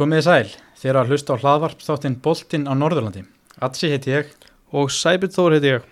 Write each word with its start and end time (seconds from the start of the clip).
Komið 0.00 0.22
sæl, 0.24 0.52
þér 0.80 0.96
að 0.96 1.10
hlusta 1.12 1.34
á 1.36 1.40
hlaðvarp 1.42 1.82
þáttinn 1.84 2.14
Boltinn 2.24 2.62
á 2.64 2.72
Norðurlandi. 2.72 3.20
Atsi 3.60 3.90
heiti 3.92 4.14
ég 4.14 4.28
og 4.72 4.88
Sæbjörn 4.88 5.32
Þór 5.34 5.56
heiti 5.58 5.72
ég. 5.74 5.82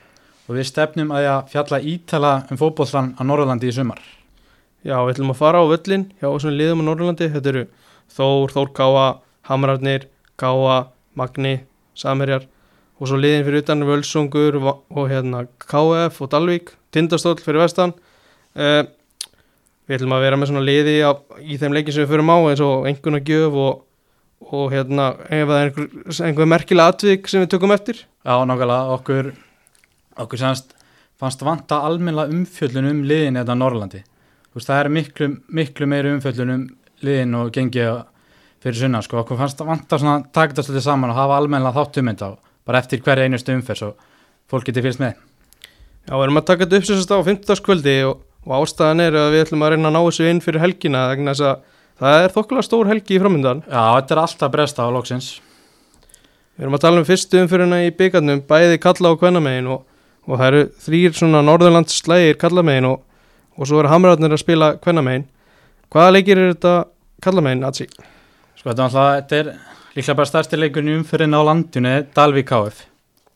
og 0.49 0.55
við 0.57 0.65
stefnum 0.65 1.11
að 1.13 1.25
ég 1.27 1.33
að 1.35 1.51
fjalla 1.53 1.81
ítala 1.85 2.31
um 2.49 2.57
fótbollan 2.57 3.11
á 3.21 3.23
Norðurlandi 3.29 3.69
í 3.69 3.75
sumar. 3.77 4.01
Já, 4.81 4.97
við 5.05 5.13
ætlum 5.13 5.35
að 5.35 5.41
fara 5.43 5.61
á 5.61 5.69
völlin 5.69 6.07
hjá 6.23 6.25
þessum 6.25 6.57
liðum 6.57 6.81
á 6.81 6.85
Norrlandi. 6.89 7.29
Þetta 7.35 7.51
eru 7.53 7.65
Þór, 8.17 8.55
Þór 8.55 8.71
Káa, 8.79 9.07
Hamrarnir, 9.45 10.07
Káa, 10.41 10.79
Magni, 11.13 11.53
Samherjar 11.93 12.47
og 12.97 13.11
svo 13.11 13.19
liðin 13.21 13.45
fyrir 13.45 13.61
utan 13.61 13.85
Völsungur 13.85 14.57
og 14.65 15.03
hérna 15.11 15.43
KF 15.67 16.23
og 16.25 16.31
Dalvík, 16.33 16.73
Tindastóll 16.97 17.37
fyrir 17.45 17.61
vestan. 17.61 17.93
Uh, 18.57 18.89
við 19.85 19.99
ætlum 19.99 20.17
að 20.17 20.25
vera 20.25 20.41
með 20.41 20.55
svona 20.55 20.65
liði 20.65 20.97
á, 21.05 21.13
í 21.45 21.61
þeim 21.61 21.77
leikin 21.77 21.93
sem 21.93 22.09
við 22.09 22.15
förum 22.15 22.33
á 22.33 22.37
eins 22.49 22.65
og 22.65 22.89
einhverna 22.89 23.21
gjöf 23.21 23.53
og, 23.53 23.85
og 24.45 24.73
hérna 24.73 25.11
ef 25.27 25.49
það 25.49 25.59
er 25.59 25.71
einhver, 25.71 25.89
einhver 26.29 26.49
merkilega 26.49 26.95
atvik 26.95 27.29
sem 27.29 27.43
við 27.43 27.53
tökum 27.55 27.75
eftir. 27.75 28.03
Já, 28.25 28.35
nákvæmlega, 28.49 28.97
okkur, 28.99 29.33
okkur 30.25 30.41
semst 30.41 30.75
fannst 31.19 31.43
vanta 31.43 31.81
almennilega 31.87 32.33
umfjöllun 32.35 32.91
um 32.93 33.01
liðin 33.09 33.41
þetta 33.41 33.57
á 33.57 33.61
Norðurlandi. 33.61 34.03
Þú 34.49 34.61
veist, 34.61 34.69
það 34.71 34.83
er 34.83 34.91
miklu, 34.95 35.31
miklu 35.61 35.89
meiri 35.91 36.13
umfjöllun 36.15 36.55
um 36.55 36.67
liðin 37.05 37.39
og 37.39 37.51
gengi 37.55 37.87
fyrir 38.63 38.79
sunna, 38.79 39.03
sko. 39.03 39.23
Okkur 39.23 39.41
fannst 39.41 39.65
vanta 39.67 39.99
svona 39.99 40.21
taka 40.33 40.55
þetta 40.55 40.67
svolítið 40.67 40.87
saman 40.87 41.13
og 41.13 41.19
hafa 41.19 41.41
almennilega 41.41 41.75
þátt 41.79 42.01
um 42.03 42.13
þetta 42.13 42.31
og 42.33 42.55
bara 42.69 42.83
eftir 42.83 43.03
hverja 43.03 43.27
einustu 43.27 43.55
umferð 43.55 43.83
svo 43.83 43.91
fólk 44.49 44.69
geti 44.69 44.85
fylgst 44.85 45.03
með. 45.03 45.19
Já, 46.09 46.15
við 46.15 46.25
erum 46.25 46.41
að 46.41 46.47
taka 46.49 46.65
þetta 46.65 46.79
upp 46.79 46.89
sagt 46.89 47.13
á 47.13 47.19
50. 47.27 47.65
kvöldi 47.67 47.97
og, 48.09 48.23
og 48.47 48.55
ástæðan 48.63 49.05
er 49.05 49.19
að 49.19 49.35
við 49.35 49.45
ætlum 49.45 49.65
að 49.67 49.75
reyna 49.75 49.91
að 49.91 49.97
ná 49.97 50.01
þessu 50.07 50.31
inn 50.31 50.43
fyrir 50.45 50.63
helgina 50.65 51.03
það 51.99 52.25
er 52.25 52.35
þokkulega 52.35 52.67
stór 52.67 52.91
helgi 52.91 53.17
í 53.17 53.21
framöndan. 53.23 53.63
Já, 53.67 53.83
þetta 53.99 54.15
er 54.15 54.23
alltaf 54.23 54.53
bresta 54.55 54.87
á 54.87 54.91
loksins. 54.95 55.29
Við 56.59 56.67
erum 56.67 56.75
að 56.79 56.85
tala 56.85 56.99
um 56.99 57.07
fyrstu 57.07 57.39
umfyrirna 57.43 57.81
í 57.87 57.95
byggarnum, 57.95 58.43
bæði 58.49 58.81
kalla 58.83 59.13
og 59.15 59.21
kvennamegin 59.21 59.71
og, 59.71 59.85
og 60.27 60.41
það 60.41 60.49
eru 60.49 60.63
þrýr 60.87 61.17
svona 61.19 61.43
Norðurlands 61.47 62.01
slægir 62.03 62.39
kallamegin 62.41 62.89
og, 62.89 63.01
og 63.55 63.71
svo 63.71 63.79
eru 63.83 63.93
hamrarnir 63.93 64.35
að 64.35 64.43
spila 64.43 64.73
kvennamegin. 64.83 65.29
Hvaða 65.95 66.15
leikir 66.17 66.41
er 66.43 66.55
þetta 66.57 66.75
kallamegin, 67.23 67.65
Atsi? 67.69 67.87
Sko 68.59 68.73
þetta 68.73 68.83
er 68.83 68.87
alltaf, 68.89 69.11
þetta 69.21 69.39
er 69.39 69.53
líklega 69.95 70.19
bara 70.19 70.31
stærsti 70.33 70.59
leikurinn 70.59 70.93
í 70.93 70.99
umferðin 70.99 71.39
á 71.39 71.41
landinu, 71.47 71.95
Dalvík 72.17 72.51
KF 72.51 72.85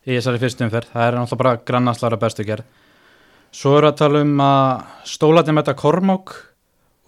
í 0.02 0.16
þessari 0.16 0.40
fyrstu 0.42 0.66
umferð, 0.66 0.90
það 0.90 1.06
er 1.06 1.18
alltaf 1.20 1.40
bara 1.40 1.58
grannaslara 1.62 2.18
bestu 2.18 2.46
gerð. 2.46 2.66
Svo 3.52 3.76
eru 3.78 3.90
að 3.90 3.98
tala 4.00 4.22
um 4.24 4.38
að 4.42 4.82
stólatni 5.12 5.54
mæta 5.54 5.74
Kormák 5.78 6.32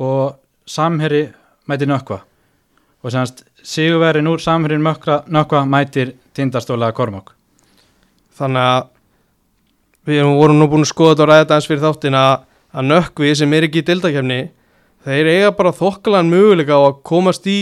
og 0.05 0.37
Samherri 0.69 1.27
mæti 1.71 1.87
Nökkva 1.89 2.21
og 3.05 3.13
semast 3.13 3.45
Sigurverðin 3.65 4.29
úr 4.31 4.41
Samherri 4.41 4.79
Nökkva 4.81 5.63
mætir 5.69 6.15
tindastólaða 6.37 6.93
Kormák. 6.97 7.33
Þannig 8.39 8.65
að 8.69 8.87
við 10.07 10.21
erum- 10.21 10.37
vorum 10.39 10.59
nú 10.61 10.67
búin 10.69 10.85
að 10.85 10.91
skoða 10.93 11.15
þetta 11.15 11.23
og 11.25 11.29
ræða 11.31 11.45
þetta 11.45 11.55
eins 11.59 11.69
fyrir 11.71 11.85
þáttin 11.85 12.17
að, 12.19 12.35
að 12.75 12.89
nökkvi 12.91 13.35
sem 13.37 13.53
er 13.55 13.67
ekki 13.69 13.81
í 13.83 13.87
dildakefni, 13.89 14.39
þeir 15.05 15.31
eiga 15.31 15.53
bara 15.57 15.73
þokkalan 15.73 16.29
möguleika 16.33 16.77
á 16.77 16.83
að 16.89 16.99
komast 17.03 17.47
í 17.47 17.59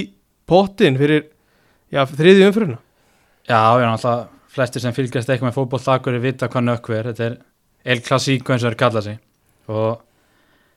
pottin 0.47 0.97
fyrir 0.99 1.27
já, 1.93 2.03
þriði 2.07 2.47
umfyrirna. 2.49 2.79
Já, 3.49 3.61
já, 3.83 3.87
alltaf 3.93 4.29
flestir 4.53 4.83
sem 4.83 4.93
fylgjast 4.95 5.29
eitthvað 5.31 5.51
með 5.51 5.57
fótbolltakur 5.59 6.19
vita 6.23 6.49
hvað 6.49 6.67
Nökkvi 6.71 6.99
er, 6.99 7.11
þetta 7.13 7.25
er 7.31 7.39
El 7.85 8.01
Clasico 8.01 8.53
eins 8.55 8.63
og 8.65 8.71
þeir 8.73 8.79
kalla 8.79 9.03
sig 9.03 9.19
og 9.69 10.03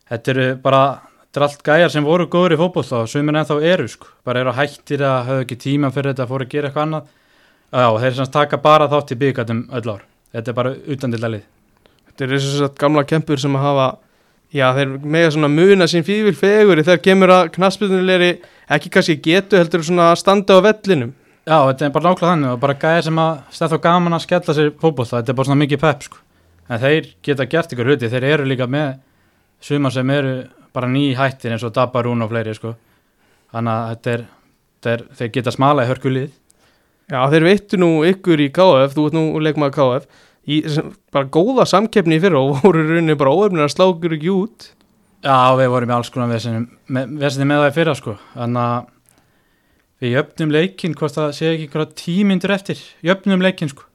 þetta 0.10 0.32
eru 0.36 0.46
bara 0.62 0.84
þetta 1.36 1.42
er 1.42 1.48
allt 1.50 1.64
gæjar 1.68 1.92
sem 1.92 2.06
voru 2.08 2.26
góður 2.32 2.54
í 2.56 2.58
fótboll 2.62 2.92
og 2.96 3.10
sumir 3.12 3.36
ennþá 3.36 3.56
eru 3.68 3.90
sko, 3.92 4.08
bara 4.24 4.40
eru 4.40 4.54
hættir 4.56 5.02
að 5.04 5.18
hafa 5.28 5.44
ekki 5.44 5.58
tíma 5.60 5.90
fyrir 5.92 6.14
þetta, 6.14 6.28
fóru 6.30 6.46
að 6.46 6.54
gera 6.54 6.70
eitthvað 6.70 6.86
annað. 6.86 7.10
Já, 7.76 7.88
þeir 8.00 8.14
sem 8.14 8.22
sagt 8.22 8.34
taka 8.38 8.60
bara 8.64 8.88
þátt 8.88 9.12
í 9.12 9.18
byggatum 9.20 9.60
öll 9.76 9.90
ár, 9.92 10.06
þetta 10.32 10.52
er 10.54 10.56
bara 10.56 10.72
utandildalið 10.96 11.44
Þetta 12.06 12.24
er 12.24 12.34
þess 12.38 12.64
að 12.64 12.76
gamla 12.80 13.04
kempur 13.04 13.42
sem 13.44 13.58
að 13.60 13.66
hafa, 13.66 13.88
já 14.56 14.66
þeir 14.78 14.94
mega 15.04 15.34
svona 15.36 15.52
muna 15.52 15.88
sín 15.92 16.06
fífil 16.08 16.36
fegur 16.40 16.80
þegar 16.80 17.02
kemur 17.04 17.34
að 17.36 17.50
knaspitunulegri 17.58 18.30
ekki 18.72 18.92
kannski 18.94 19.18
getu 19.20 19.60
heldur 19.60 19.84
svona 19.84 20.14
að 20.14 20.22
standa 20.22 20.56
á 20.56 20.64
vellinum. 20.64 21.12
Já, 21.44 21.58
þetta 21.68 21.90
er 21.90 21.92
bara 21.98 22.14
nákvæmlega 22.14 22.30
þannig 22.32 22.54
og 22.54 22.62
bara 22.64 22.78
gæjar 22.80 23.08
sem 23.10 23.20
að 23.20 23.34
stæða 23.58 23.74
þá 23.74 23.84
gaman 23.90 24.16
að 24.16 24.24
skella 24.24 24.56
sér 24.56 24.72
fótboll 24.80 25.10
þetta 25.12 25.34
er 25.34 25.38
bara 25.42 25.50
svona 25.52 25.64
mikið 25.66 25.84
pepp 25.84 26.08
sko. 26.08 26.22
En 26.72 26.82
þeir 26.86 27.12
geta 27.28 27.50
gert 27.52 27.76
ykkur 27.76 27.92
hluti, 27.92 28.12
þeir 28.16 28.30
eru 28.32 28.48
líka 28.48 28.70
með 28.72 28.96
sumar 29.68 29.94
sem 29.94 30.16
eru 30.16 30.38
bara 30.76 30.92
ný 30.92 31.10
hættir 31.18 31.56
eins 31.56 31.64
og 31.66 31.74
Dabarún 31.76 32.24
og 32.26 32.32
fleiri 32.32 32.56
sko. 32.58 32.76
Þannig 33.56 33.76
að 33.76 33.92
þetta 33.94 34.18
þetta 34.86 35.20
þeir 35.20 35.32
geta 35.34 35.54
smala 35.56 35.86
í 35.86 35.90
hörkulið 35.90 36.34
Já 37.06 37.20
þeir 37.30 37.46
veittu 37.46 37.78
nú 37.78 37.90
ykkur 38.08 38.42
í 38.42 38.48
KF, 38.54 38.96
þú 38.96 39.04
ert 39.10 39.16
nú 39.16 39.26
leikmaður 39.44 39.76
KF, 39.76 40.24
í 40.50 40.58
sem, 40.74 40.90
bara 41.14 41.30
góða 41.30 41.68
samkeppni 41.70 42.18
í 42.18 42.24
fyrra 42.24 42.42
og 42.42 42.58
voru 42.64 42.82
rauninni 42.86 43.18
bara 43.20 43.34
óöfnir 43.34 43.66
að 43.68 43.76
slá 43.76 43.86
ykkur 43.92 44.18
ekki 44.18 44.32
út. 44.34 44.72
Já, 45.26 45.54
við 45.58 45.72
vorum 45.74 45.94
í 45.94 45.96
alls 45.96 46.12
konar 46.14 46.32
vesinni 46.34 46.66
með, 46.90 47.38
það 47.38 47.68
í 47.68 47.76
fyrra 47.78 47.96
sko. 47.98 48.16
Þannig 48.34 48.62
að 48.64 48.92
við 50.02 50.16
jöfnum 50.16 50.54
leikinn 50.54 50.98
hvort 50.98 51.18
það 51.18 51.30
sé 51.38 51.52
ekki 51.52 51.68
einhverja 51.68 51.98
tímyndur 52.02 52.54
eftir. 52.58 52.82
Jöfnum 53.06 53.46
leikinn 53.46 53.72
sko. 53.72 53.86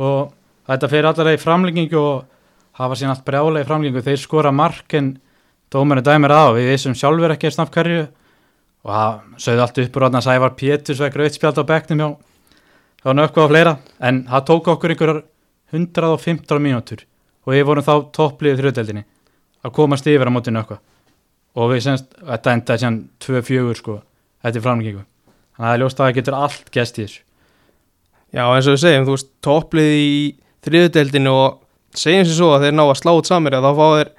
Og 0.00 0.30
þetta 0.70 0.90
fer 0.94 1.10
allar 1.10 1.34
í 1.34 1.42
framlengingu 1.42 1.98
og 1.98 2.78
hafa 2.78 2.98
síðan 2.98 3.16
allt 3.16 3.26
brjálega 3.26 3.66
í 3.66 3.68
framlengingu. 3.68 4.06
Þeir 4.06 4.22
skora 4.22 4.54
mark 4.54 4.94
en 4.98 5.12
dómarinn 5.70 6.06
dæmir 6.06 6.34
á 6.34 6.50
við 6.56 6.72
vissum 6.72 6.96
sjálfur 6.98 7.34
ekki 7.34 7.50
að 7.50 7.56
snabbt 7.56 7.76
hverju. 7.76 8.08
Og 8.80 8.90
það 8.96 9.40
sögðu 9.44 9.64
allt 9.64 9.80
upp 9.84 9.96
úr 9.96 10.06
að 10.08 10.20
Sævar 10.24 10.56
Péturs 10.56 11.02
vekk 11.04 11.18
rauðspjald 11.20 11.60
á 11.60 11.64
bekknum 11.68 12.00
hjá 12.00 12.08
hjá 13.04 13.16
nökku 13.16 13.42
og 13.44 13.50
fleira. 13.52 13.76
En 14.00 14.24
það 14.28 14.46
tók 14.50 14.70
okkur 14.74 14.94
einhverjar 14.94 15.22
115 15.72 16.62
mínútur 16.62 17.04
og 17.46 17.54
við 17.54 17.66
vorum 17.68 17.86
þá 17.86 17.94
toppliðið 18.16 18.62
þrjöldinni 18.62 19.04
að 19.64 19.74
komast 19.76 20.08
yfir 20.08 20.28
á 20.28 20.32
móti 20.32 20.52
nökku 20.52 20.78
og 21.58 21.72
við 21.72 21.82
semst, 21.86 22.12
þetta 22.14 22.52
endaði 22.54 22.82
síðan 22.82 22.98
2-4 23.24 23.74
sko, 23.78 23.96
þetta 24.44 24.60
er 24.60 24.64
framlengingu. 24.64 25.02
Þannig 25.56 25.66
að 25.66 25.72
það 25.72 25.82
ljóst 25.82 25.98
að 26.00 26.06
það 26.06 26.16
getur 26.18 26.36
allt 26.38 26.70
gæst 26.74 26.98
í 26.98 27.04
þessu. 27.04 27.22
Já 28.30 28.44
eins 28.46 28.68
og 28.70 28.76
við 28.76 28.82
segjum, 28.84 29.06
þú 29.08 29.16
veist 29.16 29.30
topplið 29.42 29.94
í 29.98 30.12
þriðudeldinu 30.66 31.32
og 31.34 31.58
segjum 31.98 32.28
sér 32.28 32.38
svo 32.38 32.52
að 32.54 32.66
þeir 32.66 32.76
ná 32.78 32.84
að 32.84 32.98
slá 33.00 33.12
út 33.16 33.30
samir 33.30 33.58
þá 33.58 33.70
fá 33.80 33.86
þeir, 33.96 34.12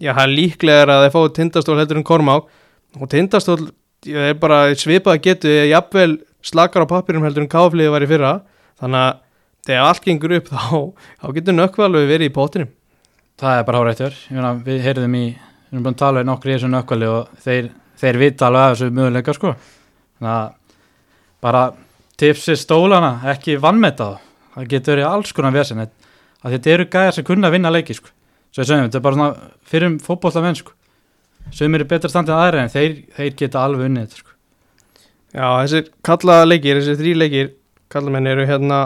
já 0.00 0.12
það 0.12 0.22
er 0.24 0.34
líklega 0.34 0.86
að 0.94 1.04
þeir 1.04 1.14
fá 1.16 1.20
tindastól 1.40 1.78
heldur 1.80 2.00
en 2.00 2.06
kormák. 2.06 2.48
Og 2.96 3.10
tindastól, 3.12 3.58
er 4.06 4.38
bara 4.40 4.62
svipað 4.78 5.18
að 5.18 5.24
getu, 5.26 5.52
jafnvel 5.70 6.10
slakar 6.46 6.86
á 6.86 6.92
pappirum 6.94 7.26
heldur 7.26 7.44
en 7.44 7.52
káfliði 7.52 7.92
var 7.92 8.06
í 8.06 8.10
fyrra. 8.10 8.32
Þannig 8.80 9.02
að 9.02 9.22
þegar 9.66 9.90
allt 9.90 10.04
gengur 10.06 10.36
upp 10.38 10.50
þá, 10.54 10.66
þá 11.20 11.30
getur 11.38 11.58
nökkvað 11.58 11.88
alveg 11.90 12.10
verið 12.14 12.30
í 12.30 12.34
pótinum 12.36 12.74
það 13.40 13.58
er 13.58 13.66
bara 13.68 13.80
hárættur, 13.82 14.14
við 14.64 14.84
heyrðum 14.84 15.16
í 15.18 15.24
við 15.26 15.74
erum 15.74 15.84
búin 15.84 15.96
að 15.96 16.00
tala 16.00 16.22
um 16.22 16.30
nokkur 16.30 16.50
í 16.50 16.54
þessu 16.54 16.70
nökkvali 16.72 17.08
og 17.10 17.40
þeir, 17.44 17.68
þeir 18.00 18.18
vita 18.22 18.46
alveg 18.46 18.62
að 18.62 18.70
þessu 18.72 18.94
möguleika 18.96 19.34
sko. 19.36 19.52
Þannig 20.16 20.32
að 20.32 20.86
bara 21.44 21.62
tipsi 22.16 22.56
stólana, 22.56 23.12
ekki 23.32 23.58
vannmeta 23.60 24.14
þá 24.14 24.22
það 24.56 24.70
getur 24.72 24.94
verið 24.94 25.08
alls 25.10 25.34
konar 25.36 25.52
vesen 25.52 25.84
þetta 26.46 26.70
eru 26.72 26.86
gæjar 26.88 27.16
sem 27.16 27.26
kunna 27.26 27.50
að 27.50 27.56
vinna 27.58 27.72
leiki 27.74 27.96
sko. 27.98 28.12
Svo 28.56 28.64
ég 28.64 28.70
segjum, 28.70 28.86
þetta 28.88 28.96
er 28.96 29.04
bara 29.04 29.16
svona 29.18 29.50
fyrir 29.68 29.90
um 29.90 29.96
fótbollamenn 30.00 30.56
sko. 30.56 30.72
sem 31.52 31.74
eru 31.76 31.84
betra 31.86 32.08
standið 32.10 32.34
aðra 32.34 32.62
en 32.64 32.70
þeir, 32.72 32.94
þeir 33.14 33.34
geta 33.38 33.60
alveg 33.62 33.86
unnið 33.86 34.06
þetta 34.06 34.22
sko. 34.22 34.32
Já, 35.36 35.48
þessir 35.60 35.90
kallaða 36.08 36.46
leikir, 36.48 36.80
þessir 36.80 36.96
þrý 36.98 37.12
leikir 37.20 37.50
kallamenn 37.92 38.26
eru 38.26 38.46
hérna 38.48 38.78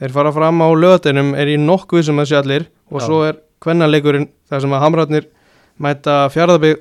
þeir 0.00 0.14
fara 0.16 0.32
fram 0.32 0.64
á 0.64 0.68
löðinum, 0.72 1.34
er 1.36 1.52
í 1.52 1.58
nokkuð 1.60 2.06
sem 2.08 2.22
þessi 2.22 2.38
allir 2.40 2.66
og 2.90 3.02
Já. 3.02 3.04
svo 3.04 3.20
er 3.28 3.38
kvennaleikurinn 3.60 4.30
þar 4.48 4.64
sem 4.64 4.74
að 4.74 4.82
hamratnir 4.86 5.28
mæta 5.76 6.16
fjárðabig 6.32 6.80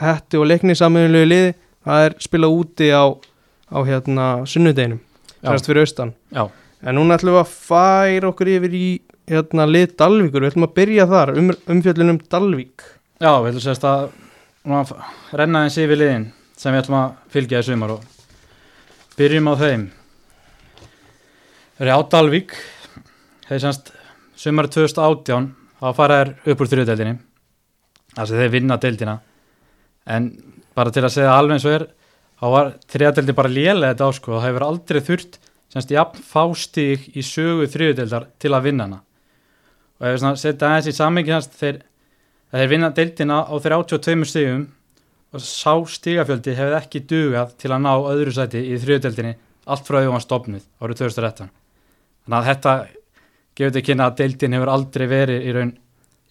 hætti 0.00 0.38
og 0.38 0.48
leikni 0.48 0.78
samiðinlegu 0.78 1.28
liði, 1.28 1.52
það 1.84 2.06
er 2.06 2.18
spilað 2.22 2.56
úti 2.62 2.92
á, 2.94 3.04
á 3.74 3.78
hérna 3.90 4.30
sunnudeginum, 4.48 5.02
sérst 5.42 5.68
fyrir 5.68 5.84
austan 5.84 6.14
Já, 6.30 6.46
en 6.86 6.96
núna 6.96 7.18
ætlum 7.18 7.34
við 7.34 7.42
að 7.42 7.56
færa 7.66 8.30
okkur 8.30 8.54
yfir 8.54 8.78
í 8.78 8.86
hérna 9.30 9.66
lið 9.68 9.94
Dalvíkur, 10.00 10.42
við 10.42 10.52
ætlum 10.52 10.66
að 10.66 10.74
byrja 10.78 11.06
þar 11.10 11.32
um, 11.38 11.52
umfjöllun 11.74 12.14
um 12.14 12.18
Dalvík. 12.32 12.84
Já, 13.22 13.32
við 13.38 13.52
ætlum 13.52 13.64
sérst 13.64 13.86
að 13.86 14.10
renna 15.38 15.64
eins 15.64 15.78
yfir 15.80 16.00
liðin 16.00 16.26
sem 16.58 16.74
við 16.74 16.82
ætlum 16.82 16.98
að 16.98 17.16
fylgja 17.32 17.62
í 17.62 17.66
sumar 17.68 17.94
og 17.94 18.04
byrjum 19.16 19.50
á 19.50 19.54
þeim. 19.60 19.86
Þeir 21.78 21.86
eru 21.86 21.96
á 21.96 22.00
Dalvík 22.12 22.56
þeir 23.46 23.62
semst 23.64 23.92
sumar 24.40 24.68
2018 24.72 25.50
þá 25.80 25.88
fara 25.96 26.20
þær 26.20 26.32
upp 26.52 26.64
úr 26.64 26.72
þrjóðdeldinni 26.74 27.18
þess 28.16 28.26
að 28.26 28.42
þeir 28.42 28.54
vinna 28.56 28.78
deildina. 28.82 29.16
En 30.10 30.32
bara 30.76 30.92
til 30.94 31.04
að 31.06 31.14
segja 31.14 31.36
alveg 31.36 31.58
eins 31.58 31.68
og 31.68 31.76
er 31.76 31.86
þá 32.40 32.46
var 32.56 32.72
þrjóðdeldi 32.90 33.36
bara 33.36 33.52
lélega 33.52 33.94
þetta 33.94 34.10
ásko 34.10 34.32
og 34.32 34.40
það 34.40 34.48
hefur 34.48 34.66
aldrei 34.66 35.00
þurft 35.06 35.38
semst 35.70 35.94
jafn 35.94 36.24
fástík 36.26 37.06
í 37.14 37.22
sögu 37.24 37.68
þrjóðdeldar 37.70 38.26
til 38.42 38.52
að 38.56 38.66
vinna 38.66 38.88
hana 38.88 39.00
og 40.00 40.08
ef 40.08 40.16
við 40.16 40.40
setja 40.40 40.68
aðeins 40.68 40.88
í 40.90 40.96
sammingi 40.96 41.34
hans 41.34 41.48
þeir, 41.60 41.80
vinna 42.70 42.90
deildina 42.96 43.42
á 43.44 43.54
32 43.54 44.26
stigum 44.26 44.66
og 45.30 45.44
sá 45.44 45.76
stigafjöldi 45.86 46.56
hefði 46.58 46.78
ekki 46.80 47.04
dugað 47.10 47.52
til 47.60 47.70
að 47.70 47.84
ná 47.84 47.92
öðru 47.94 48.32
sæti 48.34 48.64
í 48.72 48.78
þriðudeldinni 48.80 49.36
allt 49.70 49.86
frá 49.86 50.00
auðvitað 50.00 50.24
stopnud 50.24 50.64
árið 50.80 51.02
2013 51.04 51.52
þannig 52.24 52.38
að 52.40 52.48
þetta 52.48 52.72
gefur 53.54 53.70
þetta 53.70 53.86
kynna 53.86 54.08
að 54.08 54.16
deildin 54.22 54.56
hefur 54.56 54.72
aldrei 54.72 55.06
verið 55.10 55.46
í 55.46 55.54
raun 55.54 55.72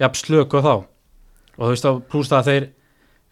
jafn 0.01 0.19
slök 0.19 0.57
og 0.57 0.65
þá 0.65 0.73
og 0.73 1.61
þú 1.61 1.71
veist 1.71 1.87
þá 1.87 1.91
plúst 2.11 2.33
það 2.33 2.41
að 2.41 2.49
þeir 2.49 2.67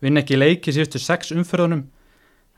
vinna 0.05 0.23
ekki 0.23 0.39
leiki 0.39 0.75
síðustu 0.75 1.01
sex 1.01 1.33
umferðunum 1.35 1.83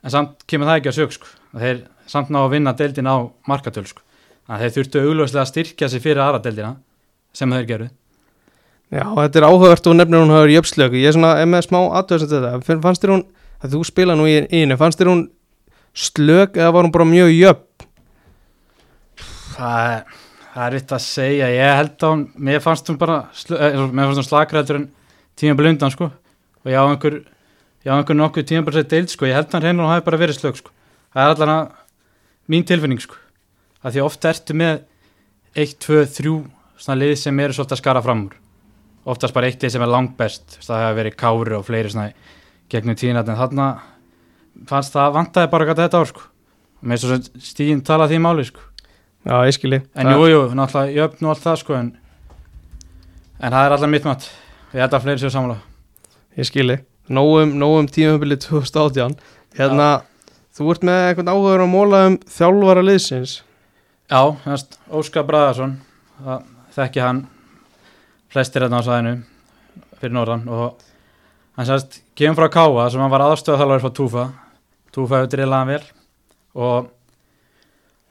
en 0.03 0.13
samt 0.13 0.45
kemur 0.49 0.69
það 0.69 0.81
ekki 0.81 0.91
að 0.91 0.97
sög 0.99 1.15
sko. 1.15 1.31
þeir 1.55 1.81
samt 2.09 2.29
ná 2.33 2.41
að 2.43 2.53
vinna 2.55 2.75
deildin 2.77 3.09
á 3.09 3.17
markatöl 3.49 3.87
sko. 3.87 4.03
þannig 4.45 4.59
að 4.59 4.63
þeir 4.65 4.75
þurftu 4.77 5.03
augljóslega 5.05 5.45
að 5.45 5.51
styrkja 5.53 5.89
sig 5.89 6.03
fyrir 6.03 6.23
aðra 6.23 6.43
deildina 6.45 6.75
sem 7.33 7.57
þeir 7.57 7.67
geru 7.69 7.89
Já, 8.89 9.03
þetta 9.05 9.37
er 9.37 9.45
áhugavert 9.45 9.87
og 9.87 9.97
nefnir 9.99 10.23
hún 10.23 10.31
hafa 10.33 10.49
jöfnslöku, 10.49 10.97
ég 10.97 11.11
er 11.11 11.13
svona 11.13 11.35
er 11.37 11.49
með 11.49 11.67
smá 11.67 11.77
aðtöðsend 11.99 12.31
þetta, 12.33 12.79
fannst 12.81 13.03
þér 13.03 13.13
hún 13.13 13.27
að 13.59 13.75
þú 13.75 13.81
spila 13.85 14.15
nú 14.17 14.25
í 14.25 14.39
einu, 14.49 14.77
fannst 14.79 14.97
þér 14.97 15.11
hún 15.11 15.27
slök 15.93 16.57
eða 16.57 16.71
var 16.73 16.87
hún 16.87 16.93
bara 16.93 17.07
mjög 17.07 17.31
jöfn? 17.33 17.87
Það 19.59 19.91
er, 19.91 20.03
það 20.53 20.65
er 20.65 20.77
vitt 20.77 20.93
að 20.95 21.03
segja. 21.03 21.49
Ég 21.51 21.77
held 21.79 21.95
að 21.97 22.13
hún, 22.13 22.23
mér 22.47 22.63
fannst 22.63 22.91
hún 22.91 22.99
bara 23.01 23.17
eh, 23.57 23.79
mér 23.91 24.07
fannst 24.07 24.21
hún 24.21 24.29
slagræður 24.29 24.79
en 24.79 24.87
tíma 25.39 25.57
blundan 25.59 25.93
sko. 25.93 26.11
Og 26.63 26.71
ég 26.71 26.79
á 26.79 26.85
einhver 26.85 27.17
ég 27.19 27.91
á 27.91 27.97
einhver 27.97 28.17
nokkuð 28.17 28.47
tíma 28.47 28.67
bara 28.67 28.79
sér 28.79 28.91
deild 28.93 29.11
sko. 29.11 29.27
Ég 29.27 29.35
held 29.35 29.49
að 29.49 29.57
hann 29.57 29.67
reynir 29.67 29.85
og 29.85 29.91
hafi 29.91 30.05
bara 30.07 30.21
verið 30.21 30.39
slök 30.39 30.61
sko. 30.61 30.71
Það 31.15 31.25
er 31.25 31.35
allan 31.35 31.55
að 31.55 31.73
mín 32.53 32.67
tilfinning 32.69 33.03
sko. 33.03 33.19
Að 33.83 33.97
því 33.97 34.05
ofta 34.05 34.31
ertu 34.31 34.55
með 34.59 34.79
1, 35.59 35.75
2, 35.83 35.99
3 36.19 36.33
svona 36.79 36.99
lið 36.99 37.15
sem 37.19 37.39
eru 37.43 37.55
svolítið 37.55 37.77
að 37.77 37.81
skara 37.83 38.03
fram 38.05 38.25
úr. 38.27 38.35
Oftast 39.09 39.35
bara 39.35 39.49
eitt 39.49 39.63
lið 39.63 39.75
sem 39.75 39.85
er 39.85 39.91
langt 39.91 40.15
best 40.19 40.59
það 40.63 40.83
hefur 40.85 40.99
verið 40.99 41.17
kári 41.19 41.55
og 41.57 41.65
fleiri 41.67 41.93
svona 41.93 42.09
gegnum 42.71 42.97
tíðin 42.99 43.21
en 43.21 43.39
þarna. 43.39 43.69
Fannst 44.69 44.95
það 44.95 45.15
vantaði 45.15 45.51
bara 45.51 45.69
gæta 45.69 45.85
þetta 45.85 46.01
ár 46.03 46.11
sko. 46.11 46.25
Með 46.81 47.01
svo 47.01 47.15
sem 47.15 47.41
stíðin 47.43 47.85
tala 47.85 48.07
því 48.09 48.19
máli 48.23 48.45
sko. 48.47 48.63
Já, 49.27 49.35
ég 49.43 49.55
skilji 49.55 49.81
en 49.99 50.07
jú, 50.13 50.27
jú, 50.31 50.43
náttúrulega 50.55 50.93
ég 50.95 51.09
öfn 51.09 51.27
og 51.27 51.33
allt 51.33 51.43
það 51.43 51.57
sko 51.59 51.73
en, 51.75 51.89
en 53.43 53.51
það 53.51 53.65
er 53.65 53.73
allar 53.75 53.91
mitt 53.91 54.05
mat. 54.07 54.29
Ég 54.71 54.79
held 54.79 54.95
að 54.95 55.03
fleiri 55.03 55.19
séu 55.19 55.33
samla 55.33 55.57
Ég 56.39 56.47
skilji, 56.47 56.77
nógum, 57.11 57.51
nógum 57.59 57.89
tímabilið 57.91 58.45
2018 58.45 59.17
Hérna, 59.57 59.89
þú 60.55 60.69
ert 60.71 60.85
með 60.87 61.01
eitthvað 61.09 61.31
áhugaður 61.33 61.65
að 61.65 61.71
móla 61.73 62.01
um 62.07 62.15
þjálfara 62.31 62.85
liðsins. 62.85 63.33
Já, 64.07 64.21
þannig 64.45 64.77
Óskar 65.01 65.27
Bræðarsson 65.27 65.75
það 66.23 66.48
þekki 66.75 67.01
hann 67.03 67.23
flestir 68.29 68.63
hérna 68.65 68.81
á 68.81 68.85
sæðinu 68.85 69.13
fyrir 69.99 70.13
norðan 70.15 70.45
og 70.53 70.83
hann 71.57 71.67
sérst 71.67 71.99
kemur 72.17 72.43
frá 72.43 72.49
Káa 72.53 72.87
sem 72.91 73.01
hann 73.01 73.11
var 73.11 73.25
aðstöðaþjálfari 73.25 73.83
frá 73.83 73.93
Túfa. 73.97 74.25
Túfa 74.95 75.19
hefur 75.19 75.31
drillaði 75.33 75.59
hann 75.59 75.71
vel 75.73 75.83
og 76.59 76.89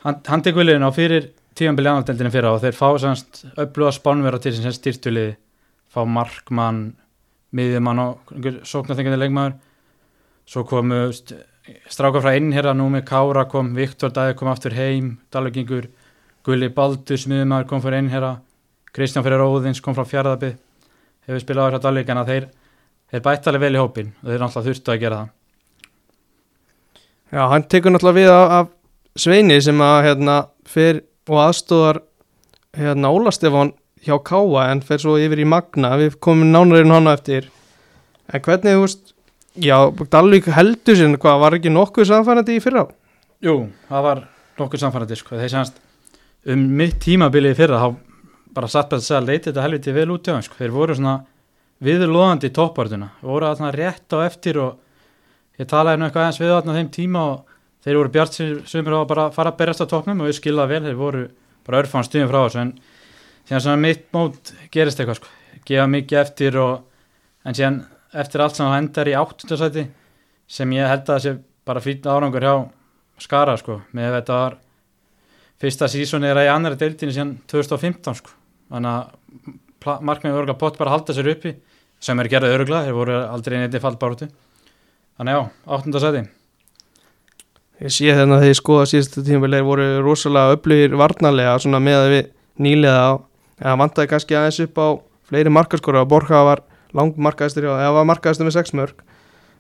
hann, 0.05 0.21
hann 0.29 0.45
tekur 0.47 0.67
liðin 0.67 0.87
á 0.87 0.91
fyrir 0.95 1.31
tíðanbili 1.59 1.91
annaðdeldinu 1.91 2.33
fyrra 2.35 2.55
og 2.55 2.63
þeir 2.63 2.77
fá 2.79 2.89
sérst 3.03 3.45
öfluga 3.59 3.95
spánverða 3.97 4.43
til 4.45 4.55
sem 4.59 4.75
styrtuliði 4.75 5.37
fá 5.91 6.03
markmann 6.07 6.83
miðjumann 7.57 8.03
og 8.03 8.35
sóknarþengjandi 8.69 9.23
leikmaður. 9.23 9.55
Svo 10.49 10.65
komu 10.69 11.07
st- 11.13 11.39
strákar 11.89 12.23
frá 12.25 12.35
einn 12.35 12.53
hérna 12.53 12.75
nú 12.77 12.91
með 12.93 13.07
Kára 13.09 13.47
kom 13.49 13.73
Viktor 13.77 14.13
Dæði 14.15 14.37
kom 14.37 14.51
aftur 14.53 14.77
heim 14.77 15.17
Dalvikingur 15.33 15.89
Gulli 16.47 16.69
Baldur 16.73 17.25
miðjumaður 17.29 17.67
kom 17.69 17.83
fyrir 17.85 17.99
einn 18.01 18.13
hérna 18.13 18.37
Kristján 18.94 19.25
fyrir 19.26 19.44
Óðins 19.44 19.82
kom 19.85 19.96
frá 19.96 20.06
fjaraðabið 20.08 20.56
hefur 21.29 21.43
spilað 21.43 21.64
á 21.64 21.69
hérna 21.69 21.82
Dalvik 21.85 22.12
en 22.12 22.23
að 22.23 22.31
þeir 22.32 22.46
þeir 23.12 23.25
bætt 23.25 23.49
alveg 23.50 23.64
vel 23.67 23.76
í 23.76 23.82
hópin 23.82 24.14
og 24.23 24.31
þeir 24.31 24.43
náttúrulega 24.43 24.69
þurftu 24.69 24.94
að 24.94 25.02
gera 25.02 25.20
það 25.20 25.35
Já, 27.29 27.43
hann 27.52 27.67
tekur 27.69 27.93
náttúrulega 27.93 28.19
við 28.19 28.31
af, 28.32 28.55
af 28.58 28.73
Sveini 29.19 29.58
sem 29.61 29.82
að 29.85 29.99
hérna 30.06 30.38
fer 30.69 31.02
og 31.29 31.43
aðstóðar 31.44 32.00
hérna 32.79 33.12
Óla 33.12 33.32
Stefán 33.35 33.75
hjá 34.05 34.17
Káa 34.25 34.69
en 34.73 34.81
fer 34.87 35.02
svo 35.02 35.19
yfir 35.20 35.43
í 35.43 35.49
Magna 35.49 35.93
við 36.00 36.17
komum 36.25 36.52
nánarinn 36.55 36.94
hana 36.94 37.17
eftir 37.19 37.50
en 38.32 38.44
hvernig 38.44 38.76
þú 38.76 38.85
veist 38.85 39.14
já, 39.58 39.76
Dalvík 40.12 40.49
heldur 40.55 40.96
sinn, 40.96 41.19
hvað 41.20 41.43
var 41.43 41.56
ekki 41.58 41.73
nokkuð 41.73 42.08
samfærandi 42.12 42.58
í 42.58 42.62
fyrra? 42.62 42.87
Jú, 43.44 43.69
það 43.88 44.05
var 44.06 44.25
nokkuð 44.61 44.85
samfærandi 44.85 45.19
sko. 45.19 45.37
þeir 45.38 45.52
semast 45.52 45.81
um 46.49 46.64
mitt 46.79 46.99
tímabilið 47.02 47.58
fyrra 47.58 47.82
þá 47.82 47.88
bara 48.55 48.71
satt 48.71 48.89
bara 48.91 49.00
að 49.03 49.06
segja 49.06 49.21
að 49.21 49.29
leiti 49.31 49.50
þetta 49.50 49.65
helviti 49.65 49.95
vel 49.97 50.11
út 50.15 50.27
hjá 50.27 50.35
þeim 50.35 50.47
sko. 50.47 50.59
þeir 50.59 50.75
voru 50.75 50.97
svona 50.99 51.17
viðlóðandi 51.85 52.50
í 52.50 52.55
toppártuna 52.55 53.11
voru 53.23 53.49
að 53.49 53.75
rétt 53.77 54.15
á 54.15 54.19
eftir 54.25 54.59
og 54.62 54.79
ég 55.59 55.69
talaði 55.69 56.00
nú 56.00 56.09
eitthvað 56.09 56.25
aðeins 56.25 56.41
við 56.43 56.55
á 56.55 56.77
þeim 56.79 56.91
tíma 56.95 57.25
og 57.33 57.56
þeir 57.85 57.99
voru 58.00 58.15
bjart 58.15 58.39
sem 58.39 58.87
eru 58.87 59.00
að 59.00 59.11
bara 59.12 59.29
fara 59.35 59.53
að 59.53 59.61
berjast 59.61 59.85
á 59.85 59.91
toppnum 59.91 60.23
og 60.23 60.31
við 60.31 60.39
skilðað 60.41 60.73
vel, 60.73 60.83
þeir 60.87 60.99
voru 60.99 61.25
bara 61.67 61.83
örfán 61.83 62.06
stuðum 62.06 62.31
frá 62.31 62.41
þessu 62.41 62.62
en 62.62 62.73
síðan 63.49 63.65
svona 63.65 63.83
mitt 63.83 64.09
mót 64.15 64.53
gerist 64.75 65.00
eitthvað 65.00 65.21
sko, 65.21 65.31
gefa 65.69 65.87
mikið 65.93 66.21
eftir 66.23 66.59
og 66.62 66.75
en 67.45 67.56
síðan 67.56 67.79
eftir 68.19 68.45
allt 68.45 68.59
sem 68.59 68.67
það 68.67 68.81
endar 68.83 69.11
í 69.11 69.17
áttundasæti 69.19 69.85
sem 70.49 70.75
ég 70.77 70.91
held 70.91 71.05
að 71.05 71.12
það 71.12 71.25
sé 71.25 71.35
bara 71.69 71.85
fýtt 71.85 72.09
árangur 72.09 72.47
hjá 72.47 72.55
skara 73.21 73.56
sko, 73.61 73.81
með 73.93 74.19
þetta 74.19 74.41
var 74.43 74.59
fyrsta 75.59 75.89
sísoni 75.91 76.29
er 76.29 76.39
að 76.39 76.49
í 76.49 76.53
annari 76.53 76.79
deildinu 76.81 77.15
síðan 77.15 77.35
2015 77.50 78.19
sko, 78.21 78.35
þannig 78.69 78.93
að 78.94 80.00
markmiðið 80.09 80.41
örgulega 80.41 80.61
pott 80.61 80.79
bara 80.81 80.94
halda 80.97 81.17
sér 81.17 81.31
uppi 81.35 81.55
sem 82.03 82.19
er 82.20 82.31
gerðið 82.31 82.56
örgulega, 82.59 82.87
þeir 82.87 82.99
voru 82.99 83.20
aldrei 83.26 83.59
neitt 83.59 83.79
fallbáratu, 83.82 84.29
þannig 85.19 85.38
já, 85.38 85.41
áttundasæti 85.67 86.26
Ég 87.79 87.94
sé 87.94 88.11
þarna 88.11 88.41
þegar 88.41 88.50
ég 88.50 88.56
skoða 88.59 88.87
síðustu 88.91 89.23
tímabilið 89.23 89.67
voru 89.69 89.85
rosalega 90.03 90.56
öflugir 90.56 90.97
varnarlega 90.99 91.53
svona 91.62 91.79
með 91.79 91.99
að 91.99 92.09
við 92.11 92.31
nýlega 92.67 93.03
á 93.06 93.12
eða 93.62 93.75
vantaði 93.79 94.11
kannski 94.11 94.35
aðeins 94.35 94.59
upp 94.65 94.81
á 94.82 94.87
fleiri 95.31 95.53
markaskóra 95.55 96.03
og 96.03 96.11
Borja 96.11 96.41
var 96.47 96.64
langmarkaðistur 96.97 97.69
eða 97.71 97.93
var 97.94 98.09
markaðistur 98.11 98.49
með 98.49 98.56
sex 98.56 98.75
mörg 98.75 99.05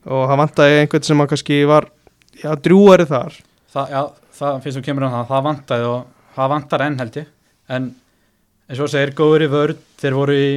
og 0.08 0.24
það 0.30 0.40
vantaði 0.42 0.80
einhvern 0.80 1.06
sem 1.06 1.22
að 1.22 1.30
kannski 1.30 1.60
var 1.68 1.88
já, 2.42 2.50
drúari 2.64 3.06
þar. 3.06 3.38
Það, 3.70 3.94
já, 3.94 4.02
það 4.40 4.60
finnst 4.64 4.80
þú 4.80 4.84
kemur 4.88 5.06
á 5.06 5.10
það, 5.14 5.24
það 5.30 5.46
vantaði 5.46 5.88
og 5.92 6.28
það 6.38 6.52
vantar 6.54 6.86
enn 6.88 7.00
held 7.02 7.18
ég. 7.20 7.32
En 7.68 7.88
eins 8.68 8.80
og 8.84 8.90
segir 8.92 9.14
góður 9.16 9.46
í 9.46 9.48
vörð 9.52 9.78
þeir 10.00 10.16
voru 10.16 10.34
í 10.36 10.48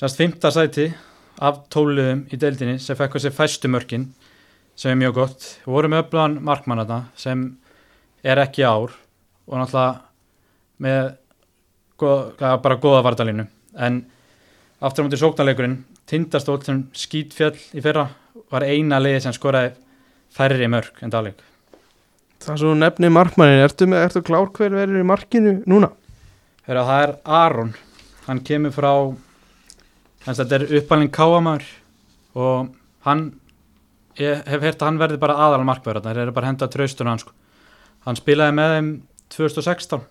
semst 0.00 0.16
fymta 0.16 0.48
sæti 0.54 0.86
af 1.44 1.64
tóluðum 1.72 2.22
í 2.32 2.38
deildinni 2.40 2.78
sem 2.80 2.96
fekk 2.96 3.18
þessi 3.18 3.32
fæstu 3.36 3.68
mörkin 3.68 4.06
sem 4.80 4.94
er 4.94 5.00
mjög 5.02 5.18
gott, 5.18 5.48
við 5.66 5.74
vorum 5.74 5.92
með 5.92 6.06
öflagan 6.06 6.38
markmann 6.44 6.80
þarna 6.80 7.00
sem 7.20 7.42
er 8.24 8.40
ekki 8.40 8.64
ár 8.64 8.94
og 9.50 9.58
náttúrulega 9.60 10.00
með 10.80 11.02
góð, 12.00 12.24
ja, 12.40 12.54
bara 12.64 12.80
góða 12.80 13.04
vardalínu 13.04 13.46
en 13.76 14.00
aftur 14.80 15.04
á 15.04 15.06
mútið 15.06 15.24
sóknarleikurinn 15.26 15.78
tindastóll 16.08 16.62
sem 16.64 16.82
skýtfjall 16.96 17.58
í 17.76 17.84
fyrra 17.84 18.08
var 18.50 18.64
eina 18.64 19.02
liði 19.02 19.26
sem 19.26 19.36
skoraði 19.36 19.74
færri 20.32 20.68
mörg 20.70 21.04
en 21.04 21.12
Dalík 21.12 21.46
Það 22.40 22.54
er 22.54 22.60
svo 22.62 22.70
nefni 22.72 23.08
markmannin, 23.12 23.60
ertu, 23.60 23.84
ertu 23.92 24.22
klár 24.24 24.48
hver 24.56 24.72
verður 24.72 25.02
í 25.02 25.04
markinu 25.04 25.58
núna? 25.68 25.90
Þegar 26.66 26.86
það 26.86 27.02
er 27.04 27.12
Aron. 27.40 27.74
Hann 28.26 28.42
kemur 28.46 28.74
frá 28.74 28.90
að 30.28 30.40
þetta 30.42 30.56
er 30.58 30.66
uppalinn 30.80 31.12
káamæður 31.14 31.68
og 32.40 32.70
hann 33.06 33.24
ég 34.20 34.42
hef 34.46 34.64
heyrt 34.64 34.82
að 34.82 34.90
hann 34.90 35.00
verði 35.00 35.20
bara 35.22 35.38
aðal 35.46 35.64
markverð 35.64 36.04
þeir 36.04 36.24
eru 36.24 36.34
bara 36.36 36.48
að 36.48 36.52
henda 36.52 36.68
traustun 36.68 37.08
hans 37.08 37.24
sko. 37.24 37.32
hann 38.04 38.16
spilaði 38.16 38.56
með 38.56 38.74
þeim 38.74 38.90
2016 39.36 40.04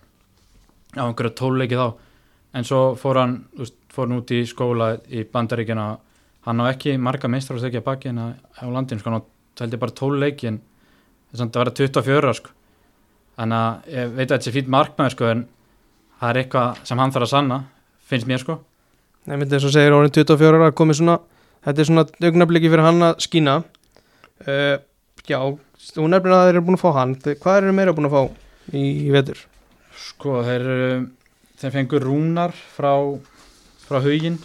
á 0.98 1.02
einhverju 1.06 1.34
tóluleiki 1.38 1.78
þá. 1.78 1.94
En 2.54 2.66
svo 2.66 2.96
fór 2.98 3.20
hann 3.20 3.34
úst, 3.62 3.76
fór 3.92 4.08
hann 4.08 4.18
út 4.18 4.30
í 4.34 4.42
skóla 4.46 4.96
í 5.06 5.22
bandaríkina 5.22 5.98
hann 6.46 6.60
á 6.60 6.64
ekki 6.72 6.96
marga 6.98 7.28
segja 7.40 7.80
baki 7.80 8.08
en 8.08 8.18
á 8.18 8.64
landinu 8.66 9.00
sko, 9.00 9.10
hann 9.10 9.22
held 9.60 9.78
bara 9.78 9.92
tóluleiki 9.92 10.48
en 10.48 10.60
það 11.32 11.56
var 11.56 11.70
24 11.70 12.34
sko. 12.34 12.50
þannig 13.36 13.56
að 13.56 13.94
ég 13.94 14.14
veit 14.14 14.26
að 14.26 14.34
þetta 14.34 14.44
sé 14.44 14.52
fínt 14.52 14.68
markmaður 14.68 15.14
sko, 15.14 15.24
en 15.24 15.46
það 16.20 16.28
er 16.30 16.42
eitthvað 16.42 16.84
sem 16.88 17.00
hann 17.00 17.14
þarf 17.14 17.26
að 17.28 17.32
sanna 17.32 17.58
finnst 18.10 18.28
mér 18.28 18.42
sko. 18.42 18.60
Nei, 19.26 19.36
myndi 19.36 19.54
þess 19.56 19.70
að 19.70 19.76
segja 19.76 19.96
orðin 19.96 20.14
24 20.20 20.60
ára 20.60 20.70
komið 20.76 21.00
svona, 21.00 21.16
þetta 21.66 21.82
er 21.82 21.88
svona 21.90 22.06
augnabliki 22.28 22.70
fyrir 22.72 22.86
hann 22.86 23.08
að 23.10 23.18
skína. 23.26 23.56
Uh, 24.46 24.78
Já, 25.28 25.38
þú 25.94 26.06
nefnir 26.10 26.32
að 26.34 26.46
þeir 26.48 26.56
eru 26.56 26.62
búin 26.66 26.78
að 26.78 26.82
fá 26.82 26.90
hann. 26.96 27.12
Hvað 27.22 27.58
eru 27.60 27.74
meira 27.76 27.94
búin 27.94 28.08
að 28.08 28.14
fá 28.16 28.22
í, 28.74 28.82
í 29.06 29.10
vetur? 29.14 29.42
Sko 30.00 30.40
þeir, 30.46 30.64
þeir 31.60 31.74
fengur 31.76 32.06
rúnar 32.06 32.54
frá, 32.56 32.92
frá 33.84 34.00
haugin 34.02 34.40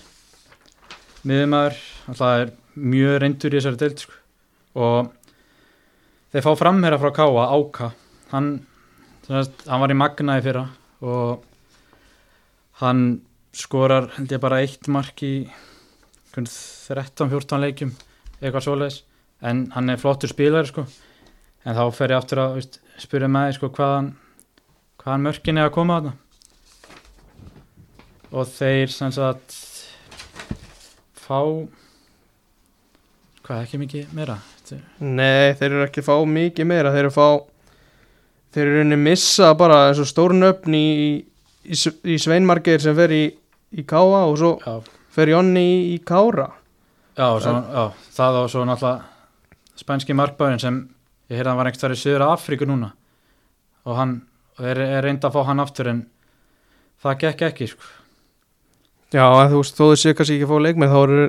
miðumæður, 1.26 1.80
það 2.20 2.44
er 2.44 2.54
mjög 2.76 3.18
reyndur 3.24 3.56
í 3.56 3.58
þessari 3.58 3.82
deild 3.82 4.04
sko. 4.04 4.20
og 4.76 5.12
þeir 6.36 6.46
fá 6.46 6.52
framherra 6.60 7.02
frá 7.02 7.14
Káa, 7.16 7.48
Áka. 7.56 7.92
Hann, 8.34 8.52
hann 9.30 9.82
var 9.86 9.94
í 9.94 9.98
Magnaði 9.98 10.46
fyrra 10.46 10.66
og 11.06 11.46
hann 12.82 13.06
skorar 13.56 14.10
held 14.18 14.34
ég 14.36 14.42
bara 14.44 14.60
eitt 14.64 14.90
mark 14.92 15.22
í 15.24 15.48
13-14 16.36 17.64
leikjum 17.64 17.94
eitthvað 18.42 18.66
svoleiðis. 18.66 19.00
En 19.46 19.66
hann 19.76 19.92
er 19.92 20.02
flottur 20.02 20.32
spílar 20.32 20.68
sko. 20.68 20.86
En 21.66 21.78
þá 21.78 21.86
fer 21.96 22.14
ég 22.14 22.20
aftur 22.20 22.44
að 22.44 22.60
veist, 22.60 22.80
spyrja 23.02 23.30
með 23.32 23.56
sko 23.58 23.72
hvaðan 23.74 24.12
hvaðan 25.02 25.26
mörkin 25.28 25.62
er 25.62 25.70
að 25.70 25.76
koma 25.78 26.00
þarna. 26.00 26.14
Og 28.36 28.48
þeir 28.52 28.92
sem 28.92 29.12
sagt 29.16 29.56
fá 31.26 31.40
hvað 33.46 33.62
ekki 33.64 33.80
mikið 33.80 34.16
meira? 34.18 34.40
Þetta 34.66 35.06
Nei, 35.06 35.54
þeir 35.56 35.70
eru 35.70 35.84
ekki 35.86 36.04
fá 36.06 36.16
mikið 36.28 36.68
meira. 36.68 36.94
Þeir 36.94 37.06
eru 37.06 37.14
fá 37.16 37.28
Þeir 38.56 38.70
eru 38.72 38.84
að 38.86 39.02
missa 39.04 39.50
bara 39.60 39.78
eins 39.90 40.00
og 40.00 40.08
stórn 40.08 40.46
öfn 40.48 40.76
í, 40.78 40.90
í, 41.66 41.78
í 42.14 42.18
Sveinmargeir 42.22 42.84
sem 42.84 42.96
fer 42.98 43.14
í, 43.16 43.24
í 43.76 43.86
Káa 43.88 44.26
og 44.30 44.38
svo 44.40 44.54
já, 44.62 44.78
fer 45.16 45.34
Jonni 45.34 45.64
í, 45.64 45.78
í 45.96 45.98
Kára. 46.06 46.50
Já, 47.16 47.28
svo, 47.42 47.56
já, 47.56 47.84
það 48.18 48.40
og 48.42 48.50
svo 48.52 48.66
náttúrulega 48.68 49.80
spænski 49.80 50.16
markbæðin 50.16 50.62
sem 50.62 50.82
ég 51.32 51.42
hann 51.42 51.58
var 51.58 51.70
einhvers 51.70 51.84
þar 51.84 51.96
í 51.96 52.00
Suður 52.00 52.26
Afríku 52.30 52.68
núna. 52.70 52.92
Og 53.86 53.98
hann 54.00 54.18
þeir 54.60 54.82
er 54.86 55.06
reynd 55.06 55.26
að 55.26 55.36
fá 55.36 55.48
hann 55.50 55.64
aftur 55.64 55.92
en 55.92 56.04
það 57.04 57.18
gekk 57.24 57.48
ekki 57.50 57.70
sko. 57.74 57.90
Já, 59.14 59.26
þú 59.52 59.62
veist, 59.62 59.78
þó 59.78 59.86
þau 59.92 60.00
séu 60.02 60.18
kannski 60.18 60.38
ekki 60.38 60.48
að 60.48 60.54
fá 60.54 60.66
leikmenn 60.66 60.92
þá 60.92 61.00
eru 61.06 61.26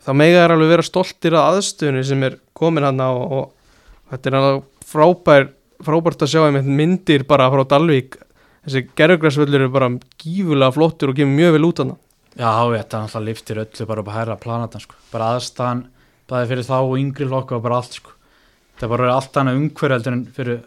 þá 0.00 0.12
mega 0.16 0.44
er 0.44 0.54
alveg 0.54 0.72
vera 0.72 0.86
stoltir 0.86 1.36
að 1.36 1.56
aðstöðunni 1.56 2.04
sem 2.08 2.22
er 2.26 2.38
komin 2.56 2.86
hann 2.86 3.02
og, 3.04 3.34
og 3.36 4.12
þetta 4.12 4.30
er 4.30 4.38
alveg 4.38 4.68
frábær 4.90 5.50
frábært 5.84 6.24
að 6.24 6.32
sjá 6.34 6.42
einmitt 6.44 6.68
myndir 6.68 7.24
bara 7.28 7.48
frá 7.52 7.62
Dalvík 7.68 8.18
þessi 8.64 8.82
gerðugræsvöllur 8.98 9.64
eru 9.64 9.72
bara 9.72 9.88
gífulega 10.20 10.74
flottur 10.74 11.12
og 11.12 11.18
kemur 11.18 11.36
mjög 11.38 11.56
vel 11.56 11.68
út 11.68 11.82
hann 11.82 11.92
Já, 12.38 12.50
þetta 12.70 13.00
náttúrulega 13.02 13.26
liftir 13.26 13.58
öllu 13.58 13.86
bara 13.88 14.02
upp 14.02 14.10
að 14.10 14.18
hæra 14.20 14.36
planatan 14.38 14.80
sko. 14.84 14.94
bara 15.10 15.32
aðstæðan, 15.34 15.80
bæði 16.30 16.50
fyrir 16.52 16.68
þá 16.68 16.76
og 16.78 16.98
yngri 17.00 17.26
lokka 17.26 17.56
og 17.56 17.62
bara 17.64 17.80
allt 17.80 17.96
sko. 17.98 18.12
það 18.78 18.86
er 18.86 18.92
bara 18.94 19.14
allt 19.14 19.40
annað 19.40 19.58
umhverjaldur 19.60 20.12
en 20.12 20.26
fyrir 20.36 20.60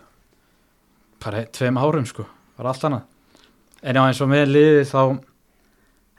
bara 1.24 1.46
tveim 1.46 1.78
árum 1.78 2.06
sko. 2.06 2.26
bara 2.58 2.74
allt 2.74 2.84
annað 2.84 3.04
en 3.84 3.96
já 3.96 4.04
eins 4.08 4.22
og 4.22 4.30
með 4.30 4.52
liði 4.52 4.84
þá 4.90 5.20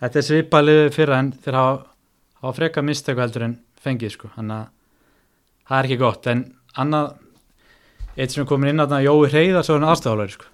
þetta 0.00 0.18
er 0.18 0.28
svipað 0.28 0.64
liði 0.64 0.88
fyrir 0.94 1.18
en 1.18 1.32
þeir 1.44 1.60
hafa, 1.60 2.54
freka 2.54 2.82
mistöku 2.82 3.20
heldur 3.20 3.42
en 3.42 3.58
fengið 3.84 4.16
sko. 4.16 4.30
þannig 4.36 4.56
að 4.56 4.66
það 5.68 5.78
er 5.78 5.84
ekki 5.84 6.00
gott 6.00 6.26
en 6.26 6.44
annað 6.76 7.14
eitt 8.16 8.30
sem 8.30 8.44
er 8.44 8.48
komin 8.48 8.70
inn 8.70 8.80
að 8.80 8.94
það 8.94 9.06
Jói 9.08 9.30
hann 9.68 9.88
aðstæðalari 9.90 10.36
sko. 10.38 10.53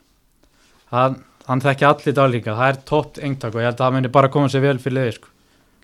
Hann, 0.90 1.20
hann 1.46 1.62
þekki 1.64 1.86
allir 1.88 2.16
dálíka, 2.16 2.56
það 2.58 2.72
er 2.72 2.80
tótt 2.88 3.20
engtak 3.22 3.54
og 3.54 3.62
ég 3.62 3.70
held 3.70 3.78
að 3.78 3.84
það 3.84 3.96
muni 3.96 4.12
bara 4.16 4.32
koma 4.32 4.50
sér 4.50 4.64
vel 4.64 4.78
fyrir 4.82 4.98
liði 4.98 5.16
sko. 5.18 5.32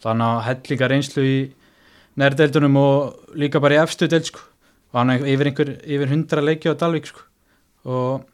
þannig 0.02 0.26
að 0.26 0.44
hellinga 0.46 0.90
reynslu 0.92 1.24
í 1.26 1.38
nærdeildunum 2.20 2.78
og 2.80 3.34
líka 3.38 3.60
bara 3.62 3.78
í 3.78 3.82
efstu 3.82 4.08
deild 4.10 4.30
sko. 4.30 4.44
og 4.92 5.00
hann 5.00 5.14
er 5.14 5.26
yfir, 5.26 5.50
einhver, 5.50 5.74
yfir 5.82 6.12
100 6.12 6.44
leiki 6.44 6.72
á 6.72 6.74
Dalvík 6.78 7.10
sko. 7.10 7.26
og 7.86 8.24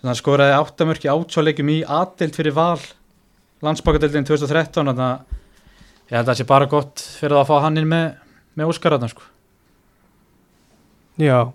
þannig 0.00 0.12
að 0.12 0.20
skoraði 0.20 0.58
áttamörki 0.60 1.12
átsváleikum 1.12 1.72
í 1.72 1.80
aðdeild 1.82 2.36
fyrir 2.36 2.56
val 2.56 2.80
landsbakadeildin 3.64 4.26
2013 4.28 4.92
þannig 4.92 5.06
að 5.06 5.36
ég 6.06 6.18
held 6.18 6.26
að 6.26 6.32
það 6.32 6.40
sé 6.40 6.48
bara 6.48 6.70
gott 6.70 7.02
fyrir 7.20 7.40
að 7.40 7.48
fá 7.48 7.56
hann 7.64 7.80
inn 7.80 7.88
með, 7.90 8.10
með 8.54 8.72
Óskararna 8.72 9.08
sko. 9.10 9.24
Já, 11.16 11.48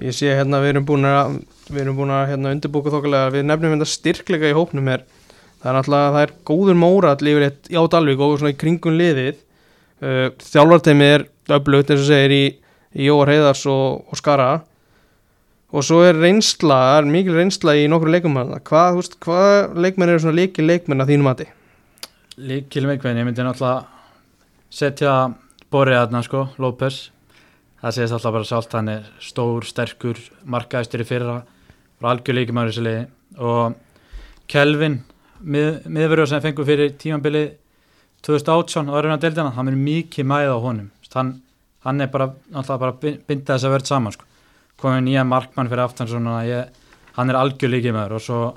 ég 0.00 0.16
sé 0.16 0.32
hérna 0.32 0.62
við 0.64 0.72
erum 0.72 0.86
búin 0.88 1.04
að 1.04 1.36
við 1.70 1.82
erum 1.84 1.98
búin 1.98 2.12
að 2.12 2.30
hérna, 2.32 2.54
undirbúka 2.54 2.92
þokkulega 2.92 3.34
við 3.34 3.46
nefnum 3.48 3.76
þetta 3.76 3.92
styrkleika 3.92 4.50
í 4.50 4.56
hópnum 4.56 4.90
hér 4.92 5.04
það 5.64 5.70
er 5.70 5.78
náttúrulega, 5.78 6.12
það 6.12 6.22
er 6.26 6.32
góður 6.44 6.76
mórall 6.76 7.30
yfirleitt 7.30 7.70
á 7.72 7.82
Dalvík 7.88 8.20
og 8.20 8.36
svona 8.36 8.52
í 8.52 8.58
kringum 8.60 8.98
liðið. 9.00 9.38
Uh, 10.04 10.26
þjálfarteimi 10.44 11.06
er 11.08 11.24
öflugt 11.56 11.92
eins 11.92 12.02
og 12.02 12.10
segir 12.10 12.34
í, 12.36 12.44
í 12.92 13.08
Jóar 13.08 13.32
Heiðars 13.32 13.62
og, 13.72 14.02
og 14.12 14.20
Skara. 14.20 14.50
Og 15.74 15.86
svo 15.86 16.02
er 16.04 16.20
reynsla, 16.20 16.76
það 16.90 16.98
er 16.98 17.08
mikil 17.14 17.38
reynsla 17.38 17.76
í 17.80 17.86
nokkru 17.90 18.12
leikum 18.12 18.36
hann, 18.38 18.52
hvað, 18.68 19.00
hvað 19.24 19.80
leikmenn 19.80 20.12
eru 20.12 20.22
svona 20.22 20.38
leikil 20.42 20.68
leikmenn 20.68 21.02
að 21.02 21.14
þínum 21.14 21.30
mati? 21.30 21.48
Líkil 22.44 22.84
meikveðin, 22.90 23.22
ég 23.22 23.28
myndi 23.30 23.46
náttúrulega 23.46 23.88
setja 24.74 25.16
Borið 25.72 26.02
aðna 26.02 26.20
sko, 26.26 26.44
López. 26.60 27.08
Það 27.80 27.96
séðist 27.96 28.18
alltaf 28.18 28.36
bara 28.36 28.46
sált, 28.46 28.76
hann 28.76 28.92
er 28.92 29.08
stór, 29.24 29.64
sterkur 29.66 30.20
markaðistur 30.44 31.02
í 31.02 31.08
fyrra 31.08 31.40
og 32.04 32.10
algjör 32.12 32.36
líkimæður 32.36 32.68
í 32.68 32.72
þessu 32.74 32.84
liði. 32.84 33.04
Og 33.40 33.74
Kelvin, 34.52 34.98
mið, 35.40 35.68
miðverður 35.88 36.28
sem 36.28 36.42
fengur 36.44 36.68
fyrir 36.68 36.92
tímanbili 37.00 37.44
2018 38.24 38.90
og 38.92 38.98
öðruna 39.00 39.18
deildina, 39.20 39.52
hann 39.56 39.68
er 39.72 39.78
mikið 39.80 40.28
mæða 40.28 40.52
á 40.56 40.58
honum, 40.60 40.90
hann, 41.14 41.32
hann 41.84 42.00
er 42.00 42.08
bara 42.12 42.30
bara 42.52 42.92
bin- 42.92 43.20
binda 43.26 43.54
þess 43.54 43.64
að 43.68 43.74
verða 43.76 43.86
saman 43.86 44.12
sko. 44.12 44.24
komið 44.80 45.04
nýja 45.06 45.24
markmann 45.24 45.68
fyrir 45.68 45.84
aftan 45.84 46.08
svona, 46.08 46.42
ég, 46.44 46.68
hann 47.14 47.30
er 47.30 47.36
algjör 47.38 47.70
líkimæður 47.70 48.16
og 48.16 48.20
svo 48.20 48.56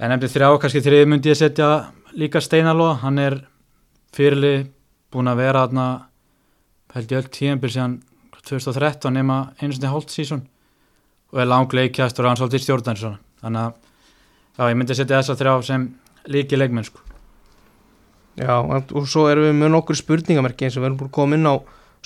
en 0.00 0.10
nefndi 0.10 0.26
þrjá, 0.26 0.58
kannski 0.60 0.82
þriði 0.82 1.06
myndi 1.08 1.30
ég 1.30 1.36
setja 1.38 1.92
líka 2.16 2.40
Steinaló, 2.40 2.94
hann 2.98 3.18
er 3.18 3.36
fyrirlið 4.12 4.68
búin 5.12 5.30
að 5.30 5.36
vera 5.36 5.68
held 6.94 7.12
ég 7.12 7.18
öll 7.22 7.30
tíðanbyrð 7.30 7.74
síðan 7.74 7.96
2013 8.48 9.12
nema 9.14 9.52
einu 9.60 9.72
sinni 9.76 9.90
hálft 9.92 10.12
sísón 10.12 10.42
og 11.32 11.40
er 11.42 11.48
langleikjastur 11.50 12.24
og 12.26 12.32
hann 12.32 12.40
svolítið 12.40 12.64
stjórnarnir 12.64 13.02
svona 13.02 13.18
þannig 13.42 13.64
að 13.66 13.74
já, 14.58 14.62
ég 14.72 14.78
myndi 14.80 14.96
setja 14.98 15.18
þessa 15.20 15.36
þrjá 15.38 15.52
sem 15.68 15.84
líki 16.28 16.58
leikmenn 16.58 16.84
sko. 16.88 17.00
Já, 18.38 18.54
og 18.62 19.06
svo 19.10 19.26
erum 19.30 19.48
við 19.48 19.54
með 19.58 19.70
nokkur 19.74 19.98
spurningamerki 19.98 20.66
eins 20.68 20.76
og 20.78 20.82
við 20.84 20.88
erum 20.90 20.98
búin 21.00 21.08
að 21.10 21.16
koma 21.18 21.38
inn 21.38 21.48
á 21.50 21.54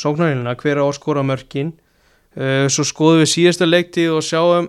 sóknarínuna, 0.00 0.54
hver 0.60 0.80
að 0.80 0.92
skora 0.96 1.24
mörkin 1.26 1.72
uh, 2.38 2.68
svo 2.72 2.84
skoðum 2.88 3.20
við 3.22 3.30
síðasta 3.34 3.68
leiktíð 3.68 4.14
og 4.16 4.24
sjáum 4.24 4.68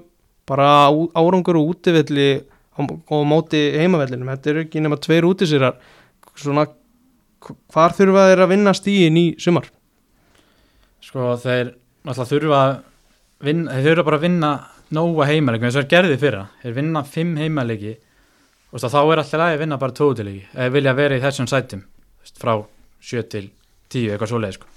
bara 0.50 0.69
árangur 1.15 1.60
og 1.62 1.69
útivelli 1.72 2.27
á 2.75 2.79
móti 3.24 3.62
heimavellinum, 3.79 4.31
þetta 4.33 4.50
eru 4.51 4.63
ekki 4.65 4.81
nema 4.83 4.98
tveir 5.00 5.27
útisýrar 5.29 5.77
svona 6.36 6.65
hv- 6.67 7.55
hvar 7.72 7.93
þurfa 7.95 8.25
þeir 8.31 8.43
að 8.43 8.51
vinna 8.55 8.74
stíðin 8.75 9.19
í 9.22 9.25
sumar? 9.39 9.69
sko 11.03 11.33
þeir 11.39 11.74
náttúrulega 12.03 12.31
þurfa 12.31 12.60
að 12.63 12.75
vinna, 13.43 13.75
þeir 13.75 13.89
þurfa 13.89 14.07
bara 14.07 14.19
að 14.19 14.25
vinna 14.27 14.51
nóga 14.93 15.27
heimaleiki 15.29 15.67
eins 15.67 15.77
og 15.77 15.83
þeir 15.83 15.93
gerði 15.95 16.19
fyrra 16.21 16.43
þeir 16.62 16.77
vinna 16.77 17.03
fimm 17.07 17.35
heimaleiki 17.39 17.95
og 18.73 18.83
þá 18.83 19.00
er 19.01 19.21
alltaf 19.21 19.41
lægi 19.41 19.57
að 19.57 19.63
vinna 19.63 19.79
bara 19.81 19.97
tótileiki 20.00 20.45
eða 20.53 20.73
vilja 20.73 20.95
vera 20.97 21.17
í 21.17 21.23
þessum 21.23 21.50
sætum 21.50 21.83
frá 22.39 22.55
7 23.03 23.23
til 23.29 23.45
10 23.93 24.13
eitthvað 24.13 24.31
svoleið 24.31 24.57
sko. 24.57 24.67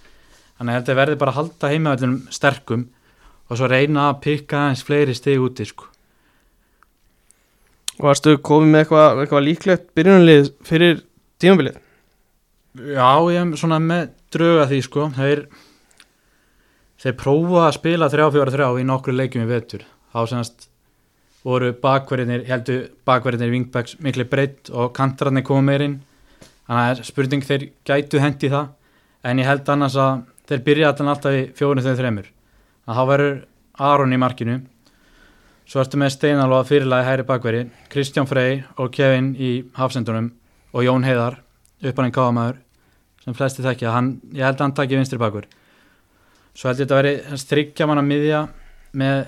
þannig 0.58 0.78
að 0.78 0.88
þeir 0.88 1.00
verði 1.00 1.18
bara 1.20 1.34
að 1.34 1.38
halda 1.40 1.72
heimavellunum 1.72 2.20
sterkum 2.34 2.86
og 3.46 3.58
svo 3.58 3.68
reyna 3.70 4.10
að 4.10 4.20
pikka 4.24 4.62
aðeins 4.64 4.82
fleiri 4.86 5.14
stig 5.14 5.42
úti 5.42 5.66
sko. 5.68 5.86
Og 7.96 8.08
varstu 8.10 8.36
komið 8.44 8.72
með 8.72 8.82
eitthvað, 8.82 9.20
eitthvað 9.22 9.46
líklegt 9.46 9.86
byrjunarlið 9.96 10.48
fyrir 10.66 10.98
tímabilið? 11.40 11.78
Já, 12.76 13.12
ég 13.32 13.38
er 13.40 13.60
svona 13.60 13.78
með 13.80 14.10
drauga 14.34 14.66
því 14.68 14.80
sko 14.84 15.06
þeir 15.16 15.46
þeir 17.02 17.16
prófa 17.20 17.66
að 17.66 17.76
spila 17.76 18.08
3-4-3 18.12 18.68
í 18.80 18.86
nokkru 18.88 19.14
leikjum 19.16 19.44
í 19.44 19.50
vetur. 19.50 19.84
Þá 20.12 20.20
semast 20.30 20.68
voru 21.46 21.72
bakverðinir 21.82 22.46
heldur 22.48 22.86
bakverðinir 23.06 23.52
vingbæks 23.54 23.98
miklu 24.02 24.26
breytt 24.30 24.70
og 24.72 24.94
kantrarnir 24.96 25.44
koma 25.46 25.66
meir 25.68 25.84
inn. 25.86 25.98
Þannig 26.66 26.92
að 26.92 27.02
spurning 27.06 27.44
þeir 27.46 27.68
gætu 27.86 28.22
hendi 28.22 28.50
það. 28.50 28.72
En 29.26 29.42
ég 29.42 29.48
held 29.48 29.68
annars 29.70 29.98
að 29.98 30.24
þeir 30.48 30.64
byrja 30.66 30.94
alltaf 30.94 31.34
í 31.34 31.44
4-3-3 31.58 32.00
þannig 32.06 32.32
að 32.86 32.98
þá 32.98 33.04
verður 33.10 33.36
Aron 33.86 34.14
í 34.14 34.18
markinu. 34.20 34.60
Svo 35.66 35.82
ertu 35.82 35.98
með 35.98 36.12
Steinalóða 36.14 36.68
fyrirlagi 36.68 37.08
hæri 37.08 37.24
bakverði 37.26 37.64
Kristján 37.90 38.28
Frey 38.30 38.60
og 38.78 38.92
Kevin 38.94 39.32
í 39.34 39.50
hafsendunum 39.74 40.30
og 40.72 40.86
Jón 40.86 41.06
Heiðar 41.06 41.40
uppaninn 41.82 42.14
káðamæður 42.14 42.60
sem 43.24 43.34
flesti 43.34 43.64
þekkja, 43.64 43.90
hann, 43.90 44.12
ég 44.30 44.46
held 44.46 44.60
að 44.60 44.62
hann 44.62 44.76
takki 44.78 44.98
vinstri 44.98 45.18
bakur 45.18 45.48
svo 46.56 46.70
held 46.70 46.80
ég 46.80 46.86
þetta 46.86 46.96
að 46.96 47.02
veri 47.02 47.40
þryggja 47.50 47.88
manna 47.88 48.04
miðja 48.04 48.44
með 48.96 49.18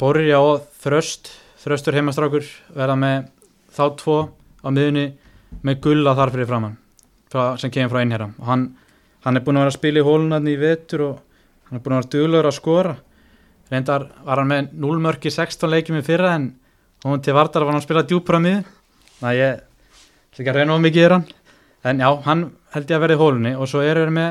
Borja 0.00 0.40
og 0.42 0.64
Þröst. 0.82 1.30
Þröstur 1.60 1.96
heimastrákur 1.96 2.46
verða 2.76 2.96
með 3.00 3.28
þá 3.72 3.84
tvo 4.00 4.16
á 4.64 4.68
miðunni 4.68 5.04
með 5.64 5.78
gulla 5.84 6.16
þar 6.18 6.32
fyrir 6.34 6.48
framann 6.50 6.74
frá, 7.32 7.54
sem 7.60 7.72
kemur 7.72 7.92
frá 7.94 8.02
einherra 8.02 8.26
og 8.32 8.48
hann, 8.48 8.66
hann 9.24 9.38
er 9.38 9.44
búin 9.44 9.58
að 9.58 9.64
vera 9.64 9.72
að 9.72 9.78
spila 9.78 10.02
í 10.02 10.04
hólunarni 10.04 10.54
í 10.54 10.60
vetur 10.60 11.04
og 11.06 11.14
hann 11.68 11.78
er 11.78 11.84
búin 11.84 11.96
að 11.96 12.02
vera 12.02 12.12
duðlegur 12.14 12.50
að 12.50 12.56
skora. 12.58 12.94
Reyndar 13.72 14.06
var 14.26 14.42
hann 14.42 14.50
með 14.50 14.74
0 14.84 15.00
mörk 15.06 15.24
í 15.24 15.32
16 15.32 15.72
leikjum 15.72 16.00
í 16.00 16.04
fyrra 16.04 16.34
en 16.36 16.50
hún 17.04 17.22
til 17.24 17.36
Vardar 17.36 17.64
var 17.64 17.74
hann 17.74 17.80
að 17.80 17.86
spila 17.86 18.04
djúpra 18.08 18.40
miðu 18.40 18.64
þannig 19.20 19.30
að 19.30 19.40
ég 19.40 19.56
ætla 19.56 20.42
ekki 20.42 20.52
að 20.52 20.58
reyna 20.58 20.76
of 20.76 20.84
mikið 20.84 21.06
er 21.06 21.16
hann 21.16 21.26
en 21.84 22.04
já, 22.04 22.10
hann 22.24 22.44
held 22.74 22.90
ég 22.90 22.96
að 22.96 23.04
verði 23.04 23.16
í 23.16 23.22
hólunni 23.22 23.54
og 23.56 23.70
svo 23.70 23.82
eru 23.84 24.04
þeir 24.04 24.14
með 24.18 24.30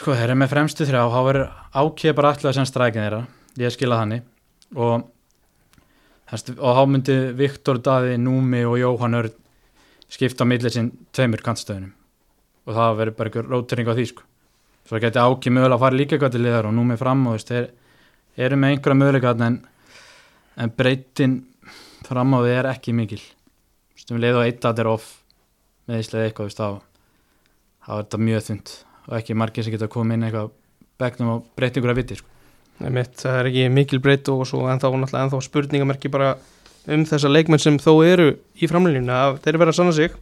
sko, 0.00 0.14
þeir 0.16 0.30
eru 0.30 0.38
með 0.40 0.52
fremstu 0.54 0.86
þrjá 0.88 1.02
þá 1.12 1.20
verður 1.26 1.48
ákveð 1.76 2.16
bara 2.16 2.32
allir 2.32 2.56
sem 2.56 2.68
strækin 2.68 3.04
þeirra. 3.04 3.20
Ég 3.60 3.74
skila 3.74 4.00
þannig. 4.00 4.24
Og, 4.80 5.04
og 6.56 6.78
þá 6.78 6.82
myndi 6.88 7.16
Viktor 7.36 7.80
Daði, 7.84 8.16
Númi 8.22 8.64
og 8.64 8.78
Jóhann 8.80 9.18
Örn 9.18 9.36
skipta 10.10 10.46
á 10.46 10.50
millir 10.50 10.72
sinn 10.72 10.90
tveimur 11.14 11.44
kantstöðunum. 11.44 11.92
Og 12.66 12.76
það 12.76 12.98
verður 13.02 13.18
bara 13.18 13.30
einhver 13.30 13.50
rótering 13.50 13.92
á 13.92 13.94
því 13.98 14.08
sko. 14.10 14.26
Svo 14.88 14.98
geti 15.02 15.22
áki 15.22 15.52
mögulega 15.52 15.76
að 15.76 15.84
fara 15.84 15.98
líka 16.00 16.16
eitthvað 16.16 16.34
til 16.34 16.44
liðar 16.46 16.70
og 16.70 16.74
nú 16.74 16.86
með 16.88 17.02
fram 17.04 17.26
og 17.30 17.44
þeir 17.44 17.70
eru 18.40 18.58
með 18.58 18.74
einhverja 18.74 19.00
möguleika 19.02 19.32
þarna 19.34 19.50
en, 19.52 19.58
en 20.64 20.76
breytin 20.80 21.40
fram 22.08 22.34
á 22.34 22.38
því 22.40 22.54
er 22.56 22.70
ekki 22.72 22.96
mikil. 22.96 23.20
Þú 23.20 24.00
veist, 24.00 24.14
um 24.14 24.22
leið 24.24 24.38
og 24.40 24.46
eitt 24.46 24.64
að 24.64 24.70
þetta 24.70 24.86
er 24.86 24.94
off 24.94 25.10
meðislega 25.90 26.30
eitthvað, 26.30 26.46
þú 26.46 26.48
veist, 26.48 26.62
þá 26.62 26.88
þá 27.84 27.92
er 27.92 28.00
þetta 28.00 28.22
mjög 28.26 28.46
þund 28.48 28.78
og 29.10 29.16
ekki 29.18 29.34
margir 29.36 29.66
sem 29.66 29.74
geta 29.74 29.88
komið 29.90 30.16
inn 30.18 30.26
eitthvað 30.28 30.50
begnum 31.00 31.32
og 31.34 31.44
breyta 31.58 31.80
einhverja 31.80 31.98
viti 32.00 32.16
sko. 32.20 32.28
Nei, 32.80 32.90
mitt, 32.96 33.12
það 33.20 33.38
er 33.42 33.48
ekki 33.50 33.66
mikil 33.74 34.00
breytt 34.00 34.28
og 34.32 34.46
svo 34.48 34.62
ennþá, 34.72 34.90
ennþá 34.94 35.40
spurningamerki 35.44 36.08
bara 36.12 36.30
um 36.88 37.02
þessa 37.04 37.28
leikmenn 37.28 37.60
sem 37.60 37.76
þó 37.82 37.92
eru 38.06 38.30
í 38.56 38.68
framlýninu 38.70 39.12
að 39.12 39.40
þeir 39.44 39.52
eru 39.54 39.60
verið 39.64 39.74
að 39.74 39.78
sanna 39.82 39.96
sig. 39.96 40.14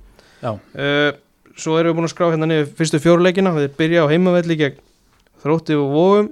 Já, 0.42 0.52
uh, 0.56 1.10
Svo 1.58 1.74
erum 1.74 1.90
við 1.90 1.96
búin 1.98 2.06
að 2.06 2.12
skrá 2.12 2.26
hérna 2.30 2.46
niður 2.46 2.68
fyrstu 2.78 2.98
fjóruleikina 3.02 3.50
Þeir 3.56 3.72
byrja 3.74 4.02
á 4.06 4.10
heimavelli 4.12 4.56
gegn 4.60 4.76
þrótti 5.42 5.74
og 5.74 5.88
vóum 5.90 6.28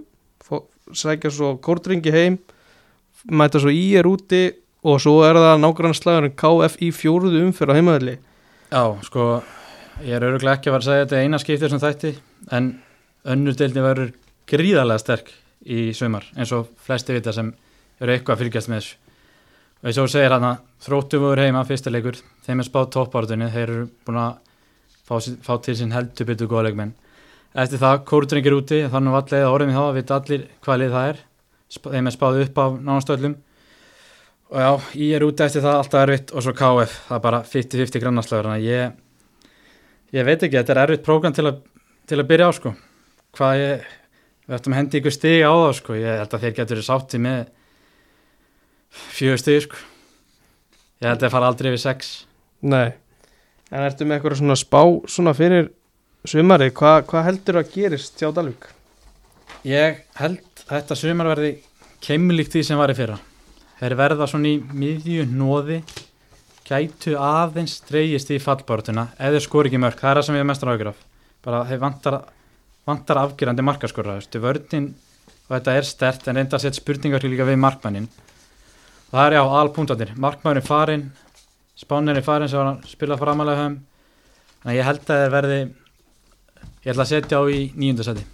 fó- 0.47 0.61
Sækja 0.95 1.33
svo 1.35 1.49
kórdringi 1.59 2.13
heim 2.15 2.37
Mæta 3.35 3.59
svo 3.59 3.73
í 3.75 3.97
er 3.99 4.07
úti 4.07 4.45
Og 4.87 5.01
svo 5.03 5.17
er 5.27 5.35
það 5.35 5.59
nágrannslagurinn 5.65 6.37
KF 6.39 6.77
í 6.79 6.93
fjóruðu 6.95 7.41
umfyrir 7.49 7.75
á 7.75 7.79
heimavelli. 7.81 8.15
Já, 8.71 8.85
sko, 9.03 9.25
ég 10.07 10.15
er 10.15 10.27
öruglega 10.29 10.61
ekki 10.61 10.71
að 10.71 10.77
fara 10.77 10.85
að 10.85 10.87
segja 10.87 11.07
þetta 11.09 11.23
eina 11.25 11.41
skiptir 11.43 11.73
sem 11.75 11.83
þætti 11.83 12.13
en 12.53 12.71
önnur 13.27 13.57
deildin 13.59 13.85
verður 13.85 14.13
gríðarlega 14.47 15.03
sterk 15.03 15.33
í 15.67 15.91
sumar 15.97 16.27
eins 16.37 16.53
og 16.55 16.69
flesti 16.87 17.17
vita 17.17 17.35
sem 17.35 17.51
eru 18.01 18.13
eitthvað 18.13 18.37
að 18.37 18.43
fylgjast 18.45 18.71
með 18.71 18.83
þessu. 18.83 18.99
Og 19.77 19.89
eins 19.91 19.99
og 20.03 20.11
segir 20.11 20.35
hann 20.35 20.47
að 20.47 20.61
þróttu 20.87 21.21
voru 21.21 21.47
heima 21.47 21.65
fyrsta 21.67 21.93
leikur, 21.93 22.19
þeim 22.47 22.63
er 22.63 22.69
spáð 22.69 22.93
toppártunni 22.97 23.51
þeir 23.53 23.65
eru 23.65 23.89
búin 24.07 24.21
að 24.23 24.39
fá, 25.07 25.17
fá 25.19 25.55
til 25.63 25.77
sín 25.79 25.95
heldur 25.95 26.29
byttu 26.29 26.49
góða 26.51 26.69
leikmenn. 26.69 26.95
Eftir 27.57 27.81
það 27.81 28.05
kórdrengir 28.09 28.57
úti 28.57 28.83
þannig 28.93 29.17
var 29.17 29.25
allir 29.25 29.49
orðið 29.49 29.71
með 29.71 29.79
þá 29.79 29.85
að 29.87 29.99
vita 29.99 30.21
allir 30.21 30.47
hvað 30.65 30.81
lið 30.83 30.97
það 30.97 31.11
er. 31.11 31.21
Þeim 31.77 32.09
er 32.11 32.15
spáð 32.15 32.41
upp 32.45 32.63
af 32.63 32.79
nánastöldum 32.79 33.37
og 34.47 34.61
já, 34.63 34.71
ég 35.03 35.17
er 35.17 35.25
úti 35.27 35.43
eftir 35.43 35.65
það 35.65 35.81
alltaf 35.81 36.03
erfitt 36.05 36.33
og 36.33 36.45
svo 36.45 36.53
KF, 36.55 36.93
það 37.09 37.17
er 37.17 37.23
bara 37.25 37.41
50-50 37.51 38.03
grannarslögur 38.05 38.47
þannig 38.47 38.63
að 38.63 38.69
ég 38.71 40.21
ég 40.21 40.27
veit 40.27 40.39
ekki, 40.39 40.59
þetta 40.61 40.75
er 40.75 40.83
erfitt 40.85 41.07
prógram 41.07 41.35
til 41.35 41.49
að, 41.51 41.57
til 42.09 42.21
að 42.21 42.29
byrja 42.31 42.49
á 42.49 42.53
sko. 42.57 42.73
Hvað 43.37 43.61
ég, 43.61 43.87
við 44.47 44.57
ættum 44.59 44.75
að 44.75 44.81
hendi 44.81 45.01
ykkur 45.01 45.15
stig 45.17 45.43
á 45.45 45.53
það 45.53 45.73
sko, 45.81 45.97
ég 45.99 46.21
held 46.23 46.37
að 46.37 46.45
þeir 46.47 46.55
getur 46.61 46.83
sátti 46.87 47.21
með 47.23 47.41
fjögur 49.17 49.43
stig 49.43 49.65
sko. 49.67 49.83
Ég 51.03 51.11
held 51.11 51.19
að 51.19 51.27
það 51.27 51.35
fara 51.37 51.51
aldrei 51.51 51.71
yfir 51.73 51.83
sex. 51.83 52.15
Nei. 52.65 52.95
En 53.73 53.83
ertu 53.83 54.07
með 54.07 54.19
eitthvað 54.19 54.41
svona 54.41 54.59
spá 54.59 54.81
svona 55.11 55.35
fyrir 55.37 55.71
sumari 56.27 56.71
Hva, 56.71 57.01
Hvað 57.07 57.25
heldur 57.27 57.61
að 57.61 57.73
gerist 57.75 58.21
hjá 58.23 58.31
Dalvik? 58.35 58.71
ég 59.67 60.05
held 60.21 60.63
að 60.67 60.77
þetta 60.77 60.97
sumar 60.99 61.29
verði 61.33 61.51
keimlíkt 62.05 62.55
því 62.55 62.63
sem 62.69 62.79
var 62.79 62.93
í 62.93 62.97
fyrra. 62.99 63.17
Þeir 63.81 63.95
verða 63.99 64.29
svona 64.31 64.53
í 64.53 64.61
miðju 64.63 65.27
nóði 65.27 65.81
gætu 66.67 67.17
aðeins 67.19 67.81
dreigist 67.87 68.31
í 68.35 68.39
fallbártuna 68.43 69.09
þeir 69.19 69.43
skori 69.43 69.71
ekki 69.71 69.81
mörg, 69.83 69.99
það 70.01 70.11
er 70.11 70.21
það 70.21 70.27
sem 70.29 70.39
ég 70.39 70.45
er 70.45 70.49
mestar 70.51 70.71
áhugur 70.73 70.93
af 70.93 71.03
bara 71.47 71.63
þeir 71.69 71.83
vantar, 71.83 72.19
vantar 72.87 73.23
afgerandi 73.23 73.65
markaskorra, 73.67 74.19
þú 74.19 74.21
veist, 74.21 74.39
vördin 74.43 74.89
og 75.47 75.55
þetta 75.55 75.77
er 75.79 75.89
stert 75.89 76.27
en 76.27 76.41
reynda 76.41 76.59
að 76.59 76.67
setja 76.67 76.83
spurningar 76.83 77.27
líka 77.27 77.47
við 77.47 77.61
markmannin 77.63 78.11
og 78.11 79.15
það 79.15 79.27
er 79.27 79.39
já, 79.39 79.43
alpúntanir, 79.63 80.15
markmannin 80.21 80.67
farin 80.67 81.09
spánir 81.79 82.19
er 82.19 82.27
farin 82.27 82.51
sem 82.51 82.59
var 82.59 82.73
að 82.75 82.89
spila 82.91 83.19
framalega 83.21 83.63
höfum 83.63 83.81
þannig 84.63 84.73
að 84.73 84.81
ég 84.81 84.89
held 84.91 85.05
að 85.05 85.23
þeir 85.23 85.37
verði 85.37 85.61
ég 85.61 86.91
ætla 86.93 87.07
að 87.07 87.13
setja 87.13 87.41
á 87.41 87.43
í 87.47 87.61
nýjundasæti 87.77 88.33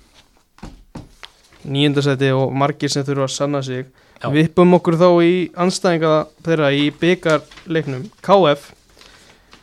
Níundasæti 1.62 2.32
og 2.34 2.50
margir 2.58 2.90
sem 2.90 3.04
þurfa 3.06 3.28
að 3.28 3.34
sanna 3.36 3.60
sig. 3.62 3.84
Já. 4.18 4.26
Vippum 4.34 4.74
okkur 4.74 4.96
þá 4.98 5.08
í 5.22 5.34
anstæðinga 5.62 6.14
þeirra 6.42 6.70
í 6.74 6.88
byggarleiknum 6.98 8.08
KF 8.22 8.72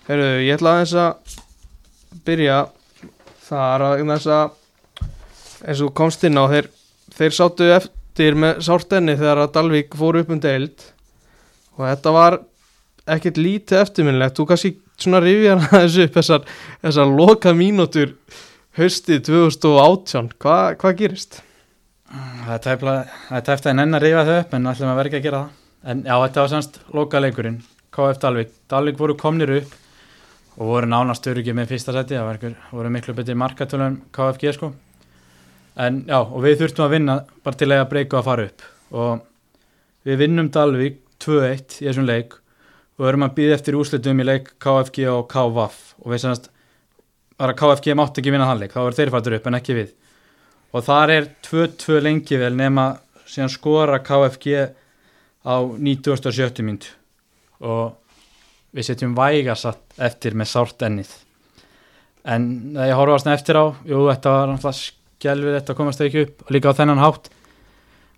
Heyrðu, 0.10 0.30
ég 0.42 0.56
ætla 0.58 0.72
aðeins 0.74 0.96
að 0.98 1.34
byrja 2.26 2.56
þar 3.50 3.86
að 3.86 4.04
þess 4.14 4.30
að 4.36 4.58
eins 5.70 5.82
og 5.84 5.96
komst 5.98 6.24
inn 6.28 6.40
á 6.40 6.46
þeir, 6.52 6.70
þeir 7.16 7.36
sátu 7.36 7.72
eftir 7.76 8.38
með 8.40 8.62
sártenni 8.68 9.18
þegar 9.20 9.44
að 9.44 9.54
Dalvík 9.58 9.98
fór 10.00 10.20
upp 10.22 10.32
um 10.34 10.42
deild. 10.44 10.86
Og 11.80 11.86
þetta 11.88 12.14
var 12.16 12.40
ekkert 13.10 13.40
lítið 13.42 13.82
eftirminnlegt 13.82 14.38
þú 14.38 14.46
kannski 14.52 14.74
svona 15.00 15.22
rifjar 15.24 15.64
aðeins 15.70 16.00
upp 16.06 16.18
þessar, 16.20 16.48
þessar 16.84 17.14
loka 17.20 17.54
mínútur 17.58 18.16
haustið 18.80 19.24
2018 19.30 20.34
Hva, 20.40 20.58
hvað 20.80 21.00
gerist? 21.00 21.42
Það 22.10 22.54
er 22.56 22.80
það 22.82 23.36
er 23.38 23.44
tæft 23.46 23.68
að 23.70 23.76
nenn 23.78 23.98
að 23.98 24.06
reyfa 24.06 24.26
þau 24.26 24.38
upp 24.40 24.56
en 24.58 24.72
ætlum 24.72 24.92
að 24.92 25.00
verða 25.00 25.10
ekki 25.12 25.20
að 25.20 25.28
gera 25.28 25.42
það. 25.44 25.58
En 25.90 26.00
já, 26.04 26.16
þetta 26.16 26.42
var 26.42 26.50
semst 26.52 26.80
loka 26.92 27.22
leikurinn 27.22 27.60
KF 27.96 28.20
Dalvik, 28.22 28.50
Dalvik 28.70 28.98
voru 29.00 29.16
komnir 29.20 29.54
upp 29.60 29.76
og 30.60 30.68
voru 30.68 30.90
nánast 30.92 31.28
öruggir 31.32 31.56
með 31.56 31.72
fyrsta 31.72 31.96
seti 31.96 32.18
það 32.18 32.28
var 32.28 32.56
voru 32.74 32.92
miklu 32.92 33.16
betri 33.16 33.36
markatölum 33.40 34.02
KFG 34.16 34.54
sko. 34.58 34.74
En 35.80 36.02
já, 36.04 36.20
og 36.20 36.42
við 36.44 36.60
þurftum 36.60 36.86
að 36.86 36.96
vinna 36.98 37.16
bara 37.46 37.60
til 37.60 37.70
að 37.72 37.86
breyka 37.94 38.18
og 38.18 38.20
að 38.20 38.28
fara 38.28 38.48
upp. 38.50 38.66
Og 38.92 39.22
við 40.10 40.20
vinnum 40.26 40.50
Dalvik 40.52 41.00
2-1 41.24 41.80
í 41.80 41.88
þessum 41.88 42.08
leik 42.10 42.36
og 43.00 43.08
erum 43.08 43.24
að 43.24 43.38
býða 43.38 43.56
eftir 43.56 43.78
úslitum 43.80 44.20
í 44.20 44.28
leik 44.28 44.52
KFG 44.60 45.08
og 45.14 45.30
KVAF 45.32 45.78
og 46.04 46.12
við 46.12 46.24
semst 46.26 46.50
bara 47.40 47.56
KFG 47.56 47.96
mátti 47.96 48.20
ekki 48.20 48.34
vinna 48.36 48.50
þann 48.50 48.60
leik, 48.66 48.76
þá 48.76 48.82
voru 48.84 48.98
þeir 48.98 49.14
fættur 49.16 49.38
upp 49.38 49.48
en 49.48 49.60
ekki 49.62 49.78
við. 49.78 49.94
Og 50.76 50.84
þar 50.86 51.14
er 51.16 51.30
2-2 51.48 52.02
lengi 52.04 52.40
vel 52.42 52.52
nema 52.60 52.90
síðan 53.24 53.54
skora 53.54 54.02
KFG 54.04 54.60
á 55.48 55.56
97. 55.80 56.66
mynd 56.68 56.90
og 57.64 57.96
við 58.76 58.88
setjum 58.90 59.16
vægasatt 59.18 60.00
eftir 60.10 60.38
með 60.38 60.52
sárt 60.52 60.86
ennið. 60.86 61.12
En 62.30 62.46
það 62.76 62.92
ég 62.92 63.00
horfast 63.00 63.30
eftir 63.34 63.58
á 63.58 63.66
jú 63.88 64.06
þetta 64.10 64.36
var 64.36 64.52
náttúrulega 64.52 64.80
skelfið 64.80 65.58
þetta 65.58 65.78
komast 65.78 66.04
ekki 66.06 66.24
upp 66.26 66.46
og 66.46 66.54
líka 66.56 66.74
á 66.74 66.78
þennan 66.80 67.04
hátt. 67.04 67.30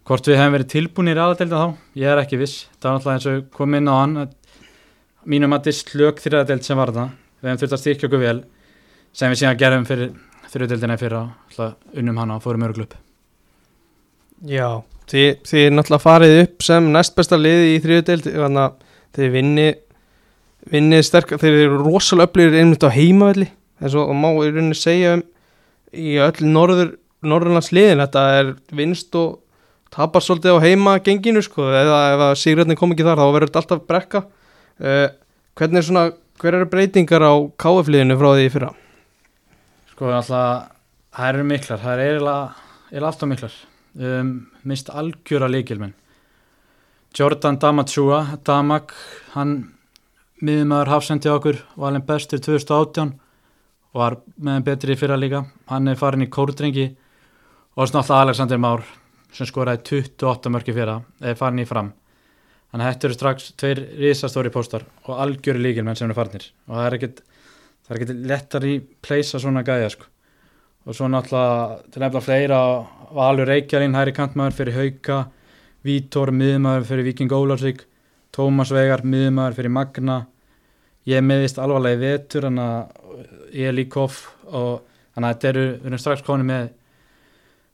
Hvort 0.07 0.27
við 0.27 0.39
hefum 0.41 0.55
verið 0.57 0.71
tilbúinir 0.73 1.19
í 1.19 1.21
aðaldelda 1.21 1.61
þá? 1.61 1.81
Ég 2.01 2.11
er 2.11 2.21
ekki 2.23 2.39
viss, 2.41 2.65
það 2.81 2.87
var 2.87 2.97
náttúrulega 2.97 3.19
eins 3.19 3.29
og 3.31 3.51
komum 3.55 3.77
inn 3.77 3.91
á 3.91 3.95
hann 3.95 4.15
mínum 5.29 5.53
að 5.53 5.61
þetta 5.61 5.71
er 5.71 5.77
slök 5.77 6.23
þriðadeld 6.23 6.65
sem 6.65 6.79
var 6.79 6.91
það 6.95 7.11
við 7.41 7.49
hefum 7.49 7.61
þurft 7.61 7.75
að 7.75 7.81
styrkja 7.83 8.09
okkur 8.09 8.21
vel 8.21 8.39
sem 9.13 9.31
við 9.31 9.41
síðan 9.41 9.59
gerðum 9.61 9.87
fyrir 9.89 10.11
þriðadeldina 10.51 10.97
fyrir 10.99 11.17
að 11.19 11.99
unnum 12.01 12.21
hana 12.21 12.37
og 12.37 12.43
fórum 12.45 12.65
öruglu 12.65 12.87
upp. 12.87 12.97
Já, 14.49 14.81
þið, 15.11 15.29
þið 15.47 15.67
náttúrulega 15.75 16.05
farið 16.05 16.35
upp 16.41 16.65
sem 16.65 16.89
næst 16.95 17.15
besta 17.17 17.39
liði 17.39 17.75
í 17.75 17.79
að 18.41 18.59
þið 19.11 19.33
vinni 19.35 19.67
vinni 20.69 21.01
sterk, 21.03 21.33
þeir 21.41 21.57
eru 21.65 21.81
rosalega 21.81 22.29
öflugir 22.29 22.59
einmitt 22.61 22.85
á 22.85 22.89
heimavelli 22.93 23.49
eins 23.81 23.95
og 23.97 24.11
má 24.13 24.29
í 24.29 24.51
rauninni 24.51 24.77
segja 24.77 25.15
um 25.17 25.23
í 25.91 26.17
öll 26.23 26.47
norður, 26.47 26.93
norðurlands 27.25 27.71
liðin 27.75 28.03
þetta 28.03 28.25
er 28.37 28.51
vinst 28.77 29.15
og 29.19 29.39
tapar 29.91 30.23
svolítið 30.23 30.55
á 30.55 30.63
heima 30.63 30.99
genginu 31.03 31.41
sko 31.43 31.65
eða 31.67 32.03
ef 32.13 32.25
að 32.27 32.37
sigrætni 32.43 32.77
kom 32.79 32.93
ekki 32.93 33.07
þar 33.07 33.19
þá 33.19 33.25
verður 33.25 33.49
þetta 33.49 33.63
alltaf 33.63 33.81
brekka 33.89 34.21
uh, 34.23 35.09
hvernig 35.57 35.81
er 35.81 35.87
svona, 35.87 36.05
hver 36.41 36.57
eru 36.57 36.69
breytingar 36.71 37.25
á 37.25 37.33
KF 37.59 37.91
liðinu 37.91 38.17
frá 38.19 38.29
því 38.35 38.47
fyrra? 38.53 38.71
Sko 39.91 40.13
alltaf, 40.15 40.71
það 41.17 41.33
eru 41.33 41.47
miklar, 41.51 41.81
það 41.81 41.93
er 41.93 42.03
eiginlega 42.05 43.09
alltaf 43.09 43.31
miklar. 43.31 43.57
Um, 43.91 44.31
mist 44.63 44.89
algjöra 44.89 45.49
líkilmenn. 45.51 45.93
Jordan 47.17 47.59
Damatsua, 47.59 48.21
Damak, 48.47 48.93
hann 49.33 49.70
miðumöður 50.41 50.91
hafsendi 50.93 51.29
okkur, 51.31 51.61
alveg 51.77 52.05
bestur 52.07 52.41
2018 52.41 53.13
og 53.91 54.01
var 54.01 54.17
meðan 54.37 54.65
betri 54.65 54.97
fyrra 54.99 55.17
líka. 55.19 55.45
Hann 55.69 55.87
er 55.87 55.99
farin 55.99 56.25
í 56.25 56.29
kórdrengi 56.31 56.89
og 57.75 57.87
svona 57.87 58.01
alltaf 58.01 58.17
Alexander 58.17 58.61
Már 58.61 58.85
sem 59.31 59.47
skoraði 59.47 60.03
28 60.03 60.51
mörki 60.51 60.75
fyrra, 60.75 61.01
er 61.21 61.37
farin 61.39 61.63
í 61.63 61.67
fram. 61.67 61.93
Þannig 62.71 62.87
að 62.87 62.93
þetta 62.93 63.07
eru 63.07 63.17
strax 63.17 63.51
tveir 63.59 63.81
risastóri 63.99 64.51
póstar 64.51 64.85
og 65.03 65.19
algjöri 65.19 65.59
líkilmenn 65.59 65.97
sem 65.99 66.07
eru 66.07 66.15
farnir 66.15 66.45
og 66.69 66.77
það 66.77 66.85
er 66.85 66.97
ekkit 66.97 67.21
það 67.81 67.91
er 67.91 67.99
ekki 67.99 68.15
lettar 68.31 68.65
í 68.67 68.75
pleysa 69.03 69.41
svona 69.43 69.63
gæja 69.67 69.89
sko. 69.91 70.05
og 70.85 70.95
svo 70.95 71.07
náttúrulega 71.11 71.91
til 71.91 72.01
nefnilega 72.01 72.25
fleira 72.25 72.59
Valur 73.11 73.47
Reykjavín, 73.47 73.95
hæri 73.95 74.13
kantmaður 74.15 74.55
fyrir 74.55 74.77
Hauka 74.79 75.17
Vítor, 75.83 76.31
miðmaður 76.31 76.87
fyrir 76.87 77.03
Viking 77.03 77.31
Ólarsvík 77.31 77.83
Tómas 78.31 78.71
Vegar, 78.71 79.03
miðmaður 79.03 79.57
fyrir 79.59 79.69
Magna 79.75 80.25
ég 81.09 81.25
meðist 81.25 81.59
alvarlega 81.61 81.97
í 81.97 82.01
vetur 82.01 82.47
ég 83.51 83.67
er 83.67 83.75
líkoff 83.75 84.27
og 84.51 84.81
þannig 85.15 85.27
að 85.27 85.33
þetta 85.33 85.51
eru, 85.51 85.65
við 85.81 85.89
erum 85.89 86.01
strax 86.01 86.23
konið 86.25 86.49
með 86.51 86.69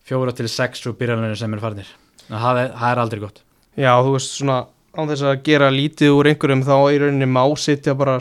fjóra 0.07 0.33
til 0.35 0.47
sex 0.49 0.85
og 0.87 0.97
byrjarlega 0.99 1.35
sem 1.35 1.53
þannig 2.27 2.39
að 2.39 2.43
það 2.43 2.61
er, 2.61 2.73
það 2.79 2.91
er 2.91 3.01
aldrei 3.03 3.21
gott. 3.23 3.43
Já, 3.77 3.91
þú 4.03 4.13
veist 4.15 4.33
svona 4.35 4.57
án 4.97 5.11
þess 5.11 5.25
að 5.29 5.41
gera 5.45 5.69
lítið 5.73 6.15
úr 6.15 6.29
einhverjum 6.31 6.63
þá 6.65 6.75
í 6.91 6.99
rauninni 7.03 7.29
má 7.29 7.43
sitja 7.59 7.93
bara, 7.97 8.17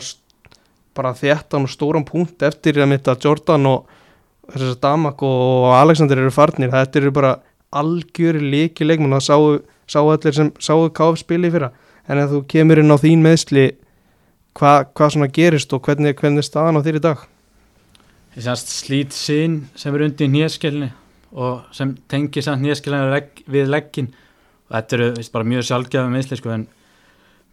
bara 0.95 1.15
þéttan 1.17 1.65
og 1.65 1.73
stóran 1.73 2.05
punkt 2.07 2.45
eftir 2.45 2.79
að 2.83 2.91
mitta 2.93 3.17
Jordan 3.23 3.65
og, 3.71 3.87
þess 4.53 4.75
að 4.75 4.79
Damak 4.85 5.23
og 5.25 5.71
Alexander 5.75 6.21
eru 6.21 6.31
farnir. 6.31 6.71
Þetta 6.71 7.01
eru 7.01 7.13
bara 7.15 7.33
algjör 7.75 8.39
leiki 8.39 8.87
leikmenn 8.87 9.17
og 9.17 9.25
sáu, 9.25 9.57
sáu 9.89 10.13
allir 10.13 10.35
sem 10.35 10.53
sáu 10.63 10.87
KF 10.93 11.19
spili 11.23 11.49
í 11.49 11.55
fyrra. 11.55 11.73
En 12.07 12.21
ef 12.21 12.31
þú 12.31 12.43
kemur 12.53 12.79
inn 12.79 12.93
á 12.93 12.97
þín 13.01 13.25
meðsli 13.25 13.67
hvað 14.57 14.87
hva 14.97 15.09
svona 15.13 15.29
gerist 15.33 15.73
og 15.75 15.83
hvernig, 15.85 16.15
hvernig 16.17 16.41
er 16.41 16.47
staðan 16.47 16.79
á 16.79 16.85
þér 16.85 16.99
í 16.99 17.03
dag? 17.05 17.25
Ég 18.37 18.45
semst 18.45 18.73
slít 18.73 19.13
sín 19.17 19.59
sem 19.77 19.95
er 19.95 20.05
undir 20.07 20.31
nýjaskilni 20.33 20.89
og 21.37 21.67
sem 21.75 21.93
tengir 22.09 22.45
samt 22.45 22.63
nýjaskilni 22.63 23.03
legg, 23.11 23.43
við 23.45 23.69
leggin 23.69 24.11
og 24.67 24.75
þetta 24.75 24.97
eru 24.97 25.07
veist, 25.17 25.33
bara 25.33 25.47
mjög 25.47 25.67
sjálfgefum 25.69 26.13
meðsli 26.13 26.39
sko 26.39 26.53
en 26.55 26.67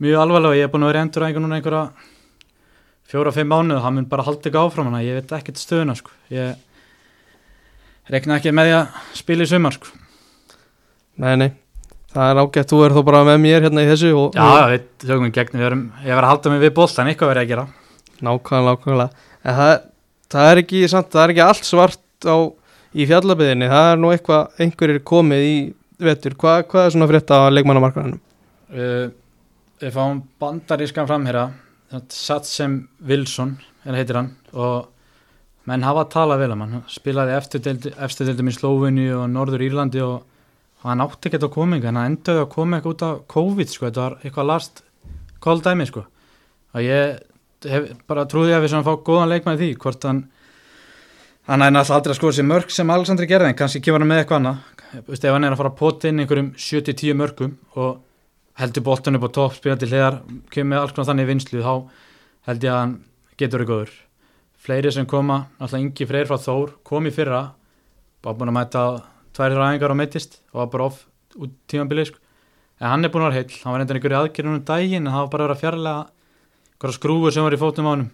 mjög 0.02 0.20
alvarlega 0.24 0.52
og 0.52 0.58
ég 0.58 0.68
er 0.68 0.72
búin 0.72 0.86
að 0.86 0.92
vera 0.92 1.04
endur 1.06 1.26
einhvern 1.26 1.46
núna 1.46 1.60
einhverja 1.60 2.12
fjóra-fimm 3.10 3.50
mánuð 3.52 3.78
og 3.78 3.84
það 3.84 3.96
mun 3.96 4.08
bara 4.10 4.26
halda 4.26 4.50
ekki 4.50 4.60
áfram 4.60 4.88
hana, 4.90 5.02
ég 5.04 5.18
veit 5.18 5.34
ekkert 5.36 5.60
stöðuna 5.60 5.96
sko. 5.98 6.14
Ég 6.32 6.56
rekna 8.10 8.38
ekki 8.40 8.54
með 8.54 8.70
því 8.70 8.76
að 8.78 9.02
spila 9.20 9.44
í 9.44 9.50
sumar 9.50 9.76
sko. 9.76 9.92
Nei, 11.22 11.34
nei, 11.38 11.50
það 12.14 12.30
er 12.32 12.40
ágætt, 12.44 12.70
þú 12.70 12.80
er 12.86 12.94
þó 12.96 13.00
bara 13.08 13.22
með 13.28 13.40
mér 13.44 13.64
hérna 13.66 13.84
í 13.84 13.88
þessu 13.90 14.10
og, 14.18 14.36
Já, 14.36 14.44
já, 14.44 14.66
við 14.74 14.84
tökum 15.04 15.26
við 15.28 15.32
gegn, 15.38 15.58
við 15.60 15.66
erum, 15.68 15.82
ég 16.06 16.14
var 16.18 16.26
að 16.28 16.32
halda 16.34 16.52
mig 16.54 16.62
við 16.64 16.74
bóltan, 16.78 17.10
eitthvað 17.10 17.32
verið 17.32 17.44
að 17.44 17.50
gera. 17.52 17.64
Nákvæmlega, 18.24 18.74
nákvæmlega. 18.78 19.26
En 19.44 19.58
það, 19.58 19.72
það 20.34 20.50
er 20.52 20.62
ekki 20.62 20.82
samt, 20.94 21.10
það 21.12 21.24
er 21.26 21.34
ekki 21.34 21.44
allt 21.48 21.68
svart 21.68 22.28
á, 22.30 22.36
í 22.94 23.06
fjallabiðinni 23.10 23.66
Það 23.72 23.88
er 23.90 24.00
nú 24.00 24.12
eitthvað, 24.14 24.54
einhverjir 24.62 25.02
komið 25.10 25.44
í 25.48 25.56
vetur. 26.04 26.36
Hvað, 26.38 26.62
hvað 26.70 26.86
er 26.88 26.94
svona 26.94 27.10
frétta 27.10 27.40
á 27.42 27.54
leikmannamarkaðanum? 27.54 28.20
uh, 28.70 29.06
Við 29.82 29.92
fáum 29.98 30.22
bandarískan 30.40 31.08
framherra 31.10 31.48
Satsem 32.14 32.84
Wilson 33.06 33.56
heitir 33.84 34.16
hann 34.18 34.30
og 34.56 34.86
menn 35.68 35.84
hafa 35.84 36.04
að 36.04 36.12
tala 36.14 36.38
vel 36.40 36.52
um 36.54 36.62
hann. 36.64 36.72
Hann 36.78 36.86
spilaði 36.90 37.34
eftirdeildum 37.36 38.48
í 38.50 38.54
Slóvinni 38.54 39.04
og 39.14 39.26
Norður 39.30 39.62
Írlandi 39.66 40.00
og 40.04 40.22
og 40.84 40.90
hann 40.90 41.00
átti 41.00 41.30
ekki 41.30 41.40
að 41.40 41.52
koma 41.54 41.78
en 41.80 41.86
hann 41.88 42.10
endaði 42.10 42.42
að 42.44 42.50
koma 42.52 42.78
ekki 42.78 42.90
út 42.92 43.02
af 43.06 43.22
COVID 43.32 43.70
sko, 43.72 43.86
þetta 43.88 44.02
var 44.02 44.16
eitthvað 44.20 44.50
last 44.50 44.82
call 45.40 45.62
dæmi 45.64 45.86
sko. 45.88 46.04
Og 46.74 46.84
ég 46.84 47.22
hef, 47.72 47.90
bara 48.04 48.26
trúði 48.28 48.52
að 48.52 48.66
við 48.66 48.74
svona 48.74 48.84
fá 48.84 49.00
góðan 49.06 49.32
leikmæði 49.32 49.62
því 49.62 49.78
hvort 49.80 50.04
hann 50.04 50.20
hann 51.48 51.64
er 51.64 51.72
náttúrulega 51.72 51.98
aldrei 51.98 52.12
að 52.12 52.18
skoða 52.18 52.36
sér 52.38 52.48
mörg 52.48 52.72
sem 52.72 52.92
Alexandri 52.92 53.28
gerði 53.28 53.50
en 53.52 53.58
kannski 53.58 53.80
kemur 53.84 54.04
hann 54.04 54.10
með 54.12 54.22
eitthvað 54.22 54.40
annað. 54.42 54.60
Ef 55.08 55.24
hann 55.24 55.44
er 55.44 55.56
að 55.56 55.60
fara 55.60 55.72
að 55.72 55.80
pota 55.80 56.10
inn 56.10 56.22
einhverjum 56.22 56.52
70-10 56.56 57.18
mörgum 57.20 57.56
og 57.80 57.98
heldur 58.60 58.84
boltan 58.86 59.18
upp 59.18 59.26
á 59.28 59.36
topp 59.40 59.56
spila 59.58 59.76
til 59.80 59.90
hliðar, 59.90 60.20
kemur 60.52 60.80
alls 60.80 60.94
konar 60.94 61.10
þannig 61.10 61.30
vinslu 61.32 61.64
þá 61.64 61.72
held 62.48 62.64
ég 62.64 62.72
að 62.74 62.80
hann 62.80 62.94
getur 63.40 63.60
verið 63.60 63.72
góður. 63.72 63.96
Fleiri 64.64 64.92
sem 64.94 65.08
koma, 65.08 65.40
náttúrulega 65.58 65.84
yngi 65.84 66.08
freyr 66.08 66.28
frá 66.28 66.38
Þór 66.40 66.76
kom 66.86 67.08
í 67.08 67.12
fyrra, 67.12 67.42
bara 68.24 68.38
búin 68.38 68.52
að 68.52 68.58
mæta 68.60 68.84
tvær 69.34 69.56
ræðingar 69.58 69.94
á 69.94 70.00
meittist 70.00 70.38
og 70.52 70.62
var 70.62 70.70
bara 70.72 70.88
off 70.90 71.04
út 71.34 71.54
tímanbilið 71.70 72.10
sko. 72.10 72.18
en 72.80 72.88
hann 72.90 73.04
er 73.04 73.10
búin 73.10 73.24
að 73.24 73.30
vera 73.32 73.40
heill, 73.40 73.58
hann 73.62 73.72
var 73.72 73.80
reyndan 73.82 73.98
einhverju 73.98 74.20
aðgerðunum 74.20 74.64
daginn 74.64 75.06
en 75.06 75.12
það 75.12 75.24
var 75.24 75.32
bara 75.32 75.44
að 75.44 75.48
vera 75.48 75.62
fjarlæga 75.62 76.92
skrúfur 76.94 77.32
sem 77.32 77.44
var 77.44 77.56
í 77.56 77.60
fótum 77.60 77.88
á 77.88 77.92
hann 77.94 78.06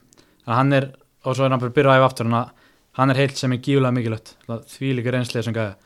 en 0.46 0.54
hann 0.54 0.72
er, 0.72 0.90
og 1.24 1.36
svo 1.36 1.44
er 1.44 1.50
hann 1.50 1.60
bara 1.60 1.72
að 1.72 1.78
byrja 1.78 1.94
að 1.94 2.00
æfa 2.00 2.10
aftur 2.10 2.32
hann 2.98 3.10
er 3.10 3.20
heill 3.20 3.34
sem 3.38 3.52
er 3.52 3.60
gífulega 3.62 3.94
mikilvægt. 3.94 4.34
Því 4.46 4.88
líka 4.98 5.12
reynslið 5.14 5.44
sem 5.46 5.54
gæða 5.54 5.76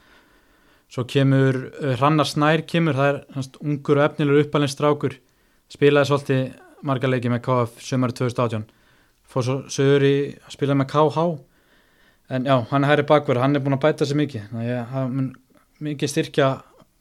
svo 0.89 1.05
kemur, 1.05 1.59
uh, 1.83 1.95
Hrannar 1.99 2.29
Snær 2.29 2.63
kemur, 2.69 2.95
það 2.95 3.11
er 3.11 3.19
hans, 3.35 3.51
ungur 3.61 3.99
og 3.99 4.07
efnilur 4.09 4.41
uppalinn 4.45 4.71
spilaði 5.75 6.07
svolítið 6.11 6.43
marga 6.85 7.09
leiki 7.09 7.31
með 7.33 7.45
KF 7.47 7.81
sömari 7.83 8.15
2018 8.15 8.67
fór 9.31 9.47
svo 9.47 9.57
sögur 9.73 10.05
í 10.07 10.17
að 10.45 10.53
spila 10.55 10.77
með 10.77 10.91
KH 10.93 11.25
en 12.31 12.47
já, 12.49 12.55
hann 12.71 12.85
er 12.85 12.91
hæri 12.93 13.07
bakverð, 13.09 13.43
hann 13.43 13.57
er 13.57 13.65
búin 13.65 13.77
að 13.77 13.85
bæta 13.85 14.07
sér 14.09 14.21
mikið. 14.21 14.47
Þannig 14.53 14.95
að 15.01 15.19
mikið 15.85 16.13
styrkja 16.13 16.49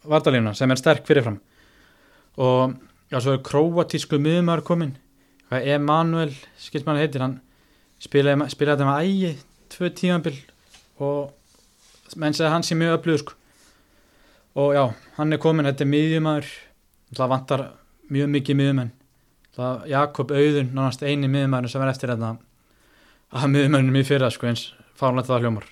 vardalífuna 0.10 0.56
sem 0.58 0.72
er 0.72 0.82
sterk 0.82 1.08
fyrirfram. 1.08 1.40
Og 2.42 2.76
já, 3.12 3.20
svo 3.20 3.38
er 3.38 3.46
króatísku 3.46 4.20
miðumar 4.20 4.64
komin 4.66 4.98
Emanuel, 5.54 6.34
skilt 6.58 6.88
mann 6.88 6.98
heitir 6.98 7.22
hann 7.22 7.38
spilaði, 8.02 8.48
spilaði 8.50 8.80
þetta 8.80 8.88
með 8.90 9.06
ægi 9.06 9.32
tvö 9.74 9.90
tímanbill 9.98 10.40
og 11.04 12.18
menn 12.20 12.36
segði 12.36 12.52
hann 12.54 12.66
sé 12.66 12.78
mjög 12.78 12.98
öflugur 12.98 13.22
sko. 13.22 13.36
og 14.56 14.74
já, 14.74 14.84
hann 15.18 15.34
er 15.34 15.42
komin 15.42 15.66
þetta 15.66 15.86
er 15.86 15.92
miðjumar 15.92 16.50
það 17.14 17.30
vantar 17.30 17.64
mjög 18.10 18.30
mikið 18.30 18.58
miðjumenn. 18.58 18.92
Jakob 19.90 20.32
Auðun, 20.34 20.72
nánast 20.74 21.04
eini 21.06 21.30
miðjumar 21.30 21.70
sem 21.70 21.82
er 21.82 21.92
eftir 21.94 22.14
þetta 22.14 22.36
að 23.34 23.54
miðjumennum 23.54 23.98
í 23.98 24.06
fyrra 24.06 24.30
sko 24.34 24.50
eins 24.50 24.72
fárlega 25.04 25.30
það 25.30 25.46
hljómar. 25.46 25.70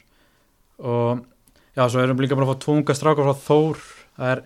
Og 0.81 1.21
já, 1.77 1.83
svo 1.87 2.03
erum 2.03 2.19
við 2.19 2.27
líka 2.27 2.37
bara 2.37 2.47
að 2.47 2.53
fá 2.53 2.63
tvunga 2.65 2.95
strákar 2.97 3.27
frá 3.27 3.43
Þór. 3.47 3.83
Það 4.17 4.31
er 4.35 4.43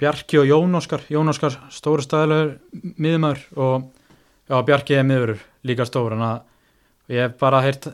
Bjarki 0.00 0.40
og 0.40 0.46
Jón 0.48 0.78
Óskar. 0.80 1.06
Jón 1.12 1.32
Óskar 1.32 1.56
stóru 1.74 2.04
staðilegur 2.04 2.54
miðumar 2.96 3.42
og 3.56 3.90
já, 4.48 4.60
Bjarki 4.68 4.96
er 4.96 5.08
miðurur 5.08 5.42
líka 5.68 5.86
stór. 5.88 6.16
En 6.16 6.24
að 6.24 7.14
ég 7.14 7.26
hef 7.26 7.36
bara 7.40 7.62
heyrt 7.64 7.90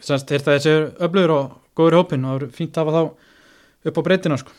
semst 0.00 0.30
heyrt 0.32 0.48
að 0.48 0.56
þessi 0.58 0.72
er 0.72 0.86
öflugur 1.04 1.34
og 1.36 1.56
góður 1.76 1.96
í 1.96 2.00
hópin 2.00 2.24
og 2.26 2.38
það 2.38 2.46
er 2.46 2.54
fínt 2.56 2.78
að 2.78 2.88
hafa 2.88 3.00
þá 3.00 3.90
upp 3.90 4.00
á 4.00 4.06
breytina 4.06 4.38
sko. 4.40 4.54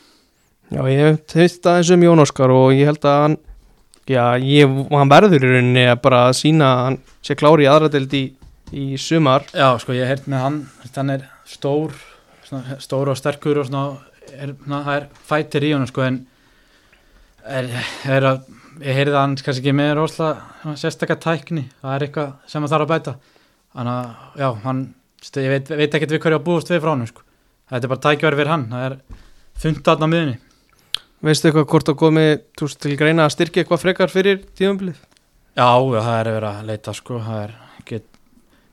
Já, 0.71 0.81
ég 0.87 1.01
hef 1.01 1.37
heyrt 1.39 1.71
að 1.71 1.79
þessu 1.79 1.97
um 1.97 2.05
Jón 2.05 2.23
Óskar 2.25 2.53
og 2.53 2.75
ég 2.75 2.91
held 2.91 3.07
að 3.09 3.23
hann 3.25 3.39
já, 4.09 4.23
ég, 4.37 4.77
hann 4.91 5.11
verður 5.11 5.41
í 5.41 5.49
rauninni 5.49 5.87
að 5.89 6.03
bara 6.05 6.21
sína 6.35 6.69
hann 6.85 6.99
sé 7.25 7.35
klári 7.37 7.65
í 7.65 7.71
aðradeld 7.71 8.13
í 8.17 8.23
í 8.71 8.85
sumar. 9.01 9.45
Já, 9.55 9.69
sko, 9.81 9.95
ég 9.95 10.09
hef 10.09 10.27
með 10.31 10.45
hann. 10.45 10.59
Hann 10.95 11.13
er 11.15 11.27
stór 11.49 11.95
svona, 12.47 12.77
stór 12.83 13.11
og 13.11 13.19
sterkur 13.19 13.61
og 13.61 13.69
svona, 13.69 13.99
er, 14.31 14.53
svona 14.63 14.81
það 14.87 14.97
er 14.97 15.07
fættir 15.29 15.67
í 15.67 15.73
hann, 15.75 15.87
sko, 15.89 16.05
en 16.07 16.21
er, 17.45 17.71
er 18.09 18.29
að 18.31 18.45
ég 18.81 18.97
heyrði 18.97 19.15
að 19.15 19.21
hann 19.21 19.35
kannski 19.39 19.65
ekki 19.65 19.75
með 19.77 19.95
rosalega 19.99 20.75
sérstakka 20.79 21.19
tækni, 21.21 21.65
það 21.81 21.95
er 21.95 22.05
eitthvað 22.07 22.31
sem 22.49 22.63
það 22.63 22.75
þarf 22.75 22.87
að 22.87 22.93
bæta. 22.93 23.17
Þannig 23.71 23.97
að, 23.97 24.29
já, 24.43 24.47
hann 24.65 24.85
ég 25.41 25.51
veit, 25.55 25.75
veit 25.83 25.99
ekki 25.99 26.11
við 26.11 26.23
hverju 26.23 26.39
að 26.39 26.47
búast 26.47 26.71
við 26.71 26.81
frá 26.83 26.93
hann, 26.93 27.09
sko. 27.09 27.27
Þetta 27.71 27.87
er 27.87 27.93
bara 27.93 28.05
tækverð 28.07 28.41
fyrir 28.41 28.51
hann, 28.51 28.71
það 28.71 28.87
er 28.87 28.97
fundat 29.61 30.01
á 30.01 30.07
miðunni 30.09 30.39
Veistu 31.21 31.51
eitthvað 31.51 31.67
hvort 31.69 31.89
að 31.91 31.97
komi 32.01 32.21
til 32.57 32.95
greina 32.97 33.27
að 33.27 33.35
styrkja 33.35 33.61
eitthvað 33.61 33.81
frekar 33.83 34.09
fyrir 34.09 34.39
tíðanbilið? 34.57 34.97
Já, 35.53 35.69
það 35.77 36.15
er 36.15 36.29
verið 36.33 36.47
að 36.49 36.69
leita, 36.71 36.93
sko 36.97 37.19
það 37.21 37.43
er 37.43 37.51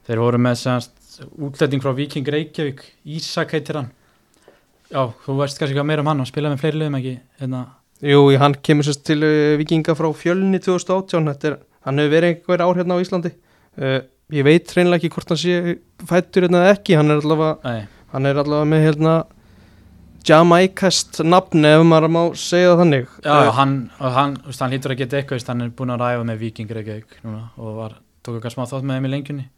Þeir 0.08 0.22
voru 0.24 0.38
með 0.40 0.54
semst 0.56 1.18
útlæting 1.36 1.82
frá 1.84 1.90
Viking 1.92 2.28
Reykjavík, 2.32 2.78
Ísak 3.12 3.50
heitir 3.52 3.76
hann. 3.76 3.88
Já, 4.88 5.02
þú 5.26 5.34
veist 5.42 5.58
kannski 5.60 5.76
hvað 5.76 5.88
meira 5.90 6.00
um 6.00 6.08
hann, 6.08 6.22
hann 6.22 6.28
spilaði 6.30 6.54
með 6.54 6.62
fleiri 6.62 6.78
liðum 6.80 6.94
ekki. 6.96 7.10
Hérna. 7.42 7.60
Jú, 8.08 8.22
hann 8.40 8.54
kemur 8.64 8.86
sérst 8.86 9.02
til 9.04 9.18
uh, 9.20 9.56
Vikinga 9.60 9.92
frá 9.98 10.08
fjölni 10.16 10.60
2018, 10.64 11.28
er, 11.50 11.58
hann 11.84 12.00
hefur 12.00 12.14
verið 12.14 12.32
einhver 12.32 12.64
ár 12.64 12.80
hérna 12.80 12.96
á 12.96 13.02
Íslandi. 13.04 13.34
Uh, 13.76 13.98
ég 14.32 14.46
veit 14.48 14.72
reynilega 14.78 15.02
ekki 15.02 15.10
hvort 15.12 15.34
hann 15.34 15.42
sé 15.42 15.76
fættur 16.08 16.48
hérna 16.48 16.64
ekki, 16.70 16.96
hann 16.96 17.12
er 17.12 17.20
allavega, 17.20 17.74
hann 18.14 18.30
er 18.30 18.40
allavega 18.40 18.70
með 18.72 18.82
hérna 18.86 19.18
Jamaikast 20.28 21.20
nafni 21.24 21.68
ef 21.68 21.84
maður 21.88 22.14
má 22.16 22.22
segja 22.36 22.72
þannig. 22.80 23.12
Já, 23.20 23.34
uh, 23.34 23.52
hann, 23.60 23.76
hann, 24.00 24.40
hann 24.48 24.72
lítur 24.72 24.96
að 24.96 25.04
geta 25.04 25.20
eitthvað, 25.20 25.44
hann 25.52 25.68
er 25.68 25.76
búin 25.76 25.92
að 25.92 26.06
ræfa 26.06 26.26
með 26.32 26.42
Viking 26.46 26.74
Reykjavík 26.80 27.20
núna 27.28 27.50
og 27.60 27.78
var, 27.82 28.00
tók 28.24 28.40
okkar 28.40 28.56
smá 28.56 28.64
þátt 28.64 28.88
með 28.88 29.02
þeim 29.02 29.12
í 29.12 29.14
lengjunni 29.18 29.48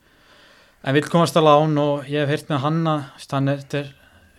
en 0.81 0.97
vil 0.97 1.05
komast 1.11 1.37
að 1.37 1.49
lán 1.49 1.79
og 1.81 2.09
ég 2.09 2.25
hef 2.25 2.33
heyrt 2.33 2.53
með 2.53 2.63
hanna 2.65 2.95
hann 3.31 3.53
er 3.53 3.65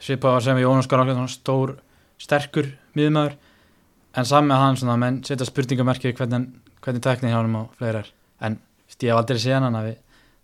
svipað 0.01 0.37
að 0.39 0.45
segja 0.47 0.65
Jónas 0.65 0.89
Garðar 0.89 1.29
stór, 1.29 1.75
sterkur 2.21 2.71
miðumæður 2.97 3.37
en 4.17 4.27
saman 4.27 4.49
með 4.51 4.61
hann 4.63 4.79
svona, 4.79 4.97
menn 4.99 5.19
setja 5.25 5.47
spurningamerki 5.47 6.13
hvernig, 6.17 6.49
hvernig 6.83 7.03
tekník 7.05 7.31
hjá 7.31 7.39
hann 7.39 7.59
og 7.59 7.69
fleira 7.77 8.01
er. 8.01 8.09
En 8.41 8.57
ég 8.91 9.07
hef 9.07 9.19
aldrei 9.19 9.39
séð 9.39 9.59
hann 9.59 9.77
að 9.77 9.91
við, 9.91 9.99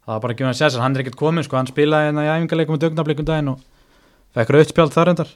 það 0.06 0.14
var 0.14 0.24
bara 0.24 0.36
ekki 0.36 0.46
um 0.46 0.52
að 0.52 0.60
segja 0.60 0.72
sér 0.76 0.86
hann 0.86 0.96
er 0.96 1.04
ekkert 1.04 1.20
komið, 1.20 1.48
sko, 1.48 1.60
hann 1.60 1.72
spilaði 1.72 2.10
hérna 2.10 2.26
í 2.26 2.32
æfingarleikum 2.32 2.78
og 2.78 2.84
dögnablikum 2.84 3.28
daginn 3.28 3.52
og 3.54 3.66
fekk 4.38 4.54
rauðspjált 4.56 4.96
þar 4.96 5.14
endar 5.14 5.34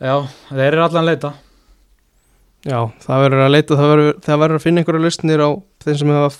já, 0.00 0.16
þeir 0.50 0.66
eru 0.72 0.86
allan 0.86 1.08
leita. 1.08 1.32
Já, 2.66 2.80
það 3.04 3.22
verður 3.22 3.44
að 3.44 3.52
leita 3.54 3.78
það 3.78 4.40
verður 4.42 4.58
að 4.58 4.64
finna 4.64 4.82
einhverja 4.82 5.04
lustnir 5.04 5.44
á 5.44 5.50
þeim 5.84 5.98
sem 6.00 6.14
hefa 6.16 6.30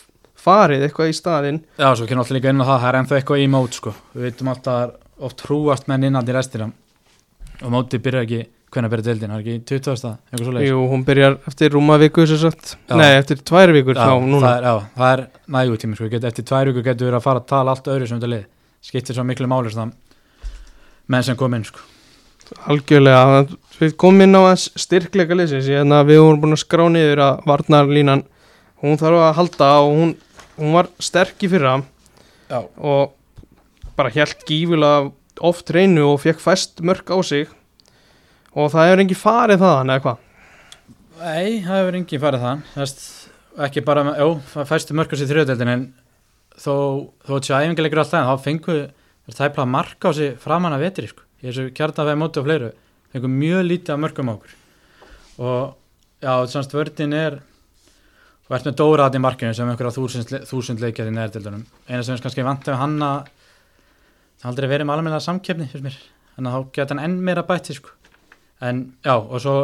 farið 0.47 0.87
eitthvað 0.87 1.11
í 1.13 1.17
staðin 1.17 1.61
Já, 1.77 1.89
svo 1.99 2.09
kynna 2.09 2.23
alltaf 2.25 2.37
líka 2.37 2.53
inn 2.53 2.63
á 2.63 2.67
það, 2.67 2.81
það 2.83 2.91
er 2.91 2.99
ennþá 3.01 3.19
eitthvað 3.21 3.43
í 3.43 3.47
mót 3.53 3.79
sko. 3.79 3.95
við 4.15 4.29
veitum 4.29 4.53
alltaf 4.53 5.25
oft 5.27 5.47
hrúast 5.47 5.89
menn 5.91 6.07
inn 6.07 6.19
að 6.19 6.31
í 6.31 6.37
restina 6.37 6.69
og 7.65 7.73
móti 7.73 8.01
byrja 8.03 8.25
ekki, 8.27 8.41
hvernig 8.73 8.93
byrja 8.93 9.07
deildin, 9.09 9.33
það 9.33 9.39
er 9.39 9.45
ekki 9.45 9.57
20. 9.73 10.11
eitthvað 10.13 10.45
svo 10.45 10.57
leiðis 10.57 10.71
Jú, 10.71 10.81
hún 10.93 11.05
byrjar 11.07 11.39
eftir 11.49 11.73
rúma 11.77 11.99
viku 12.03 12.27
Nei, 12.27 13.13
eftir 13.17 13.41
tvær 13.41 13.73
vikur 13.77 13.97
já, 13.97 14.09
það 14.13 14.51
er, 14.51 14.67
já, 14.69 14.75
það 14.99 15.13
er 15.13 15.25
nægu 15.57 15.81
tími 15.83 15.97
sko. 15.97 16.11
eftir 16.21 16.49
tvær 16.53 16.73
vikur 16.73 16.87
getur 16.91 17.09
við 17.11 17.19
að 17.19 17.25
fara 17.25 17.43
að 17.43 17.49
tala 17.53 17.73
allt 17.73 17.89
öðru 17.89 18.09
sem 18.11 18.21
þetta 18.21 18.33
lið, 18.35 18.47
skiptir 18.85 19.17
svo 19.17 19.25
miklu 19.25 19.49
máli 19.49 19.73
menn 21.07 21.23
sem 21.23 21.37
kom 21.39 21.55
inn 21.55 21.67
sko. 21.67 21.83
Algjörlega, 22.71 23.43
við 23.81 23.97
komum 23.99 24.23
inn 24.27 24.39
á 24.39 24.55
styrkleika 24.55 25.35
liðsins, 25.35 25.67
við 25.67 26.21
vorum 26.23 26.43
búin 26.43 26.55
að 26.55 26.63
skrá 26.63 26.85
niður 26.91 27.23
að 27.25 27.41
varnarlínan 27.49 28.23
hún 28.83 28.99
þarf 29.01 29.23
að 29.25 29.37
halda 29.41 29.71
og 29.83 29.97
hún 29.97 30.13
hún 30.57 30.75
var 30.77 30.91
sterk 31.03 31.43
í 31.45 31.51
fyrra 31.53 31.79
Já. 32.51 32.61
og 32.77 33.15
bara 33.97 34.13
helt 34.15 34.45
gífulega 34.49 35.11
oft 35.45 35.71
reynu 35.75 36.05
og 36.13 36.21
fekk 36.23 36.41
fæst 36.41 36.83
mörg 36.85 37.09
á 37.13 37.19
sig 37.25 37.49
og 38.57 38.73
það 38.73 38.89
hefur 38.89 39.03
engin 39.05 39.21
farið 39.21 39.63
þaðan 39.65 39.93
eða 39.95 40.05
hvað 40.07 40.23
Nei, 41.17 41.63
það 41.65 41.79
hefur 41.81 41.99
enginn 42.01 42.23
farið 42.23 42.45
það 42.45 42.65
Þess, 42.75 43.07
ekki 43.67 43.85
bara, 43.85 44.05
jú, 44.21 44.29
það 44.53 44.69
fæstu 44.73 44.97
mörgast 44.97 45.25
í 45.25 45.29
þriðudeldin 45.31 45.73
en 45.73 45.87
þó, 46.57 46.75
þó 47.25 47.33
þessi 47.37 47.57
æfingarleikur 47.57 48.03
alltaf 48.03 48.21
en 48.21 48.29
þá 48.31 48.45
fengu 48.45 48.77
þeir 49.27 49.39
tæpla 49.41 49.67
marka 49.69 50.13
á 50.13 50.17
sig 50.17 50.37
framan 50.41 50.77
að 50.77 50.87
vetri 50.87 51.11
sko. 51.11 51.25
í 51.43 51.49
þessu 51.49 51.71
kjartafæði 51.77 52.21
móti 52.21 52.41
og 52.41 52.49
fleiru 52.49 52.71
fengu 53.13 53.33
mjög 53.33 53.67
lítið 53.71 53.95
af 53.97 54.03
mörgum 54.05 54.33
á 54.33 54.35
okkur 54.37 54.57
og 55.37 55.77
já, 56.25 56.33
semst 56.53 56.77
vördin 56.77 57.17
er 57.17 57.41
og 58.47 58.57
ert 58.57 58.69
með 58.69 58.77
Dórat 58.79 59.17
í 59.17 59.23
markinu 59.23 59.55
sem 59.57 59.69
einhverja 59.69 59.95
þúsund, 59.97 60.35
þúsund 60.47 60.83
leikjað 60.83 61.11
í 61.11 61.15
neðardildunum 61.17 61.65
eina 61.89 62.03
sem 62.07 62.15
er 62.15 62.23
kannski 62.23 62.47
vant 62.47 62.69
ef 62.69 62.79
hann 62.79 62.97
að 63.03 63.31
það 64.41 64.51
aldrei 64.53 64.69
verið 64.71 64.89
með 64.89 64.99
almenna 64.99 65.23
samkeppni 65.23 65.69
fyrir 65.71 65.87
mér, 65.89 65.97
þannig 66.37 66.53
að 66.53 66.57
þá 66.57 66.77
geta 66.79 66.95
hann 66.95 67.05
enn 67.07 67.17
meira 67.27 67.47
bætti 67.47 67.77
sko. 67.77 67.91
en 68.61 68.85
já, 69.05 69.17
og 69.17 69.41
svo 69.43 69.57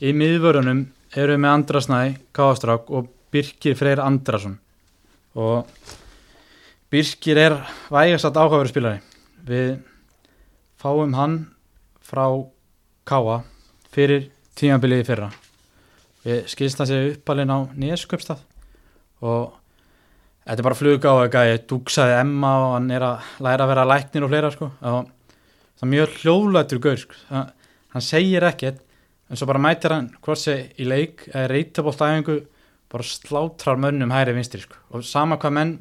í 0.00 0.12
miðvörunum 0.16 0.86
eru 1.16 1.36
við 1.36 1.42
með 1.42 1.54
Andrasnæ, 1.56 2.00
Káastrák 2.36 2.90
og 2.92 3.08
Birkir 3.32 3.76
Freyr 3.78 4.02
Andrason. 4.04 4.58
Og 5.36 5.68
Birkir 6.92 7.40
er 7.40 7.56
vægast 7.92 8.28
að 8.28 8.40
áhugaveru 8.42 8.72
spilari. 8.72 9.00
Við 9.46 9.78
fáum 10.80 11.16
hann 11.16 11.40
frá 12.04 12.26
Káa 13.06 13.40
fyrir 13.94 14.30
tímabiliði 14.58 15.06
fyrra 15.08 15.32
skilst 16.50 16.80
það 16.80 16.90
sér 16.90 17.08
uppalinn 17.14 17.52
á 17.54 17.58
Nésköpstað 17.78 18.40
og 19.26 19.52
þetta 20.46 20.58
er 20.60 20.66
bara 20.68 20.78
flug 20.78 21.06
á 21.06 21.12
að 21.14 21.30
gæði 21.36 21.60
dúksaði 21.70 22.16
Emma 22.20 22.50
og 22.62 22.72
hann 22.76 22.90
er 22.94 23.04
að 23.06 23.30
læra 23.46 23.66
að 23.66 23.70
vera 23.72 23.86
læknir 23.92 24.26
og 24.26 24.32
fleira 24.32 24.50
sko 24.54 24.70
og 24.72 24.98
það 25.76 25.86
er 25.86 25.92
mjög 25.92 26.16
hljóðlættur 26.22 26.82
gaur 26.86 27.00
sko. 27.02 27.14
Það- 27.30 27.52
hann 27.96 28.02
segir 28.04 28.46
ekkert 28.48 28.78
en 29.30 29.36
svo 29.36 29.46
bara 29.46 29.58
mætir 29.62 29.90
hann 29.94 30.10
hvort 30.22 30.38
sé 30.42 30.56
í 30.78 30.84
leik 30.86 31.26
eða 31.32 31.48
reytabólt 31.50 32.02
æfingu 32.04 32.36
bara 32.92 33.02
slátrar 33.02 33.76
mönnum 33.80 34.12
hæri 34.14 34.34
vinstri 34.36 34.60
sko. 34.62 34.76
og 34.92 35.04
sama 35.04 35.36
hvað 35.36 35.52
menn 35.52 35.72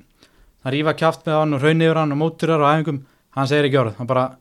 hann 0.63 0.73
rífa 0.73 0.93
kjáft 0.97 1.25
með 1.25 1.39
hann 1.39 1.53
og 1.53 1.62
raun 1.62 1.81
yfir 1.81 1.95
hann 2.01 2.12
og 2.12 2.17
mótur 2.17 2.49
þar 2.53 2.65
á 2.65 2.73
æfingum 2.77 3.03
hann 3.36 3.47
segir 3.47 3.65
ekki 3.69 3.79
orð, 3.81 3.97
hann 3.97 4.08
bara 4.08 4.38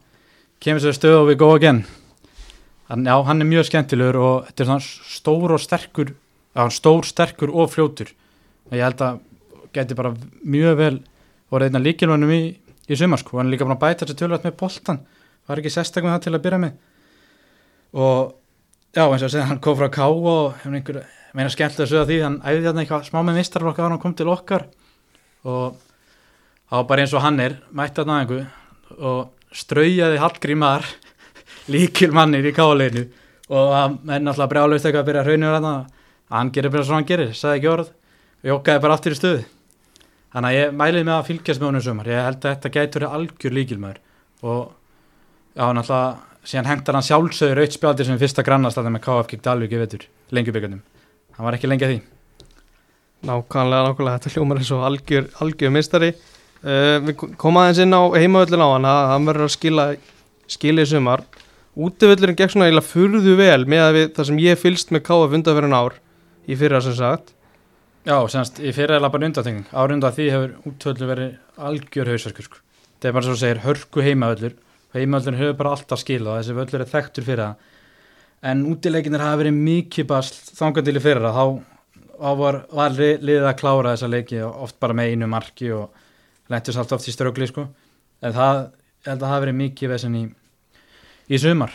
kemur 0.61 0.81
sér 0.81 0.97
stöð 0.97 1.21
og 1.23 1.29
við 1.29 1.39
go 1.39 1.55
again 1.55 1.85
hann, 2.95 3.07
já, 3.07 3.17
hann 3.27 3.43
er 3.43 3.51
mjög 3.51 3.69
skemmtilegur 3.69 4.21
og 4.21 4.37
þetta 4.49 4.65
er 4.65 4.71
svona 4.71 5.15
stór 5.19 5.55
og 5.57 5.63
sterkur 5.63 6.13
já, 6.15 6.63
stór, 6.71 7.03
sterkur 7.09 7.53
og 7.53 7.73
fljótur. 7.73 8.15
Og 8.71 8.79
ég 8.79 8.87
held 8.87 9.03
að 9.05 9.21
geti 9.75 9.99
bara 9.99 10.15
mjög 10.47 10.79
vel 10.79 11.01
voru 11.53 11.67
einna 11.67 11.83
líkilvænum 11.83 12.33
í, 12.35 12.43
í 12.89 12.99
sumar 12.99 13.21
sko, 13.21 13.39
hann 13.41 13.51
er 13.51 13.57
líka 13.57 13.67
bara 13.67 13.77
að 13.77 13.85
bæta 13.85 14.09
sér 14.09 14.19
tölvægt 14.23 14.47
með 14.47 14.57
boltan 14.63 15.03
var 15.49 15.61
ekki 15.61 15.73
sérstaklega 15.73 16.09
með 16.09 16.17
það 16.17 16.25
til 16.25 16.35
að 16.35 16.45
byrja 16.47 16.61
með. 16.63 16.77
Og 17.95 18.21
já 18.95 19.05
eins 19.05 19.23
og 19.23 19.29
að 19.29 19.35
segja 19.35 19.49
hann 19.51 19.63
kom 19.65 19.79
frá 19.79 19.91
K 19.93 20.09
og 20.09 20.55
hefur 20.63 20.79
einhver 20.79 21.01
meina 21.35 21.53
skemmtilega 21.53 21.85
að 21.85 21.93
sögja 21.93 22.09
því 22.09 22.19
hann 22.23 22.39
æði 22.45 22.67
þarna 22.69 22.85
eitthvað 22.85 23.09
smá 23.11 23.21
með 23.21 23.41
mistarflokka 23.41 23.89
hann 23.89 24.03
kom 24.03 24.17
til 24.17 24.31
okkar. 24.33 24.67
Og 25.45 25.79
þá 26.71 26.77
bara 26.89 27.05
eins 27.05 27.15
og 27.15 27.25
hann 27.25 27.43
er 27.45 27.59
mætti 27.71 28.01
þarna 28.01 28.21
einhver 28.23 28.47
og 28.95 29.53
straujaði 29.55 30.23
Hallgrímar 31.65 31.73
líkilmannir 31.73 32.45
í 32.45 32.53
K-leginu 32.55 33.05
og 33.49 33.73
hann 33.75 33.99
er 34.09 34.23
náttúrulega 34.23 34.51
brjálaust 34.51 34.87
eitthvað 34.87 35.03
að 35.03 35.09
byrja 35.09 35.21
að 35.23 35.29
hraunir 35.29 35.55
þarna. 35.55 35.75
Hann 36.35 36.51
gerir 36.53 36.73
bara 36.73 36.85
svo 36.85 36.95
hann 36.97 37.07
gerir, 37.09 37.33
sagði 37.37 37.59
ekki 37.61 37.69
orð. 37.69 37.91
Og 38.45 38.49
jokkaði 38.51 38.83
bara 38.85 38.97
aftur 38.97 39.15
í 39.15 39.19
stöðu 39.19 39.43
þannig 40.35 40.51
að 40.51 40.57
ég 40.59 40.73
mælið 40.75 41.05
með 41.07 41.15
að 41.15 41.27
fylgjast 41.29 41.61
með 41.61 41.69
honum 41.69 41.85
sumar. 41.85 42.09
Ég 42.11 42.25
held 42.27 42.41
að 42.41 42.55
þetta 42.55 42.73
gætur 42.75 43.07
algjör 43.09 43.55
líkilmaður 43.55 44.01
og 44.45 44.63
já, 45.55 45.67
náttúrulega 45.79 46.09
síðan 46.45 46.69
hendar 46.69 46.99
hann 46.99 47.07
sjálfsögur 47.07 47.61
aukt 47.63 47.77
spjaldir 47.77 48.09
sem 48.09 48.19
fyrsta 48.21 48.45
grannast 48.45 48.81
að 48.81 48.89
það 48.89 48.97
með 48.97 49.05
KF 49.07 49.31
gegn 49.31 49.45
Dalvík 49.45 49.73
í 49.73 49.79
vetur, 49.81 50.03
lengjubikandum 50.35 50.83
hann 51.37 51.47
var 51.47 51.57
ekki 51.57 51.71
lengi 51.71 51.87
að 51.87 51.95
því. 51.95 52.01
Nákvæmlega, 53.25 53.87
nákvæmlega, 53.87 54.19
þetta 54.19 54.35
hljómar 54.35 54.61
eins 54.61 54.73
og 54.75 54.83
algjör, 54.85 55.31
algjör 55.41 55.73
mistari 55.73 56.11
uh, 56.13 56.99
Við 57.07 57.15
komum 57.41 57.63
aðeins 57.63 57.81
inn 57.87 57.97
á 57.97 58.03
heimavöllin 58.19 58.61
á 58.61 58.69
hann. 58.75 58.91
Hann 59.15 59.31
verður 59.31 59.49
að 59.49 59.55
skila 60.51 60.85
í 60.85 60.91
sumar 60.91 61.25
Útivöllurinn 61.75 62.37
gekk 62.39 62.53
svona 62.55 62.69
eiginlega 62.69 62.87
furðu 62.87 63.33
vel 63.39 63.65
með 63.67 63.81
að 63.83 63.97
við 63.99 64.11
það 64.15 64.29
sem 64.29 64.39
ég 64.45 64.61
fylst 64.61 64.93
með 64.95 65.03
KF 65.09 65.33
undanferðin 65.39 65.75
ár 65.75 65.97
í 66.47 66.59
fyrra 66.61 66.81
sem 66.85 66.95
sagt 66.95 67.33
Já, 68.05 68.19
semst, 68.29 68.59
í 68.61 68.69
fyrir 68.77 68.99
er 68.99 69.07
bara 69.09 69.27
undatenging 69.27 69.65
árunda 69.73 70.11
því 70.13 70.27
hefur 70.31 70.51
útvöldur 70.69 71.09
verið 71.09 71.31
algjör 71.57 72.11
hausverkur 72.13 72.45
sko. 72.47 72.59
það 73.01 73.09
er 73.09 73.15
bara 73.17 73.25
svo 73.27 73.35
að 73.35 73.41
segir 73.43 73.63
hörku 73.65 74.05
heimavöllur 74.05 74.55
heimavöllur 74.95 75.39
hefur 75.41 75.57
bara 75.59 75.73
alltaf 75.75 76.03
skilað 76.03 76.43
þessi 76.43 76.57
völlur 76.59 76.85
er 76.85 76.91
þekktur 76.93 77.25
fyrir 77.27 77.43
það 77.43 78.51
en 78.53 78.63
útileikinir 78.71 79.25
hafa 79.25 79.41
verið 79.41 79.57
mikið 79.65 80.07
bara 80.13 80.23
þangandili 80.61 81.01
fyrir 81.01 81.25
það 81.25 81.39
þá, 81.41 81.45
þá 82.21 82.31
var, 82.45 82.61
var 82.71 82.91
li- 83.01 83.19
liðið 83.25 83.49
að 83.51 83.59
klára 83.65 83.95
þessa 83.97 84.13
leiki 84.13 84.43
oft 84.45 84.79
bara 84.85 84.95
með 84.95 85.15
einu 85.15 85.27
marki 85.33 85.73
og 85.73 85.89
lentur 86.53 86.77
allt 86.79 86.93
oft 86.93 87.09
í 87.09 87.15
strögli 87.17 87.49
sko. 87.49 87.67
en 88.21 88.33
það, 88.37 88.61
í, 91.29 91.41
sumar. 91.41 91.73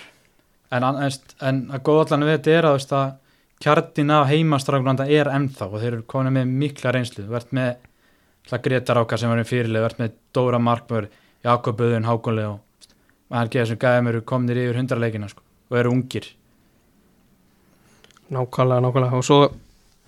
En, 0.69 0.85
en, 0.85 1.63
að 1.73 1.83
góða 1.85 2.05
allan 2.05 2.27
við 2.27 2.35
þetta 2.38 2.55
er 2.55 2.69
að, 2.69 2.77
veist, 2.77 2.93
að 2.93 3.12
kjartin 3.63 4.13
af 4.15 4.27
heimastráklanda 4.29 5.07
er 5.09 5.29
ennþá 5.33 5.67
og 5.67 5.79
þeir 5.81 5.91
eru 5.91 6.03
komin 6.09 6.35
með 6.38 6.51
mikla 6.63 6.93
reynslu. 6.95 7.25
Ert 7.35 7.53
með 7.55 7.71
hlað 8.49 8.65
Greta 8.65 8.95
Ráka 8.95 9.19
sem 9.19 9.31
var 9.31 9.41
í 9.41 9.47
fyrirlið, 9.47 9.85
ert 9.85 10.01
með 10.01 10.17
Dóra 10.35 10.59
Markmör 10.62 11.09
Jakob 11.45 11.79
Böðun, 11.79 12.07
Hákonlega 12.07 12.55
og 12.55 12.93
maður 13.29 13.51
geða 13.53 13.69
sem 13.69 13.79
gæðum 13.79 14.12
eru 14.12 14.21
kominir 14.27 14.62
yfir 14.63 14.79
hundra 14.79 14.99
leikina 14.99 15.29
sko, 15.31 15.43
og 15.69 15.79
eru 15.79 15.91
ungir. 15.93 16.29
Nákvæmlega, 18.29 18.83
nákvæmlega. 18.85 19.19
Og 19.19 19.25
svo, 19.25 19.39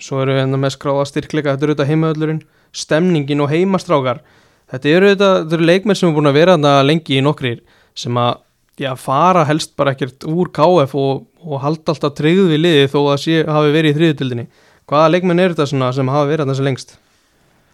svo 0.01 0.21
eru 0.21 0.36
við 0.36 0.45
enda 0.45 0.60
með 0.62 0.75
skráða 0.75 1.08
styrkleika. 1.10 1.56
Þetta 1.56 1.67
eru 1.67 1.75
þetta 1.75 1.89
heimavöllurinn, 1.89 2.41
stemningin 2.77 3.43
og 3.43 3.51
heimastrákar. 3.51 4.21
Þetta 4.71 4.95
eru 4.95 5.12
þetta, 5.12 5.30
þetta 5.41 5.58
eru 5.58 5.69
leikmenn 5.69 5.99
sem 5.99 6.10
er 6.10 6.17
búin 6.17 6.32
að 6.32 6.39
vera 6.39 6.58
lengi 6.86 7.17
í 7.17 7.23
nokkrir 7.25 7.62
sem 7.97 8.17
að 8.21 8.43
já, 8.79 8.91
fara 8.95 9.43
helst 9.49 9.75
bara 9.79 9.95
ekkert 9.95 10.23
úr 10.29 10.51
KF 10.53 10.95
og, 10.95 11.25
og 11.43 11.63
halda 11.63 11.93
alltaf 11.93 12.15
tryggð 12.17 12.51
við 12.53 12.63
liði 12.63 12.91
þó 12.91 12.99
að 13.12 13.19
sé, 13.25 13.41
hafi 13.47 13.73
verið 13.75 13.91
í 13.91 13.97
þriðutildinni 13.97 14.47
hvaða 14.89 15.12
leikmenn 15.12 15.43
eru 15.43 15.55
þetta 15.55 15.69
svona 15.71 15.91
sem 15.95 16.12
hafa 16.12 16.29
verið 16.29 16.55
sem 16.55 16.67
lengst 16.67 16.95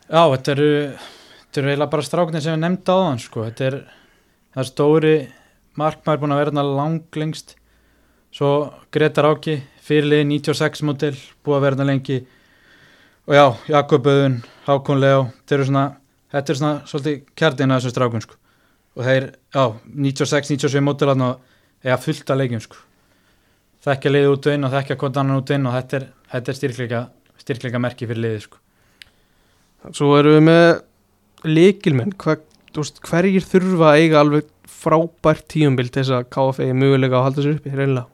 Já, 0.07 0.23
þetta 0.23 0.53
eru 0.55 0.71
þetta 0.88 1.62
eru 1.62 1.71
eiginlega 1.71 1.91
bara 1.93 2.07
stráknir 2.07 2.43
sem 2.43 2.55
við 2.55 2.63
nefndi 2.63 2.93
á 2.93 2.97
þann 2.97 3.21
sko. 3.23 3.45
þetta 3.47 3.67
er, 3.67 3.77
það 4.53 4.63
er 4.63 4.71
stóri 4.71 5.15
Markmær 5.77 6.17
búin 6.21 6.33
að 6.33 6.41
vera 6.41 6.51
þarna 6.51 6.77
langlengst 6.79 7.55
svo 8.33 8.51
Greta 8.93 9.23
Ráki 9.25 9.60
fyrirlið 9.86 10.25
96 10.31 10.83
model 10.88 11.13
búið 11.45 11.57
að 11.57 11.65
vera 11.67 11.88
lengi 11.88 12.17
og 13.27 13.36
já, 13.36 13.45
Jakob 13.67 14.03
Böðun, 14.05 14.41
Hákon 14.65 15.01
Leo 15.03 15.27
þetta 15.39 15.57
eru 15.57 15.67
svona, 15.69 15.86
þetta 16.33 16.53
er 16.53 16.60
svona 16.62 16.75
svolítið 16.88 17.23
kjartin 17.38 17.73
að 17.73 17.81
þessum 17.81 17.95
strákun 17.95 18.23
sko. 18.23 18.38
Og 18.97 19.05
þeir, 19.05 19.29
já, 19.53 19.63
96-97 19.93 20.83
model 20.83 21.12
þarna 21.13 21.29
eða 21.86 21.99
fullt 22.01 22.33
að 22.33 22.41
leikjum 22.41 22.63
sko. 22.65 22.83
þekkja 23.88 24.12
liðið 24.12 24.33
út 24.33 24.49
og 24.49 24.57
inn 24.57 24.67
og 24.67 24.73
þekkja 24.73 24.97
hvort 24.97 25.19
annan 25.21 25.41
út 25.41 25.51
og 25.51 25.60
inn 25.60 25.69
og 25.69 25.77
þetta 25.77 25.99
er, 25.99 26.07
þetta 26.33 26.51
er 26.51 26.60
styrkleika, 26.60 27.01
styrkleika 27.43 27.81
merki 27.83 28.10
fyrir 28.10 28.23
liðið 28.25 28.43
sko. 28.47 28.62
Svo 29.93 30.12
erum 30.17 30.39
við 30.39 30.45
með 30.47 30.67
leikilmenn 31.47 32.15
Hva, 32.17 32.39
veist, 32.75 32.99
hverjir 33.05 33.45
þurfa 33.45 33.91
að 33.93 34.01
eiga 34.01 34.21
alveg 34.23 34.49
frábært 34.77 35.47
tíumbil 35.53 35.88
til 35.88 36.01
þess 36.01 36.15
að 36.17 36.29
KF 36.33 36.62
eigi 36.63 36.77
mögulega 36.77 37.19
að 37.19 37.27
halda 37.27 37.45
sér 37.45 37.60
uppi 37.60 37.73
reynilega 37.73 38.07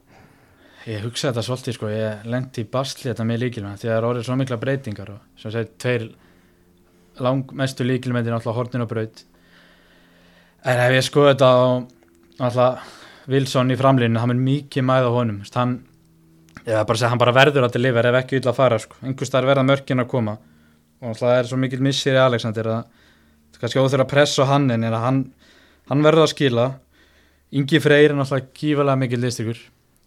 Ég 0.84 1.00
hugsa 1.06 1.30
þetta 1.30 1.46
svolítið 1.48 1.76
sko, 1.78 1.90
ég 1.96 2.24
lendi 2.28 2.66
í 2.66 2.68
basli 2.68 3.08
þetta 3.08 3.26
með 3.28 3.46
líkilmenn 3.46 3.78
því 3.80 3.88
að 3.88 3.94
það 3.94 3.98
er 4.02 4.08
orðið 4.10 4.26
svo 4.28 4.36
mikla 4.36 4.58
breytingar 4.60 5.12
og 5.14 5.22
sem 5.40 5.54
segir 5.54 5.70
tveir 5.80 6.08
langmestu 7.24 7.88
líkilmenn 7.88 8.28
er 8.28 8.36
náttúrulega 8.36 8.58
hortin 8.58 8.84
og 8.84 8.90
braut 8.92 9.24
en 10.64 10.84
ef 10.86 10.96
ég 10.98 11.06
sko 11.06 11.28
þetta 11.30 11.50
á 11.50 11.62
náttúrulega 12.40 12.70
Wilson 13.32 13.72
í 13.72 13.78
framlýninu, 13.80 14.20
hann 14.20 14.34
er 14.34 14.40
mikið 14.40 14.84
mæð 14.84 15.08
á 15.08 15.12
honum 15.16 15.44
hann, 15.56 15.76
segja, 16.66 17.10
hann 17.12 17.22
bara 17.22 17.36
verður 17.36 17.68
að 17.68 17.78
deliver 17.78 18.10
ef 18.10 18.18
ekki 18.20 18.40
illa 18.42 18.52
að 18.52 18.60
fara 18.60 18.80
sko, 18.84 19.00
einhvers 19.04 19.32
staðar 19.32 19.52
verða 19.54 19.68
mörkin 19.68 20.04
að 20.04 20.10
koma. 20.12 20.38
Og 21.00 21.12
náttúrulega 21.12 21.30
það 21.30 21.40
er 21.40 21.50
svo 21.52 21.60
mikil 21.62 21.80
missir 21.84 22.18
í 22.18 22.24
Alexander 22.24 22.72
að 22.74 23.62
kannski 23.62 23.80
óþur 23.80 24.04
að 24.04 24.12
pressa 24.12 24.48
hann 24.50 24.68
en 24.76 24.84
hann, 24.92 25.22
hann 25.88 26.04
verður 26.04 26.26
að 26.26 26.34
skila. 26.34 26.68
Ingi 27.56 27.80
Freyr 27.80 28.12
er 28.12 28.18
náttúrulega 28.18 28.52
kífalega 28.60 29.00
mikil 29.00 29.22
listikur 29.24 29.64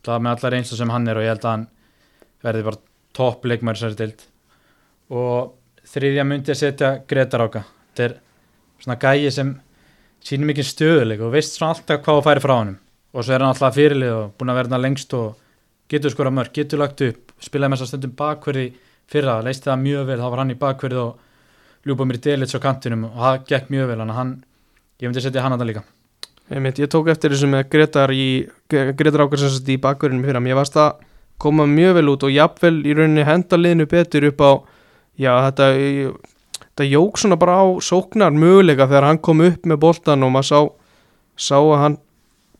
það 0.07 0.23
með 0.23 0.37
allar 0.37 0.57
einslu 0.59 0.79
sem 0.79 0.93
hann 0.93 1.09
er 1.09 1.19
og 1.19 1.27
ég 1.27 1.33
held 1.35 1.45
að 1.45 1.55
hann 1.55 1.67
verði 2.47 2.67
bara 2.67 2.83
topp 3.17 3.47
leikmæri 3.51 3.81
sér 3.81 3.97
dild 3.99 4.25
og 5.11 5.55
þriðja 5.87 6.27
myndi 6.27 6.53
að 6.53 6.61
setja 6.61 6.91
Greta 7.09 7.41
Ráka 7.41 7.63
þetta 7.67 8.07
er 8.07 8.17
svona 8.83 8.99
gæi 9.03 9.33
sem 9.35 9.55
sýnir 10.27 10.51
mikið 10.51 10.71
stöðuleik 10.73 11.23
og 11.23 11.35
veist 11.37 11.55
svona 11.55 11.77
alltaf 11.77 12.03
hvað 12.03 12.21
að 12.21 12.27
færi 12.27 12.43
frá 12.43 12.55
honum. 12.57 12.79
Og 13.15 13.25
svo 13.25 13.35
er 13.37 13.45
hann 13.45 13.53
alltaf 13.55 13.77
fyrirlið 13.77 14.15
og 14.17 14.33
búin 14.37 14.53
að 14.53 14.59
verða 14.61 14.83
lengst 14.83 15.15
og 15.17 15.37
getur 15.91 16.13
skora 16.13 16.33
mörg, 16.35 16.51
getur 16.57 16.83
lagt 16.83 17.05
upp 17.07 17.27
spilaði 17.43 17.73
með 17.73 17.81
þess 17.81 17.87
að 17.87 17.93
stundum 17.93 18.15
bakverði 18.19 18.67
fyrra 19.11 19.37
leisti 19.45 19.69
það 19.69 19.83
mjög 19.83 20.07
vel, 20.09 20.19
þá 20.21 20.29
var 20.33 20.43
hann 20.43 20.53
í 20.53 20.59
bakverði 20.61 21.03
og 21.03 21.87
ljúpa 21.87 22.07
mér 22.09 22.19
í 22.19 22.23
delits 22.27 22.57
á 22.57 22.61
kantinum 22.63 23.05
og 23.11 23.19
það 23.23 23.43
gekk 23.51 23.69
mjög 23.75 23.91
vel, 23.93 23.99
að 24.03 24.15
hann 24.17 24.33
ég 25.01 25.09
myndi 25.09 25.25
setja 25.25 25.45
hann 25.45 25.57
að 25.57 25.63
það 25.63 25.71
líka. 25.71 25.85
Einmitt, 26.47 26.81
ég 26.81 26.91
tók 26.91 27.11
eftir 27.11 27.35
þessu 27.35 27.51
með 27.51 27.69
Gretar 27.73 28.15
Gretar 28.71 29.25
Ákarsson 29.27 29.73
í 29.75 29.79
bakverðinu 29.83 30.27
fyrir 30.27 30.41
að 30.41 30.47
mér 30.47 30.59
varst 30.61 30.79
að 30.79 31.03
koma 31.43 31.67
mjög 31.69 31.99
vel 31.99 32.09
út 32.15 32.25
og 32.27 32.33
jafnvel 32.33 32.77
í 32.87 32.95
rauninni 32.97 33.27
henda 33.27 33.59
liðinu 33.59 33.89
betur 33.91 34.29
upp 34.31 34.43
á 34.47 34.53
já 35.21 35.33
þetta 35.49 35.67
þetta 36.77 36.91
jók 36.93 37.17
svona 37.17 37.39
bara 37.41 37.57
á 37.57 37.65
sóknar 37.81 38.35
möguleika 38.37 38.85
þegar 38.85 39.07
hann 39.09 39.19
kom 39.25 39.41
upp 39.41 39.65
með 39.65 39.79
boltan 39.81 40.25
og 40.27 40.33
maður 40.35 40.49
sá, 40.51 40.59
sá 41.41 41.57
að 41.57 41.79
hann 41.81 41.95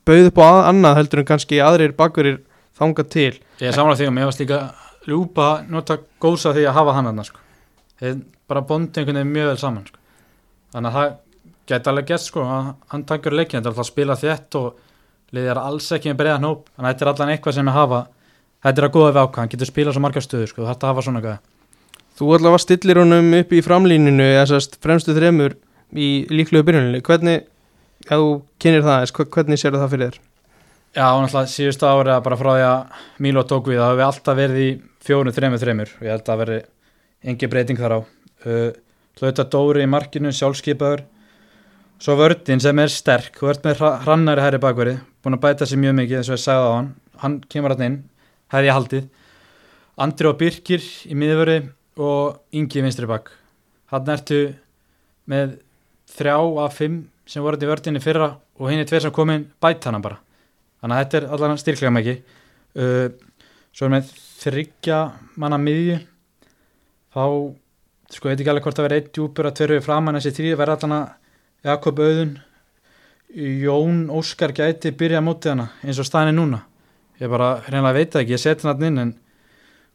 bauð 0.09 0.29
upp 0.31 0.39
á 0.41 0.45
að, 0.47 0.61
annað 0.71 0.97
heldur 0.97 1.21
en 1.21 1.27
kannski 1.29 1.59
aðrir 1.61 1.93
bakverðir 1.93 2.39
þanga 2.79 3.05
til. 3.05 3.35
Ég 3.61 3.69
er 3.69 3.75
samanlega 3.77 3.99
því 3.99 4.07
og 4.09 4.15
mér 4.15 4.25
varst 4.25 4.41
líka 4.41 4.59
ljúpa 5.05 5.49
nota 5.69 5.99
góðsa 6.17 6.55
því 6.57 6.65
að 6.65 6.77
hafa 6.79 6.95
hann 6.97 7.09
hann 7.11 7.27
sko. 7.27 7.43
Bara 8.49 8.63
bondi 8.65 9.01
einhvern 9.03 9.19
veginn 9.21 9.35
mjög 9.35 9.51
vel 9.51 9.61
saman 9.61 9.85
sko. 9.85 10.01
þannig 10.73 10.89
að 10.89 10.97
það 10.97 11.13
geti 11.67 11.91
alveg 11.91 12.07
gett 12.09 12.25
sko 12.25 12.45
að 12.47 12.71
hann 12.93 13.03
tankur 13.05 13.35
leikin 13.37 13.59
þetta 13.59 13.69
er 13.69 13.73
alltaf 13.75 13.85
að 13.85 13.91
spila 13.91 14.15
þétt 14.17 14.57
og 14.57 15.35
liðið 15.35 15.51
er 15.53 15.61
alls 15.61 15.91
ekki 15.93 16.09
með 16.09 16.17
breiðan 16.23 16.49
hóp. 16.49 16.65
Þannig 16.73 16.89
að 16.89 16.95
þetta 16.95 17.05
er 17.05 17.11
allan 17.13 17.33
eitthvað 17.35 17.57
sem 17.59 17.69
er 17.69 17.77
hafa. 17.77 18.01
Þetta 18.65 18.81
er 18.81 18.87
að 18.87 18.95
góða 18.97 19.11
við 19.11 19.21
ákvæð, 19.21 19.39
hann 19.43 19.53
getur 19.53 19.69
spilað 19.69 19.93
svo 19.93 20.01
margar 20.01 20.25
stöður 20.25 20.49
sko, 20.49 20.65
þetta 20.65 20.89
hafa 20.89 21.03
svona 21.05 21.21
gæða 21.21 21.37
Þú 22.17 22.31
allavega 22.33 22.61
stillir 22.63 22.99
honum 23.01 23.35
upp 23.37 23.51
í 23.53 23.61
framlíninu 23.65 24.25
þessast 24.39 24.79
fremstu 24.81 25.13
þremur 25.17 25.57
í 25.93 26.25
líklegu 26.33 26.65
byrjuninu 26.65 27.01
hvernig, 27.05 27.43
ef 28.07 28.13
þú 28.15 28.31
kynir 28.61 28.85
það 28.85 29.11
hvernig 29.35 29.61
sér 29.61 29.77
það 29.77 29.91
fyrir 29.93 30.07
þér? 30.07 30.23
Já, 30.97 31.07
náttúrulega 31.13 31.51
síðustu 31.51 31.85
ári 31.85 32.13
að 32.15 32.23
bara 32.25 32.39
frá 32.39 32.49
því 32.55 32.63
að 32.65 33.03
Mílo 33.21 33.43
tók 33.45 33.69
við, 33.69 33.81
það 33.83 33.91
hefur 33.91 34.07
alltaf 34.07 34.37
verið 34.39 34.63
í 34.63 34.69
fjónu, 35.05 35.33
þremur, 35.35 35.61
þremur. 35.61 35.91
Og 35.99 36.07
ég 36.07 36.15
held 36.15 36.31
að 36.33 36.41
veri 36.41 36.57
engi 37.27 37.49
breyting 37.51 37.77
þar 37.77 37.95
á. 37.95 37.99
Uh, 38.47 38.71
Hlauta 39.19 39.45
Dóri 39.51 39.85
í 39.85 39.89
markinu, 39.89 40.33
sjálfskeipaður 40.33 41.05
Svo 41.97 42.13
vördin 42.13 42.61
sem 42.61 42.77
er 42.77 42.91
sterk, 42.93 43.39
vörd 43.41 43.63
með 43.65 43.79
hrannari 44.03 44.43
herri 44.43 44.59
bakveri, 44.61 44.91
búin 45.25 45.33
að 45.33 45.41
bæta 45.47 45.65
sér 45.65 45.79
mjög 45.81 45.95
mikið 45.97 46.19
eins 46.19 46.27
og 46.29 46.35
ég 46.35 46.43
segði 46.43 46.67
á 46.69 46.73
hann, 46.75 46.89
hann 47.23 47.37
kemur 47.49 47.73
alltaf 47.73 47.87
inn, 47.87 47.95
hefði 48.53 48.69
ég 48.69 48.77
haldið. 48.77 49.07
Andri 50.05 50.29
og 50.29 50.35
Birkir 50.37 50.85
í 51.09 51.17
miðvöri 51.17 51.55
og 51.97 52.57
Ingi 52.57 52.83
vinstri 52.85 53.09
bak. 53.09 53.31
Hann 53.91 54.09
ertu 54.13 54.41
með 55.27 55.57
þrjá 56.13 56.37
af 56.63 56.77
fimm 56.77 57.03
sem 57.27 57.43
voruð 57.43 57.65
í 57.65 57.69
vördinni 57.69 58.01
fyrra 58.03 58.31
og 58.57 58.71
hinn 58.71 58.81
er 58.81 58.89
tveir 58.89 59.05
sem 59.05 59.13
komin 59.15 59.47
bæta 59.61 59.91
hann 59.91 60.03
bara. 60.03 60.19
Þannig 60.81 60.95
að 60.95 61.03
þetta 61.03 61.19
er 61.19 61.29
allavega 61.35 61.61
styrklega 61.63 61.95
mikið. 61.97 62.35
Uh, 62.77 63.07
svo 63.73 63.87
er 63.87 63.93
með 63.97 64.11
þryggja 64.37 64.99
manna 65.41 65.57
miðju, 65.61 65.97
þá, 67.13 67.23
sko, 68.13 68.29
veit 68.29 68.39
ekki 68.39 68.51
alveg 68.51 68.67
hvort 68.67 68.79
það 68.79 68.87
verið 68.87 69.01
eitt 69.01 69.13
djúpur 69.15 69.49
að 69.49 69.57
törfu 69.61 69.85
framann 69.85 70.19
þessi 70.19 70.35
þrýði 70.37 70.59
verða 70.59 70.77
allavega 70.77 71.01
Jakob 71.67 72.01
Auðun 72.05 72.35
Jón 73.37 74.03
Óskar 74.13 74.53
gæti 74.55 74.93
byrja 74.95 75.21
mótið 75.25 75.55
hana 75.55 75.67
eins 75.83 75.99
og 75.99 76.07
staðinni 76.07 76.37
núna 76.37 76.61
ég 77.19 77.31
bara 77.31 77.57
reynilega 77.65 77.97
veit 77.97 78.19
ekki, 78.21 78.35
ég 78.35 78.41
seti 78.41 78.67
hann 78.67 78.85
inn 78.87 79.01
en 79.01 79.13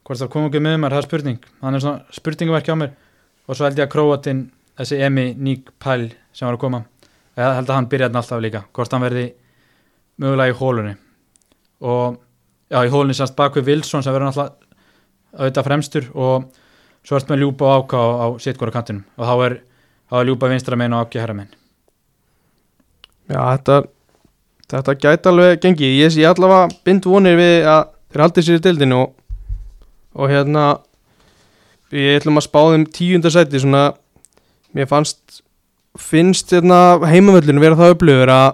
hvort 0.03 0.19
það 0.19 0.31
kom 0.33 0.47
ekki 0.49 0.63
með 0.63 0.79
mér, 0.81 0.95
það 0.95 1.01
er 1.01 1.07
spurning. 1.07 1.45
Þannig 1.61 1.79
er 1.79 1.85
svona 1.85 2.17
spurningverki 2.17 2.75
á 2.75 2.77
mér. 2.79 2.95
Og 3.47 3.57
svo 3.57 3.67
held 3.67 3.79
ég 3.79 3.87
að 3.87 3.93
Króatin, 3.93 4.41
þessi 4.79 4.99
Emi 5.03 5.29
Ník 5.35 5.71
Pæl 5.83 6.09
sem 6.33 6.47
var 6.47 6.57
að 6.57 6.63
koma 6.63 6.83
ég 7.37 7.55
held 7.57 7.69
að 7.69 7.77
hann 7.77 7.89
byrja 7.89 8.09
hann 8.09 8.19
alltaf 8.19 8.41
líka, 8.41 8.61
hvort 8.75 8.93
hann 8.93 9.03
verði 9.03 9.23
mögulega 10.21 10.53
í 10.53 10.57
hólunni. 10.59 10.93
Og 11.83 12.19
já, 12.69 12.77
í 12.85 12.91
hólunni 12.93 13.17
sérst 13.17 13.37
bakvið 13.37 13.71
Wilson 13.71 14.05
sem 14.05 14.13
verður 14.13 14.29
alltaf 14.29 14.53
auðvitað 15.33 15.67
fremstur 15.67 16.11
og 16.13 16.51
svo 17.03 17.17
erst 17.17 17.31
með 17.31 17.41
ljúpa 17.43 17.65
og 17.65 17.87
áká 17.87 18.01
á, 18.21 18.25
sittgóra 18.39 18.73
kantinum 18.75 19.07
og 19.17 19.25
þá 19.25 19.33
er 19.47 19.55
þá 20.11 20.19
er 20.19 20.29
ljúpa 20.29 20.49
vinstra 20.51 20.77
megin 20.77 20.93
og 20.93 21.07
ákja 21.07 21.23
herra 21.23 21.37
megin. 21.39 21.57
Já, 23.33 23.41
þetta 23.41 23.79
þetta 24.73 24.95
gæti 25.01 25.29
alveg 25.31 25.63
gengið. 25.63 25.97
Ég 26.03 26.13
sé 26.13 26.25
allavega 26.27 26.69
bind 26.85 27.09
vonir 27.09 27.37
við 27.39 27.67
að 27.69 27.83
þeir 28.13 28.25
haldið 28.27 28.47
sér 28.47 28.59
í 28.59 28.63
dildinu 28.67 28.99
og, 29.01 29.15
og 30.13 30.29
hérna 30.31 30.65
við 31.93 32.19
ætlum 32.19 32.39
að 32.39 32.47
spá 32.47 32.59
þeim 32.73 32.85
tíundarsæti 32.97 33.61
svona, 33.61 33.83
mér 34.73 34.89
fannst 34.89 35.41
finnst 35.99 36.53
hérna 36.53 36.99
heimavöllinu 37.05 37.61
vera 37.61 37.77
það 37.77 37.95
upplöfur 37.95 38.33
að, 38.33 38.47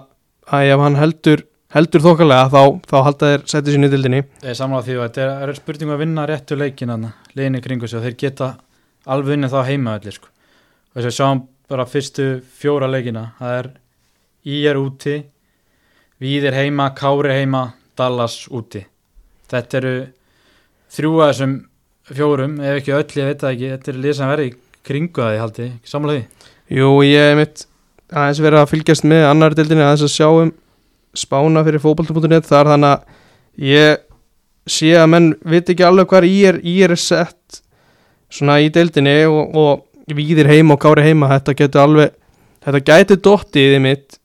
að 0.52 0.72
ef 0.74 0.84
hann 0.84 0.98
heldur 1.00 1.44
heldur 1.70 2.02
þokkalega 2.04 2.50
þá, 2.50 2.62
þá 2.90 2.96
halda 3.06 3.30
þeir 3.30 3.44
sætið 3.52 3.76
sín 3.76 3.86
í 3.86 3.90
dildinni 3.92 4.20
Ég 4.20 4.50
er 4.52 4.58
samlað 4.58 4.88
því 4.88 4.96
að 4.96 5.04
þetta 5.06 5.28
er 5.46 5.54
spurning 5.60 5.94
að 5.94 6.02
vinna 6.02 6.26
réttu 6.28 6.58
leikin 6.58 6.92
aðna, 6.92 7.12
leginni 7.38 7.62
kringu 7.64 7.88
sig 7.88 8.00
og 8.00 8.06
þeir 8.08 8.16
geta 8.24 8.50
alveg 9.10 9.38
unnið 9.38 9.54
þá 9.54 9.60
heimavölli 9.70 10.14
sko. 10.16 10.32
Þess 10.90 11.04
að 11.04 11.08
við 11.08 11.16
sjáum 11.16 11.42
bara 11.70 11.86
fyrstu 11.86 12.26
fjóra 12.60 12.90
leikina 12.90 13.30
það 13.38 13.58
er 13.60 13.70
Ír 14.50 14.78
úti 14.80 15.20
Víðir 16.20 16.52
heima, 16.52 16.90
Kári 16.92 17.32
heima 17.32 17.62
Dallas 17.96 18.42
úti. 18.52 18.82
Þetta 19.48 19.78
eru 19.78 19.92
þrjú 20.90 21.12
að 21.20 21.30
þessum 21.30 21.56
fjórum, 22.10 22.56
ef 22.64 22.80
ekki 22.80 22.94
öll, 22.96 23.06
ég 23.20 23.28
veit 23.30 23.42
það 23.42 23.52
ekki 23.54 23.70
þetta 23.74 23.92
er 23.92 23.98
lið 24.04 24.16
sem 24.18 24.30
verði 24.32 24.48
kringu 24.86 25.22
að 25.22 25.32
því 25.32 25.42
haldi 25.44 25.68
samlega 25.86 26.20
því? 26.20 26.48
Jú, 26.80 26.90
ég 27.06 27.34
mitt 27.38 27.64
aðeins 28.10 28.42
verið 28.42 28.62
að 28.62 28.70
fylgjast 28.72 29.06
með 29.10 29.26
annar 29.28 29.56
dildinni 29.58 29.84
aðeins 29.86 30.06
að 30.06 30.14
sjáum 30.16 30.52
spána 31.16 31.64
fyrir 31.66 31.82
fókbalta.net 31.82 32.48
þar 32.48 32.72
þannig 32.74 32.94
að 32.94 33.66
ég 33.70 34.02
sé 34.70 34.90
að 34.98 35.10
menn 35.14 35.28
veit 35.42 35.70
ekki 35.70 35.86
alveg 35.86 36.10
hvað 36.10 36.28
ég 36.30 36.48
er, 36.50 36.60
ég 36.66 36.90
er 36.90 36.98
sett 36.98 37.62
svona 38.30 38.60
í 38.62 38.70
dildinni 38.74 39.16
og, 39.30 39.54
og 39.54 40.14
víðir 40.14 40.50
heima 40.50 40.74
og 40.74 40.82
kári 40.82 41.06
heima 41.06 41.30
þetta 41.36 41.54
getur 41.58 41.84
alveg, 41.84 42.12
þetta 42.66 42.82
gæti 42.90 43.18
dottið 43.22 43.76
í 43.78 43.80
mitt, 43.82 44.18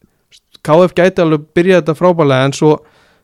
KF 0.65 0.97
gæti 0.97 1.21
alveg 1.21 1.45
byrja 1.57 1.81
þetta 1.81 1.97
frábælega 1.97 2.49
en 2.49 2.57
svo 2.57 2.75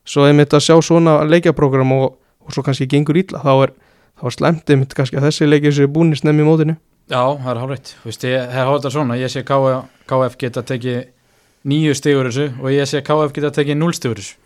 svo 0.07 0.25
er 0.25 0.35
mitt 0.37 0.53
að 0.53 0.65
sjá 0.65 0.75
svona 0.83 1.19
leikjaprogram 1.29 1.93
og, 1.97 2.15
og 2.45 2.55
svo 2.55 2.63
kannski 2.65 2.89
gengur 2.91 3.19
ítla 3.19 3.41
þá 3.43 3.51
er, 3.67 3.73
er 4.21 4.35
slemt 4.35 4.73
mitt 4.81 4.95
kannski 4.97 5.19
að 5.19 5.29
þessi 5.29 5.49
leikja 5.49 5.73
sér 5.77 5.91
búin 5.91 6.13
í 6.13 6.19
snemmi 6.19 6.45
mótinu. 6.47 6.77
Já, 7.11 7.23
það 7.43 7.63
er 7.63 7.79
veist, 8.05 8.23
ég 8.23 8.53
hef 8.55 8.69
hótað 8.69 8.95
svona 8.95 9.17
ég 9.19 9.31
sé 9.31 9.43
KF, 9.47 9.81
KF 10.07 10.37
geta 10.39 10.63
tekið 10.63 11.01
nýju 11.67 11.95
stigur 11.97 12.29
þessu 12.29 12.51
og 12.61 12.69
ég 12.71 12.87
sé 12.87 13.01
KF 13.03 13.33
geta 13.35 13.51
tekið 13.57 13.79
núl 13.79 13.95
stigur 13.97 14.21
þessu. 14.21 14.37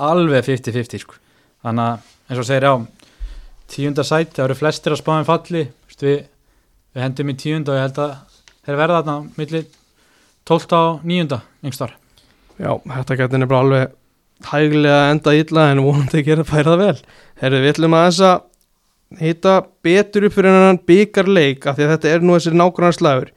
Alveg 0.00 0.46
50-50 0.46 1.02
sko. 1.02 1.18
Þannig 1.64 1.88
að 1.88 2.12
eins 2.30 2.40
og 2.40 2.46
segir 2.48 2.68
á 2.70 2.74
tíunda 3.74 4.04
sæti, 4.06 4.36
það 4.36 4.46
eru 4.46 4.56
flestir 4.60 4.94
að 4.94 5.00
spáðum 5.00 5.26
falli. 5.28 5.64
Veist, 5.88 6.04
við 6.04 6.22
við 6.94 7.02
hendum 7.02 7.32
í 7.32 7.36
tíunda 7.38 7.74
og 7.74 7.78
ég 7.78 7.86
held 7.88 8.00
að 8.04 8.14
þeir 8.64 8.78
verða 8.78 9.00
þarna 9.00 9.16
millir 9.38 9.66
12 10.46 10.76
á 10.78 10.82
nýjunda 11.02 11.40
yngstar 11.66 11.94
Já, 12.54 12.70
þetta 12.78 13.16
getur 13.18 13.42
nefnilega 13.42 13.62
alveg 13.64 13.94
hæglega 14.50 15.10
enda 15.12 15.34
illa 15.36 15.68
en 15.72 15.84
vonandi 15.84 16.20
að 16.20 16.28
gera 16.28 16.46
færa 16.48 16.74
það 16.74 16.82
vel. 16.82 16.98
Herðu, 17.40 17.62
við 17.64 17.72
ætlum 17.74 17.96
að 17.98 18.06
þess 18.08 18.26
að 18.28 18.42
hitta 19.20 19.54
betur 19.84 20.26
upp 20.28 20.34
fyrir 20.34 20.54
hennan 20.54 20.80
byggarleik 20.88 21.66
af 21.66 21.76
því 21.76 21.86
að 21.86 21.92
þetta 21.94 22.12
er 22.12 22.24
nú 22.24 22.36
þessir 22.36 22.56
nákvæmlega 22.58 22.98
slagur 22.98 23.30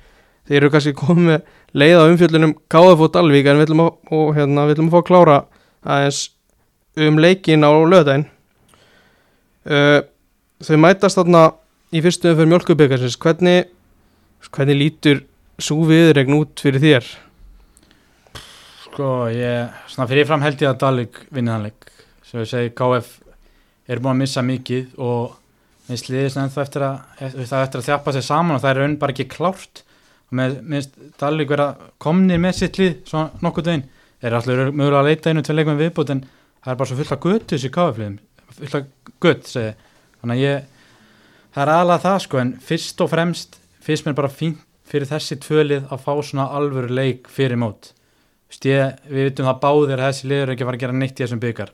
þeir 0.47 0.57
eru 0.61 0.71
kannski 0.73 0.95
komið 0.97 1.53
leið 1.77 2.01
á 2.01 2.03
umfjöldunum 2.07 2.55
KF 2.71 3.03
og 3.03 3.13
Dalvík 3.13 3.49
en 3.49 3.59
við 3.59 3.67
ætlum 3.67 3.83
að, 3.83 3.93
og, 4.15 4.27
hérna, 4.37 4.65
við 4.67 4.77
ætlum 4.77 4.89
að 4.89 4.95
fá 4.95 5.07
klára 5.09 5.37
aðeins 5.83 6.21
um 7.07 7.21
leikin 7.21 7.67
á 7.67 7.71
löðdæn 7.71 8.25
uh, 9.67 9.99
þau 10.63 10.77
mætast 10.81 11.19
þarna 11.19 11.43
í 11.93 12.01
fyrstu 12.03 12.31
umfjörð 12.31 12.53
mjölkubikarsins 12.53 13.19
hvernig, 13.21 13.67
hvernig 14.49 14.81
lítur 14.81 15.23
svo 15.61 15.83
viðregn 15.89 16.37
út 16.39 16.63
fyrir 16.63 16.83
þér? 16.83 17.11
Sko, 18.97 19.27
ég, 19.29 19.73
svona 19.93 20.07
fyrirfram 20.09 20.41
held 20.41 20.61
ég 20.63 20.71
að 20.71 20.77
Dalvik 20.81 21.17
vinni 21.29 21.51
þannig 21.53 21.83
sem 22.25 22.39
ég 22.41 22.47
segi, 22.49 22.69
KF 22.73 23.09
er 23.85 23.99
búin 24.01 24.15
að 24.15 24.21
missa 24.23 24.41
mikið 24.41 24.95
og 25.05 25.35
við 25.85 25.99
sliðist 26.01 26.39
ennþá 26.41 26.63
eftir 26.63 26.85
að, 26.87 26.95
eftir 27.21 27.77
að 27.77 27.83
þjapa 27.85 28.13
sig 28.15 28.23
saman 28.25 28.55
og 28.55 28.63
það 28.63 28.71
er 28.71 28.79
raun 28.81 28.95
bara 28.97 29.13
ekki 29.13 29.27
klárt. 29.29 29.83
Og 30.31 30.39
með 30.39 30.87
Dalvik 31.21 31.51
vera 31.53 31.67
komnir 32.01 32.41
með 32.41 32.55
sitt 32.57 32.79
lið 32.81 32.95
svona 33.11 33.43
nokkuð 33.45 33.67
deginn 33.67 33.83
þeir 33.91 34.29
eru 34.31 34.39
alltaf 34.39 34.71
mögulega 34.79 35.01
að 35.03 35.09
leita 35.11 35.29
einu 35.29 35.43
til 35.45 35.55
leikum 35.59 35.77
viðbútt 35.77 36.13
en 36.15 36.23
það 36.23 36.73
er 36.73 36.79
bara 36.79 36.89
svo 36.89 36.97
fullt 36.97 37.13
af 37.13 37.21
gutt 37.27 37.53
þessi 37.53 37.71
KF-liðum, 37.75 38.15
fullt 38.57 38.79
af 38.79 38.87
gutt 39.27 39.51
segi, 39.51 39.75
þannig 40.23 40.39
að 40.39 40.41
ég 40.41 40.89
það 41.51 41.61
er 41.67 41.73
alveg 41.75 42.01
það 42.07 42.17
sko 42.25 42.41
en 42.41 42.55
fyrst 42.71 43.05
og 43.05 43.13
fremst 43.13 43.61
fyrst 43.85 44.09
mér 44.09 44.17
bara 44.17 44.33
fínt 44.33 44.65
fyrir 44.89 45.13
þessi 45.13 45.37
tvölið 45.45 45.85
að 45.93 46.03
fá 46.07 46.11
svona 46.23 46.47
alvöru 46.57 46.97
leik 46.97 47.29
fyrir 47.29 47.61
mót 47.61 47.91
Vist, 48.47 48.65
ég, 48.65 48.99
við 49.11 49.29
vitum 49.29 49.47
það 49.49 49.57
báðir 49.63 49.99
að 49.99 50.11
þessi 50.11 50.29
liður 50.31 50.53
ekki 50.53 50.63
að 50.63 50.69
fara 50.69 50.79
að 50.79 50.83
gera 50.85 50.95
neitt 50.95 51.17
í 51.17 51.23
þessum 51.23 51.41
byggar 51.43 51.73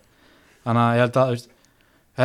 þannig 0.64 0.84
að 0.84 0.96
ég 0.96 1.04
held 1.04 1.20
að 1.22 1.34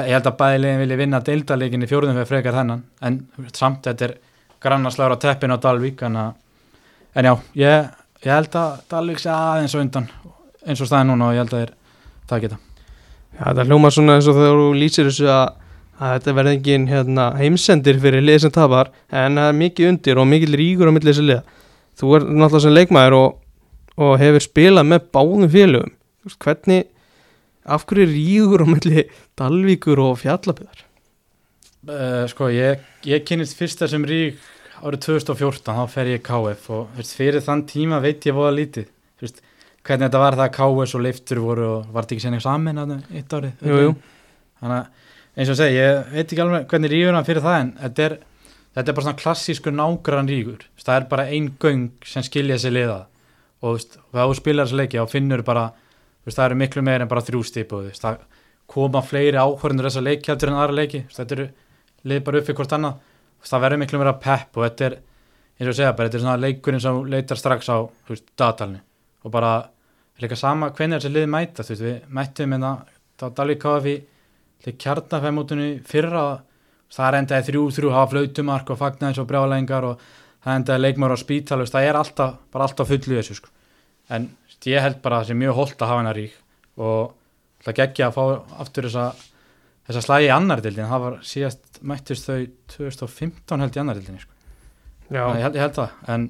ég 0.08 0.14
held 0.14 0.28
að 0.28 0.38
bæðilegin 0.38 0.82
vilja 0.82 0.98
vinna 1.00 1.20
deildalegin 1.24 1.84
í 1.84 1.88
fjórðum 1.88 2.16
fyrir 2.18 2.28
frekar 2.28 2.56
þennan 2.58 2.82
en 3.08 3.18
samt 3.56 3.86
þetta 3.88 4.08
er 4.08 4.14
grannarslagur 4.60 5.16
á 5.16 5.22
teppin 5.22 5.54
á 5.54 5.58
Dalvík 5.60 6.02
en, 6.08 6.16
en 6.18 7.28
já, 7.28 7.34
ég, 7.56 7.88
ég 8.24 8.32
held 8.32 8.58
að 8.60 8.82
Dalvík 8.92 9.22
sé 9.22 9.30
aðeins 9.32 9.76
og 9.76 9.84
undan 9.84 10.08
eins 10.66 10.82
og 10.84 10.90
staði 10.90 11.08
núna 11.08 11.30
og 11.30 11.36
ég 11.36 11.44
held 11.44 11.54
að 11.54 11.62
þeir 11.62 11.74
það 12.28 12.44
geta 12.44 12.60
Já, 13.38 13.44
það 13.46 13.64
hljóma 13.70 13.90
svona 13.94 14.18
eins 14.18 14.28
og 14.28 14.38
þegar 14.38 14.60
þú 14.60 14.68
lýsir 14.82 15.08
þessu 15.08 15.28
að, 15.32 15.44
að 15.98 16.14
þetta 16.16 16.36
verði 16.38 16.54
engin 16.58 16.86
hérna, 16.90 17.26
heimsendir 17.38 18.00
fyrir 18.02 18.24
lið 18.24 18.40
sem 18.44 18.54
tapar 18.54 18.92
en 19.08 19.40
það 19.40 19.52
er 19.52 19.60
mikið 19.62 19.92
undir 19.92 20.20
og 20.20 20.28
mikið 20.32 20.56
ríkur 20.60 20.90
á 20.90 20.92
milli 20.96 21.12
þessu 21.12 21.26
lið 21.28 21.52
þú 21.98 22.16
er 22.16 22.26
náttúrulega 22.28 22.64
sem 22.64 22.76
leikmaður 22.76 23.18
og 23.18 23.36
og 23.98 24.18
hefur 24.22 24.44
spilað 24.44 24.90
með 24.92 25.08
báðum 25.14 25.50
félögum. 25.52 25.94
Hvernig 26.38 26.86
af 27.68 27.86
hverju 27.88 28.04
er 28.04 28.12
rígur 28.12 28.64
á 28.64 28.66
milli 28.68 29.08
Dalvíkur 29.38 30.00
og 30.02 30.20
Fjallaböðar 30.22 30.84
Uh, 31.88 32.26
sko, 32.28 32.48
ég, 32.52 32.82
ég 33.06 33.22
kynist 33.24 33.54
fyrst 33.56 33.78
þessum 33.80 34.02
rík 34.04 34.40
árið 34.82 35.04
2014, 35.06 35.76
þá 35.78 35.92
fer 35.92 36.10
ég 36.10 36.24
KF 36.26 36.64
og 36.74 36.90
fyrst, 36.96 37.14
fyrir 37.16 37.44
þann 37.46 37.62
tíma 37.70 38.00
veit 38.02 38.26
ég 38.26 38.34
voða 38.36 38.50
lítið. 38.56 38.88
Fyrst, 39.22 39.38
hvernig 39.86 40.08
þetta 40.08 40.20
var 40.20 40.36
það 40.36 40.44
að 40.44 40.56
KS 40.58 40.96
og 40.98 41.04
leiftur 41.06 41.40
voru 41.40 41.68
og 41.68 41.92
var 41.94 42.04
þetta 42.04 42.16
ekki 42.16 42.24
sennig 42.26 42.44
saman 42.44 42.82
þarna 42.82 42.98
eitt 43.14 43.36
árið? 43.38 43.62
Jú, 43.62 43.78
jú. 43.86 43.94
þannig 44.60 44.76
að 44.80 45.38
eins 45.38 45.52
og 45.54 45.58
segja, 45.60 45.86
ég 45.86 46.12
veit 46.16 46.24
ekki 46.26 46.42
alveg 46.44 46.66
hvernig 46.72 46.92
rígurna 46.92 47.22
fyrir 47.30 47.46
það 47.46 47.58
en 47.62 47.70
þetta 47.78 48.06
er, 48.08 48.16
þetta 48.74 48.92
er 48.92 48.98
bara 48.98 49.06
svona 49.06 49.22
klassískur 49.22 49.76
nágrann 49.78 50.32
veist, 50.34 50.68
það 50.82 50.96
er 50.96 51.08
bara 51.14 51.28
ein 51.30 51.48
göng 51.62 51.88
sem 52.04 52.26
skilja 52.26 52.58
sig 52.58 52.74
liða 52.74 53.04
og 53.62 53.76
veist, 53.76 53.98
og 53.98 54.18
þú 54.18 54.36
spilar 54.38 54.66
þessu 54.68 54.80
leiki 54.80 55.00
þá 55.00 55.14
finnur 55.14 55.44
bara, 55.46 55.68
veist, 56.24 56.38
það 56.38 56.44
eru 56.46 56.58
miklu 56.62 56.84
meir 56.86 57.04
en 57.04 57.10
bara 57.10 57.24
þrjú 57.26 57.42
stipu, 57.46 57.82
það 57.98 58.20
koma 58.68 59.02
fleiri 59.02 59.40
áhverjandur 59.40 59.88
þessa 59.88 60.04
leiki 60.04 60.32
heldur 60.32 60.52
en 60.52 60.58
aðra 60.60 60.76
leiki 60.76 61.04
þetta 61.14 61.36
eru 61.38 61.48
lið 62.08 62.24
bara 62.26 62.40
upp 62.40 62.48
fyrir 62.48 62.58
hvort 62.60 62.74
annað. 62.76 62.98
Það 63.48 63.62
verður 63.64 63.80
miklu 63.82 64.00
meira 64.02 64.12
pepp 64.18 64.58
og 64.58 64.66
þetta 64.66 64.86
er 64.88 64.98
eins 65.58 65.70
og 65.72 65.78
segja, 65.78 65.94
bara 65.94 66.08
þetta 66.08 66.18
er 66.18 66.24
svona 66.24 66.42
leikurinn 66.42 66.82
sem 66.82 67.00
leitar 67.10 67.40
strax 67.40 67.70
á, 67.72 67.78
veist, 68.10 68.28
datalni 68.38 68.80
og 69.24 69.32
bara 69.34 69.52
líka 70.22 70.36
sama 70.38 70.70
hvernig 70.74 70.98
þessi 70.98 71.14
lið 71.14 71.26
mæta, 71.32 71.64
veist, 71.66 71.82
við 71.82 71.98
mættum 72.14 72.54
hérna 72.54 72.74
þá 73.18 73.26
Dalík 73.34 73.62
KF 73.62 73.88
í 74.68 74.74
kjarnafæmótunni 74.78 75.70
fyrra 75.86 76.24
það 76.92 77.08
er 77.08 77.18
endaði 77.20 77.46
þrjú 77.50 77.64
þrjú 77.76 77.92
hafa 77.94 78.10
flautumark 78.12 78.72
og 78.72 78.80
fagnaðis 78.80 79.20
og 79.22 79.28
brjálæðingar 79.30 79.86
og 79.90 80.06
það 80.44 80.58
endaði 80.60 80.84
leikmar 80.84 81.14
á 81.14 81.18
spítal 81.18 81.60
veist, 81.62 81.74
það 81.74 81.88
er 81.88 82.00
alltaf, 82.00 82.34
bara 82.52 82.68
alltaf 82.68 82.90
fullu 82.90 83.18
þessu 83.18 83.38
sko. 83.38 83.52
en 84.14 84.28
veist, 84.46 84.66
ég 84.70 84.84
held 84.84 85.00
bara 85.04 85.18
að 85.18 85.24
það 85.24 85.30
sé 85.30 85.38
mjög 85.42 85.58
holdt 85.60 85.82
að 85.82 85.92
hafa 85.92 86.02
hennar 86.02 86.18
rík 86.18 86.36
og 86.78 87.14
það 87.66 87.78
geggja 87.80 88.08
að 88.08 88.18
fá 88.18 88.24
aftur 88.64 88.88
þessa 88.88 89.06
þessa 89.88 90.04
slægi 90.04 90.28
í 90.28 90.34
annar 90.34 90.60
dildin, 90.60 90.90
það 90.90 91.04
var 91.06 91.16
síðast 91.24 91.80
mættist 91.80 92.28
þau 92.28 92.42
2015 92.74 93.64
held 93.64 93.78
í 93.78 93.80
annar 93.80 93.96
dildin 93.96 94.20
sko. 94.20 94.34
Ég, 95.08 95.40
held, 95.40 95.56
ég 95.56 95.64
held 95.64 95.78
það 95.78 96.12
en, 96.12 96.28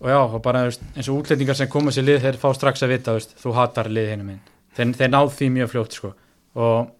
og 0.00 0.08
já, 0.08 0.18
og 0.24 0.40
bara 0.44 0.64
veist, 0.70 0.84
eins 0.94 1.10
og 1.12 1.20
útlendingar 1.20 1.58
sem 1.58 1.68
koma 1.68 1.92
sér 1.92 2.08
lið, 2.08 2.22
þeir 2.24 2.40
fá 2.40 2.48
strax 2.56 2.86
að 2.86 2.94
vita 2.94 3.16
þú 3.20 3.52
hatar 3.58 3.92
lið 3.92 4.12
hinn 4.14 4.26
minn 4.30 4.42
þeir, 4.76 4.94
þeir 4.98 5.12
náð 5.12 5.32
því 5.36 5.50
mjög 5.58 5.72
fljótt 5.74 5.98
sko. 5.98 6.12
og 6.54 6.92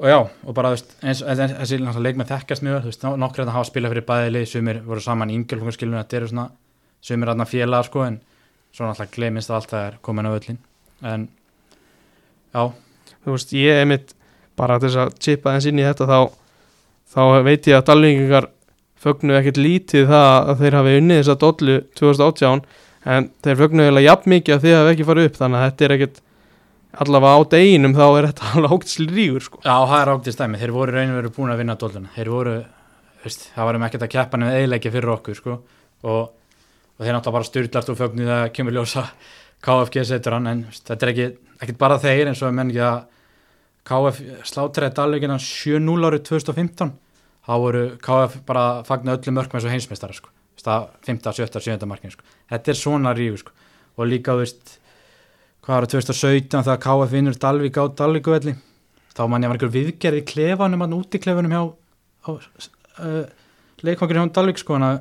og 0.00 0.08
já, 0.08 0.18
og 0.46 0.54
bara 0.56 0.72
veist, 0.72 0.94
eins, 1.04 1.20
eins, 1.20 1.52
þessi 1.58 1.78
náttúrulega 1.80 2.06
leikmenn 2.06 2.28
þekkast 2.30 2.64
mjög 2.64 2.78
þú 2.86 2.90
veist, 2.90 3.02
nokkur 3.20 3.44
að 3.44 3.52
hafa 3.52 3.68
spilað 3.68 3.92
fyrir 3.94 4.06
bæði 4.08 4.30
lið, 4.32 4.46
sumir 4.48 4.80
voru 4.86 5.02
saman 5.04 5.32
í 5.32 5.36
yngjölfungarskilunum 5.36 6.00
þetta 6.00 6.18
eru 6.20 6.30
svona, 6.30 6.46
sumir 7.04 7.32
aðna 7.32 7.46
félagar 7.48 7.88
sko, 7.90 8.06
en 8.06 8.16
svo 8.72 8.86
náttúrulega 8.86 9.16
glemist 9.16 9.50
það 9.50 9.58
allt 9.58 9.74
það 9.74 9.84
er 9.90 9.98
komin 10.08 10.30
á 10.30 10.32
öllin 10.32 10.60
en 11.10 11.26
já, 12.54 12.62
þú 13.12 13.34
veist, 13.34 13.52
ég 13.60 13.82
er 13.82 13.90
mitt 13.92 14.14
bara 14.56 14.80
þess 14.80 15.02
að 15.04 15.12
chipa 15.20 15.54
þess 15.56 15.68
inn 15.68 15.82
í 15.82 15.84
þetta 15.84 16.08
þá, 16.08 16.18
þá 17.12 17.22
veit 17.44 17.68
ég 17.68 17.76
að 17.76 17.86
dalvingingar 17.90 18.48
fögnu 19.00 19.36
ekkert 19.36 19.60
lítið 19.60 20.08
það 20.10 20.30
að 20.52 20.64
þeir 20.64 20.78
hafi 20.78 20.96
unnið 21.00 21.20
þessa 21.22 21.38
dollu 21.44 21.76
2018 22.00 22.64
en 23.10 23.30
þeir 23.44 23.60
fögnu 23.62 23.86
eiginlega 23.86 24.08
jafn 24.08 24.34
mikið 24.34 24.56
að 24.56 24.66
þið 24.66 24.76
hafi 24.76 24.92
ekki 24.94 25.08
farið 25.08 25.28
upp 25.30 25.38
þannig 25.40 25.60
að 25.60 25.68
þetta 25.68 25.86
er 25.86 25.94
ekkert 25.96 26.20
allavega 26.98 27.38
á 27.38 27.40
deginum 27.54 27.94
þá 27.94 28.04
er 28.08 28.28
þetta 28.30 28.50
alveg 28.56 28.74
áktsl 28.76 29.08
rígur 29.10 29.44
sko. 29.46 29.62
Já, 29.64 29.74
það 29.74 30.00
er 30.00 30.12
áktið 30.14 30.36
stæmi, 30.36 30.60
þeir 30.60 30.74
voru 30.74 30.96
raun 30.96 31.12
og 31.12 31.18
veru 31.20 31.32
búin 31.36 31.52
að 31.54 31.62
vinna 31.62 31.76
dolluna, 31.80 32.12
þeir 32.16 32.32
voru 32.34 32.56
veist, 33.24 33.46
það 33.54 33.68
varum 33.70 33.86
ekkert 33.86 34.06
að 34.06 34.12
keppa 34.14 34.40
nefnir 34.40 34.62
eðilegja 34.62 34.94
fyrir 34.96 35.14
okkur 35.16 35.38
sko. 35.38 35.60
og, 36.02 36.22
og 36.96 37.04
þeir 37.04 37.14
náttúrulega 37.14 37.36
bara 37.36 37.48
styrlast 37.50 37.92
og 37.92 38.00
fögnu 38.00 38.26
það 38.28 38.44
kemur 38.56 38.76
ljósa 38.76 39.06
KFG 39.60 40.04
setur 40.08 40.38
hann, 40.38 40.50
en 40.50 40.64
veist, 40.68 40.84
þetta 40.88 41.06
er 41.06 41.12
ekki, 41.14 41.28
ekkert 41.60 41.80
bara 41.80 42.00
þeir 42.00 42.32
eins 42.32 42.42
og 42.42 42.56
menn 42.56 42.72
ekki 42.72 42.84
að 42.86 43.00
KF 43.90 44.20
slátræði 44.48 44.96
dalvíkina 44.96 45.38
7-0 45.40 46.08
árið 46.08 46.26
2015 46.28 46.92
þá 47.46 47.54
voru 47.60 47.86
KF 48.02 48.36
bara 48.48 48.66
að 48.74 48.82
fagna 48.88 49.16
öllum 49.16 49.38
mörgum 49.38 49.58
eins 49.58 49.66
og 49.66 49.72
heimsmeistara 49.72 50.16
sko. 50.16 50.32
Veist, 50.56 50.66
það 50.66 50.90
15, 51.08 51.32
17, 51.40 51.64
17 51.64 51.88
markin 51.88 52.14
þetta 52.52 52.72
er 52.72 52.78
svona 52.78 53.14
rígu 53.16 53.40
sko. 53.40 53.56
og 53.96 54.08
líka 54.08 54.36
veist 54.36 54.79
hvað 55.70 55.78
var 55.78 55.86
það 55.86 55.92
2017 55.94 56.64
þegar 56.66 56.80
KF 56.82 57.12
vinnur 57.14 57.36
Dalvík 57.38 57.76
á 57.78 57.84
Dalvíkuvelli 58.00 58.56
þá 59.14 59.22
mann 59.30 59.44
ég 59.44 59.52
var 59.52 59.58
einhver 59.58 59.70
viðgerð 59.76 60.18
í 60.18 60.24
klefanum 60.26 60.82
hann 60.82 60.96
út 60.96 61.14
í 61.14 61.20
klefanum 61.22 61.54
hjá 61.54 61.62
uh, 62.32 63.20
leikvangur 63.86 64.18
hjá 64.18 64.24
Dalvík 64.34 64.58
sko 64.58 64.74
hann 64.74 64.88
að 64.88 64.98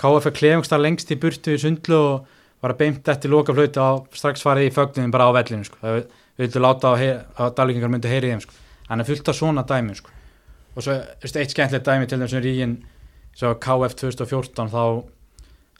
KF 0.00 0.28
er 0.28 0.36
klefungstar 0.36 0.82
lengst 0.82 1.12
í 1.14 1.16
burtu 1.20 1.56
í 1.56 1.62
sundlu 1.62 1.96
og 1.96 2.36
var 2.60 2.74
að 2.74 2.82
beint 2.82 3.08
eftir 3.08 3.32
loka 3.32 3.56
flöyti 3.56 3.80
á 3.80 3.96
strax 4.12 4.44
farið 4.44 4.68
í 4.68 4.74
fögnin 4.76 5.12
bara 5.14 5.30
á 5.32 5.36
vellinu 5.40 5.64
sko 5.64 5.80
það 5.80 6.02
vildu 6.40 6.62
láta 6.64 6.92
að, 6.92 7.06
að 7.40 7.54
Dalvíkingar 7.56 7.92
myndi 7.92 8.10
heyri 8.12 8.32
þeim 8.32 8.44
sko. 8.44 8.56
Hann 8.90 9.02
er 9.02 9.08
fullt 9.08 9.28
af 9.32 9.36
svona 9.36 9.64
dæmi 9.68 9.96
sko. 9.96 10.12
Og 10.76 10.84
svo 10.84 10.96
eitt 10.96 11.52
skemmtilegt 11.52 11.88
dæmi 11.88 12.08
til 12.08 12.20
þessum 12.20 12.44
rígin 12.44 12.76
svo 13.36 13.54
KF 13.60 13.96
2014 14.04 14.72
þá 14.72 14.84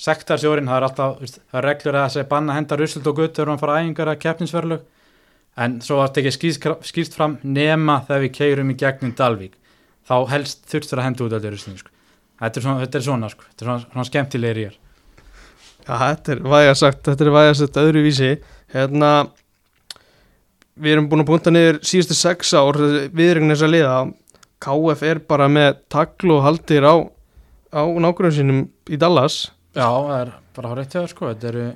sektarsjórin, 0.00 0.68
það 0.70 0.78
er 0.78 0.86
alltaf 0.86 1.20
veist, 1.20 1.38
það 1.50 1.60
er 1.60 1.66
reglur 1.68 1.98
að 1.98 2.06
þessi 2.08 2.28
banna 2.30 2.56
henda 2.56 2.78
russult 2.80 3.08
og 3.10 3.18
gutt 3.18 3.36
þegar 3.36 3.52
hann 3.52 3.60
fara 3.60 3.78
æfingar 3.80 4.10
að 4.12 4.20
keppninsverðlug 4.24 4.84
en 5.60 5.80
svo 5.84 5.98
þetta 6.00 6.22
ekki 6.22 6.52
skýrst 6.88 7.16
fram 7.16 7.36
nema 7.44 8.00
þegar 8.08 8.22
við 8.24 8.32
keirum 8.38 8.70
í 8.72 8.76
gegnum 8.80 9.12
Dalvík. 9.18 9.58
Þá 10.08 10.14
helst 10.30 10.62
þurftur 10.70 11.02
að 11.02 11.06
henda 11.08 11.26
út 11.26 11.34
allir 11.36 11.54
russling 11.54 11.80
sko. 11.80 11.92
þetta 12.40 12.60
er 12.60 12.64
svona, 12.64 12.84
þetta 12.84 12.98
er 12.98 13.04
svona, 13.04 13.28
sko. 13.28 13.44
þetta 13.50 13.64
er 13.64 13.68
svona, 13.68 13.84
svona 13.92 14.08
skemmtilegir 14.08 14.62
ég 14.62 14.72
er 14.72 14.78
Já, 15.80 15.94
þetta 15.98 16.32
er 16.32 16.42
væga 16.54 16.74
sagt, 16.78 17.04
þetta 17.08 17.24
er 17.24 17.32
væga 17.34 17.54
sagt 17.58 17.78
öðruvísi 17.80 18.32
hérna 18.72 19.12
við 20.80 20.96
erum 20.96 21.08
búin 21.10 21.24
að 21.24 21.30
punta 21.30 21.52
niður 21.52 21.80
síðustu 21.84 22.16
sex 22.16 22.54
ár 22.56 22.78
viðregn 23.12 23.52
þess 23.52 23.66
að 23.66 23.74
liða. 23.74 23.94
KF 24.60 25.04
er 25.08 25.20
bara 25.28 25.48
með 25.48 25.80
tagl 25.92 26.34
og 26.36 26.44
haldir 26.44 26.84
á, 26.84 26.94
á 27.72 27.82
nákvæmum 27.84 28.36
sínum 28.36 28.60
í 28.88 28.98
Dallas 29.00 29.50
Já, 29.70 29.86
það 29.86 30.16
er 30.16 30.30
bara 30.56 30.70
hár 30.70 30.82
eitt 30.82 30.94
hjá 30.94 31.00
það 31.00 31.10
sko. 31.12 31.30
Þetta 31.30 31.50
eru 31.50 31.66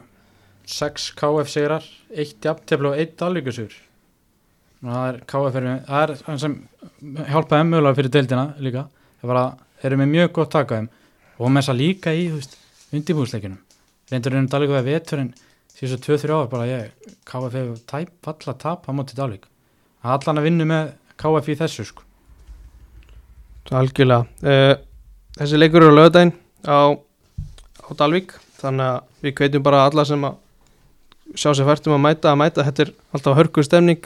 6 0.74 1.08
KF 1.20 1.50
sigrar 1.52 1.88
1 2.24 2.32
jafntefl 2.46 2.90
og 2.90 3.00
1 3.02 3.16
dalvíkusur 3.20 3.76
það 4.84 5.06
er 5.08 5.20
KF 5.30 5.58
er, 5.60 5.68
það 5.86 6.02
er 6.02 6.12
það 6.20 6.40
sem 6.42 6.56
hjálpaði 7.30 7.68
mögulega 7.70 7.98
fyrir 8.00 8.14
deildina 8.16 8.46
líka. 8.60 8.86
Það 9.22 9.86
eru 9.88 10.00
með 10.00 10.12
mjög 10.12 10.32
gott 10.38 10.52
takaðum 10.52 10.90
og 11.38 11.50
með 11.50 11.62
þess 11.62 11.72
að 11.72 11.80
líka 11.80 12.14
í 12.14 12.26
undirbúðsleikinum 12.94 13.60
reyndur 14.12 14.36
einum 14.36 14.50
dalvíku 14.52 14.76
að 14.78 14.90
vetur 14.90 15.22
en 15.22 15.30
síðan 15.74 16.02
2-3 16.04 16.34
ára 16.34 16.50
bara 16.52 16.68
ég 16.68 17.12
KF 17.26 17.56
hefur 17.56 17.78
tæp, 17.88 18.12
falla 18.24 18.54
tap 18.60 18.86
á 18.86 18.90
móti 18.94 19.16
dalvík 19.18 19.48
það 20.04 20.10
er 20.10 20.18
allan 20.18 20.40
að 20.40 20.48
vinna 20.48 20.68
með 20.68 20.90
KF 21.20 21.48
í 21.48 21.56
þessu 21.60 21.86
sko. 21.88 22.04
Algjörlega. 23.72 24.26
Uh, 24.44 24.74
Þessi 25.34 25.58
leikur 25.58 25.82
eru 25.82 25.94
á 25.94 25.98
lögdæn 25.98 26.30
á, 26.62 26.94
á 27.84 27.90
Dalvík. 27.98 28.34
Þannig 28.60 28.90
að 28.90 29.26
við 29.26 29.36
kveitum 29.38 29.64
bara 29.64 29.84
alla 29.88 30.04
sem 30.08 30.24
að 30.24 30.40
sjá 31.34 31.50
sér 31.52 31.68
færtum 31.68 31.96
að 31.96 32.04
mæta 32.04 32.32
að 32.32 32.40
mæta, 32.40 32.64
þetta 32.66 32.84
er 32.86 32.92
alltaf 33.16 33.38
hörku 33.38 33.64
stemning. 33.64 34.04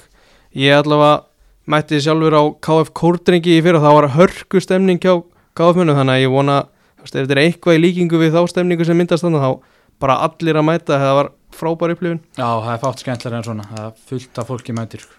Ég 0.56 0.74
allavega 0.78 1.24
mætti 1.68 2.00
sjálfur 2.00 2.36
á 2.38 2.42
KF 2.64 2.92
Kórdringi 2.96 3.58
í 3.58 3.62
fyrir 3.62 3.78
og 3.78 3.84
það 3.84 3.96
var 3.98 4.08
hörku 4.16 4.62
stemning 4.64 5.00
hjá 5.02 5.18
KF 5.58 5.78
munum 5.78 5.98
þannig 5.98 6.14
að 6.16 6.22
ég 6.24 6.32
vona, 6.32 6.60
ef 7.02 7.10
þetta 7.12 7.34
er 7.36 7.42
eitthvað 7.42 7.76
í 7.78 7.82
líkingu 7.82 8.20
við 8.22 8.36
þá 8.38 8.40
stemningu 8.54 8.86
sem 8.88 8.96
myndast 8.98 9.26
þannig 9.26 9.44
þá 9.44 9.50
bara 9.98 10.20
allir 10.24 10.56
að 10.60 10.66
mæta, 10.68 10.98
það 11.02 11.16
var 11.18 11.30
frábær 11.58 11.92
upplifun. 11.94 12.20
Já, 12.38 12.46
það 12.46 12.72
er 12.72 12.80
fátt 12.84 13.02
skemmtilega 13.02 13.40
en 13.40 13.46
svona. 13.48 13.66
Það 13.74 13.88
fullt 14.10 14.38
af 14.38 14.48
fólki 14.52 14.74
mætir 14.76 15.02
sko. 15.04 15.14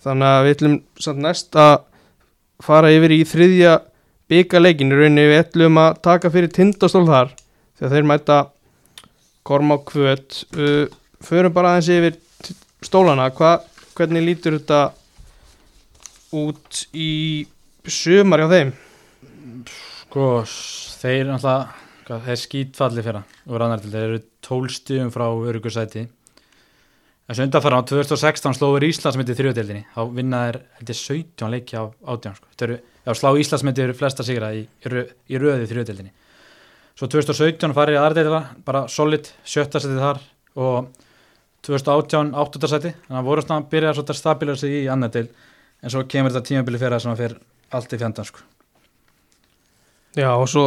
þannig 0.00 0.30
að 0.32 0.42
við 0.46 0.54
ætlum 0.54 0.76
samt 1.04 1.20
næst 1.20 1.56
að 1.60 1.74
fara 2.64 2.92
yfir 2.92 3.12
í 3.12 3.20
þriðja 3.28 3.74
byggaleikin 4.32 4.94
í 4.94 4.96
rauninni 4.96 5.26
við 5.28 5.42
ætlum 5.42 5.80
að 5.82 5.98
taka 6.06 6.30
fyrir 6.32 6.52
tindastól 6.56 7.04
þar 7.08 7.34
þegar 7.80 7.94
þeir 7.96 8.08
mæta 8.08 8.38
Kormák 9.48 9.86
Kvöt 9.88 10.42
uh, 10.52 10.84
förum 11.24 11.54
bara 11.56 11.74
aðeins 11.74 11.88
yfir 11.94 12.54
stólana. 12.84 13.30
Hva, 13.32 13.56
hvernig 13.96 14.26
lítur 14.26 14.58
þetta 14.58 14.82
út 16.36 16.84
í 16.92 17.10
sumar 17.88 18.44
hjá 18.44 18.50
þeim? 18.52 18.72
Sko, 19.70 20.30
þeir 21.00 21.32
náttúrulega, 21.32 21.82
hvað, 22.06 22.24
þeir 22.28 22.40
skítfalli 22.44 23.04
fyrir 23.06 23.50
úr 23.50 23.64
annar 23.64 23.82
til, 23.82 23.92
þeir 23.94 24.06
eru 24.06 24.22
tólstíðum 24.44 25.12
frá 25.14 25.26
örugusæti 25.30 26.06
þessu 27.30 27.44
undanfæra 27.46 27.78
á 27.78 27.86
2016 27.86 28.56
slóður 28.58 28.88
Íslandsmyndi 28.88 29.36
þrjóðdeldinni, 29.38 29.84
þá 29.94 30.00
vinna 30.16 30.40
þeir 30.48 30.56
held 30.78 30.90
ég 30.90 30.98
17 30.98 31.52
leiki 31.52 31.78
á 31.78 31.84
átján 31.86 32.34
sko. 32.34 32.48
Þeir 32.58 32.66
eru, 32.66 32.78
já, 33.06 33.12
slá 33.20 33.30
Íslandsmyndi 33.38 33.84
eru 33.84 33.94
flesta 33.94 34.26
sigra 34.26 34.50
í, 34.56 34.64
í 34.66 35.38
röði 35.38 35.68
þrjóðdeldinni 35.70 36.10
svo 37.00 37.08
2017 37.08 37.72
farið 37.72 37.96
í 37.96 38.00
aðardeldina 38.00 38.40
bara 38.66 38.82
solid, 38.92 39.30
sjötta 39.48 39.80
setið 39.80 40.02
þar 40.04 40.18
og 40.60 40.90
2018 41.64 42.34
áttunda 42.36 42.68
seti 42.68 42.90
þannig 42.92 43.20
að 43.22 43.28
voru 43.30 43.44
svona 43.44 43.62
að 43.62 43.70
byrja 43.72 43.94
svona 43.96 44.16
stabilar 44.18 44.58
sig 44.60 44.74
í 44.82 44.88
annar 44.92 45.12
del 45.14 45.30
en 45.80 45.92
svo 45.92 46.04
kemur 46.04 46.34
þetta 46.34 46.50
tímabili 46.50 46.80
fyrir 46.80 46.98
það 46.98 47.04
sem 47.06 47.12
að 47.14 47.22
fyrir 47.22 47.38
allt 47.70 47.94
í 47.94 48.00
fjandan 48.02 48.28
sko. 48.28 48.44
Já 50.18 50.28
og 50.34 50.48
svo 50.52 50.64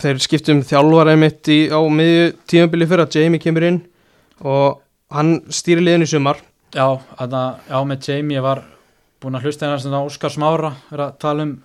þeir 0.00 0.20
skiptum 0.22 0.60
þjálfara 0.66 1.16
mitt 1.18 1.50
í, 1.50 1.58
á 1.74 1.80
miðju 1.82 2.28
tímabili 2.46 2.86
fyrir 2.86 3.06
að 3.08 3.18
Jamie 3.18 3.42
kemur 3.42 3.66
inn 3.66 3.80
og 4.46 4.78
hann 5.10 5.40
stýri 5.50 5.82
liðin 5.82 6.06
í 6.06 6.10
sumar. 6.10 6.38
Já, 6.70 7.00
þarna, 7.18 7.42
já, 7.66 7.78
með 7.82 8.06
Jamie 8.06 8.44
var 8.44 8.62
búinn 9.20 9.40
að 9.40 9.48
hlusta 9.48 9.66
hérna 9.66 9.82
svona 9.82 10.04
Óskar 10.06 10.30
Smára 10.30 10.70
er 10.94 11.02
að 11.08 11.18
tala 11.24 11.48
um 11.48 11.56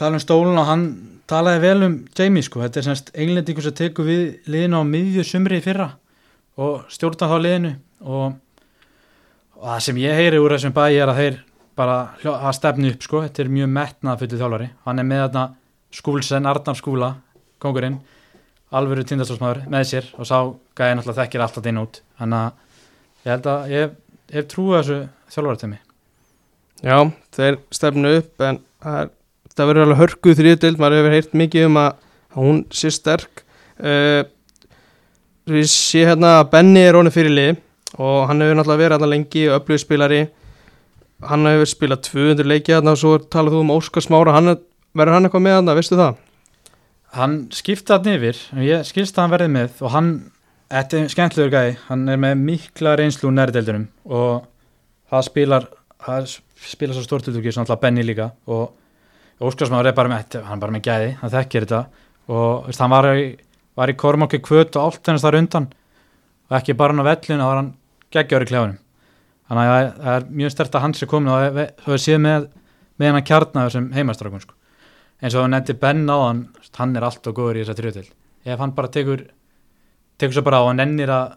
tala 0.00 0.18
um 0.18 0.22
stólun 0.22 0.58
og 0.60 0.68
hann 0.68 0.84
talaði 1.30 1.62
vel 1.62 1.86
um 1.86 1.96
Jamie 2.16 2.44
sko, 2.44 2.62
þetta 2.64 2.80
er 2.80 2.86
semst 2.88 3.12
englendingur 3.14 3.66
sem 3.66 3.76
tekur 3.76 4.08
við 4.08 4.22
liðinu 4.50 4.80
á 4.80 4.84
miðju 4.88 5.24
sumri 5.28 5.60
fyrra 5.64 5.92
og 6.60 6.86
stjórna 6.92 7.28
þá 7.30 7.36
liðinu. 7.44 7.72
Og, 8.00 8.34
og 9.60 9.66
það 9.68 9.82
sem 9.86 10.00
ég 10.02 10.18
heyri 10.18 10.40
úr 10.40 10.56
þessum 10.56 10.76
bæi 10.76 10.96
er 10.96 11.12
að 11.12 11.20
þeir 11.20 11.40
bara 11.80 11.98
að 12.32 12.54
stefnu 12.56 12.92
upp 12.94 13.04
sko, 13.06 13.22
þetta 13.26 13.44
er 13.44 13.52
mjög 13.52 13.70
metnað 13.76 14.24
fyrir 14.24 14.40
þjálfari, 14.40 14.70
hann 14.86 15.00
er 15.00 15.06
með 15.08 15.22
þarna 15.26 15.44
skúlsen, 16.00 16.48
Arnar 16.48 16.78
skúla, 16.78 17.12
kongurinn 17.62 18.00
alvöru 18.70 19.04
tindastóðsmaður 19.06 19.64
með 19.70 19.86
sér. 19.90 20.10
Og 20.16 20.28
sá 20.28 20.36
gæði 20.78 20.98
náttúrulega 20.98 21.24
þekkir 21.24 21.44
alltaf 21.46 21.70
inn 21.70 21.80
út. 21.80 22.02
Þannig 22.20 22.44
að 22.44 23.24
ég 23.24 23.32
held 23.34 23.48
að 23.50 23.72
ég 23.74 23.96
hef 24.34 24.50
trúið 24.50 24.76
þessu 24.78 24.98
þjálfartemi 25.34 25.80
Já, 26.80 26.96
þeir 27.36 27.58
stefnu 27.74 28.12
upp 28.20 28.44
en 28.46 28.60
það, 28.80 29.00
er, 29.02 29.10
það 29.60 29.70
verður 29.70 29.86
alveg 29.86 30.00
hörkuð 30.02 30.38
þriðdild, 30.40 30.80
maður 30.80 30.98
hefur 31.00 31.16
heyrt 31.16 31.36
mikið 31.44 31.66
um 31.68 31.78
að, 31.84 31.90
hún 32.36 32.60
sé 32.74 32.92
sterk. 32.96 33.44
Uh, 33.80 34.22
Við 35.50 35.64
sé 35.72 36.02
hérna 36.06 36.36
að 36.40 36.50
Benny 36.52 36.82
er 36.86 36.94
honum 36.94 37.10
fyrir 37.14 37.32
lið 37.34 37.56
og 37.98 38.26
hann 38.28 38.42
hefur 38.44 38.54
náttúrulega 38.58 38.80
verið 38.84 38.94
hérna 38.94 39.08
lengi 39.10 39.40
upplöðu 39.50 39.82
spilari. 39.82 40.18
Hann 41.26 41.48
hefur 41.48 41.70
spilað 41.72 42.02
200 42.06 42.46
leiki 42.46 42.74
hérna 42.76 42.92
og 42.94 43.00
svo 43.00 43.14
talað 43.32 43.56
þú 43.56 43.62
um 43.64 43.72
Óskar 43.74 44.04
Smára. 44.04 44.34
Hann, 44.36 44.52
er- 44.52 44.60
verður 44.94 45.16
hann 45.16 45.26
eitthvað 45.26 45.44
með 45.46 45.56
hérna, 45.58 45.74
veistu 45.78 45.98
það? 45.98 46.18
hann 47.10 47.32
skipta 47.50 47.96
hann 47.98 48.12
yfir 48.12 48.36
ég 48.62 48.84
skilst 48.86 49.16
að 49.18 49.24
hann 49.24 49.32
verði 49.32 49.50
með 49.50 49.80
og 49.82 49.90
hann, 49.90 50.10
þetta 50.70 50.98
er 51.00 51.08
skemmtilegur 51.10 51.50
gæði 51.56 51.72
hann 51.88 52.04
er 52.12 52.20
með 52.22 52.36
mikla 52.46 52.92
reynslu 53.00 53.32
nærdeldunum 53.34 53.88
og 54.06 54.44
það 55.10 55.24
spilar 55.26 55.66
það 56.06 56.28
spilar 56.70 56.94
svo 56.94 57.02
stort 57.08 57.26
útlöki 57.32 57.50
sem 57.50 57.64
alltaf 57.64 57.80
Benny 57.82 58.04
líka 58.06 58.28
og 58.46 58.68
Óskarsmáður 59.40 59.88
er 59.90 59.96
bara 59.96 60.08
með 60.12 60.38
hann 60.44 60.58
er 60.58 60.60
bara 60.66 60.72
með 60.76 60.84
gæði, 60.84 61.10
hann 61.20 61.30
þekkir 61.32 61.64
þetta. 61.66 61.82
Og 62.28 62.66
veist, 62.66 62.80
hann 62.84 62.92
var 62.92 63.08
í, 63.16 63.26
var 63.76 63.88
í 63.92 63.96
Kormáki 63.96 64.40
kvöt 64.44 64.76
og 64.76 64.90
allt 64.90 65.06
hennast 65.08 65.24
þar 65.24 65.38
undan. 65.40 65.68
Og 66.50 66.56
ekki 66.58 66.76
bara 66.76 66.92
hann 66.92 67.00
á 67.02 67.08
vellinu, 67.08 67.40
þá 67.40 67.48
var 67.48 67.60
hann 67.62 67.74
geggjári 68.10 68.46
í 68.48 68.50
klefunum 68.50 68.78
þannig 69.50 69.68
að 69.70 69.76
það- 69.98 70.14
er 70.14 70.24
mjög 70.30 70.50
stert 70.54 70.74
að 70.74 70.80
hans 70.84 71.02
er 71.02 71.08
komin 71.10 71.28
og 71.34 71.54
það 71.84 71.94
er 71.94 72.02
séð 72.04 72.18
með 72.22 72.48
með 73.00 73.12
hann 73.12 73.24
kjarnaður 73.26 73.70
sem 73.74 73.90
heimastrákun 73.92 74.40
sko. 74.42 74.54
eins 75.22 75.34
og 75.34 75.42
hann 75.42 75.50
nefndi 75.50 75.74
Ben 75.80 76.06
á 76.06 76.16
hann 76.26 76.48
hann 76.78 76.96
er 76.96 77.02
allt 77.02 77.26
og 77.26 77.34
góður 77.34 77.56
í 77.58 77.64
þessa 77.64 77.74
trjóðtil 77.78 78.10
ef 78.46 78.58
hann 78.58 78.72
bara 78.72 78.88
tekur 78.88 79.24
tekur 80.18 80.32
svo 80.34 80.42
bara 80.42 80.62
á 80.62 80.70
og 80.70 80.76
nennir 80.76 81.08
að 81.08 81.32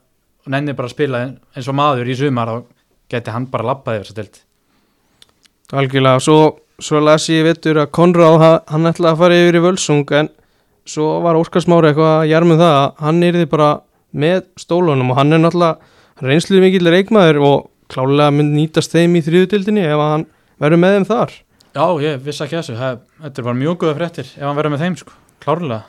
og 0.46 0.52
nennir 0.54 0.76
bara 0.76 0.88
að 0.88 0.94
spila 0.94 1.18
eins 1.56 1.68
og 1.68 1.76
maður 1.76 2.10
í 2.10 2.16
sumar 2.16 2.48
þá 2.48 2.64
geti 3.10 3.32
hann 3.32 3.46
bara 3.48 3.64
lappað 3.64 4.00
yfir 4.02 4.06
þessa 4.06 4.16
tild 4.22 4.40
Algjörlega, 5.74 6.20
svo, 6.22 6.60
svo 6.84 7.00
las 7.04 7.26
ég 7.32 7.46
vettur 7.48 7.80
að 7.84 7.92
Konráð, 7.96 8.38
ha- 8.42 8.62
hann 8.74 8.90
ætlaði 8.90 9.14
að 9.16 9.22
fara 9.24 9.38
yfir 9.40 9.58
í 9.60 9.64
völsung 9.64 10.12
en 10.20 10.30
svo 10.86 11.22
var 11.24 11.38
Óskar 11.40 11.64
Smári 11.64 11.92
eitthvað 11.92 12.14
að 12.20 12.30
jarma 12.34 12.56
um 12.58 12.60
það 12.62 12.76
að 12.80 13.04
hann 13.08 13.24
yrði 13.30 13.46
bara 13.54 13.70
með 14.14 14.42
stólunum 14.60 15.12
og 15.14 15.18
hann 15.22 15.34
er 15.34 15.42
náttúrulega 15.42 15.78
er 16.24 16.34
einsluð 16.36 16.62
mikill 16.64 16.92
reikmaður 16.94 17.40
og 17.48 17.70
klálega 17.94 18.34
mynd 18.36 18.54
nýtast 18.58 18.94
þeim 18.94 19.16
í 19.20 19.24
þriðutildinni 19.26 19.86
ef 19.88 20.02
hann 20.04 20.26
verður 20.62 20.82
með 20.84 20.98
þeim 20.98 21.08
þar. 21.10 21.34
Já, 21.74 21.86
ég 22.06 22.20
vissi 22.22 22.44
ekki 22.46 22.60
þessu, 22.60 22.76
það, 22.78 23.00
þetta 23.24 23.42
er 23.42 23.48
bara 23.48 23.60
mjög 23.64 23.78
góða 23.82 23.96
fréttir 23.98 24.28
ef 24.30 24.44
hann 24.46 24.60
verður 24.60 24.74
með 24.76 24.84
þeim, 24.86 24.98
sko, 25.02 25.16
klárlega. 25.44 25.82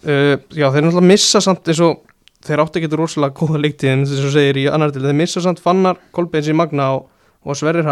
Uh, 0.00 0.38
Já, 0.56 0.70
þeir 0.72 0.86
náttúrulega 0.86 1.08
missa 1.10 1.42
samt 1.44 1.68
eins 1.68 1.82
og 1.84 1.98
þeir 2.46 2.62
áttu 2.62 2.80
ekki 2.80 2.96
rosalega 2.96 3.36
góða 3.36 3.60
leiktið 3.60 3.90
en 3.92 4.06
þess 4.08 4.24
að 4.30 4.32
segir 4.38 4.60
í 4.62 4.64
annar 4.72 4.94
til 4.94 5.02
þeir 5.04 5.18
missa 5.18 5.42
samt 5.44 5.60
Fannar, 5.60 5.98
Kolbeins 6.16 6.48
í 6.48 6.54
Magna 6.56 6.86
og, 6.96 7.10
og 7.44 7.58
Sverrir 7.60 7.84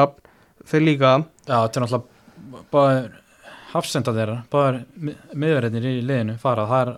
Þeir 0.66 0.84
líka. 0.84 1.12
Já, 1.46 1.54
þetta 1.54 1.80
er 1.80 1.84
náttúrulega 1.84 2.64
báður 2.72 3.10
hafsenda 3.72 4.14
þeirra, 4.16 4.36
báður 4.52 4.80
miðverðinir 5.36 5.88
í 5.90 5.94
liðinu 6.00 6.38
fara, 6.40 6.64
það 6.68 6.82
er, 6.82 6.92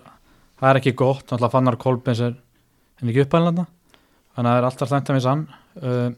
það 0.61 0.69
er 0.69 0.79
ekki 0.79 0.93
gott, 1.01 1.25
náttúrulega 1.25 1.53
fannar 1.55 1.77
Kolbens 1.81 2.23
er 2.23 2.35
henni 3.01 3.13
ekki 3.13 3.25
uppælanda 3.25 3.65
þannig 4.35 4.47
að 4.47 4.53
það 4.53 4.61
er 4.61 4.67
alltaf 4.69 4.91
slæmt 4.91 5.11
að 5.11 5.17
missa 5.17 5.33
hann. 5.33 5.43
Uh, 5.81 6.09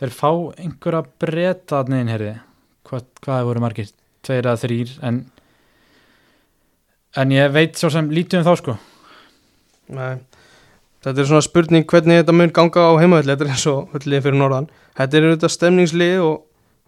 þeir 0.00 0.14
fá 0.14 0.30
einhverja 0.62 1.02
breyta 1.22 1.82
neðin 1.88 2.12
herði 2.14 2.32
hvað, 2.86 3.06
hvað 3.24 3.46
voru 3.50 3.64
margir, 3.64 3.92
tveir 4.26 4.46
eða 4.46 4.62
þrýr 4.62 4.96
en 5.08 5.22
en 7.18 7.34
ég 7.34 7.50
veit 7.54 7.78
svo 7.78 7.90
sem 7.90 8.10
lítið 8.12 8.40
um 8.40 8.46
þá 8.46 8.52
sko. 8.60 8.76
Nei. 9.90 10.20
Þetta 11.00 11.22
er 11.22 11.28
svona 11.30 11.44
spurning 11.44 11.86
hvernig 11.88 12.20
þetta 12.20 12.36
mun 12.36 12.52
ganga 12.52 12.86
á 12.86 12.92
heimaðalli 13.00 13.32
Þetta 13.32 13.46
er 13.46 13.52
eins 13.54 13.66
og 13.70 13.94
höllið 13.94 14.24
fyrir 14.26 14.40
norðan 14.40 14.70
Þetta 14.98 15.16
er 15.16 15.28
auðvitað 15.28 15.54
stemningslið 15.54 16.24
og, 16.26 16.34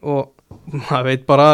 og 0.04 0.82
maður 0.90 1.08
veit 1.08 1.24
bara 1.28 1.48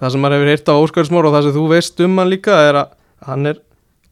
það 0.00 0.12
sem 0.12 0.22
maður 0.22 0.36
hefur 0.36 0.52
heyrt 0.52 0.68
á 0.68 0.74
Óskarsmór 0.76 1.28
og 1.28 1.36
það 1.36 1.46
sem 1.46 1.56
þú 1.56 1.64
veist 1.72 2.02
um 2.04 2.18
hann 2.20 2.32
líka 2.32 2.58
er 2.66 2.80
að 2.82 2.92
hann 3.26 3.48
er 3.48 3.62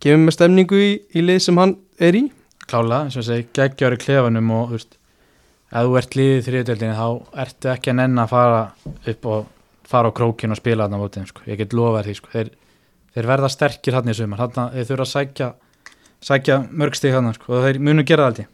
gefið 0.01 0.22
með 0.22 0.37
stemningu 0.37 0.80
í, 0.80 0.91
í 1.12 1.24
lið 1.24 1.41
sem 1.45 1.61
hann 1.61 1.74
er 2.01 2.18
í 2.18 2.24
klálega, 2.68 3.05
eins 3.05 3.18
og 3.20 3.26
segi, 3.26 3.47
geggjári 3.57 3.99
klefanum 4.01 4.53
og 4.55 4.70
þú 4.70 4.78
veist, 4.78 4.97
ef 5.70 5.89
þú 5.89 5.99
ert 6.01 6.16
liðið 6.18 6.47
þriðdeldinni 6.49 6.97
þá 6.99 7.41
ertu 7.45 7.72
ekki 7.74 7.93
að 7.93 7.99
nenn 8.01 8.22
að 8.22 8.32
fara 8.32 8.62
upp 9.12 9.28
og 9.35 9.51
fara 9.89 10.12
á 10.12 10.16
krókin 10.16 10.55
og 10.55 10.61
spila 10.61 10.87
þarna 10.87 11.01
á 11.01 11.03
mótið, 11.03 11.26
sko. 11.30 11.45
ég 11.51 11.61
get 11.61 11.76
lofað 11.76 12.09
því 12.09 12.16
sko. 12.18 12.32
þeir, 12.32 12.53
þeir 13.14 13.30
verða 13.35 13.53
sterkir 13.53 13.99
hann 13.99 14.09
í 14.09 14.16
sumar 14.16 14.45
þarna 14.45 14.66
þeir 14.72 14.89
þurfa 14.91 15.07
að 15.07 15.12
sækja, 15.12 15.51
sækja 16.25 16.59
mörg 16.72 16.97
stig 16.99 17.12
hann 17.14 17.31
sko, 17.37 17.59
og 17.59 17.64
þeir 17.66 17.81
munu 17.85 18.05
gera 18.07 18.27
það 18.27 18.31
aldrei 18.33 18.47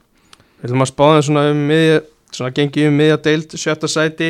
Við 0.61 0.69
ætlum 0.69 0.85
að 0.85 0.91
spáða 0.91 1.21
svona 1.25 1.43
um 1.55 1.61
miðja 1.71 2.01
svona 2.37 2.51
gengi 2.55 2.83
um 2.91 2.97
miðja 3.01 3.17
deild, 3.25 3.55
sjötta 3.59 3.89
sæti. 3.89 4.27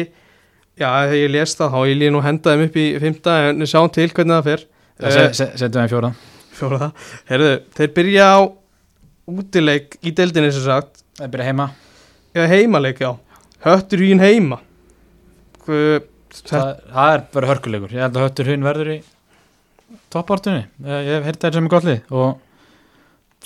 Já, 0.78 0.86
þegar 1.10 1.16
ég 1.18 1.32
les 1.34 1.54
það, 1.58 1.72
þá 1.74 1.80
ég 1.90 1.96
líði 1.98 2.12
nú 2.14 2.20
henda 2.24 2.52
þeim 2.54 2.62
upp 2.68 2.76
í 2.78 2.84
fymta 3.02 3.34
en 3.48 3.58
við 3.64 3.70
sjáum 3.72 3.90
til 3.92 4.06
hvernig 4.14 4.36
það 4.38 4.46
fer. 4.46 4.62
Se, 5.00 5.10
Eh, 5.10 5.32
se, 5.34 5.46
setjum 5.56 5.82
við 5.82 5.92
fjóra 5.94 6.10
Fjóra 6.60 6.88
Herðu, 7.30 7.50
þeir 7.76 7.90
byrja 7.96 8.24
á 8.36 8.40
útileik 9.32 9.96
í 10.04 10.12
deildinni 10.16 10.52
sem 10.54 10.64
sagt. 10.68 11.02
Þeir 11.18 11.32
byrja 11.34 11.46
heima, 11.50 11.66
Já, 12.36 12.44
heimaleik, 12.46 13.00
já. 13.02 13.10
Höttur 13.64 14.04
hýn 14.04 14.20
heima. 14.22 14.60
Hva, 15.64 15.78
það, 16.30 16.68
það 16.94 17.14
er 17.16 17.24
bara 17.34 17.50
hörkuleikur. 17.50 17.94
Ég 17.96 18.04
held 18.06 18.16
að 18.20 18.26
höttur 18.28 18.50
hinn 18.52 18.64
verður 18.68 18.92
í 18.94 18.98
toppartunni, 20.14 20.62
ég, 20.86 21.08
ég 21.08 21.16
hef 21.18 21.26
heyrt 21.28 21.42
það 21.42 21.58
sem 21.58 21.66
er 21.66 21.72
gott 21.74 21.88
lið 21.88 22.14
og 22.14 22.38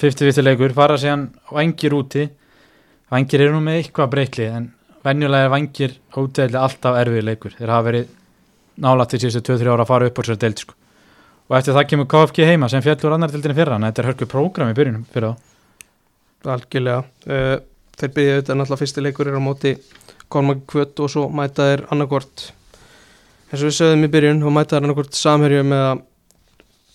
50-50 0.00 0.46
leikur 0.46 0.74
fara 0.76 0.96
síðan 1.00 1.28
vangir 1.50 1.94
úti. 1.96 2.28
Vangir 3.12 3.44
eru 3.44 3.56
nú 3.56 3.64
með 3.64 3.80
eitthvað 3.80 4.12
breytli 4.14 4.48
en 4.50 4.70
venjulega 5.04 5.48
er 5.48 5.52
vangir 5.52 5.98
útiðlega 6.16 6.64
alltaf 6.64 6.96
erfið 7.02 7.28
leikur, 7.28 7.54
þeir 7.58 7.74
hafa 7.74 7.88
verið 7.90 8.08
nála 8.84 9.06
til 9.06 9.20
síðustu 9.22 9.44
2-3 9.52 9.74
ára 9.74 9.84
að 9.84 9.92
fara 9.92 10.08
upp 10.08 10.18
á 10.18 10.22
sér 10.26 10.40
deild 10.40 10.62
sko. 10.64 10.74
og 11.48 11.58
eftir 11.58 11.76
það 11.76 11.88
kemur 11.90 12.08
KFG 12.08 12.46
heima 12.48 12.68
sem 12.72 12.82
fjallur 12.82 13.14
annar 13.14 13.30
deildinni 13.30 13.54
fyrra, 13.54 13.76
en 13.76 13.84
þetta 13.84 14.02
er 14.02 14.08
hörku 14.08 14.26
prógram 14.26 14.72
í 14.72 14.76
byrjunum 14.78 15.04
fyrir 15.12 15.34
þá. 15.34 15.52
Algjörlega. 16.54 17.04
Uh, 17.28 17.56
Þeir 17.94 18.10
byrja 18.10 18.34
auðvitað 18.34 18.58
náttúrulega 18.58 18.80
fyrsti 18.80 19.02
leikur 19.04 19.28
er 19.30 19.38
á 19.38 19.42
móti 19.42 19.72
Kormaki 20.32 20.64
Kvöt 20.70 21.00
og 21.04 21.10
svo 21.12 21.28
mæta 21.30 21.68
þeir 21.68 21.84
annarkvort 21.94 22.48
eins 23.52 23.60
og 23.60 23.68
við 23.68 23.76
sögðum 23.76 24.06
í 24.06 24.10
byrjun 24.10 24.42
og 24.42 24.54
mæta 24.56 24.74
þeir 24.74 24.86
annarkvort 24.86 25.18
samherju 25.18 25.60
með 25.70 25.82
að 25.90 26.02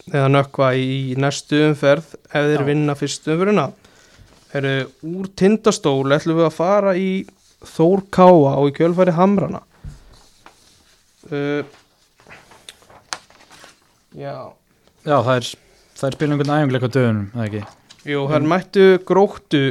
eða 0.09 0.29
nökkva 0.33 0.71
í 0.77 1.15
næstu 1.19 1.59
umferð 1.69 2.13
ef 2.29 2.49
þeir 2.51 2.65
vinna 2.67 2.95
fyrstu 2.97 3.33
umferðina. 3.35 3.67
Eru 4.57 4.73
úr 5.05 5.29
tindastól 5.37 6.09
ætlum 6.15 6.39
við 6.39 6.47
að 6.49 6.55
fara 6.57 6.95
í 6.97 7.09
Þór 7.69 8.05
Káa 8.15 8.55
og 8.55 8.69
í 8.69 8.75
kjölfæri 8.77 9.13
Hamrana. 9.17 9.59
Uh, 11.29 11.61
Já. 14.15 14.49
Já, 15.05 15.19
það 15.21 15.33
er, 15.35 15.49
það 15.99 16.07
er 16.07 16.15
spilum 16.15 16.33
einhvern 16.35 16.55
æfinguleik 16.55 16.85
á 16.87 16.91
dögunum, 16.95 17.27
eða 17.35 17.45
ekki? 17.45 17.61
Jú, 18.09 18.23
þær 18.31 18.47
mættu 18.51 18.85
gróttu 19.07 19.61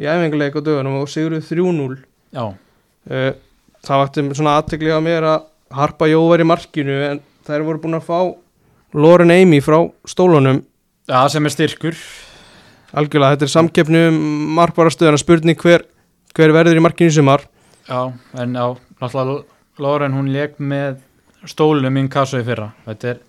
í 0.00 0.06
æfinguleik 0.08 0.56
á 0.56 0.60
dögunum 0.64 1.00
og 1.02 1.10
sigruð 1.12 1.44
3-0 1.50 1.98
Já, 2.32 2.44
Uh, 3.02 3.32
það 3.82 3.98
vakti 3.98 4.22
svona 4.38 4.52
aðtekli 4.60 4.92
á 4.94 5.02
mér 5.02 5.24
að 5.26 5.46
Harpa 5.74 6.06
Jó 6.06 6.20
var 6.28 6.38
í 6.38 6.44
markinu 6.46 7.00
en 7.02 7.18
þær 7.42 7.64
voru 7.66 7.80
búin 7.82 7.98
að 7.98 8.04
fá 8.06 8.18
Loren 8.92 9.32
Amy 9.32 9.60
frá 9.64 9.78
stólunum. 10.08 10.62
Já 11.08 11.28
sem 11.32 11.46
er 11.46 11.54
styrkur. 11.54 11.96
Algjörlega, 12.92 13.36
þetta 13.36 13.46
er 13.48 13.52
samkeppni 13.54 14.04
um 14.10 14.20
markvarastöðuna. 14.58 15.20
Spurning 15.20 15.58
hver, 15.58 15.86
hver 16.36 16.52
verður 16.52 16.80
í 16.80 16.84
markinu 16.84 17.12
í 17.12 17.16
sumar? 17.16 17.46
Já, 17.88 18.12
en 18.36 18.54
náttúrulega 18.54 19.42
Lauren 19.80 20.14
hún 20.14 20.28
leik 20.34 20.58
með 20.60 21.00
stólum 21.48 21.96
í 21.96 22.06
kassu 22.12 22.42
í 22.42 22.46
fyrra. 22.46 22.70
Þetta 22.84 23.14
er 23.14 23.22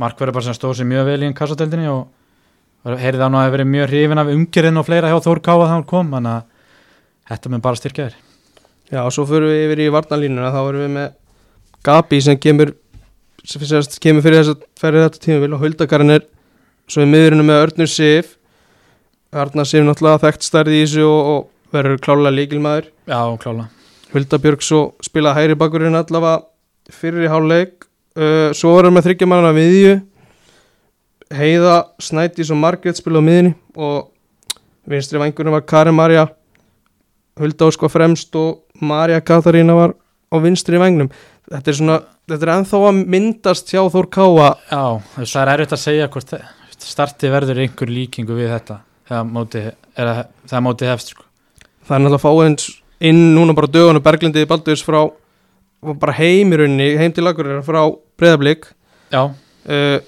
markverður 0.00 0.38
bara 0.38 0.48
sem 0.48 0.56
stóð 0.56 0.78
sér 0.80 0.88
mjög 0.90 1.10
vel 1.12 1.22
í 1.22 1.34
kassadeldinni 1.36 1.90
og 1.92 2.06
og 2.84 3.00
heyrði 3.00 3.22
það 3.22 3.30
nú 3.32 3.38
að 3.38 3.46
hafa 3.46 3.54
verið 3.54 3.68
mjög 3.72 3.86
hrifin 3.90 4.20
af 4.20 4.30
umgjörðin 4.34 4.80
og 4.80 4.86
fleira 4.86 5.10
hjá 5.10 5.18
Þór 5.24 5.40
Káa 5.40 5.56
þegar 5.56 5.70
hann 5.72 5.84
kom 5.88 6.10
þannig 6.12 6.34
að 6.34 6.48
þetta 7.30 7.52
mun 7.52 7.64
bara 7.64 7.80
styrkja 7.80 8.08
þér. 8.08 8.16
Já, 8.92 9.00
og 9.00 9.12
svo 9.16 9.24
förum 9.28 9.52
við 9.52 9.62
yfir 9.64 9.80
í 9.80 9.92
varnalínuna 9.94 10.50
þá 10.52 10.60
erum 10.60 10.82
við 10.84 10.90
með 10.98 11.14
Gabi 11.84 12.18
sem 12.24 12.40
kemur 12.40 12.74
sem 13.44 13.64
sérst 13.68 13.98
kemur 14.02 14.24
fyrir 14.24 14.40
þess 14.40 14.54
að 14.54 14.64
ferði 14.80 15.04
þetta 15.04 15.22
tímabil 15.26 15.52
og 15.56 15.62
Huldakarinn 15.64 16.14
er 16.16 16.26
svo 16.90 17.04
í 17.04 17.10
miðurinu 17.10 17.44
með 17.46 17.62
Örnur 17.66 17.90
Sif. 17.90 18.36
Arnar 19.34 19.68
Sif 19.68 19.84
náttúrulega 19.84 20.22
þekkt 20.24 20.46
stærði 20.46 20.78
í 20.78 20.84
þessu 20.84 21.06
og, 21.08 21.30
og 21.34 21.74
verður 21.74 22.00
klálega 22.04 22.36
líkilmaður 22.38 22.90
Já, 23.10 23.20
klála 23.42 23.68
Huldabjörg 24.14 24.62
svo 24.62 24.80
spilaði 25.02 25.42
hægri 25.42 25.58
bakurinn 25.58 25.98
allavega 25.98 26.94
fyrir 26.94 27.26
í 27.26 27.30
háluleik 27.32 27.88
uh, 28.14 28.50
svo 28.54 28.76
var 28.76 28.88
hann 28.88 28.94
með 28.94 29.08
þryggja 29.08 29.28
mannana 29.30 29.56
miðju. 29.56 29.94
Heiða, 31.34 31.76
Snædís 31.98 32.52
og 32.54 32.60
Margrét 32.62 33.00
spilaði 33.00 33.24
á 33.24 33.28
miðjunni 33.28 33.54
og 33.74 34.10
vinstri 34.86 35.18
vangurinn 35.18 35.56
var 35.56 35.66
Karin 35.66 35.96
Marja 35.96 36.28
Hulda 37.40 37.66
Ósk 37.66 37.82
var 37.82 37.90
fremst 37.90 38.36
og 38.38 38.62
Marja 38.78 39.18
Katharína 39.24 39.74
var 39.74 39.96
á 40.30 40.36
vinstri 40.44 40.78
vangnum 40.78 41.10
þetta 41.50 41.72
er 41.72 41.78
svona, 41.78 41.98
þetta 42.30 42.46
er 42.46 42.52
ennþá 42.54 42.80
að 42.88 43.00
myndast 43.14 43.72
hjá 43.72 43.82
Þór 43.92 44.08
Káa 44.16 44.48
Já, 44.70 44.84
það 45.18 45.40
er 45.42 45.52
erfitt 45.54 45.76
að 45.76 45.82
segja 45.82 46.08
hvort 46.12 46.34
starti 46.84 47.30
verður 47.32 47.62
einhver 47.64 47.92
líkingu 47.92 48.36
við 48.36 48.52
þetta 48.54 48.78
þegar 49.08 49.28
móti, 49.28 49.62
er 50.00 50.64
móti 50.64 50.88
hefst 50.88 51.14
sko. 51.14 51.26
það 51.84 51.96
er 51.96 52.04
náttúrulega 52.04 52.20
að 52.20 52.24
fá 52.24 52.46
eins 52.46 52.70
inn 53.04 53.22
núna 53.36 53.56
bara 53.56 53.68
á 53.68 53.74
dögunum 53.76 54.04
Berglindi 54.04 54.48
Balduðs 54.48 54.84
frá 54.86 55.00
og 55.04 55.96
bara 56.00 56.16
heim 56.16 56.52
í 56.52 56.60
rauninni, 56.60 56.94
heim 56.96 57.12
til 57.12 57.26
lagur 57.26 57.50
frá 57.66 57.82
breyðablík 58.20 58.70
Já, 59.12 59.28
uh, 59.28 59.98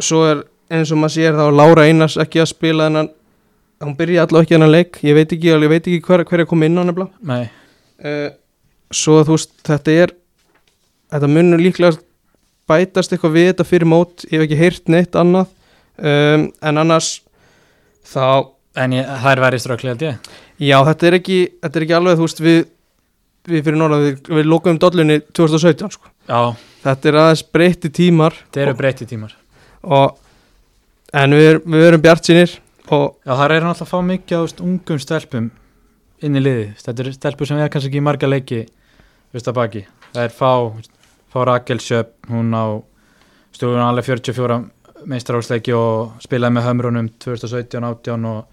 svo 0.00 0.24
er 0.28 0.44
eins 0.72 0.92
og 0.92 1.00
maður 1.00 1.16
sér 1.16 1.38
þá 1.38 1.44
Lára 1.54 1.86
Einars 1.88 2.16
ekki 2.20 2.42
að 2.42 2.50
spila 2.52 2.88
þennan 2.88 3.12
hún 3.84 3.96
byrja 3.98 4.24
allavega 4.24 4.46
ekki 4.46 4.56
þennan 4.56 4.72
leik. 4.72 4.98
Ég 5.04 5.16
veit 5.18 5.32
ekki, 5.36 5.50
ég 5.52 5.70
veit 5.70 5.82
ekki 5.82 6.00
hver, 6.06 6.24
hver 6.28 6.42
er 6.44 6.48
komið 6.48 6.70
inn 6.70 6.80
á 6.80 6.84
nefnilega. 6.88 7.22
Nei, 7.30 7.42
uh, 8.04 8.28
svo 8.94 9.18
þú 9.26 9.36
veist 9.36 9.54
þetta 9.66 9.96
er 10.04 10.14
þetta 11.14 11.30
munur 11.30 11.62
líklega 11.62 11.98
bætast 12.70 13.12
eitthvað 13.12 13.36
við 13.36 13.50
þetta 13.50 13.68
fyrir 13.68 13.88
mót 13.88 14.24
ég 14.28 14.38
hef 14.38 14.46
ekki 14.46 14.60
heyrt 14.60 14.90
neitt 14.92 15.18
annað. 15.18 15.50
Um, 15.94 16.48
en 16.64 16.80
annars 16.80 17.20
þá 18.08 18.50
en 18.82 18.96
ég, 18.96 19.06
það 19.06 19.30
er 19.30 19.42
verið 19.44 19.62
strökli 19.62 19.92
held 19.92 20.04
ég. 20.04 20.30
Já 20.62 20.76
þetta 20.88 21.08
er 21.08 21.18
ekki, 21.20 21.38
þetta 21.62 21.78
er 21.78 21.86
ekki 21.86 21.96
alveg 21.98 22.18
þú 22.18 22.26
veist 22.26 22.42
við, 22.42 22.60
við 23.50 23.64
fyrir 23.68 23.80
norðan 23.80 24.04
við, 24.04 24.30
við 24.38 24.50
lókum 24.50 24.80
dollunni 24.82 25.20
2017 25.30 25.94
sko. 25.94 26.12
Þetta 26.84 27.10
er 27.10 27.18
aðeins 27.20 27.44
breytti 27.54 27.90
tímar. 27.94 28.36
Þeir 28.52 28.66
eru 28.66 28.78
breytti 28.78 29.08
tímar. 29.08 29.34
Og, 29.84 30.16
en 31.16 31.36
við, 31.36 31.60
við 31.68 31.88
erum 31.90 32.04
bjart 32.04 32.26
sínir 32.26 32.56
og 32.92 33.14
Já, 33.24 33.32
það 33.32 33.44
er 33.44 33.64
náttúrulega 33.64 33.86
að 33.86 33.92
fá 33.92 34.08
mikið 34.08 34.40
á 34.40 34.42
veist, 34.44 34.64
ungum 34.64 35.00
stelpum 35.00 35.46
inn 36.24 36.36
í 36.36 36.42
liði 36.42 36.66
þetta 36.80 37.04
eru 37.04 37.12
stelpur 37.14 37.48
sem 37.48 37.60
við 37.60 37.70
kannski 37.72 37.90
ekki 37.90 38.02
marga 38.04 38.28
leiki 38.28 38.64
veist 39.34 39.48
að 39.50 39.58
baki. 39.60 39.84
Það 40.14 40.26
er 40.26 40.34
fá, 40.34 40.50
fá 41.34 41.42
Rakel 41.48 41.82
Sjöp 41.82 42.14
hún 42.30 42.54
á 42.54 42.78
stúðun 43.54 43.82
alveg 43.82 44.06
44 44.06 44.60
meistarálsleiki 45.10 45.74
og 45.74 46.20
spilaði 46.22 46.54
með 46.56 46.66
hömrunum 46.68 47.08
2017-18 47.24 48.28
og 48.30 48.44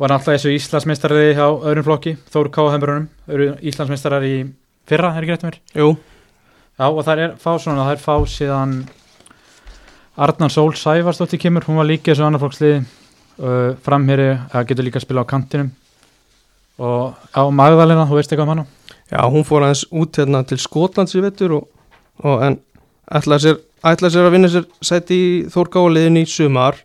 var 0.00 0.14
náttúrulega 0.14 0.38
þessu 0.38 0.54
Íslandsmeistarari 0.56 1.34
á 1.36 1.50
öðrum 1.50 1.84
flokki, 1.84 2.14
Þór 2.32 2.48
K. 2.54 2.62
hömrunum 2.72 3.08
eru 3.28 3.50
Íslandsmeistarar 3.60 4.24
í 4.24 4.36
fyrra, 4.88 5.10
er 5.12 5.26
ekki 5.26 5.34
rétt 5.34 5.44
mér? 5.44 5.58
jú, 5.76 5.90
Já, 6.80 6.86
og 6.88 7.02
það 7.04 7.24
er 7.26 7.34
fá 7.36 7.50
svona, 7.60 7.84
það 7.84 7.92
er 7.92 8.00
fá 8.06 8.14
síðan 8.32 8.76
Arnar 10.16 10.54
Sól 10.54 10.72
Sævarsdóttir 10.78 11.42
kemur, 11.42 11.66
hún 11.68 11.82
var 11.82 11.90
líka 11.90 12.14
þessu 12.14 12.24
annarflokksliði 12.24 12.78
uh, 12.80 13.74
framherri, 13.84 14.30
það 14.54 14.70
getur 14.70 14.88
líka 14.88 15.02
að 15.02 15.04
spila 15.04 15.26
á 15.26 15.30
kantinum 15.34 15.74
og 16.80 17.18
á 17.36 17.42
Magdalena, 17.52 18.06
þú 18.08 18.16
veist 18.16 18.32
eitthvað 18.32 18.46
um 18.46 18.54
hana 18.54 18.66
já 19.10 19.20
hún 19.28 19.44
fór 19.44 19.66
aðeins 19.66 19.84
út 19.90 20.16
hérna 20.16 20.40
til 20.48 20.60
Skotlands 20.62 21.16
í 21.18 21.22
vettur 21.24 21.58
og, 21.58 21.68
og 22.26 22.44
en 22.46 22.58
ætlaði 23.10 23.44
sér, 23.44 23.60
ætlaði 23.92 24.14
sér 24.14 24.28
að 24.28 24.34
vinna 24.36 24.50
sér 24.52 24.66
sæti 24.84 25.18
í 25.18 25.30
Þórkáliðin 25.52 26.20
í 26.20 26.24
sumar. 26.30 26.78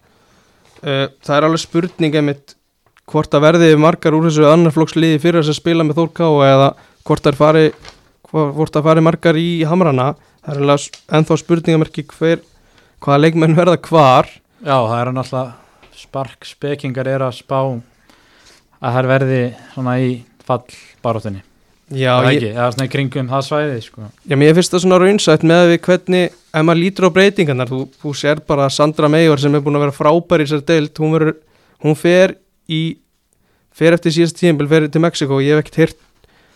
Uh, 0.82 1.08
það 1.26 1.36
er 1.38 1.48
alveg 1.48 1.64
spurning 1.64 2.18
einmitt 2.20 2.56
hvort 3.10 3.36
að 3.38 3.46
verði 3.46 3.74
margar 3.80 4.16
úr 4.18 4.28
þessu 4.28 4.48
annarflokksliði 4.50 5.22
fyrir 5.22 5.44
þess 5.44 5.54
að 5.54 5.62
spila 5.62 5.86
með 5.86 6.00
Þórká 6.02 6.26
eða 6.50 6.70
hvort 7.06 7.26
það 7.26 7.40
fari 7.42 7.66
hvort 8.32 8.74
það 8.74 8.88
fari 8.90 9.04
margar 9.06 9.40
í 9.40 9.50
Hamrana. 9.68 10.14
Það 10.46 10.56
er 10.56 10.64
alveg 10.66 11.02
ennþá 11.18 11.40
spurningamerki 11.42 12.06
hver 12.12 12.42
hvaða 13.04 13.22
leikmenn 13.24 13.58
verða 13.58 13.80
hvar. 13.88 14.30
Já, 14.66 14.76
það 14.76 15.00
er 15.00 15.14
náttúrulega 15.16 15.46
spark 15.96 16.48
spekingar 16.48 17.10
er 17.10 17.24
að 17.26 17.38
spá 17.40 17.60
að 17.66 18.96
það 18.98 19.12
verði 19.14 19.42
svona 19.74 20.00
í 20.04 20.16
fallbaróttinni 20.46 21.44
já, 21.94 22.12
það 22.18 22.28
ég, 22.28 22.38
ekki, 22.40 22.52
eða 22.56 22.68
svona 22.74 22.88
í 22.88 22.92
kringum 22.96 23.30
það 23.30 23.46
svæði 23.48 23.78
sko. 23.86 24.10
Já, 24.26 24.36
mér 24.42 24.56
finnst 24.58 24.74
það 24.74 24.84
svona 24.86 25.00
raunsætt 25.04 25.46
með 25.46 25.64
við 25.72 25.80
hvernig, 25.86 26.36
ef 26.50 26.66
maður 26.66 26.82
lítur 26.82 27.08
á 27.08 27.16
breytingarnar, 27.18 27.72
þú, 27.72 27.82
þú 28.02 28.14
sér 28.18 28.42
bara 28.48 28.70
Sandra 28.74 29.10
Meijor 29.12 29.44
sem 29.44 29.56
er 29.58 29.64
búin 29.66 29.78
að 29.78 29.86
vera 29.86 29.98
frábær 30.00 30.44
í 30.44 30.50
sér 30.50 30.64
deild, 30.66 30.94
hún, 31.02 31.14
verður, 31.18 31.38
hún 31.86 31.98
fer 32.00 32.36
í, 32.72 32.82
fer 33.76 33.98
eftir 33.98 34.16
síðast 34.16 34.40
tímpil, 34.42 34.70
fer 34.72 34.90
til 34.90 35.04
Mexiko 35.04 35.38
og 35.38 35.46
ég 35.46 35.58
hef 35.58 35.66
ekkert 35.66 35.82
heyrt, 35.84 36.02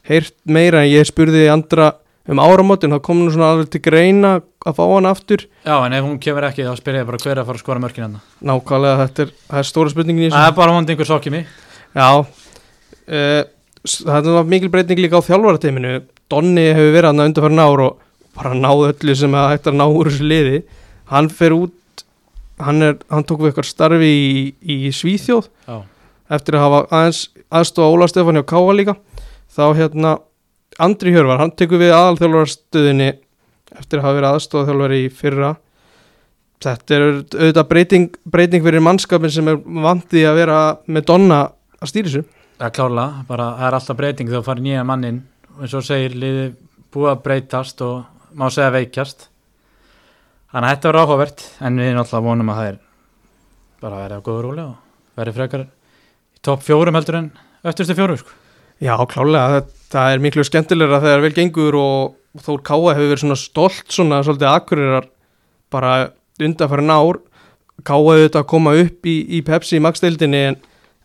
heyrt 0.10 0.38
meira 0.50 0.82
en 0.86 0.90
ég 0.90 1.06
spurði 1.10 1.46
andra 1.54 1.94
um 2.30 2.42
áramótin, 2.42 2.94
þá 2.94 3.02
kom 3.06 3.22
nú 3.24 3.30
svona 3.34 3.52
alveg 3.54 3.70
til 3.74 3.82
greina 3.86 4.36
að 4.66 4.76
fá 4.78 4.84
hann 4.86 5.08
aftur, 5.10 5.46
Já, 5.66 5.76
en 5.86 5.96
ef 5.98 6.04
hún 6.06 6.20
kemur 6.22 6.46
ekki 6.50 6.66
þá 6.68 6.74
spyr 6.78 7.00
ég 7.00 7.08
bara 7.08 7.22
hver 7.22 7.32
er 7.36 7.42
að 7.42 7.48
fara 7.50 7.58
að 7.58 7.64
skora 7.64 7.82
mörkin 7.82 8.06
hann 8.06 8.20
nákvæmlega 8.46 9.00
þetta 9.06 9.24
er, 9.24 9.32
það 9.50 9.62
er 9.62 9.70
stóra 9.70 9.94
spurningin. 9.94 10.36
Það 13.88 14.30
er 14.34 14.48
mikil 14.50 14.70
breyting 14.74 15.00
líka 15.00 15.22
á 15.22 15.24
þjálfarateiminu, 15.24 16.02
Donni 16.30 16.66
hefur 16.76 16.92
verið 16.94 17.10
hann 17.10 17.24
undanfærin 17.24 17.62
ár 17.64 17.84
og 17.86 18.02
bara 18.36 18.52
náðu 18.54 18.90
öllu 18.92 19.16
sem 19.18 19.36
að 19.36 19.52
hægt 19.54 19.70
að 19.72 19.78
ná 19.80 19.86
úr 19.88 20.10
þessu 20.12 20.28
liði. 20.28 20.58
Hann 21.10 21.30
fer 21.32 21.56
út 21.56 22.04
hann, 22.60 22.82
er, 22.84 22.98
hann 23.10 23.26
tók 23.28 23.42
við 23.42 23.52
eitthvað 23.52 23.70
starfi 23.70 24.10
í, 24.12 24.42
í 24.60 24.92
Svíþjóð 24.94 25.48
Já, 25.48 25.78
eftir 26.36 26.58
að 26.60 26.66
hafa 26.66 26.82
aðeins 27.00 27.22
aðstofa 27.50 27.96
Óla 27.96 28.10
Stefáni 28.12 28.44
og 28.44 28.50
Káa 28.52 28.76
líka. 28.76 28.98
Þá 29.50 29.64
hérna 29.80 30.18
Andri 30.80 31.16
Hjörvar, 31.16 31.40
hann 31.42 31.56
tekur 31.56 31.82
við 31.82 31.96
aðalþjálfararstöðinni 31.96 33.10
eftir 33.80 34.00
að 34.00 34.06
hafa 34.06 34.18
verið 34.20 34.36
aðstofaþjálfari 34.36 35.00
í 35.06 35.10
fyrra. 35.14 35.54
Þetta 36.60 36.96
er 36.96 37.06
auðvitað 37.08 37.70
breyting, 37.72 38.10
breyting 38.28 38.66
fyrir 38.66 38.84
mannskapin 38.84 39.32
sem 39.32 39.48
er 39.48 39.60
vandi 39.64 40.26
að 40.28 40.42
vera 40.42 40.60
með 40.92 41.08
Donna 41.08 41.40
að 41.80 41.92
stýra 41.94 42.12
þessu 42.12 42.39
er 42.68 42.76
klárlega, 42.76 43.24
bara 43.30 43.48
það 43.58 43.68
er 43.68 43.78
alltaf 43.78 44.00
breyting 44.00 44.30
þegar 44.30 44.42
þú 44.42 44.50
farir 44.50 44.66
nýja 44.66 44.86
mannin 44.88 45.22
eins 45.60 45.76
og 45.76 45.86
segir 45.86 46.16
liði 46.20 46.46
búið 46.94 47.12
að 47.14 47.24
breytast 47.26 47.84
og 47.86 48.36
má 48.36 48.48
segja 48.52 48.74
veikjast. 48.76 49.28
Þannig 50.50 50.68
að 50.68 50.76
þetta 50.76 50.90
verður 50.90 51.06
áhugavert 51.06 51.44
en 51.62 51.80
við 51.80 51.92
náttúrulega 51.96 52.26
vonum 52.26 52.52
að 52.52 52.60
það 52.60 52.70
er 52.70 52.80
bara 53.80 53.96
að 53.96 54.06
verða 54.06 54.22
góður 54.26 54.48
róli 54.48 54.64
og 54.66 55.20
verði 55.20 55.36
frekar 55.38 55.66
í 55.66 56.44
topp 56.46 56.64
fjórum 56.66 56.98
heldur 57.00 57.20
en 57.20 57.32
öftustu 57.70 57.96
fjórum 57.98 58.20
sko. 58.20 58.38
Já, 58.80 58.96
klálega, 59.12 59.60
það, 59.60 59.76
það 59.92 60.14
er 60.14 60.24
miklu 60.24 60.46
skemmtilegra 60.48 61.02
þegar 61.04 61.26
vel 61.26 61.36
gengur 61.36 61.78
og 61.80 62.16
Þór 62.40 62.62
Káa 62.62 62.94
hefur 62.94 63.10
verið 63.10 63.24
svona 63.24 63.40
stolt 63.40 63.88
svona 63.90 64.20
svolítið 64.22 64.52
akkurirar 64.52 65.08
bara 65.74 65.94
undanfærin 66.40 66.94
ár. 66.94 67.18
Káa 67.82 68.04
hefur 68.06 68.28
þetta 68.28 68.44
að 68.44 68.50
koma 68.52 68.76
upp 68.78 69.10
í, 69.10 69.16
í 69.34 69.40
Pepsi 69.46 69.80
í 69.80 69.84
Max-deildinni 69.84 70.42
en, 70.52 70.60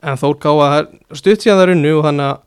en 0.05 0.20
Þór 0.20 0.36
það 0.44 0.74
er 0.78 0.88
stutt 1.20 1.44
síðan 1.44 1.59
það 1.59 1.64
er 1.64 1.74
unnu 1.74 1.92
og 1.98 2.05
þannig 2.09 2.30
að 2.30 2.42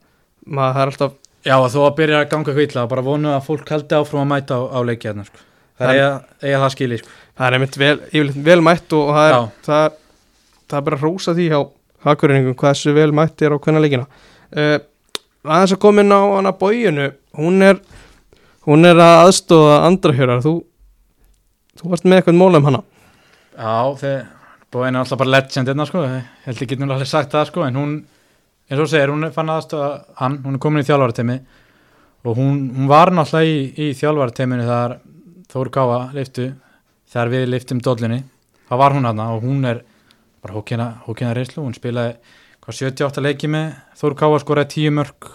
maður 0.58 0.78
það 0.78 0.84
er 0.84 0.94
alltaf 0.94 1.16
Já 1.48 1.54
og 1.56 1.70
þó 1.72 1.80
að 1.86 1.96
byrja 2.02 2.18
að 2.20 2.30
ganga 2.32 2.52
eitthvað 2.52 2.66
illa 2.66 2.88
bara 2.92 3.06
vonu 3.06 3.30
að 3.32 3.46
fólk 3.46 3.70
haldi 3.72 3.96
áfram 3.96 4.24
að 4.26 4.32
mæta 4.34 4.58
á, 4.58 4.62
á 4.68 4.80
leiki 4.84 5.08
hérna 5.08 5.24
sko. 5.28 5.44
það 5.78 5.94
er 5.94 6.02
eiga, 6.44 6.60
það 6.64 6.74
skili 6.74 7.00
sko. 7.00 7.14
það 7.38 7.48
er 7.48 7.58
einmitt 7.58 7.78
vel, 7.80 7.96
yfirleitt 8.10 8.44
vel 8.50 8.60
mætt 8.66 8.96
og 8.98 9.12
það 9.16 9.30
er, 9.30 9.38
það, 9.68 9.86
er, 9.86 9.96
það 10.68 10.80
er 10.80 10.86
bara 10.90 11.00
að 11.00 11.06
rósa 11.06 11.36
því 11.38 11.48
hjá 11.54 11.60
akkurinningum 12.08 12.58
hversu 12.60 12.96
vel 12.98 13.10
mætt 13.16 13.44
er 13.46 13.56
á 13.56 13.58
hvernig 13.58 13.86
leikina 13.86 14.08
uh, 14.08 14.78
aðeins 15.48 15.76
að 15.78 15.82
koma 15.84 16.04
inn 16.04 16.12
á 16.14 16.20
hana 16.20 16.54
bóginu. 16.56 17.12
Hún 17.38 17.62
er 17.64 17.80
hún 18.68 18.88
er 18.88 19.00
að 19.00 19.28
aðstofa 19.28 19.82
andrahjörar 19.88 20.44
þú, 20.44 20.58
þú 21.80 21.92
varst 21.94 22.08
með 22.08 22.20
eitthvað 22.20 22.40
móla 22.42 22.62
um 22.62 22.68
hana? 22.68 22.82
Já, 23.58 23.78
þeir 24.02 24.26
búin 24.74 24.96
er 24.96 25.02
alltaf 25.02 25.20
bara 25.20 25.34
legend 25.38 25.70
hérna 25.70 25.86
sko, 25.88 26.04
ég 26.04 26.32
held 26.46 26.62
ekki 26.64 26.78
nú 26.80 26.90
alveg 26.92 27.08
sagt 27.08 27.32
það 27.32 27.50
sko, 27.52 27.64
en 27.68 27.78
hún, 27.80 27.94
eins 28.68 28.82
og 28.84 28.90
segir, 28.92 29.14
hún 29.14 29.30
fann 29.36 29.52
aðstofa 29.54 29.92
hann, 30.20 30.40
hún 30.44 30.58
er 30.58 30.64
komin 30.64 30.84
í 30.84 30.88
þjálfarateimi 30.88 31.38
og 32.28 32.36
hún, 32.36 32.58
hún 32.76 32.90
var 32.92 33.14
náttúrulega 33.16 33.48
í, 33.48 33.62
í 33.88 33.94
þjálfarateiminu 33.98 34.68
þegar 34.68 34.98
Þór 35.48 35.70
Gáa 35.72 36.00
leiftu, 36.12 36.50
þegar 37.08 37.30
við 37.32 37.46
leiftum 37.48 37.80
dollinni, 37.80 38.20
það 38.68 38.82
var 38.82 38.96
hún 38.98 39.08
aðna 39.08 39.30
og 39.38 39.46
hún 39.48 39.64
er 39.70 39.80
bara 40.44 40.58
hókina, 40.58 40.90
hókina 41.06 41.32
reynslu, 41.38 41.64
hún 41.64 41.78
spilaði 41.78 42.18
hvað 42.60 42.80
78 42.82 43.24
leiki 43.24 43.52
með 43.52 43.72
Þór 44.02 44.18
Gáa 44.20 44.42
skoraði 44.44 44.74
10 44.84 44.98
mörg 45.00 45.32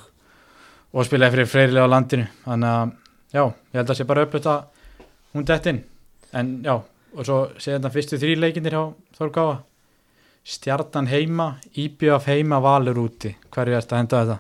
og 0.93 1.09
spilaði 1.09 1.39
fyrir 1.39 1.49
freyrilega 1.49 1.89
á 1.89 1.93
landinu, 1.95 2.29
þannig 2.45 2.77
að 2.77 2.93
já, 3.33 3.43
ég 3.49 3.81
held 3.81 3.95
að 3.95 4.03
sé 4.03 4.09
bara 4.13 4.27
upplut 4.29 4.53
að 4.53 4.89
hún 5.33 5.49
dett 5.49 5.73
inn, 5.73 5.85
en 6.37 6.57
já 6.61 6.75
og 7.17 7.27
svo 7.27 7.39
séð 7.61 7.77
þetta 7.79 7.91
fyrstu 7.95 8.19
þrý 8.23 8.37
leikindir 8.41 8.77
hjá 8.77 8.85
Þórgáa 9.19 9.59
Stjarnan 10.43 11.07
heima, 11.07 11.47
Íbjöf 11.79 12.25
heima, 12.27 12.59
Valur 12.65 12.99
úti. 13.05 13.31
Hverju 13.55 13.77
erst 13.79 13.93
að 13.95 14.01
henda 14.03 14.23
þetta? 14.25 14.39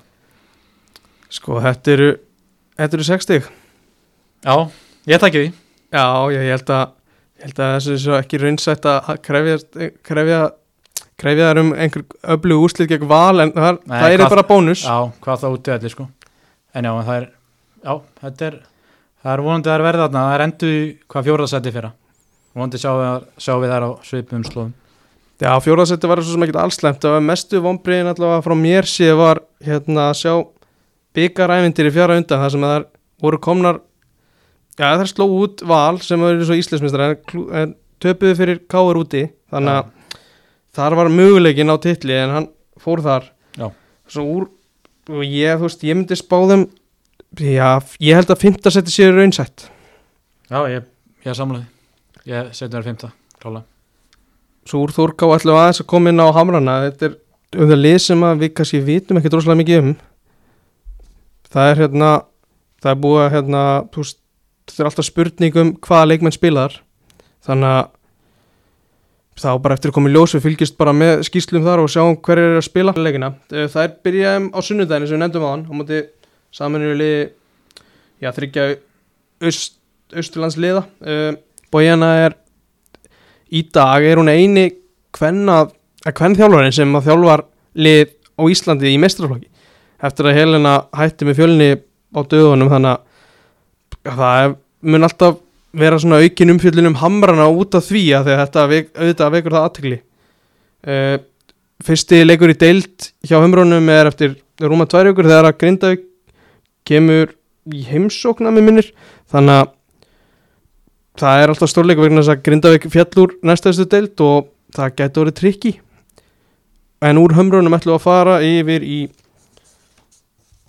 sko 1.33 1.61
þetta 1.65 1.93
eru 1.95 2.09
þetta 2.77 2.97
eru 2.99 3.05
60 3.09 3.47
Já, 4.43 4.55
ég 5.09 5.23
takki 5.23 5.41
því. 5.45 5.53
Já, 5.95 6.05
ég 6.35 6.49
held 6.51 6.73
að 6.75 6.83
ég 7.39 7.47
held 7.47 7.61
að 7.63 7.71
þessu 7.77 7.93
er 7.95 8.03
svo 8.03 8.17
ekki 8.19 8.41
raunsætt 8.43 8.89
að 8.91 9.13
krefja, 9.25 9.55
krefja, 10.05 10.41
krefja 11.23 11.49
þær 11.53 11.61
um 11.63 11.71
einhver 11.79 12.05
öflug 12.35 12.67
úrslit 12.67 12.91
gegn 12.91 13.09
val 13.11 13.45
en 13.47 13.55
það, 13.55 13.79
Nei, 13.87 13.97
það 14.03 14.17
er 14.17 14.25
bara 14.35 14.45
bónus. 14.51 14.83
Já, 14.85 14.99
hvað 15.23 15.41
þá 15.45 15.49
úti 15.55 15.75
allir 15.77 15.95
sko. 15.95 16.09
En 16.75 16.89
já, 16.91 16.93
það 17.07 17.17
er 17.21 17.31
Já, 17.83 17.95
þetta 18.23 18.47
er 18.51 18.61
Það 19.23 19.33
er 19.37 19.41
vonandi 19.47 19.69
að 19.69 19.73
það 19.73 19.79
er 19.79 19.85
verða 19.87 20.05
þarna. 20.09 20.23
Það 20.27 20.33
er 20.35 20.43
endur 20.49 20.71
í 20.75 20.79
hvað 21.13 21.27
fjórðasætti 21.29 21.73
fyrra 21.77 21.91
Vonandi 22.53 22.81
sjá 22.81 22.93
við, 22.93 23.29
við 23.63 23.73
þær 23.73 23.87
á 23.89 23.91
svipum 24.05 24.45
slóðum. 24.47 24.73
Já, 25.43 25.51
fjóraðsetti 25.65 26.07
var 26.07 26.21
svo 26.23 26.37
sem 26.37 26.45
ekkert 26.45 26.61
allslemt 26.63 27.01
það 27.03 27.17
var 27.17 27.25
mestu 27.27 27.61
vonbriðin 27.65 28.11
allavega 28.13 28.45
frá 28.45 28.55
mér 28.55 28.87
síðan 28.87 29.19
var 29.19 29.41
hérna 29.65 30.05
að 30.11 30.19
sjá 30.21 30.35
byggaræfindir 31.17 31.89
í 31.89 31.95
fjara 31.97 32.19
undan 32.21 32.43
þar 32.45 32.53
sem 32.55 32.67
það 32.67 32.85
voru 33.25 33.41
komnar 33.43 33.81
já 34.77 34.85
það 34.85 35.03
sló 35.11 35.27
út 35.41 35.65
val 35.67 35.99
sem 36.05 36.23
var 36.23 36.39
svo 36.47 36.59
íslensmistar 36.61 37.05
en, 37.09 37.43
en 37.59 37.75
töpuðu 38.03 38.39
fyrir 38.39 38.63
káur 38.71 39.03
úti. 39.03 39.25
Þannig 39.53 39.81
að 39.81 40.23
þar 40.79 40.99
var 41.01 41.13
möguleikin 41.19 41.75
á 41.75 41.77
titli 41.83 42.17
en 42.21 42.37
hann 42.37 42.49
fór 42.81 43.03
þar. 43.05 43.29
Já. 43.59 43.69
svo 44.09 44.23
úr 44.29 44.49
og 45.13 45.27
ég, 45.27 45.59
þú 45.59 45.67
veist, 45.67 45.83
ég 45.85 45.99
myndi 45.99 46.17
spá 46.17 46.39
þeim 46.49 46.69
já, 47.41 47.69
ég 47.99 48.17
held 48.17 48.31
að 48.33 48.43
fimmtasetti 48.47 48.95
séu 48.95 49.13
raunsætt. 49.13 49.69
Já, 50.49 50.61
ég, 50.71 50.87
ég 51.27 51.37
samlaði 51.37 51.72
Ég 52.29 52.55
setjum 52.55 52.79
þær 52.79 52.89
fymta, 52.91 53.13
klála 53.43 53.65
svo 54.69 54.85
úr 54.85 54.93
Þórká 54.95 55.29
ætlum 55.37 55.59
aðeins 55.59 55.83
að 55.83 55.89
koma 55.91 56.13
inn 56.13 56.23
á 56.23 56.35
Hamrana. 56.35 56.77
Þetta 56.87 57.09
er 57.09 57.63
um 57.63 57.71
það 57.71 57.81
lið 57.83 57.97
sem 58.05 58.27
að 58.27 58.43
við 58.43 58.53
kannski 58.59 58.83
vitum 58.87 59.19
ekki 59.19 59.33
droslega 59.33 59.61
mikið 59.61 59.81
um. 59.81 59.95
Það 61.53 61.71
er 61.71 61.83
hérna 61.83 62.13
það 62.83 62.93
er 62.93 63.03
búið 63.03 63.25
að 63.25 63.35
hérna 63.37 63.65
þú 63.93 64.07
þetta 64.07 64.79
er 64.79 64.91
alltaf 64.91 65.09
spurning 65.09 65.59
um 65.63 65.75
hvaða 65.83 66.09
leikmenn 66.13 66.37
spilar. 66.37 66.79
Þannig 67.43 67.75
að 67.75 67.91
þá 69.43 69.51
bara 69.65 69.75
eftir 69.75 69.91
að 69.91 69.97
koma 69.97 70.11
í 70.11 70.15
ljós 70.15 70.37
við 70.37 70.45
fylgist 70.47 70.79
bara 70.79 70.95
með 70.95 71.25
skýslum 71.27 71.65
þar 71.67 71.83
og 71.83 71.91
sjáum 71.91 72.19
hver 72.23 72.39
er 72.39 72.59
að 72.61 72.67
spila 72.69 72.95
leikina. 72.95 73.33
Eh, 73.51 73.67
það 73.67 73.87
er 73.87 73.95
byrjaðum 74.07 74.51
á 74.55 74.59
sunnudaginu 74.63 75.09
sem 75.09 75.17
við 75.17 75.23
nefndum 75.25 75.47
á 75.49 75.53
hann 75.53 75.67
á 75.67 75.73
móti 75.75 75.99
já 78.23 78.31
þryggja 78.31 78.65
aust, 79.43 79.81
austurlandsliða 80.15 80.85
Bójana 81.73 82.11
er 82.27 82.37
í 83.53 83.63
dag 83.73 84.05
er 84.05 84.21
hún 84.21 84.31
eini 84.33 84.69
hvenna, 85.17 85.65
hvern 86.05 86.37
þjálfarinn 86.39 86.75
sem 86.75 86.99
að 86.99 87.09
þjálfar 87.09 87.47
lið 87.85 88.13
á 88.37 88.43
Íslandi 88.53 88.93
í 88.93 89.01
mestrarflokki 89.01 89.49
eftir 90.03 90.29
að 90.29 90.39
Helena 90.41 90.77
hætti 90.97 91.29
með 91.29 91.39
fjölni 91.41 91.71
á 92.13 92.21
döðunum 92.21 92.71
þannig 92.73 93.03
að 94.03 94.21
það 94.21 94.55
mun 94.83 95.07
alltaf 95.07 95.43
vera 95.73 95.99
svona 96.01 96.21
aukin 96.21 96.53
umfjöllin 96.53 96.91
um 96.91 96.99
hamrana 97.01 97.49
út 97.49 97.77
af 97.79 97.87
því 97.87 98.07
að 98.19 98.33
þetta 98.33 98.65
auðvitað 98.69 99.37
vekur 99.37 99.55
það 99.57 99.69
aðtegli 99.69 99.99
uh, 100.89 101.19
fyrsti 101.83 102.23
leikur 102.27 102.53
í 102.53 102.59
deild 102.59 103.13
hjá 103.27 103.39
humrunum 103.41 103.89
er 103.93 104.11
eftir 104.11 104.35
rúma 104.61 104.87
tvær 104.91 105.13
ykkur 105.13 105.29
þegar 105.29 105.49
að 105.49 105.59
Grindavík 105.63 106.05
kemur 106.87 107.33
í 107.73 107.85
heimsókna 107.87 108.53
með 108.55 108.67
minnir. 108.67 108.91
Þannig 109.31 109.61
að 109.61 109.73
það 111.21 111.43
er 111.43 111.53
alltaf 111.53 111.71
stórleikur 111.73 112.09
vegna 112.09 112.23
þess 112.23 112.35
að 112.35 112.45
Grindavík 112.49 112.87
fjallur 112.93 113.35
næstaðstu 113.45 113.89
deild 113.93 114.23
og 114.25 114.53
það 114.77 114.95
gæti 115.01 115.23
orðið 115.23 115.39
trikki. 115.41 115.73
En 117.03 117.19
úr 117.19 117.35
hömrunum 117.37 117.75
ætlum 117.77 117.97
við 117.97 117.99
að 117.99 118.07
fara 118.07 118.39
yfir 118.47 118.87
í 118.87 119.01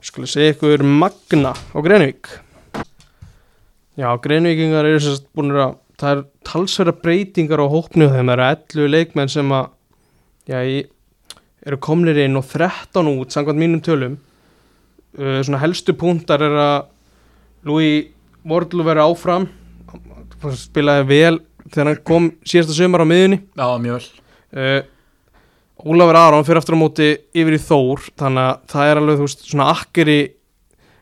skulle 0.04 0.28
segja 0.28 0.56
ykkur 0.56 0.84
Magna 0.84 1.54
á 1.56 1.78
Greinvík 1.80 2.28
já, 3.98 4.10
Greinvíkingar 4.22 4.88
eru 4.88 5.02
sérst 5.02 5.28
búin 5.36 5.54
að 5.54 5.78
það 6.02 6.16
er 6.16 6.22
talsverða 6.48 6.96
breytingar 7.04 7.62
á 7.62 7.68
hópnu 7.70 8.10
þeim. 8.12 8.32
Það 8.32 8.36
eru 8.36 8.48
11 8.50 8.91
leikmenn 8.94 9.32
sem 9.32 9.54
að 9.54 9.68
já, 10.50 10.60
eru 11.64 11.80
komnir 11.80 12.20
inn 12.26 12.39
og 12.39 12.48
13 12.50 13.12
út 13.14 13.36
samkvæmt 13.36 13.62
mínum 13.62 13.84
tölum. 13.84 14.18
Uh, 15.14 15.39
svona 15.46 15.62
helstu 15.62 15.94
púntar 15.94 16.41
er 16.41 16.56
að 16.58 16.88
Louis 17.70 18.10
Wardlu 18.50 18.84
verið 18.84 19.12
áfram 19.12 19.46
spilaði 20.60 21.06
vel 21.10 21.36
þegar 21.70 21.89
hann 21.89 22.02
kom 22.08 22.32
síðasta 22.48 22.76
sömur 22.78 23.04
á 23.04 23.08
miðunni 23.08 23.39
Já, 23.56 23.68
mjög 23.80 24.00
vel. 24.00 24.10
Uh, 24.54 24.82
Ólafur 25.84 26.16
Aron 26.16 26.46
fyrir 26.48 26.62
aftur 26.62 26.78
á 26.78 26.84
móti 26.84 27.08
yfir 27.36 27.58
í 27.58 27.60
Þór 27.60 28.04
þannig 28.20 28.44
að 28.48 28.60
það 28.72 28.89
er 28.89 29.00
alveg 29.02 29.18
þú 29.20 29.26
veist 29.28 29.46
svona 29.50 29.70
akkeri 29.74 30.18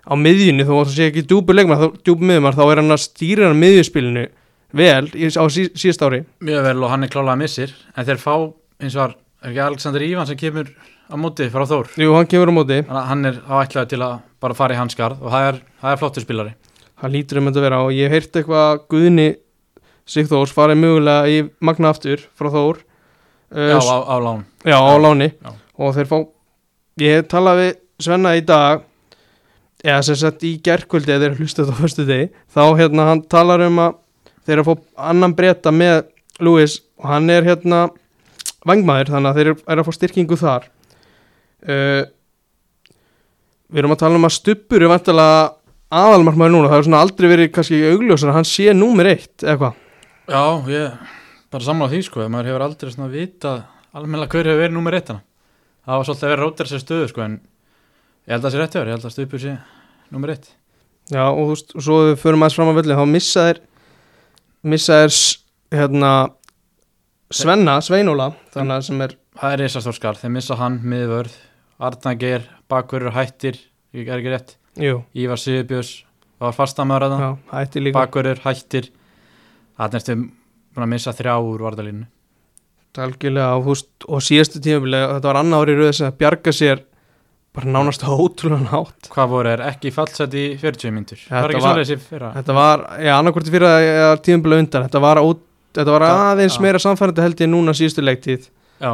á 0.01 0.13
miðjunni 0.17 0.65
þó 0.65 0.71
að 0.79 0.85
það 0.87 0.93
sé 0.95 1.09
ekki 1.11 1.25
djúbu 1.29 1.53
leikmar, 1.53 1.83
djúbu 2.01 2.25
miðjumar 2.25 2.57
þá 2.57 2.63
er 2.65 2.81
hann 2.81 2.95
að 2.95 3.03
stýra 3.03 3.49
hann 3.49 3.59
miðjuspilinu 3.61 4.23
vel 4.71 5.05
á 5.11 5.43
sí, 5.51 5.67
síðast 5.75 6.05
ári. 6.07 6.23
Mjög 6.41 6.63
vel 6.65 6.77
og 6.81 6.93
hann 6.93 7.03
er 7.05 7.11
klálega 7.11 7.37
missir 7.37 7.73
En 7.93 8.07
þeir 8.07 8.21
fá, 8.23 8.33
eins 8.81 8.95
og 8.97 9.03
er 9.11 9.15
ekki 9.51 9.61
Alexander 9.67 10.05
Ívan 10.07 10.29
sem 10.29 10.39
kemur 10.39 10.71
á 11.11 11.15
móti 11.19 11.49
frá 11.51 11.65
Þór? 11.67 11.91
Jú, 11.99 12.15
hann 12.15 12.29
kemur 12.31 12.49
á 12.49 12.53
móti, 12.55 12.79
Þannig 12.87 13.01
að 13.03 13.09
hann 13.11 13.25
er 13.29 13.39
áætlaði 13.51 13.91
til 13.93 14.01
að 14.07 14.17
bara 14.41 14.57
fara 14.57 14.73
í 14.73 14.79
hans 14.79 14.95
skarð 14.97 15.21
og 15.21 15.33
það 15.35 15.47
er, 15.51 15.61
það 15.83 15.93
er 15.93 16.01
flottur 16.01 16.25
spilari 16.25 16.53
hann 17.01 17.13
lítur 17.15 17.41
um 17.41 17.49
þetta 17.49 17.61
að 17.61 17.65
vera 17.67 17.81
og 17.85 17.95
ég 17.95 18.09
hef 18.11 18.17
heyrt 18.17 18.39
eitthvað 18.41 18.83
Guðni 18.91 19.27
Sigþórs 20.11 20.53
farið 20.55 20.81
mögulega 20.81 21.29
í 21.31 21.41
Magna 21.63 21.91
aftur 21.93 22.23
frá 22.37 22.49
Þór 22.53 22.81
uh, 22.81 23.71
Já, 23.71 23.77
á, 23.79 23.97
á 24.05 24.15
lán. 24.21 24.45
Já, 24.65 24.77
á 24.77 24.93
láni. 25.01 25.31
Já. 25.37 25.51
og 25.81 25.95
þeir 25.97 26.09
fá 26.09 26.17
ég 27.01 27.27
talaði 27.31 27.67
við 27.67 27.77
Svenna 28.01 28.33
í 28.37 28.41
dag 28.45 28.81
eða 29.85 30.01
sem 30.05 30.17
sagt 30.17 30.43
í 30.45 30.55
gerkvöldi 30.63 31.13
eða 31.13 31.29
þeir 31.29 31.41
hlustu 31.41 31.63
þetta 31.63 31.77
á 31.77 31.81
föstu 31.81 32.05
degi 32.05 32.29
þá 32.53 32.63
hérna 32.79 33.07
hann 33.11 33.23
talar 33.29 33.63
um 33.65 33.81
að 33.81 33.97
þeir 34.45 34.55
eru 34.57 34.63
að 34.65 34.69
fá 34.69 35.05
annan 35.11 35.35
breyta 35.37 35.73
með 35.73 36.03
Lewis 36.41 36.79
og 37.01 37.09
hann 37.11 37.29
er 37.33 37.45
hérna 37.45 37.83
vangmaður 38.65 39.13
þannig 39.15 39.29
að 39.31 39.39
þeir 39.39 39.49
eru 39.51 39.81
að 39.81 39.87
fá 39.87 39.95
styrkingu 39.97 40.37
þar. 40.37 40.67
Uh, 41.61 42.03
við 43.71 43.81
erum 43.83 43.93
að 43.95 44.01
tala 44.01 44.17
um 44.19 44.27
að 44.27 44.35
stuppur 44.37 44.83
er 44.83 44.91
vantilega 44.91 45.41
aðalmarkmaður 45.91 46.53
núna 46.55 46.69
það 46.71 46.77
er 46.81 46.85
svona 46.87 47.01
aldrei 47.05 47.27
verið 47.31 47.49
kannski 47.55 47.79
augljósar 47.91 48.33
hann 48.35 48.47
sé 48.47 48.71
númer 48.77 49.09
eitt 49.11 49.43
eða 49.43 49.57
hvað? 49.61 49.79
Já, 50.31 50.43
ég 50.71 51.09
bara 51.51 51.67
samla 51.67 51.89
því 51.91 51.99
sko 52.07 52.27
maður 52.31 52.49
hefur 52.51 52.65
aldrei 52.67 52.93
svona 52.93 53.09
vitað 53.11 53.63
almennilega 53.97 54.31
hver 54.37 54.47
hefur 54.51 54.61
verið 54.63 54.77
númer 54.77 54.95
eitt 54.99 55.11
hana 55.11 55.23
það 55.85 55.97
var 55.99 56.07
svolítið 56.07 56.27
að 56.27 56.31
vera 56.35 56.45
rótir 56.45 56.69
sér 56.71 56.83
stöðu 56.85 57.09
sko 57.11 57.23
en 57.25 57.35
ég 57.41 58.31
held 58.35 58.39
að 58.39 58.47
það 58.47 58.53
sé 58.55 58.61
rétt 58.61 58.75
þér, 58.77 58.87
ég 58.91 58.95
held 58.95 59.07
að 59.09 59.15
stupur 59.15 59.41
sé 59.41 59.55
númer 60.11 60.33
eitt. 60.35 60.47
Já 61.11 61.23
og 61.27 61.39
þú 61.41 61.47
veist, 61.51 61.73
og 61.75 61.83
svo 61.83 61.95
við 62.05 62.17
förum 62.21 62.43
aðeins 62.45 62.55
fram 62.59 62.69
á 62.71 62.77
völlin 62.77 62.99
þá 63.01 63.05
missa 63.11 63.45
þér 63.49 63.59
missa 64.71 64.99
þér 65.01 65.11
s- 65.11 65.37
hérna 65.73 66.11
Svenna, 67.31 67.77
Sveinóla 67.83 68.29
þannig 68.53 68.75
að 68.77 68.85
sem 68.87 69.01
er, 69.05 69.13
það 69.39 69.53
er 69.55 69.61
reisastór 69.63 69.95
skar, 69.97 70.17
þeir 70.19 70.33
missa 70.35 70.57
hann 70.59 70.79
miðvörð 70.83 71.35
Arnager, 71.81 72.43
bakverður 72.69 73.15
hættir 73.15 73.57
ég 73.95 74.07
er 74.11 74.19
ekki 74.21 74.33
rétt, 74.35 74.55
jú, 74.79 75.03
Ívar 75.17 75.41
það 75.41 76.47
var 76.47 76.57
fastamöður 76.57 77.07
að 77.07 77.17
það, 77.51 77.91
bakverður 77.93 78.41
hættir. 78.45 78.89
Það 79.77 79.87
er 79.87 79.97
næstu 79.97 80.15
búin 80.71 80.85
að 80.85 80.91
missa 80.93 81.13
þrjá 81.15 81.35
úr 81.41 81.65
varðalínu 81.67 82.07
algjörlega 82.99 83.59
veist, 83.63 83.89
og 84.07 84.23
síðastu 84.23 84.61
tímabilega 84.63 85.13
þetta 85.15 85.29
var 85.29 85.39
annað 85.41 85.61
ári 85.63 85.75
röð 85.77 85.93
sem 85.95 86.09
að 86.09 86.17
bjarga 86.19 86.53
sér 86.55 86.81
bara 87.55 87.71
nánast 87.71 88.03
ótrúlega 88.03 88.65
nátt 88.67 89.09
hvað 89.11 89.31
voru 89.31 89.51
er 89.51 89.63
ekki 89.67 89.93
fallsett 89.95 90.35
í 90.35 90.43
40 90.59 90.95
myndur 90.95 91.23
það 91.23 91.45
var 91.45 91.53
ekki 91.53 91.63
svoleiðis 91.65 91.93
í 91.93 91.97
fyrra? 92.03 92.33
þetta 92.37 92.57
var, 92.57 92.85
já, 92.99 93.13
annarkvort 93.17 93.51
fyrir 93.51 93.67
að 93.69 94.13
tímabilega 94.27 94.65
undan. 94.65 94.87
Þetta 94.87 95.03
var, 95.03 95.21
ó, 95.23 95.27
þetta 95.77 95.95
var 95.95 96.07
aðeins 96.09 96.57
já. 96.57 96.63
meira 96.65 96.83
samfærandi 96.83 97.25
held 97.25 97.43
ég 97.43 97.51
núna 97.51 97.75
síðustu 97.77 98.05
leiktíð. 98.05 98.47
Já, 98.81 98.93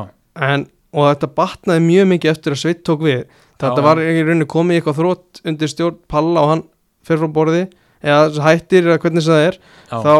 en, 0.49 0.67
og 0.93 1.09
þetta 1.11 1.31
batnaði 1.37 1.85
mjög 1.85 2.09
mikið 2.13 2.33
eftir 2.33 2.55
að 2.57 2.63
Sveit 2.63 2.83
tók 2.85 3.05
við 3.05 3.23
þetta 3.61 3.83
var 3.85 4.01
í 4.03 4.07
rauninni 4.23 4.47
komið 4.49 4.79
eitthvað 4.79 4.99
þrótt 5.01 5.41
undir 5.49 5.71
stjórn 5.71 5.99
Palla 6.11 6.43
og 6.43 6.49
hann 6.53 6.63
fer 7.07 7.21
frá 7.21 7.29
borði 7.33 7.63
eða 8.03 8.43
hættir 8.45 8.89
eða 8.89 8.99
hvernig 9.01 9.25
það 9.25 9.45
er. 9.47 9.57
Já, 9.89 9.97
þá, 10.03 10.13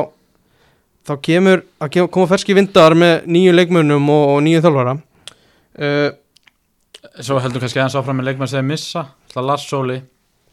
þá 1.08 1.14
kemur 1.30 1.64
að 1.84 1.92
kem- 1.96 2.10
koma 2.18 2.30
ferski 2.32 2.56
vindar 2.58 2.96
með 2.98 3.28
nýju 3.30 3.54
leikmönnum 3.58 4.10
og, 4.14 4.24
og 4.36 4.42
nýju 4.48 4.64
þjálfara. 4.66 4.96
Uh, 5.78 6.10
svo 7.22 7.38
heldur 7.44 7.62
kannski 7.64 7.82
aðeins 7.82 7.98
áfram 8.00 8.18
með 8.22 8.32
leikmann 8.32 8.50
sem 8.50 8.62
þeir 8.64 8.70
missa. 8.72 9.04
Það 9.34 9.50
Lars 9.52 9.68
Sóli 9.70 10.00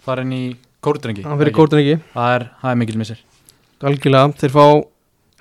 farin 0.05 0.35
í 0.37 0.43
kórdrengi 0.85 1.23
hann 1.25 1.39
fyrir 1.41 1.55
kórtin 1.57 1.81
ekki? 1.81 1.95
það 2.13 2.35
er, 2.37 2.43
það 2.61 2.75
er 2.75 2.81
mikil 2.83 2.99
missir. 3.01 3.23
Algjörlega, 3.85 4.35
þeir 4.41 4.53
fá 4.53 4.65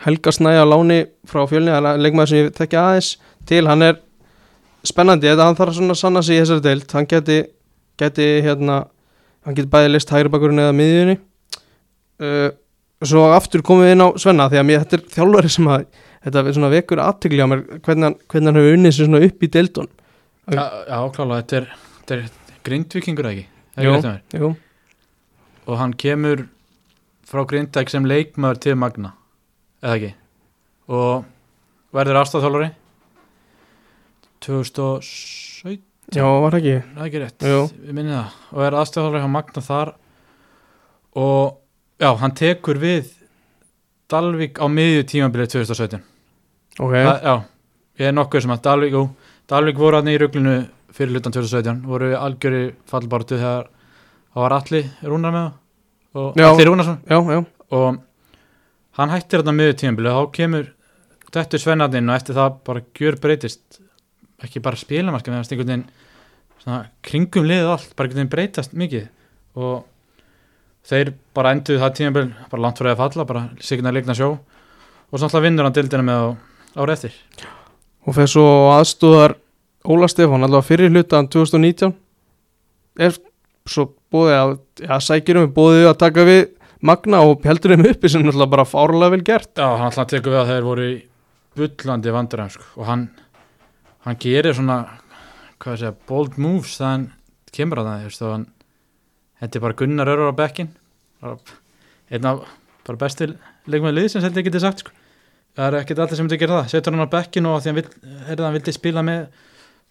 Helga 0.03 0.31
Snæja 0.35 0.63
láni 0.67 1.01
frá 1.27 1.43
fjölni 1.47 1.71
það 1.71 1.87
er 1.91 2.01
leikmaður 2.03 2.31
sem 2.31 2.39
ég 2.41 2.53
þekki 2.57 2.79
aðeins 2.79 3.09
til. 3.49 3.61
Hann 3.67 3.85
er 3.89 3.99
spennandi, 4.86 5.29
þetta 5.29 5.47
hann 5.47 5.59
þarf 5.59 5.77
svona 5.77 5.95
að 5.95 6.01
sanna 6.01 6.23
sig 6.23 6.38
í 6.38 6.41
þessari 6.43 6.65
deild, 6.65 6.89
hann 6.91 7.09
geti 7.09 7.38
geti 8.01 8.27
hérna, 8.43 8.81
hann 9.45 9.55
geti 9.57 9.71
bæði 9.71 9.93
list 9.93 10.11
hægri 10.11 10.31
bakurinn 10.34 10.63
eða 10.63 10.75
miðjunni. 10.75 11.17
Uh, 12.23 12.49
svo 13.03 13.25
aftur 13.36 13.63
komum 13.65 13.86
við 13.86 13.95
inn 13.95 14.05
á 14.05 14.07
Svenna 14.21 14.47
því 14.51 14.59
að 14.61 14.67
mér, 14.69 14.84
þetta 14.84 14.99
er 14.99 15.05
þjálfari 15.15 15.51
sem 15.51 15.69
að 15.71 15.86
þetta 16.23 16.43
er 16.43 16.55
svona 16.55 16.71
vekur 16.71 17.01
aðtökli 17.03 17.43
á 17.43 17.47
mér 17.51 17.63
hvernig 17.84 18.19
hvernig 18.31 18.49
hann 18.49 18.59
hefur 18.59 18.77
unnið 18.77 18.95
sér 18.95 19.09
svona 19.09 19.23
upp 19.27 19.43
í 19.43 19.49
deildun 19.51 19.89
já, 20.47 20.63
já 20.88 20.99
klála, 21.15 21.39
þetta 21.41 21.57
er, 21.59 21.67
þetta 21.97 22.15
er 22.15 22.53
grindvikingur 22.67 23.29
ekki, 23.31 23.45
Jú. 23.84 23.95
Jú, 24.38 24.51
og 25.67 25.79
hann 25.81 25.95
kemur 25.99 26.45
frá 27.27 27.43
Grindæk 27.49 27.91
sem 27.91 28.05
leikmaður 28.07 28.61
til 28.63 28.77
Magna 28.79 29.15
eða 29.84 29.97
ekki? 29.97 30.11
Og 30.93 31.25
verður 31.95 32.21
aðstæðþjálfari 32.21 32.69
2017 34.43 35.81
Já, 36.13 36.25
var 36.43 36.57
ekki? 36.59 36.73
Það 36.93 37.01
er 37.01 37.07
ekki 37.07 37.21
rétt, 37.23 37.45
Jú. 37.47 37.59
við 37.87 37.95
minnum 37.95 38.15
það. 38.17 38.33
Og 38.53 38.65
er 38.67 38.75
hjá 39.23 39.29
Magna 39.31 39.61
þar. 39.63 39.91
Og 41.15 41.57
já, 42.03 42.09
hann 42.19 42.35
tekur 42.37 42.79
við 42.81 43.11
Dalvik 44.11 44.59
á 44.59 44.65
miðju 44.69 45.05
tímabilið 45.09 45.53
2017 45.55 46.01
Ok, 46.83 46.91
það, 46.91 47.23
já, 47.23 47.33
ég 48.01 48.09
er 48.09 48.15
nokkuð 48.17 48.43
sem 48.43 48.53
að 48.53 48.63
Dalvik, 48.67 48.93
jú, 48.97 49.03
Dalvik 49.49 49.79
voru 49.79 49.99
hann 49.99 50.11
í 50.11 50.17
ruglunu 50.21 50.55
fyrir 50.93 51.15
hlutan 51.15 51.33
2017, 51.33 51.81
voru 51.89 52.11
algjöri 52.17 52.63
fallbartu 52.89 53.37
þegar 53.39 53.69
það 54.33 54.43
var 54.43 54.55
allir 54.59 54.89
rúnar 55.07 55.33
með 55.33 55.45
það. 55.45 55.59
Og 56.13 56.37
Já. 56.37 56.45
allir 56.51 56.69
rúnarsson. 56.69 56.99
Já, 57.09 57.17
já. 57.33 57.39
Og 57.73 58.01
hann 58.99 59.09
hættir 59.13 59.41
þarna 59.41 59.55
miður 59.57 59.77
tímabilið 59.81 60.17
þá 60.19 60.31
kemur 60.37 60.67
þetta 61.33 61.61
svennarinn 61.63 62.09
og 62.13 62.19
eftir 62.19 62.37
það 62.37 62.59
bara 62.67 62.83
gjör 62.99 63.17
breytist 63.23 63.79
ekki 64.47 64.61
bara 64.63 64.79
spilamarka 64.79 65.31
meðan 65.31 65.45
einhvern 65.47 65.71
veginn 65.71 65.85
svona, 66.63 66.79
kringum 67.05 67.47
liðið 67.49 67.73
allt 67.73 67.95
bara 67.95 68.07
einhvern 68.07 68.23
veginn 68.23 68.33
breytast 68.33 68.77
mikið. 68.77 69.09
Og 69.59 69.83
þeir 70.89 71.13
bara 71.35 71.53
enduð 71.55 71.81
það 71.83 71.95
tímabil 71.99 72.25
bara 72.51 72.65
langt 72.65 72.81
fyrir 72.81 72.95
að 72.95 73.03
falla, 73.03 73.27
bara 73.29 73.43
signa 73.63 73.93
leikna 73.93 74.15
sjó. 74.17 74.33
Og 75.11 75.19
svo 75.19 75.27
alltaf 75.27 75.45
vinnur 75.45 75.67
hann 75.67 75.75
dildina 75.75 76.05
með 76.05 76.23
á 76.23 76.27
ári 76.83 76.95
eftir 76.95 77.17
Og 78.03 78.15
fyrir 78.15 78.31
svo 78.31 78.47
aðstúðar 78.73 79.37
Óla 79.83 80.07
Stefán 80.11 80.43
allavega 80.45 80.67
fyrir 80.67 80.91
hlutan 80.91 81.27
2019 81.31 81.93
er 83.03 83.15
svo 83.67 83.89
búið 84.13 84.35
að 84.37 84.53
ja, 84.83 84.99
sækjurum 85.03 85.47
er 85.47 85.55
búið 85.55 85.87
að 85.89 85.99
taka 86.03 86.25
við 86.27 86.43
Magna 86.83 87.21
og 87.23 87.45
heldur 87.47 87.71
þeim 87.71 87.85
uppi 87.87 88.09
sem 88.11 88.23
náttúrulega 88.25 88.51
bara 88.51 88.67
fárlega 88.67 89.13
vel 89.13 89.21
gert. 89.23 89.51
Já, 89.55 89.67
hann 89.79 89.87
alltaf 89.87 90.09
tekur 90.11 90.33
við 90.33 90.39
að 90.41 90.49
þeir 90.51 90.65
voru 90.67 90.87
í 90.89 90.95
bullandi 91.55 92.11
vandræðum 92.11 92.51
sko. 92.51 92.65
og 92.75 92.89
hann, 92.89 93.05
hann 94.03 94.19
gerir 94.19 94.55
svona 94.55 94.79
segja, 95.63 95.93
bold 96.09 96.37
moves 96.41 96.75
það 96.79 96.91
hann 96.91 97.05
kemur 97.53 97.79
að 97.81 97.89
það 97.89 98.07
veist, 98.07 98.25
hann, 98.27 98.47
þetta 99.39 99.59
er 99.59 99.63
bara 99.63 99.79
Gunnar 99.79 100.11
Örvar 100.11 100.33
á 100.35 100.41
bekkin 100.41 100.73
einn 101.23 102.27
af 102.27 102.43
bara 102.83 102.99
besti 102.99 103.29
leikmaður 103.69 103.97
lið 103.97 104.09
sem 104.11 104.23
heldur 104.23 104.45
getið 104.45 104.63
sagt 104.65 104.83
sko. 104.83 104.91
það 105.55 105.67
er 105.67 105.79
ekkert 105.79 106.03
allir 106.03 106.19
sem 106.19 106.27
að 106.27 106.39
gera 106.41 106.59
það. 106.59 106.69
Setur 106.73 106.95
hann 106.95 107.05
á 107.05 107.13
bekkin 107.13 107.47
og 107.47 107.59
því 107.61 107.71
hann, 107.71 107.79
vill, 107.79 108.13
er 108.27 108.43
hann 108.43 108.55
vildi 108.57 108.75
spila 108.75 109.03
með 109.05 109.21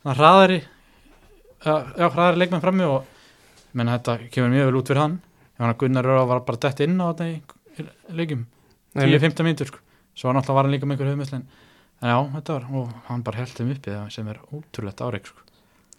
svona 0.02 0.16
hraðari 0.18 0.58
já, 1.62 2.06
hraðari 2.08 2.42
leikmenn 2.42 2.64
frammi 2.64 2.88
og 2.88 3.06
menn 3.72 3.92
þetta 3.94 4.18
kemur 4.34 4.52
mjög 4.52 4.68
vel 4.68 4.80
út 4.80 4.92
fyrir 4.92 5.02
hann. 5.04 5.18
Hann 5.62 5.78
Gunnar 5.78 6.10
Örvar 6.10 6.28
var 6.34 6.44
bara 6.48 6.62
dett 6.66 6.82
inn 6.84 6.98
á 7.00 7.06
þetta 7.12 7.30
í, 7.30 7.86
leikjum. 8.18 8.46
10-15 8.98 9.46
mínútur 9.46 9.70
sko. 9.70 9.78
svo 10.12 10.32
náttúrulega 10.34 10.56
var 10.58 10.66
hann 10.66 10.74
líka 10.74 10.86
með 10.86 10.98
einhver 10.98 11.08
höfumöslin 11.14 11.38
en 11.40 11.61
já, 12.02 12.16
þetta 12.34 12.56
var, 12.56 12.64
og 12.74 12.94
hann 13.08 13.22
bara 13.26 13.42
held 13.42 13.54
þeim 13.56 13.74
uppi 13.76 13.98
sem 14.14 14.30
er 14.30 14.40
ótrúlegt 14.50 15.02
áreik 15.04 15.28
sko. 15.30 15.44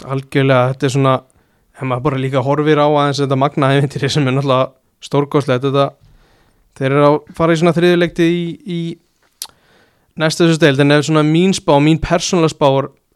algjörlega, 0.03 0.73
þetta 0.73 0.87
er 0.87 0.95
svona 0.95 1.13
ef 1.73 1.85
maður 1.89 2.05
bara 2.07 2.21
líka 2.21 2.43
horfir 2.45 2.81
á 2.81 2.87
aðeins 2.87 3.21
þetta 3.23 3.39
magna 3.39 3.71
ævintýri 3.73 4.09
sem 4.11 4.27
er 4.27 4.35
náttúrulega 4.35 4.73
stórkostlegt 5.03 5.65
þetta, 5.67 5.87
þeir 6.77 6.89
eru 6.91 7.07
að 7.07 7.17
fara 7.37 7.55
í 7.55 7.61
svona 7.61 7.75
þriðuleikti 7.77 8.27
í, 8.27 8.43
í 8.63 8.81
næstu 10.19 10.45
þessu 10.45 10.59
steil, 10.59 10.75
en 10.83 10.97
ef 10.97 11.07
svona 11.07 11.25
mín 11.27 11.55
spá 11.55 11.73
mín 11.81 12.01
persónulega 12.03 12.53
spá 12.53 12.67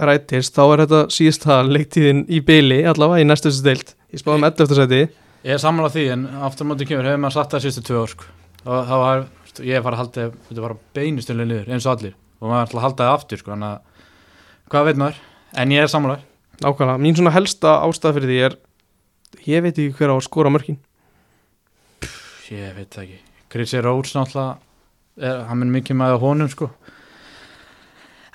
rættist 0.07 0.55
þá 0.55 0.63
er 0.65 0.83
þetta 0.85 1.01
síðasta 1.13 1.61
leiktíðin 1.67 2.25
í 2.29 2.41
byli 2.45 2.83
allavega 2.87 3.23
í 3.23 3.27
næstu 3.27 3.51
þessu 3.51 3.63
steil, 3.63 3.95
ég 4.13 4.23
spáði 4.23 4.39
um 4.39 4.47
11. 4.49 4.77
seti 4.79 5.01
ég 5.47 5.55
er 5.55 5.61
sammála 5.61 5.91
því 5.93 6.05
en 6.13 6.27
aftur 6.47 6.67
á 6.67 6.69
móti 6.71 6.87
kemur 6.87 7.07
hefur 7.07 7.21
maður 7.23 7.37
satt 7.37 7.53
það 7.53 7.65
síðustu 7.65 7.83
tvö 7.87 8.03
ár 8.03 8.13
sko. 8.13 8.31
það 8.63 9.03
var, 9.03 9.27
ég 9.61 9.77
er 9.77 9.85
farið 9.85 9.97
að 9.97 10.01
halda 10.03 10.29
þetta 10.49 10.65
var 10.65 10.75
beinustulega 10.97 11.51
niður 11.51 11.75
eins 11.75 11.87
og 11.87 11.93
allir 11.93 12.15
og 12.39 12.49
maður 12.49 12.63
alltaf 12.63 12.79
að 12.79 12.85
halda 12.85 13.07
það 13.07 13.15
aftur 13.17 13.41
sko, 13.41 13.53
þannig 13.53 13.69
að 13.69 14.03
hvað 14.71 14.87
veit 14.89 15.01
maður, 15.01 15.21
en 15.63 15.73
ég 15.75 15.83
er 15.83 15.91
sammála 15.91 16.19
nákvæmlega, 16.63 17.01
mín 17.05 17.17
svona 17.17 17.33
helsta 17.35 17.77
ástæð 17.85 18.17
fyrir 18.17 18.31
því 18.31 18.39
er 18.47 18.57
ég 19.47 19.65
veit 19.65 19.73
ekki 19.73 19.97
hver 19.97 20.13
á 20.13 20.15
að 20.17 20.25
skora 20.27 20.53
mörkin. 20.53 20.79
Ég 22.51 22.77
veit 22.77 22.89
það 22.93 23.03
ekki, 23.03 23.19
Chrissy 23.51 23.81
Rhodes 23.83 24.15
náttúrulega, 24.15 25.33
hann 25.49 25.65
er 25.65 25.73
mikið 25.73 25.99
með 25.99 26.19
honum 26.23 26.51
sko. 26.51 26.71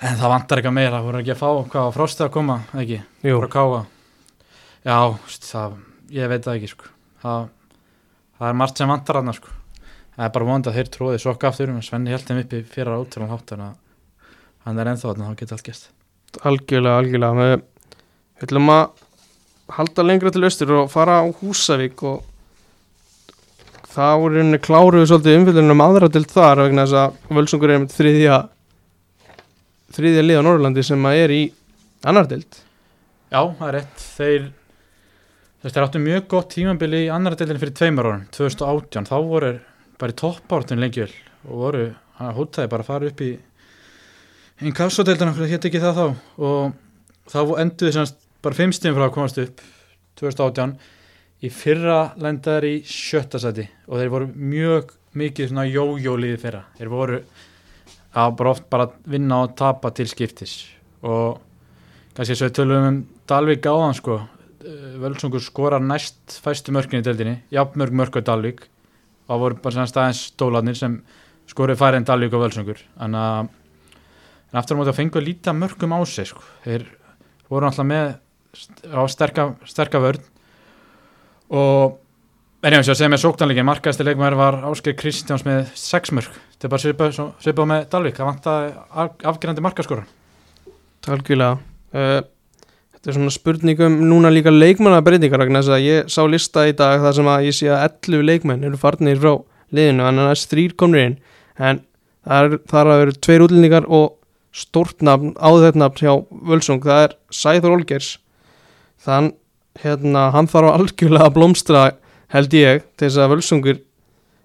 En 0.03 0.19
það 0.19 0.33
vantar 0.33 0.59
eitthvað 0.59 0.75
meira, 0.75 0.99
það 0.99 1.09
voru 1.09 1.19
ekki 1.23 1.33
að 1.33 1.41
fá 1.41 1.49
hvað 1.73 1.89
á 1.89 1.95
frostið 1.95 2.25
að 2.27 2.33
koma, 2.35 2.61
ekki? 2.75 3.03
Frá 3.23 3.51
Káa 3.53 3.83
já, 4.83 4.97
það, 5.47 5.77
ég 6.13 6.31
veit 6.31 6.45
það 6.45 6.57
ekki 6.59 6.71
sko. 6.73 6.89
það, 7.23 7.45
það 8.39 8.49
er 8.49 8.57
margt 8.59 8.79
sem 8.81 8.91
vantar 8.91 9.19
hann 9.19 9.37
sko. 9.37 9.53
það 10.15 10.25
er 10.25 10.33
bara 10.35 10.49
vond 10.49 10.67
að 10.67 10.79
þeir 10.79 10.91
tróði 10.93 11.21
sokka 11.23 11.49
aftur 11.49 11.71
en 11.71 11.85
Svenni 11.85 12.13
held 12.13 12.27
þeim 12.27 12.41
uppi 12.43 12.63
fyrir 12.67 12.93
að 12.93 13.05
útrúlega 13.05 13.37
hátt 13.37 13.55
en 13.55 13.65
að 13.69 13.79
hann 14.63 14.79
er 14.79 14.93
ennþá 14.93 15.09
þarna, 15.09 15.31
þá 15.31 15.43
geta 15.43 15.57
allt 15.57 15.67
gæst 15.67 15.91
algjörlega, 16.41 16.99
algjörlega. 16.99 17.57
Við 18.39 18.47
ætlum 18.47 18.71
að 18.73 19.03
halda 19.73 20.05
lengra 20.05 20.31
til 20.33 20.45
austur 20.47 20.73
og 20.79 20.91
fara 20.91 21.19
á 21.21 21.25
Húsavík 21.29 22.01
og 22.07 22.23
það 23.93 24.15
voru 24.23 24.41
henni 24.41 24.59
kláruðu 24.61 25.09
svolítið 25.09 25.39
umfyllunum 25.39 25.77
um 25.77 25.85
aðra 25.85 26.09
til 26.11 26.25
þar 26.29 26.63
vegna 26.65 26.85
þess 26.87 26.99
að 26.99 27.37
Völsungur 27.37 27.73
er 27.73 27.83
með 27.83 27.95
þriðja 27.97 28.39
þriðja 29.93 30.25
lið 30.25 30.41
á 30.41 30.45
Norrlandi 30.47 30.85
sem 30.85 31.07
að 31.07 31.19
er 31.21 31.33
í 31.35 31.41
annar 32.09 32.29
dild 32.29 32.57
já, 33.29 33.39
það 33.39 33.67
er 33.67 33.75
rétt, 33.77 34.05
þeir 34.17 34.47
þess, 35.61 35.75
þeir 35.75 35.85
áttu 35.85 36.03
mjög 36.03 36.27
gott 36.33 36.49
tímambili 36.55 37.03
í 37.05 37.11
annar 37.13 37.37
deildin 37.37 37.61
fyrir 37.61 37.77
tveimur 37.77 38.09
árum, 38.09 38.25
2018 38.33 39.09
þá 39.11 39.15
voru 39.29 39.53
bara 40.01 40.15
í 40.15 40.19
toppártun 40.23 40.81
lengi 40.81 41.05
vel 41.05 41.13
og 41.45 41.61
voru, 41.61 41.85
hann 42.17 42.35
hótaði 42.35 42.73
bara 42.73 42.85
að 42.85 42.89
fara 42.89 43.13
upp 43.13 43.23
í 43.23 43.31
kafsodeildin 44.77 45.31
okkur, 45.31 45.49
hétt 45.49 45.65
ekki 45.69 45.81
það 45.81 45.97
þá. 45.97 46.05
Og 46.37 46.73
þá 47.31 47.39
enduði 47.63 47.95
semst 47.95 48.19
bara 48.43 48.57
fimm 48.57 48.73
stíðum 48.75 48.99
frá 48.99 49.07
að 49.07 49.15
komast 49.15 49.39
upp 49.41 49.63
2018 50.19 50.75
í 51.43 51.49
fyrra 51.51 51.97
lendaðar 52.21 52.67
í 52.67 52.75
sjötta 52.87 53.39
seti 53.41 53.65
og 53.87 53.99
þeir 53.99 54.11
voru 54.13 54.27
mjög 54.31 54.93
mikið 55.17 55.49
svona 55.49 55.65
jójóliði 55.67 56.37
fyrra. 56.41 56.63
Þeir 56.77 56.91
voru 56.91 57.23
að 58.13 58.35
bara 58.39 58.53
oft 58.53 58.69
bara 58.71 58.89
vinna 59.09 59.41
og 59.45 59.55
tapa 59.59 59.91
til 59.95 60.07
skiptis. 60.09 60.59
Og 61.03 61.39
kannski 62.15 62.37
svo 62.37 62.49
við 62.49 62.55
tölum 62.59 62.87
um 62.89 63.01
Dalvik 63.29 63.65
áðan 63.65 63.97
sko. 63.97 64.19
Eh, 64.63 64.93
Völsungur 65.01 65.43
skorar 65.43 65.83
næst 65.83 66.37
fæstu 66.43 66.75
mörkin 66.75 67.01
í 67.01 67.05
deildinni 67.05 67.39
jafnmörg 67.53 67.95
mörk 67.95 68.19
á 68.19 68.21
Dalvik. 68.21 68.67
Og 69.27 69.33
það 69.33 69.43
voru 69.45 69.61
bara 69.63 69.77
svona 69.77 69.91
staðins 69.91 70.23
stólarnir 70.33 70.77
sem 70.77 71.01
skorið 71.49 71.79
færi 71.79 71.99
en 71.99 72.07
Dalvik 72.07 72.35
og 72.35 72.45
Völsungur. 72.45 72.83
En 72.99 73.15
að 73.17 73.51
en 74.53 74.59
aftur 74.61 74.77
á 74.77 74.79
móti 74.79 74.93
að 74.93 74.99
fengu 75.01 75.19
að 75.19 75.27
líta 75.27 75.55
mörgum 75.57 75.95
á 75.97 75.99
sig 76.05 76.29
sko. 76.29 76.43
þeir 76.63 76.85
voru 77.49 77.67
alltaf 77.67 77.85
með 77.89 78.15
á 78.93 79.01
sterka, 79.09 79.49
vörn. 79.99 80.21
Og 81.49 81.99
en 82.63 82.73
ég 82.77 82.85
sem 82.95 83.13
er 83.13 83.19
sóknarleikin, 83.19 83.65
markaðasti 83.67 84.05
leikmæður 84.05 84.37
var 84.39 84.59
Ásker 84.69 84.95
Kristjáns 84.95 85.43
með 85.45 85.73
6 85.75 86.13
mörg 86.15 86.37
þetta 86.63 86.67
er 86.67 86.95
bara 86.97 87.11
svipað, 87.43 87.67
með 87.67 87.87
Dalvik. 87.91 88.15
Það 88.17 88.29
vantaði 88.29 88.69
af- 88.93 89.25
afgerandi 89.33 89.63
markaskora 89.63 90.05
algjörlega. 91.03 91.57
Uh, 91.93 92.21
þetta 92.95 93.09
er 93.09 93.17
svona 93.17 93.33
spurningum 93.35 93.97
núna 94.07 94.31
líka 94.31 94.53
leikmannabreitingar 94.53 95.41
vegna 95.43 95.59
þess 95.59 95.75
að 95.75 95.83
ég 95.83 96.11
sá 96.13 96.21
lista 96.29 96.63
í 96.69 96.75
dag 96.77 97.01
þar 97.03 97.17
sem 97.17 97.27
að 97.27 97.47
ég 97.49 97.57
sé 97.57 97.67
að 97.67 97.83
11 98.07 98.23
leikmenn 98.29 98.63
eru 98.63 98.79
farnir 98.79 99.19
frá 99.19 99.33
liðinu 99.75 100.07
en 100.07 100.21
það 100.23 100.31
er 100.31 100.43
þrýr 100.53 100.75
komnir 100.79 101.05
inn. 101.09 101.17
En 101.59 101.81
það 102.23 102.47
er, 102.47 102.57
það 102.71 102.79
er 102.79 102.91
að 102.93 103.01
vera 103.03 103.17
tveir 103.27 103.45
útlendingar 103.45 103.89
og 103.89 104.15
stórt 104.53 105.01
nafn, 105.05 105.33
áðetnafn 105.41 106.03
hjá 106.03 106.13
Völsung, 106.45 106.83
það 106.83 107.07
er 107.07 107.15
Sæður 107.33 107.77
Olgers 107.79 108.17
þann, 109.01 109.33
hérna, 109.81 110.29
hann 110.35 110.49
þarf 110.51 110.75
algjörlega 110.75 111.29
að 111.29 111.37
blómstra 111.37 111.85
held 112.33 112.53
ég, 112.57 112.85
til 112.97 113.07
þess 113.07 113.21
að 113.21 113.33
Völsungur 113.33 113.81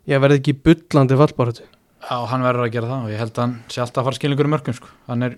ég 0.09 0.23
verði 0.23 0.41
ekki 0.41 0.57
bullandi 0.65 1.19
fallbaratu 1.19 1.67
Já, 2.09 2.17
hann 2.31 2.45
verður 2.47 2.69
að 2.69 2.75
gera 2.77 2.89
það 2.89 3.05
og 3.05 3.13
ég 3.13 3.21
held 3.21 3.35
að 3.35 3.43
hann 3.43 3.55
sé 3.69 3.83
alltaf 3.83 4.01
að 4.01 4.09
fara 4.09 4.19
skilningur 4.19 4.49
í 4.49 4.53
mörgum 4.53 4.77
sko. 4.77 4.91
hann 5.11 5.27
er 5.27 5.37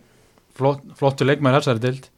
flott, 0.56 0.84
flottu 0.98 1.26
leikmæður 1.26 1.64
þessari 1.64 1.84
dild 1.86 2.08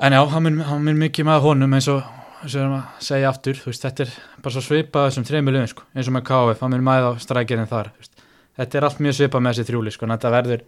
en 0.00 0.16
já, 0.16 0.22
hann 0.32 0.84
mun 0.86 1.00
mikið 1.02 1.28
með 1.28 1.44
honum 1.44 1.76
eins 1.76 1.88
og, 1.92 2.06
eins 2.40 2.56
og 2.56 2.76
segja 3.04 3.32
aftur 3.32 3.60
veist, 3.66 3.84
þetta 3.84 4.06
er 4.06 4.14
bara 4.40 4.54
svo 4.54 4.64
svipað 4.64 5.18
þreymur 5.28 5.56
liðum 5.56 5.72
sko. 5.74 5.84
eins 5.92 6.08
og 6.08 6.16
með 6.16 6.26
KF, 6.30 6.62
hann 6.62 6.76
mun 6.76 6.86
með 6.86 7.08
á 7.08 7.12
strækirinn 7.20 7.68
þar 7.68 7.92
veist. 7.98 8.24
þetta 8.56 8.80
er 8.80 8.88
allt 8.88 9.02
mjög 9.04 9.18
svipað 9.18 9.44
með 9.44 9.58
þessi 9.58 9.72
þrjúli 9.72 9.94
sko. 9.96 10.06
en 10.06 10.14
þetta 10.16 10.34
verður, 10.36 10.64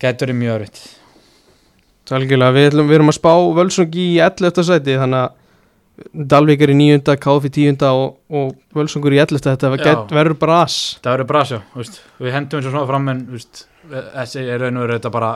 getur 0.00 0.32
í 0.32 0.36
mjög 0.36 0.58
örutt 0.60 0.80
Algjörlega, 2.10 2.54
við, 2.56 2.74
við 2.88 2.96
erum 2.96 3.12
að 3.12 3.20
spá 3.20 3.32
Völsung 3.54 3.92
í 3.94 4.08
11. 4.18 4.64
sæti 4.66 4.96
þannig 4.98 5.20
að 5.28 5.36
Dalvík 6.10 6.62
er 6.64 6.72
í 6.72 6.76
9. 6.78 7.12
KF 7.20 7.46
í 7.46 7.50
10. 7.52 7.84
og, 7.92 8.16
og 8.32 8.54
Völsungur 8.74 9.14
í 9.14 9.20
11. 9.20 9.42
þetta 9.44 9.70
Já. 9.76 9.84
get, 9.84 10.14
verður 10.16 10.38
bara 10.40 10.62
as 10.64 10.78
það 11.04 11.12
verður 11.14 11.28
brasjá, 11.28 11.58
þú 11.74 11.82
veist, 11.82 12.00
við 12.18 12.34
hendum 12.34 12.60
eins 12.60 12.68
og 12.70 12.74
svona 12.74 12.88
fram 12.88 13.12
en 13.12 13.22
þessi 14.16 14.44
er 14.46 14.64
raun 14.64 14.80
og 14.80 14.86
verið 14.86 14.98
þetta 14.98 15.12
bara 15.18 15.30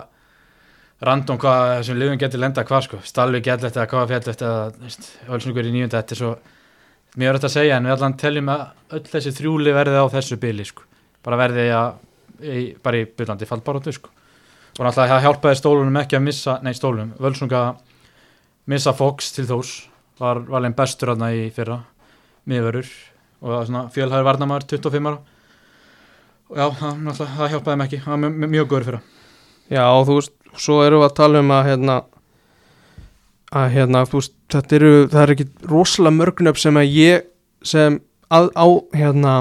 random 1.05 1.41
hvað 1.43 1.69
þessum 1.77 2.01
liðum 2.01 2.21
getur 2.23 2.43
lenda 2.43 2.65
hvað 2.65 2.87
sko, 2.89 3.03
eða 3.77 3.87
hvað 3.93 4.11
fjallett 4.15 4.45
eða 4.49 4.65
þú 4.73 4.89
veist, 4.89 5.09
Hölsnugur 5.29 5.69
í 5.69 5.75
nýjunda 5.75 6.01
þetta 6.01 6.17
er 6.17 6.23
svo 6.23 6.33
er 7.29 7.39
þetta 7.39 7.51
að 7.51 7.57
segja 7.59 7.77
en 7.79 7.87
við 7.87 7.95
allan 7.95 8.19
teljum 8.19 8.51
að 8.51 8.65
öll 8.97 9.05
þessi 9.13 9.33
þrjúli 9.37 9.75
verði 9.77 10.01
á 10.03 10.07
þessu 10.17 10.39
bili 10.41 10.67
sko. 10.67 10.87
bara 11.25 11.39
verði 11.41 11.69
að 11.71 12.01
í, 12.43 12.63
bara 12.83 13.01
í 13.01 13.07
byllandi 13.07 13.47
fallbaróttu 13.49 13.95
sko. 13.95 14.11
Og 14.75 14.83
náttúrulega 14.83 15.15
það 15.15 15.25
hjálpaði 15.27 15.59
stólunum 15.61 15.99
ekki 16.01 16.19
að 16.19 16.25
missa 16.29 16.59
nei 16.65 16.75
stólunum, 16.75 17.13
völsunga 17.23 17.65
missa 18.71 18.95
Fox 18.97 19.33
til 19.37 19.47
þós 19.49 19.75
var 20.19 20.41
valin 20.49 20.75
bestur 20.77 21.13
aðna 21.15 21.31
í 21.35 21.49
fyrra 21.55 21.81
miðverur 22.49 22.89
og 23.45 23.51
það 23.51 23.57
var 23.57 23.69
svona 23.69 23.85
fjölhæður 23.95 24.27
varnamæður 24.29 24.67
25 24.75 25.11
ára. 25.11 25.19
Og 26.51 26.59
já, 26.61 26.65
það, 26.79 26.97
náttúrulega, 27.05 27.37
það 27.39 27.53
hjálpaði 27.55 27.79
mig 27.81 27.87
ekki. 27.89 28.01
Það 28.05 28.13
var 28.15 28.23
mjög, 28.25 28.51
mjög, 28.55 28.67
góður 28.71 28.87
fyrra. 28.89 29.01
Já, 29.73 29.85
og 29.85 30.03
þú 30.09 30.17
veist, 30.19 30.35
svo 30.65 30.81
erum 30.85 31.03
við 31.03 31.09
að 31.09 31.17
tala 31.21 31.43
um 31.45 31.55
að 31.55 31.69
hérna 31.71 31.97
að 33.55 33.69
hérna, 33.77 34.03
þú 34.11 34.21
veist, 34.21 34.35
þetta 34.55 34.77
eru 34.79 34.93
það 35.13 35.21
er 35.23 35.33
ekki 35.35 35.47
rosalega 35.71 36.19
mörgnöf 36.19 36.61
sem 36.61 36.81
að 36.81 36.97
ég 36.99 37.29
sem 37.65 37.99
að, 38.35 38.51
á 38.59 38.67
hérna 38.97 39.35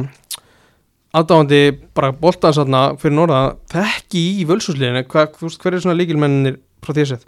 aðdáðandi 1.14 1.61
bara 1.93 2.09
boltansatna 2.18 2.82
fyrir 3.01 3.16
norða 3.20 3.41
þekki 3.72 4.24
í 4.41 4.47
völsúsliðinu, 4.49 5.05
hver 5.11 5.76
er 5.76 5.84
svona 5.84 5.97
líkilmennir 5.99 6.57
frá 6.84 6.93
því 6.95 7.05
að 7.05 7.11
séð? 7.11 7.28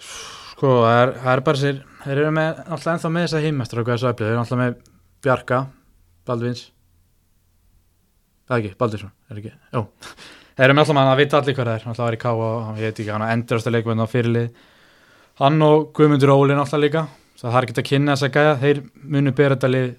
Sko, 0.00 0.72
það 0.86 1.00
er, 1.02 1.12
það 1.20 1.32
er 1.34 1.42
bara 1.46 1.60
sér, 1.60 1.78
þeir 2.04 2.16
eru 2.16 2.32
með, 2.36 2.62
alltaf 2.66 2.92
ennþá 2.94 3.12
með 3.12 3.26
þessa 3.26 3.44
heimestur 3.44 3.82
og 3.82 3.86
hvað 3.86 3.98
þessu 3.98 4.10
öflið, 4.10 4.26
þeir 4.26 4.34
eru 4.34 4.42
alltaf 4.44 4.60
með 4.60 4.74
Bjarka, 5.20 5.60
Baldvins, 6.28 6.66
það 8.48 8.56
er 8.56 8.64
ekki, 8.64 8.76
Baldursson, 8.80 9.14
er 9.28 9.40
ekki, 9.42 9.54
jú, 9.76 9.86
þeir 10.56 10.66
eru 10.66 10.76
með 10.76 10.84
alltaf 10.84 10.98
mann 11.00 11.12
að 11.12 11.20
vita 11.20 11.40
allir 11.40 11.56
hvað 11.56 11.70
það 11.70 11.76
er, 11.76 11.88
alltaf 11.92 12.06
var 12.06 12.16
í 12.16 12.20
Ká 12.24 12.30
og 12.32 12.80
ég 12.80 12.88
veit 12.88 13.00
ekki, 13.04 13.12
hann 13.12 13.26
endurasta 13.28 13.72
leikmenn 13.72 14.04
á 14.04 14.12
fyrirlið, 14.12 14.68
hann 15.40 15.64
og 15.68 15.90
Guðmundur 15.96 16.32
Ólin 16.32 16.60
alltaf 16.60 16.80
líka, 16.80 17.06
það 17.40 17.56
er 17.60 17.68
ekki 17.68 17.76
að 17.80 17.90
kynna 17.92 18.16
þessa 18.16 18.32
gæja, 18.36 18.56
þeir 18.64 18.82
munu 19.00 19.36
bera 19.36 19.56
þetta 19.56 19.72
lið 19.76 19.90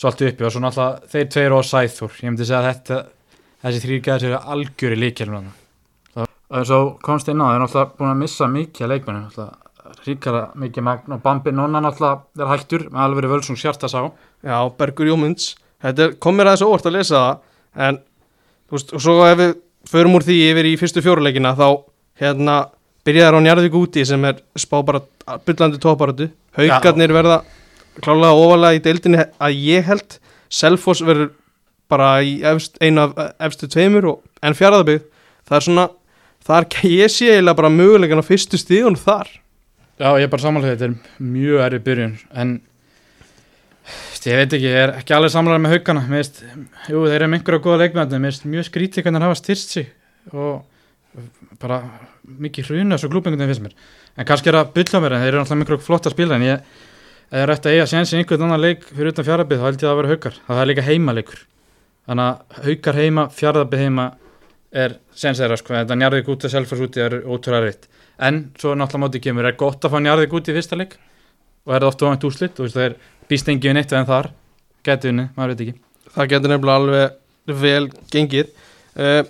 svolítið 0.00 0.32
uppi 0.32 0.46
og 0.48 0.52
svo 0.54 0.62
alltaf 0.68 1.04
þeir 1.12 1.28
tveir 1.34 1.54
og 1.56 1.66
Sæþór, 1.68 2.14
ég 2.22 2.30
myndi 2.32 2.46
segja 2.48 2.60
að 2.62 2.68
þetta, 2.70 2.98
þessi 3.64 3.82
þrýr 3.84 4.00
gæðar 4.06 4.24
séu 4.24 4.40
algjöri 4.54 4.98
líkjælum 5.00 5.50
og 6.18 6.58
eins 6.60 6.70
og 6.76 6.90
komst 7.02 7.28
inn 7.32 7.40
á 7.42 7.46
þeir 7.48 7.56
eru 7.60 7.66
alltaf 7.68 7.94
búin 7.98 8.12
að 8.12 8.20
missa 8.24 8.48
mikið 8.50 8.90
leikmennu 8.92 9.28
alltaf 9.30 10.04
ríkara 10.04 10.42
mikið 10.60 10.84
magn 10.86 11.14
og 11.16 11.22
Bambi 11.24 11.52
Nonna 11.54 11.80
alltaf 11.84 12.26
er 12.40 12.50
hættur 12.50 12.86
með 12.90 13.04
alveg 13.04 13.30
völsung 13.32 13.56
sjarta 13.60 13.88
sá. 13.88 14.00
Já, 14.44 14.56
Bergur 14.78 15.06
Jómunds. 15.08 15.54
Þetta 15.82 16.04
er- 16.04 16.14
kom 16.20 16.36
mér 16.36 16.50
aðeins 16.52 16.64
óvart 16.66 16.86
að 16.88 16.96
lesa 16.98 17.16
það 17.20 17.86
en, 17.88 17.98
þú 18.68 18.76
veist, 18.76 18.94
og 18.94 19.00
svo 19.04 19.16
ef 19.28 19.38
við 19.38 19.54
förum 19.88 20.14
úr 20.16 20.24
því 20.24 20.36
yfir 20.50 20.68
í 20.70 20.76
fyrstu 20.80 21.02
fjóruleikina 21.04 21.54
þá 21.56 21.66
hérna 22.20 22.56
byrjaðar 23.04 23.36
á 23.36 23.44
Njarðvík 23.44 23.76
úti 23.76 24.04
sem 24.06 24.24
er 24.24 24.40
spá 24.56 24.78
bara 24.84 25.00
byllandi 25.44 25.78
tóparötu 25.82 26.30
haugarnir 26.56 27.12
verða 27.12 27.42
klálega 28.02 28.34
ofalega 28.34 28.78
í 28.78 28.82
deildinni 28.84 29.24
að 29.38 29.58
ég 29.62 29.88
held. 29.88 30.18
Selfoss 30.54 31.02
verður 31.04 31.32
bara 31.90 32.10
í 32.24 32.38
efst, 32.46 32.78
einu 32.82 33.06
af 33.06 33.34
efstu 33.48 33.68
tveimur 33.70 34.10
og, 34.14 34.20
en 34.42 34.56
fjaraðabygg 34.56 35.04
það 35.44 35.56
er 35.58 35.66
svona 35.66 35.88
þar 36.44 36.68
ég 36.88 37.12
sé 37.12 37.30
eiginlega 37.32 37.58
bara 37.60 37.72
möguleikan 37.72 38.22
á 38.22 38.26
fyrstu 38.26 38.60
stíðun 38.60 38.98
þar. 39.00 39.28
Já, 40.00 40.08
ég 40.18 40.26
er 40.26 40.32
bara 40.32 40.42
samanlega 40.42 40.74
þetta 40.74 40.88
er 40.90 41.26
mjög 41.34 41.66
erfið 41.68 41.84
byrjun 41.88 42.14
en 42.42 42.54
ég 44.24 44.38
veit 44.40 44.54
ekki, 44.56 44.64
ég 44.64 44.78
er 44.80 44.94
ekki 44.98 45.14
alveg 45.14 45.34
samanlega 45.34 45.62
með 45.62 45.74
haugana 45.76 46.02
mér 46.08 46.22
veist, 46.22 46.40
jú, 46.88 47.04
þeir 47.04 47.18
eru 47.18 47.28
með 47.28 47.38
einhverja 47.38 47.64
góða 47.66 47.80
leikmenn 47.82 48.14
mér 48.16 48.32
veist 48.32 48.48
mjög 48.48 48.66
skrítið 48.70 49.04
hvernig 49.04 49.20
þeir 49.20 49.28
hafa 49.28 49.40
styrst 49.40 49.74
sig 49.76 49.90
og 50.32 50.64
bara 51.62 51.82
mikið 52.24 52.70
hruna 52.72 52.98
svo 52.98 53.10
klúbingunum 53.12 53.52
finnst 53.52 53.62
mér. 53.62 53.76
En 54.18 54.26
kannski 54.26 54.50
er 54.50 54.58
að 54.58 54.72
bylla 54.74 55.02
mér 55.04 55.14
en 55.14 55.24
þeir 55.24 55.32
eru 55.32 55.42
alltaf 55.44 55.60
miklu 55.60 55.78
flotta 55.84 56.12
spila 56.12 56.38
en 56.38 56.46
ég 56.46 56.80
er 57.30 57.50
eftir 57.54 57.70
að 57.70 57.78
eiga 57.78 57.88
séns 57.90 58.12
í 58.12 58.20
einhvern 58.20 58.46
annan 58.48 58.62
leik 58.62 58.84
fyrir 58.90 59.12
utan 59.12 59.26
fjárðabið 59.26 59.60
þá 59.60 59.66
held 59.68 59.80
ég 59.80 59.84
að 59.84 59.90
það 59.90 59.98
vera 60.00 60.12
haugar 60.12 60.38
það 60.46 60.60
er 60.60 60.70
líka 60.70 60.86
heimaleikur 60.88 61.40
þannig 62.04 62.28
að 62.28 62.64
haugar 62.66 63.00
heima, 63.00 63.24
fjárðabið 63.32 63.84
heima 63.84 64.06
er 64.74 64.96
séns 65.14 65.40
þeirra 65.40 65.58
sko. 65.58 65.74
Þetta 65.76 65.98
njarðið 65.98 66.30
út 66.34 66.46
að 66.46 66.54
selfars 66.54 66.84
úti 66.84 67.02
er 67.02 67.16
ótrúlega 67.22 67.64
reitt 67.64 67.88
en 68.18 68.40
svo 68.58 68.74
náttúrulega 68.78 69.04
mótið 69.06 69.24
kemur 69.26 69.48
er 69.48 69.56
gott 69.58 69.84
að 69.86 69.94
fá 69.94 69.98
njarðið 70.02 70.36
út 70.38 70.50
í 70.50 70.56
fyrsta 70.56 70.78
leik? 70.78 70.96
Og 71.64 71.74
er 71.74 71.80
það 71.82 71.88
oft 71.90 72.04
ofant 72.04 72.26
úslitt 72.28 72.60
og 72.60 72.72
það 72.74 72.86
er 72.88 72.96
býst 73.30 73.48
engið 73.48 73.70
við 73.70 73.76
neitt 73.78 73.94
en 73.94 74.08
þar. 74.08 74.30
Geti 74.84 75.10
unni, 75.10 75.28
maður 75.34 75.54
veit 75.54 75.62
ekki. 75.64 75.76
Það 76.14 76.30
getur 76.34 76.52
nefnilega 76.52 76.80
alveg 76.80 77.60
vel 77.62 77.86
gengið. 78.12 78.50
Uh, 78.94 79.22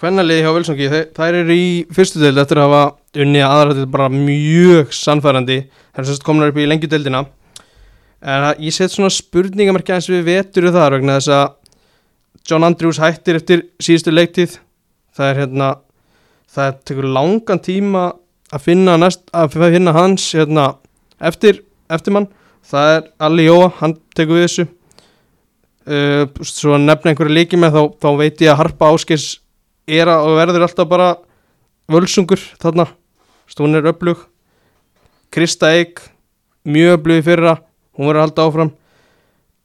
hvernaliði 0.00 0.44
hjá 0.44 0.52
Völsungi 0.56 0.88
þær, 1.14 1.36
eru 1.42 1.58
í 1.58 1.66
fyrstu 1.94 2.22
deild 2.22 2.40
eftir 2.40 2.62
að 2.62 2.70
hafa 2.70 2.84
unni 3.22 3.42
aðra 3.44 3.74
þetta 3.74 3.90
bara 3.94 4.10
mjög 4.12 4.92
sannfærandi. 4.96 5.58
Þær 5.94 6.02
er 6.02 6.08
sérst 6.08 6.26
komin 6.26 6.48
upp 6.48 6.58
í 6.58 6.66
lengjudeildina. 6.68 7.24
En 8.24 8.46
að 8.50 8.62
ég 8.64 8.74
set 8.74 8.92
svona 8.92 9.12
spurningamarki 9.12 9.92
eins 9.94 10.08
við 10.08 10.24
vetur 10.28 10.70
þar 10.72 10.98
vegna 10.98 11.18
þess 11.18 11.32
að 11.36 11.44
John 12.48 12.66
Andrews 12.66 13.00
hættir 13.00 13.38
eftir 13.38 13.66
síðustu 13.82 14.14
leiktíð. 14.14 14.58
Það 15.14 15.30
er 15.30 15.40
hérna 15.42 15.68
það 16.54 16.78
tekur 16.88 17.10
langan 17.16 17.60
tíma 17.62 18.04
að 18.54 18.64
finna, 18.68 18.96
næst, 19.00 19.26
að 19.34 19.58
finna 19.58 19.94
hans 19.96 20.26
hérna, 20.36 20.66
eftir, 21.20 21.62
eftir 21.92 22.16
mann. 22.16 22.30
Það 22.64 22.90
er 22.94 23.06
Alli 23.26 23.46
Jóa, 23.48 23.68
hann 23.80 23.96
tekur 24.16 24.38
við 24.38 24.46
þessu. 24.48 24.66
Uh, 25.84 26.24
svo 26.48 26.78
nefna 26.80 27.12
einhverju 27.12 27.36
líki 27.36 27.60
með 27.60 27.76
þá, 27.76 27.82
þá 28.00 28.10
veit 28.22 28.40
ég 28.40 28.52
að 28.54 28.60
Harpa 28.62 28.88
Áskis 28.94 29.26
er 29.84 30.08
að 30.08 30.30
verður 30.38 30.64
alltaf 30.64 30.88
bara 30.88 31.08
völsungur 31.92 32.40
þarna 32.62 32.86
hún 33.60 33.74
er 33.76 33.86
öflug. 33.92 34.24
Krista 35.34 35.72
Eik, 35.74 36.00
mjög 36.64 36.98
öflug 37.00 37.20
í 37.20 37.26
fyrra. 37.26 37.56
Hún 37.98 38.08
verður 38.08 38.20
að 38.20 38.26
halda 38.28 38.46
áfram. 38.48 38.72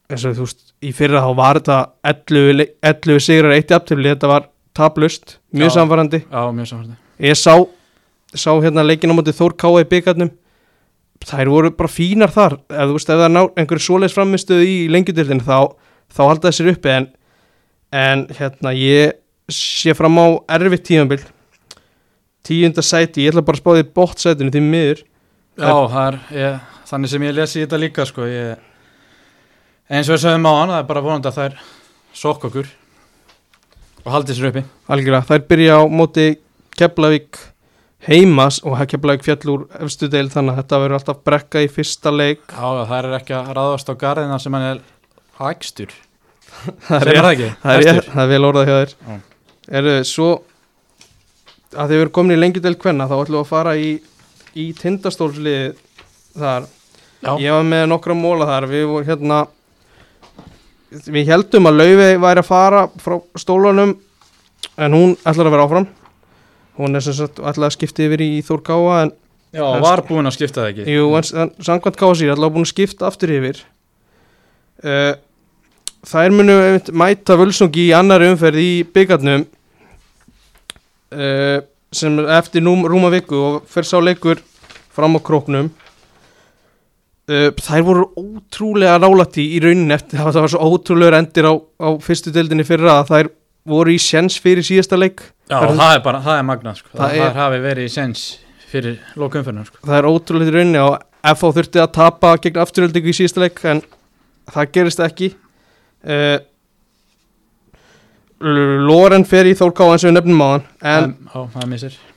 Eins 0.10 0.26
og 0.26 0.36
þú 0.38 0.46
veist, 0.48 0.64
í 0.82 0.92
fyrra 0.96 1.22
þá 1.22 1.32
var 1.38 1.60
þetta 1.60 1.78
11, 2.12 2.54
le- 2.58 2.68
11 2.82 3.20
sigrar 3.22 3.54
eitt 3.54 3.70
jafntefli, 3.70 4.10
þetta 4.10 4.28
var 4.32 4.48
tablust 4.74 5.38
mjög 5.54 5.70
Já. 5.70 5.74
samfarandi 5.76 6.20
Já, 6.24 6.42
mjög 6.56 6.68
samfærdi 6.70 6.96
ég 7.20 7.36
sá, 7.38 7.54
sá 8.34 8.52
hérna 8.64 8.86
leikin 8.86 9.12
á 9.12 9.16
móti 9.18 9.34
Þór 9.36 9.54
Káa 9.60 9.82
í 9.84 9.88
byggarnum 9.90 10.32
þær 11.26 11.50
voru 11.52 11.72
bara 11.76 11.92
fínar 11.92 12.32
þar. 12.32 12.54
Ef 12.72 12.88
þú 12.90 12.94
veist, 12.96 13.10
ef 13.12 13.20
það 13.20 13.32
ná 13.36 13.42
einhverju 13.60 13.84
svoleiðs 13.86 14.16
framistuð 14.16 14.62
í 14.64 14.76
lengjudildin 14.90 15.42
þá, 15.44 15.76
þá 16.16 16.22
halda 16.30 16.48
þessir 16.50 16.70
uppi. 16.72 16.90
En, 16.96 17.08
en 17.92 18.26
hérna 18.40 18.72
ég 18.74 19.18
sé 19.52 19.94
fram 19.98 20.16
á 20.18 20.26
erfitt 20.56 20.88
tíðanbill 20.88 21.22
tíunda 22.48 22.84
sæti, 22.86 23.26
ég 23.26 23.34
ætla 23.34 23.46
bara 23.46 23.60
að 23.60 23.64
spá 23.64 23.72
því 23.76 23.86
bótt 24.00 24.24
sætinu 24.24 24.54
því 24.54 24.64
miður. 24.66 25.04
Já, 25.60 25.76
er, 26.06 26.18
ég, 26.34 26.60
þannig 26.88 27.12
sem 27.12 27.26
ég 27.28 27.36
lesi 27.36 27.64
þetta 27.64 27.80
líka 27.82 28.06
sko, 28.08 28.28
ég, 28.30 28.62
eins 29.92 30.10
og 30.10 30.16
við 30.16 30.24
sögum 30.24 30.48
á 30.48 30.54
hann, 30.56 30.74
það 30.74 30.82
er 30.82 30.90
bara 30.94 31.06
vonandi 31.06 31.30
að 31.30 31.40
það 31.40 31.50
er 31.50 31.64
sokk 32.16 32.50
okkur 32.50 32.70
og 34.06 34.12
haldi 34.14 34.36
sér 34.36 34.50
uppi. 34.50 34.64
algjörlega, 34.88 35.28
þær 35.28 35.48
byrja 35.52 35.80
á 35.80 35.84
móti 35.92 36.28
Keflavík 36.80 37.40
heimas 38.08 38.62
og 38.64 38.80
Keflavík 38.88 39.26
fjall 39.26 39.52
úr 39.52 39.66
efstu 39.84 40.08
deil 40.12 40.30
þannig 40.32 40.56
að 40.56 40.62
þetta 40.62 40.82
verður 40.84 41.00
alltaf 41.00 41.24
brekka 41.28 41.64
í 41.66 41.72
fyrsta 41.72 42.14
leik. 42.16 42.46
Já, 42.48 42.86
það 42.88 42.96
er 43.00 43.18
ekki 43.20 43.36
að 43.36 43.52
ráðast 43.58 43.92
á 43.92 43.94
garðina 44.00 44.40
sem 44.40 44.56
hann 44.56 44.68
er 44.70 44.80
hægstur. 45.42 45.92
það 46.88 47.12
er, 47.12 48.02
það 48.08 48.24
er 48.24 48.32
vel 48.32 48.46
orðað 48.48 48.70
hjá 48.70 48.78
þér. 48.78 48.96
Já. 48.96 49.20
er 49.80 49.92
svo 50.08 50.30
að 51.76 51.92
þið 51.92 52.02
verður 52.02 52.14
komin 52.16 52.36
í 52.36 52.40
lengjudel 52.40 52.76
kvenna 52.80 53.08
þá 53.10 53.16
ætlum 53.20 53.38
við 53.38 53.44
að 53.44 53.52
fara 53.52 53.76
í, 53.78 53.94
í 54.58 54.66
tindastólslið 54.80 55.80
þar. 56.40 56.68
Já, 57.20 57.32
ég 57.44 57.56
var 57.56 57.66
með 57.68 57.86
nokkra 57.92 58.16
móla 58.18 58.48
þar. 58.50 58.70
Við 58.72 58.86
vorum 58.90 59.10
hérna 59.10 59.40
við 60.90 61.30
heldum 61.30 61.70
að 61.70 61.82
Laufi 61.82 62.12
væri 62.24 62.44
að 62.44 62.48
fara 62.48 62.84
frá 63.04 63.18
stólunum 63.38 63.96
en 64.80 64.96
hún 64.96 65.16
ætlar 65.22 65.50
að 65.50 65.56
vera 65.56 65.68
áfram. 65.68 65.90
Hún 66.80 66.96
er 66.96 67.04
sem 67.04 67.18
sagt 67.18 67.42
ætlar 67.44 67.70
að 67.70 67.76
skipta 67.76 68.06
yfir 68.06 68.24
í 68.24 68.30
Þór 68.48 68.62
Káa 68.66 69.00
en 69.04 69.14
já, 69.52 69.66
var 69.84 70.06
búinn 70.08 70.30
að 70.30 70.38
skipta 70.40 70.64
það 70.64 70.72
ekki. 70.72 70.86
Jú, 70.96 71.10
en, 71.20 71.32
en 71.44 71.52
samkvæmt 71.68 72.00
KSI 72.00 72.30
er 72.30 72.34
allavega 72.36 72.56
búin 72.56 72.68
að 72.68 72.72
skipta 72.74 73.10
aftur 73.10 73.34
yfir. 73.36 73.62
Uh, 74.80 75.18
Þær 76.08 76.32
munu 76.32 76.54
einmitt 76.64 76.94
mæta 76.96 77.36
völsungi 77.36 77.90
í 77.90 77.96
annari 77.96 78.30
umferð 78.32 78.62
í 78.64 78.70
byggarnum 78.96 79.42
uh, 81.12 81.60
sem 81.92 82.20
er 82.22 82.28
eftir 82.38 82.62
nú, 82.62 82.76
rúma 82.88 83.10
viku 83.14 83.36
og 83.36 83.62
fer 83.70 83.84
sá 83.88 83.98
leikur 84.04 84.42
fram 84.94 85.16
á 85.18 85.20
króknum 85.26 85.70
uh, 87.30 87.50
Þær 87.60 87.84
voru 87.88 88.06
ótrúlega 88.20 89.00
nálætti 89.02 89.46
í 89.56 89.60
rauninni 89.64 89.96
eftir 89.98 90.20
það 90.22 90.40
var 90.44 90.54
svo 90.54 90.70
ótrúlega 90.76 91.22
endir 91.24 91.50
á, 91.50 91.54
á 91.58 91.90
fyrstu 92.04 92.34
deildinni 92.36 92.66
fyrra 92.68 93.00
að 93.02 93.12
þær 93.14 93.32
voru 93.70 93.94
í 93.94 94.00
sjens 94.02 94.38
fyrir 94.42 94.66
síðasta 94.66 94.98
leik 95.00 95.22
Já, 95.50 95.58
Það 95.60 95.70
er- 95.72 95.78
það 95.82 95.94
er 95.96 96.02
bara, 96.06 96.20
það 96.22 96.36
er 96.40 96.44
magnað 96.46 96.76
sko. 96.78 96.90
Það 96.94 97.00
Það, 97.10 97.22
er- 97.26 97.38
hafi 97.40 97.60
verið 97.64 97.88
í 97.90 97.94
sens 97.94 98.24
fyrir 98.70 99.00
lokumferðinu 99.18 99.66
sko. 99.66 99.80
það 99.82 99.98
er 99.98 100.08
ótrúlega 100.10 100.52
í 100.52 100.56
rauninni 100.60 100.82
og 100.86 101.00
FH 101.34 101.50
þurfti 101.58 101.82
að 101.82 101.92
tapa 101.98 102.36
gegn 102.44 102.60
afturöldingu 102.62 103.10
í 103.10 103.18
síðasta 103.18 103.42
leik 103.44 103.58
en 103.66 103.82
það 104.54 104.70
gerist 104.78 105.02
ekki 105.04 105.32
uh, 106.06 106.38
Loren 108.40 109.26
fer 109.28 109.50
í 109.50 109.56
Þórká 109.58 109.90
eins 109.92 110.06
og 110.06 110.12
við 110.12 110.16
nefnum 110.16 110.44
á 110.46 110.48
hann 110.48 110.64
en, 110.80 111.10
En, 111.60 111.74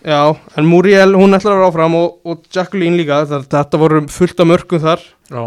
já, 0.06 0.20
en 0.56 0.68
Muriel 0.70 1.16
hún 1.18 1.34
ætlar 1.34 1.56
að 1.56 1.58
vera 1.58 1.70
áfram 1.72 1.96
og, 1.98 2.20
og 2.22 2.44
Jacqueline 2.52 3.00
líka 3.00 3.24
það, 3.26 3.48
þetta 3.50 3.80
voru 3.82 4.02
fullt 4.12 4.42
af 4.44 4.48
mörgum 4.52 4.82
þar. 4.84 5.02
Já, 5.32 5.42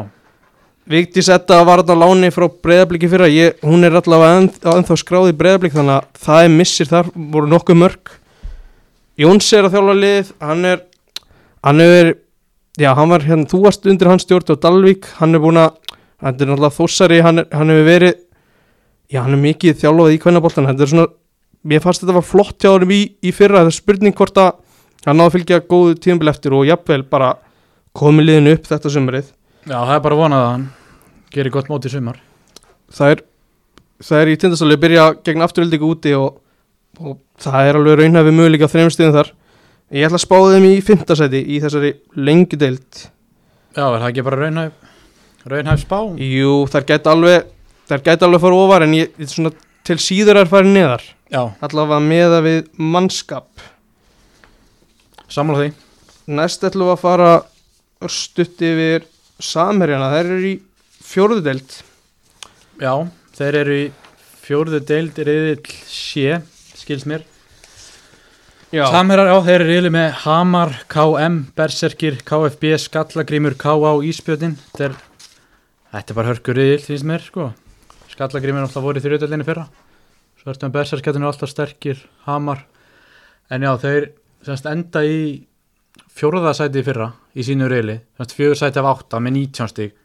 Vigdís 0.86 1.32
Edda 1.34 1.64
var 1.66 1.82
þetta 1.82 1.96
láni 1.98 2.28
frá 2.30 2.46
breyðabliki 2.50 3.08
fyrra 3.10 3.30
ég, 3.32 3.56
hún 3.66 3.88
er 3.88 3.96
allavega 3.98 4.42
enn, 4.42 4.52
ennþá 4.70 4.98
skráð 5.02 5.32
í 5.32 5.38
breyðablik 5.40 5.74
þannig 5.74 5.96
að 5.96 6.20
það 6.28 6.44
er 6.44 6.52
missir 6.54 6.92
þar 6.92 7.10
voru 7.16 7.50
nokkuð 7.50 7.80
mörg 7.82 8.12
Jóns 9.18 9.48
er 9.56 9.66
að 9.66 9.78
þjálfa 9.78 9.96
lið 9.98 10.30
hann 10.44 10.70
er 10.70 10.84
hann 11.66 11.82
er, 11.82 12.12
já 12.78 12.92
hann 13.00 13.16
var 13.16 13.26
hérna 13.26 13.50
þú 13.50 13.64
varst 13.64 13.88
undir 13.90 14.12
hans 14.12 14.28
stjórn 14.28 14.54
á 14.54 14.62
Dalvík 14.62 15.10
hann 15.18 15.34
er 15.34 15.42
búin 15.42 15.58
að, 15.64 15.80
hann 16.22 16.36
er 16.36 16.52
náttúrulega 16.52 16.78
þósari 16.78 17.22
hann, 17.26 17.46
hann 17.50 17.74
hefur 17.74 17.90
verið 17.90 18.22
já 19.12 19.22
hann 19.22 19.36
er 19.38 19.42
mikið 19.42 19.80
þjálfað 19.84 20.16
í 20.16 20.22
kvennaboltan 20.24 20.70
þetta 20.70 20.86
er 20.86 20.92
svona, 20.94 21.08
mér 21.66 21.84
fannst 21.84 22.04
þetta 22.04 22.18
var 22.18 22.26
flott 22.26 22.58
hjá 22.62 22.72
hann 22.74 22.92
í, 22.92 23.02
í 23.22 23.34
fyrra, 23.36 23.64
það 23.64 23.72
er 23.74 23.78
spurning 23.80 24.18
hvort 24.18 24.38
að 24.42 24.52
hann 25.06 25.20
náðu 25.20 25.32
að 25.32 25.36
fylgja 25.38 25.62
góðu 25.70 25.98
tíðanbíl 26.02 26.32
eftir 26.32 26.56
og 26.58 26.66
jafnvel 26.70 27.04
bara 27.10 27.36
komið 27.96 28.30
liðinu 28.30 28.56
upp 28.58 28.70
þetta 28.70 28.92
sömurið 28.92 29.32
Já, 29.66 29.80
það 29.82 29.96
er 29.96 30.02
bara 30.06 30.18
vonað 30.20 30.44
að 30.44 30.52
hann 30.52 30.66
gerir 31.34 31.54
gott 31.56 31.70
mót 31.72 31.86
í 31.88 31.90
sumar. 31.90 32.20
Það 32.94 33.16
er 33.16 33.22
það 34.06 34.20
er 34.22 34.30
í 34.30 34.36
tindastáli 34.44 34.76
að 34.78 34.84
byrja 34.84 35.06
gegn 35.26 35.46
afturöldingu 35.46 35.88
úti 35.90 36.14
og, 36.14 36.38
og 37.02 37.18
það 37.42 37.70
er 37.70 37.80
alveg 37.80 37.98
raunhafi 38.02 38.34
möguleika 38.36 38.70
á 38.70 38.74
þreim 38.76 38.92
stíðum 38.94 39.16
þar. 39.16 39.32
Ég 39.96 40.06
ætla 40.06 40.20
að 40.20 40.26
spáða 40.26 40.52
þeim 40.54 40.68
í 40.70 40.76
fimmtasæti 40.86 41.42
í 41.42 41.58
þessari 41.64 41.92
lengi 42.28 42.60
deild. 42.62 43.02
Já, 43.74 43.88
er 43.88 43.98
það 43.98 44.08
ekki 44.12 44.26
bara 44.28 44.42
raunhæf 44.44 45.50
raunhæf 45.50 45.82
spá? 45.82 45.98
jú, 46.22 46.54
þær 46.70 46.88
gæti 46.92 47.12
alveg 47.12 47.50
þær 47.90 48.04
gæti 48.06 48.26
alveg 48.26 48.40
að 48.40 48.46
fara 48.46 48.62
ofar 48.64 48.86
en 48.86 48.96
ég, 48.98 49.18
svona, 49.30 49.52
til 49.86 49.98
síður 50.02 50.42
er 50.42 50.50
farið 50.50 50.76
neðar. 50.76 51.04
Já, 51.34 51.42
allavega 51.66 52.02
meða 52.04 52.40
við 52.46 52.62
mannskap. 52.78 53.66
Sammála 55.32 55.66
því. 55.66 55.74
Næst 56.38 56.66
ætlum 56.66 56.90
við 56.90 56.96
að 56.96 57.04
fara 57.04 57.30
stutt 58.12 58.62
yfir 58.66 59.06
samherjana. 59.42 60.10
Þær 60.14 60.32
eru 60.32 60.50
í 60.50 60.56
fjórðu 61.06 61.46
deild. 61.46 61.78
Já, 62.82 62.94
þeir 63.38 63.60
eru 63.62 63.80
í 63.84 63.86
fjórðu 64.46 64.82
deild 64.86 65.22
reyðill 65.26 65.78
sé, 65.90 66.42
skils 66.78 67.08
mér. 67.10 67.26
Já, 68.74 68.84
Samherjar, 68.92 69.30
já, 69.30 69.38
þeir 69.46 69.56
eru 69.56 69.68
reyðill 69.70 69.92
með 69.94 70.08
Hamar, 70.26 70.74
KM, 70.92 71.38
Berserkir, 71.56 72.18
KFB, 72.28 72.74
Skallagrímur, 72.82 73.56
KA 73.62 73.78
og 73.78 74.04
Íspjötin 74.04 74.58
Þetta 74.74 74.90
er, 74.90 74.98
þetta 75.94 76.12
er 76.12 76.18
bara 76.18 76.34
hörkur 76.34 76.60
reyðill, 76.60 76.82
finnst 76.84 77.08
mér, 77.08 77.24
sko 77.24 77.54
Skallagrímur 78.16 78.62
er 78.62 78.70
alltaf 78.70 78.84
voru 78.84 79.02
í 79.02 79.04
þrjóðdeildinni 79.04 79.46
fyrra. 79.48 79.66
Svo 80.40 80.54
ertu 80.54 80.68
með 80.68 80.78
Berserkirtin 80.78 81.26
er 81.26 81.30
alltaf 81.32 81.52
sterkir, 81.52 82.00
Hamar. 82.24 82.62
En 83.52 83.66
já, 83.66 83.72
þeir 83.82 84.08
semst 84.46 84.70
enda 84.72 85.04
í 85.04 85.20
fjórða 86.16 86.54
sæti 86.56 86.80
í 86.80 86.86
fyrra 86.86 87.10
í 87.36 87.44
sínu 87.44 87.68
reyli, 87.72 87.98
semst 88.16 88.36
fjögur 88.38 88.60
sæti 88.62 88.80
af 88.80 88.88
átta 88.94 89.20
með 89.20 89.38
19 89.42 89.72
stík 89.74 89.98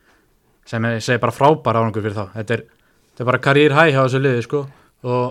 sem 0.70 0.84
er, 0.86 0.98
segi 1.02 1.22
bara 1.22 1.34
frábæra 1.34 1.80
árangur 1.82 2.04
fyrir 2.04 2.18
þá. 2.18 2.34
Þetta 2.34 2.56
er, 2.56 2.66
þetta 3.12 3.24
er 3.24 3.30
bara 3.30 3.42
karýr 3.46 3.74
hæ 3.74 3.84
hjá 3.90 4.00
þessu 4.02 4.20
liði 4.22 4.42
sko. 4.46 4.64
Og 5.06 5.24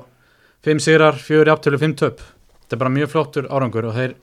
5 0.68 0.84
sigrar, 0.84 1.20
4 1.20 1.52
jafntölu, 1.54 1.80
5 1.84 2.00
töp. 2.00 2.24
Þetta 2.64 2.76
er 2.76 2.82
bara 2.82 2.96
mjög 2.96 3.14
flottur 3.14 3.48
árangur 3.52 3.92
og 3.92 3.96
þeir 4.00 4.18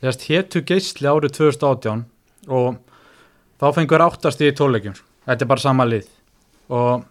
þess 0.00 0.30
hétu 0.30 0.64
geisli 0.66 1.10
árið 1.10 1.36
2018 1.42 2.06
og 2.48 2.80
þá 3.60 3.70
fengur 3.76 4.06
8 4.06 4.34
stíð 4.34 4.54
í 4.54 4.56
tólulegjum 4.58 4.98
þetta 5.26 5.44
er 5.44 5.50
bara 5.50 5.62
sama 5.62 5.86
lið. 5.88 6.08
Og 6.70 7.04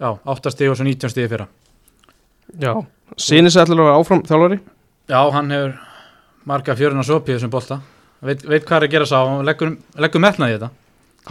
já, 0.00 0.10
8 0.34 0.54
stíð 0.54 0.72
og 0.72 0.80
svo 0.80 0.88
19 0.88 1.12
stíð 1.12 1.30
fyrra. 1.34 1.46
Já. 2.58 2.72
sínis 3.20 3.56
ætla 3.60 3.76
að 3.76 3.84
vera 3.84 4.00
áfram 4.00 4.24
þjálfari? 4.26 4.60
Já, 5.10 5.20
hann 5.36 5.54
hefur 5.54 5.78
marga 6.50 6.76
fjörun 6.78 7.02
og 7.02 7.06
sopi 7.06 7.32
í 7.32 7.36
þessum 7.36 7.52
bolta. 7.52 7.80
Veit, 8.24 8.42
veit 8.44 8.66
hvað 8.66 8.76
er 8.80 8.88
að 8.88 8.94
gera 8.96 9.08
sá 9.08 9.18
og 9.22 9.44
leggur, 9.46 9.76
leggur 10.00 10.22
metnað 10.24 10.52
í 10.52 10.58
þetta. 10.58 10.70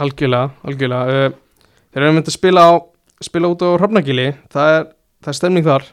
Algjörlega, 0.00 0.50
algjörlega. 0.64 1.28
Uh, 1.30 1.38
Þeir 1.90 2.04
eru 2.06 2.14
myndið 2.14 2.30
að 2.30 2.36
spila, 2.36 2.64
á, 2.70 2.72
spila 3.26 3.48
út 3.50 3.62
á 3.66 3.68
Hrafnagili. 3.74 4.26
Það 4.54 4.74
er, 4.76 4.84
það 5.24 5.32
er 5.32 5.38
stemning 5.40 5.66
þar. 5.66 5.86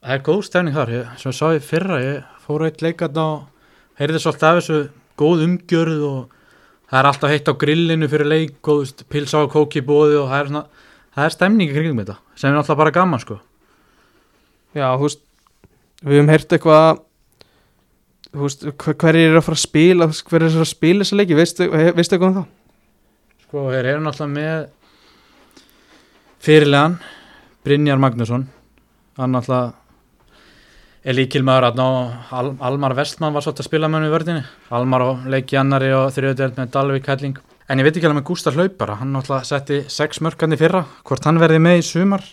Það 0.00 0.12
er 0.14 0.20
góð 0.24 0.42
stefning 0.46 0.76
þar, 0.76 0.90
ég, 0.94 1.08
sem 1.20 1.28
ég 1.28 1.36
sá 1.36 1.46
í 1.52 1.58
fyrra, 1.60 1.96
ég 2.00 2.36
fór 2.40 2.62
eitt 2.64 2.84
leikat 2.84 3.18
á, 3.20 3.44
heyrði 4.00 4.20
svolítið 4.22 4.46
af 4.48 4.60
þessu 4.60 4.78
góð 5.20 5.42
umgjörð 5.44 6.04
og 6.08 6.20
það 6.86 7.00
er 7.00 7.08
alltaf 7.10 7.34
heitt 7.34 7.50
á 7.50 7.60
grillinu 7.60 8.08
fyrir 8.08 8.30
leik, 8.30 8.54
góð 8.64 8.78
veist, 8.84 9.04
pilsá 9.12 9.42
og 9.42 9.50
kóki 9.52 9.82
bóði 9.84 10.16
og 10.22 10.30
það 10.30 10.38
er, 10.38 10.48
svona, 10.48 10.86
það 11.20 11.28
er 11.28 11.36
stemning 11.36 11.70
í 11.70 11.76
kringum 11.76 12.02
þetta, 12.02 12.18
sem 12.34 12.50
er 12.50 12.60
alltaf 12.60 12.78
bara 12.80 12.94
gaman 12.94 13.22
sko. 13.22 13.38
Já, 14.76 14.86
þú 14.94 15.06
veist 15.06 15.22
Við 16.00 16.16
höfum 16.16 16.30
heyrt 16.32 16.54
eitthvað 16.54 17.00
Þú 18.30 18.44
veist, 18.44 18.62
hver, 18.70 18.96
hverjir 19.02 19.32
eru 19.32 19.40
að 19.40 19.46
fara 19.48 19.58
að 19.58 19.64
spila 19.64 20.06
Hverjir 20.14 20.46
eru 20.46 20.62
að 20.62 20.70
spila 20.70 21.04
þessa 21.04 21.18
leiki, 21.18 21.38
veistu, 21.38 21.66
eitthvað 21.74 22.28
um 22.28 22.36
það? 22.38 22.46
Sko, 23.42 23.64
þeir 23.74 23.88
eru 23.90 24.04
náttúrulega 24.04 24.34
með 24.36 24.68
fyrirlegan, 26.40 26.94
Brynjar 27.66 27.98
Magnússon, 28.00 28.46
hann 29.18 29.34
náttúrulega 29.34 29.74
er 31.02 31.16
líkilmaður 31.18 31.66
að 31.66 31.80
ná, 31.80 31.86
Al 32.38 32.52
Almar 32.70 32.94
Vestmann 32.96 33.34
var 33.34 33.44
svolítið 33.44 33.66
að 33.66 33.68
spila 33.68 33.90
með 33.90 33.98
hann 33.98 34.06
í 34.06 34.12
vördinni, 34.14 34.44
Almar 34.78 35.04
og 35.04 35.26
leiki 35.34 35.58
annari 35.58 35.90
og 35.96 36.14
þriðudeld 36.14 36.60
með 36.60 36.70
Dalvik 36.76 37.10
Helling. 37.10 37.42
En 37.70 37.78
ég 37.78 37.86
veit 37.86 37.94
ekki 37.94 38.08
alveg 38.08 38.18
með 38.18 38.26
Gústa 38.26 38.50
Hlaupara, 38.50 38.96
hann 38.98 39.12
náttúrulega 39.14 39.46
setti 39.46 39.76
sex 39.94 40.18
mörkandi 40.26 40.56
fyrra, 40.58 40.80
hvort 41.06 41.26
hann 41.28 41.36
verði 41.38 41.60
með 41.62 41.76
í 41.78 41.82
sumar, 41.86 42.24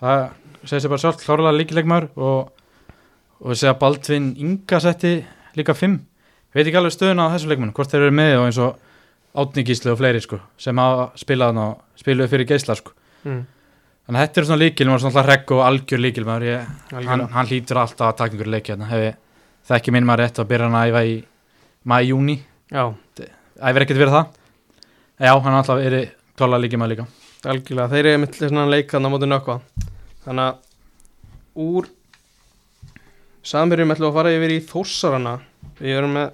það 0.00 0.22
segir 0.62 0.80
sér 0.80 0.92
bara 0.94 1.02
sjálf, 1.02 1.18
klárlega 1.20 1.58
líkilegmaður 1.58 2.06
og, 2.16 2.70
og 3.44 3.58
segja 3.60 3.74
Baldvin 3.82 4.30
Inga 4.40 4.80
setti 4.80 5.18
líka 5.60 5.74
fimm. 5.76 5.98
Ég 6.54 6.56
veit 6.56 6.70
ekki 6.70 6.80
alveg 6.80 6.96
stöðuna 6.96 7.28
á 7.28 7.32
þessum 7.34 7.52
leikmunum, 7.52 7.74
hvort 7.76 7.92
þeir 7.92 8.06
eru 8.06 8.16
með 8.22 8.38
og 8.38 8.46
eins 8.46 8.62
og 8.64 9.36
Átni 9.44 9.66
Gísli 9.68 9.92
og 9.92 10.00
fleiri 10.00 10.24
sko, 10.24 10.40
sem 10.56 10.80
hafa 10.80 11.04
spilað 11.26 11.52
hann 11.52 11.62
og 11.66 12.00
spiluðu 12.00 12.32
fyrir 12.32 12.50
geisla 12.54 12.80
sko. 12.80 12.96
Mm. 13.28 13.44
Þannig 14.08 14.16
að 14.16 14.26
þetta 14.26 14.40
er 14.40 14.48
svona 14.48 14.62
líkil, 14.64 14.88
maður 14.88 15.04
svona 15.04 15.28
regg 15.28 15.56
og 15.58 15.64
algjör 15.68 16.04
líkil 16.06 16.24
maður, 16.24 16.48
ég, 16.54 16.74
hann, 17.04 17.28
hann 17.36 17.52
hlýtur 17.52 17.84
alltaf 17.84 18.08
að 18.08 18.18
taka 18.24 18.32
einhverju 18.32 18.56
leiki 18.56 18.72
hérna, 18.72 18.88
það 19.68 19.76
ekki 19.76 19.92
minn 19.94 20.08
maður 20.08 20.24
rétt 20.24 20.40
að 20.40 20.52
byrja 20.54 20.70
hann 20.70 20.80
að 20.80 20.88
æfa 20.88 21.06
í 21.12 21.16
mæ-júni, 21.92 22.40
æfir 22.72 23.84
ekkert 23.84 24.00
fyrir 24.00 24.16
það. 24.16 24.36
Já, 25.20 25.34
hann 25.36 25.52
alltaf 25.52 25.76
er 25.84 26.14
klála 26.32 26.56
líkil 26.56 26.78
maður 26.80 26.94
líka. 26.94 27.04
algjörlega, 27.44 27.90
þeir 27.92 28.06
eru 28.06 28.20
mitt 28.22 28.36
svona 28.40 28.62
leik 28.72 28.88
þannig 28.88 29.10
á 29.10 29.12
móti 29.12 29.26
nökkva. 29.28 29.56
Þannig 30.24 30.46
að 30.46 30.54
úr 31.60 31.88
Samherjum 33.44 33.92
ætlum 33.92 34.06
við 34.06 34.10
að 34.10 34.16
fara 34.16 34.32
yfir 34.36 34.52
í 34.52 34.58
Þórsarana 34.68 35.34
Við 35.80 35.96
erum 35.96 36.16
með 36.16 36.32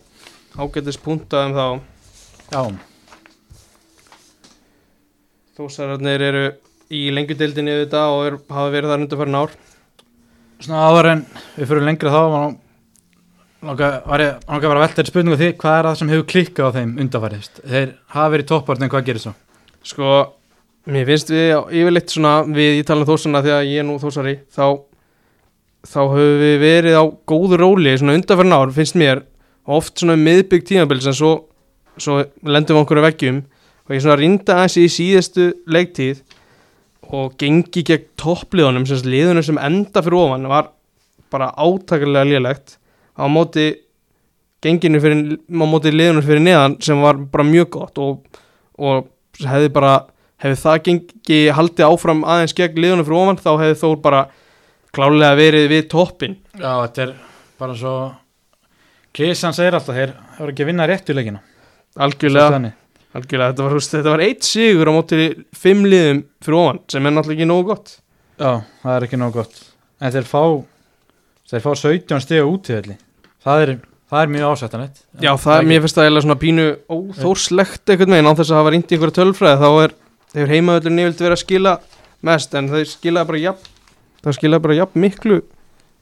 ágætis 0.59 0.99
punta 1.03 1.43
um 1.47 1.57
þá. 1.57 1.66
Já, 2.51 2.62
Þórsararnir 5.59 6.24
eru 6.28 6.45
í 6.95 7.03
lengjudeildinni 7.11 7.76
þetta 7.82 8.05
og 8.14 8.22
er, 8.28 8.39
hafa 8.55 8.72
verið 8.74 8.93
þar 8.93 9.03
undir 9.03 9.20
farin 9.22 9.41
ár. 9.41 9.59
Svona 10.63 10.87
áður 10.87 11.11
en 11.11 11.26
við 11.57 11.71
fyrir 11.72 11.87
lengra 11.91 12.14
þá, 12.14 12.22
langa, 13.67 13.91
ég 14.22 14.49
langa 14.49 14.68
vera 14.68 14.79
að 14.79 14.83
velta 14.84 14.99
þetta 15.01 15.13
spurningu 15.13 15.38
því, 15.41 15.49
hvað 15.61 15.79
er 15.79 15.88
það 15.88 15.99
sem 16.01 16.11
hefur 16.13 16.26
klikkað 16.33 16.68
á 16.68 16.76
þeim 16.76 16.93
undanfærið? 17.05 17.49
Þeir 17.63 17.95
hafa 18.14 18.33
verið 18.34 18.49
toppart 18.51 18.83
en 18.83 18.93
hvað 18.93 19.07
gerir 19.09 19.22
svo? 19.22 19.33
Sko, 19.87 20.13
mér 20.93 21.09
finnst 21.11 21.33
við 21.33 21.53
yfirleitt 21.80 22.14
svona, 22.14 22.34
við 22.47 22.79
ég 22.80 22.87
tala 22.88 23.05
um 23.05 23.11
Þórsarana 23.11 23.43
þegar 23.47 23.67
ég 23.67 23.83
er 23.83 23.88
nú 23.88 23.97
Þórsari 24.03 24.37
þá, 24.55 24.67
þá 25.87 26.01
höfum 26.14 26.41
við 26.43 26.57
verið 26.63 26.99
á 27.01 27.05
góðu 27.33 27.61
róli 27.63 27.97
svona 27.99 28.17
undir 28.18 28.41
farin 28.41 28.57
ár, 28.57 28.72
finnst 28.76 28.99
mér 28.99 29.25
oft 29.67 29.99
svona 29.99 30.17
miðbygg 30.21 30.67
tímabils 30.71 31.11
en 31.11 31.18
svo, 31.18 31.34
svo 31.99 32.22
lendum 32.47 32.79
við 32.79 32.84
okkur 32.84 33.03
að 33.03 33.09
veggjum 33.11 33.43
og 33.87 33.95
ég 33.95 34.03
svona 34.03 34.18
rinda 34.21 34.61
aðeins 34.61 34.79
í 34.83 34.88
síðustu 34.91 35.51
leiktíð 35.71 36.22
og 37.14 37.37
gengi 37.38 37.84
gegn 37.87 38.09
toppliðunum 38.18 38.87
sem 38.88 39.07
liðunum 39.07 39.45
sem 39.47 39.61
enda 39.63 40.03
fyrir 40.03 40.18
ofan 40.25 40.49
var 40.51 40.72
bara 41.30 41.53
átakalega 41.55 42.26
lélegt 42.26 42.79
á 43.17 43.25
móti 43.33 43.67
genginu 44.64 45.01
fyrir, 45.01 45.38
á 45.41 45.67
móti 45.68 45.93
liðunum 45.93 46.25
fyrir 46.25 46.43
neðan 46.45 46.76
sem 46.84 47.01
var 47.03 47.18
bara 47.33 47.47
mjög 47.47 47.71
gott 47.79 48.01
og, 48.03 48.41
og 48.79 49.09
hefði 49.41 49.72
bara 49.72 49.95
hefði 50.43 50.61
það 50.61 50.83
gengi 50.88 51.41
haldið 51.57 51.88
áfram 51.88 52.25
aðeins 52.29 52.57
gegn 52.57 52.80
liðunum 52.83 53.09
fyrir 53.09 53.22
ofan 53.22 53.41
þá 53.41 53.51
hefði 53.63 53.80
þó 53.83 53.88
bara 54.05 54.22
klálega 54.97 55.38
verið 55.38 55.68
við 55.72 55.88
toppin 55.93 56.38
Já, 56.57 56.71
þetta 56.84 57.07
er 57.07 57.14
bara 57.61 57.76
svo 57.76 57.97
Klísan 59.17 59.55
segir 59.57 59.72
alltaf, 59.79 59.97
þeir 59.97 60.11
hefur 60.37 60.51
ekki 60.53 60.64
að 60.64 60.68
vinna 60.68 60.87
réttu 60.91 61.14
leikina. 61.17 61.38
algjörlega, 61.97 62.72
algjörlega 63.17 63.55
þetta, 63.55 63.64
var, 63.64 63.84
þetta 63.88 64.13
var 64.13 64.22
eitt 64.26 64.45
sigur 64.45 64.91
á 64.93 64.93
móti 64.93 65.29
fimm 65.57 65.87
liðum 65.88 66.21
fyrir 66.45 66.59
ofan 66.59 66.80
sem 66.93 67.09
er 67.09 67.14
náttúrulega 67.14 67.38
ekki 67.38 67.49
nógu 67.49 67.64
gott. 67.71 67.95
Já, 68.37 68.51
það 68.83 68.93
er 68.93 69.07
ekki 69.07 69.21
nóg 69.22 69.38
gott. 69.38 69.63
En 70.05 70.13
þeir 70.13 70.29
fá 70.29 70.43
Þeir 71.47 71.63
fá 71.63 71.71
17 71.79 72.22
stiga 72.25 72.47
útíðalli 72.51 72.97
Það 73.46 73.62
er, 73.62 73.72
það 74.10 74.24
er 74.24 74.32
mjög 74.34 74.52
ásættanett 74.52 75.02
Já, 75.22 75.30
það 75.38 75.60
er, 75.60 75.68
mér 75.70 75.84
finnst 75.84 75.98
það 75.98 76.08
eiginlega 76.08 76.26
svona 76.26 76.38
pínu 76.42 76.66
óþórslegt 76.96 77.92
einhvern 77.94 78.16
veginn. 78.16 78.30
Á 78.30 78.38
þess 78.40 78.52
að 78.52 78.60
hafa 78.60 78.72
reyndi 78.74 78.96
einhverja 78.96 79.18
tölfræði 79.20 79.60
þá 79.62 79.68
er, 79.84 79.94
hefur 80.34 80.54
heimaðurinn 80.54 81.02
yfirlt 81.04 81.22
verið 81.22 81.36
að 81.36 81.42
skila 81.44 81.74
mest 82.26 82.56
en 82.58 82.70
þeir 82.72 82.90
skilaði 82.90 83.30
bara 83.30 83.42
jafn 83.44 83.72
það 84.24 84.38
skilaði 84.40 84.64
bara 84.66 84.78
jafn 84.80 85.02
miklu 85.04 85.42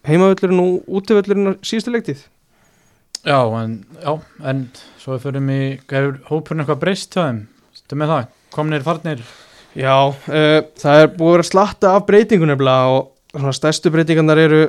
heimaðurinn 0.08 0.62
og 0.62 0.96
útivöllurinn 1.00 1.52
á 1.52 1.52
síðustu 1.64 1.92
leiktið 1.94 2.22
Já, 3.24 3.40
en, 3.60 3.78
já, 4.04 4.12
en 4.44 4.66
Svo 5.00 5.16
förum 5.20 5.48
í 5.52 5.60
Hefur 5.88 6.18
hópurinn 6.30 6.64
eitthvað 6.64 6.80
breyst 6.82 7.12
hjá 7.12 7.26
þeim? 7.26 7.40
Þetta 7.76 7.98
með 8.00 8.12
það, 8.12 8.30
komnir 8.54 8.84
farnir? 8.84 9.22
Já, 9.74 9.96
uh, 10.08 10.58
það 10.80 11.02
er 11.02 11.12
búið 11.12 11.28
að 11.28 11.34
vera 11.34 11.46
slatta 11.50 11.92
af 11.98 12.06
breytingu 12.08 12.48
nefnilega 12.48 12.92
og 12.94 13.10
svona 13.34 13.54
stærstu 13.56 13.90
breytingarnar 13.92 14.40
eru 14.44 14.60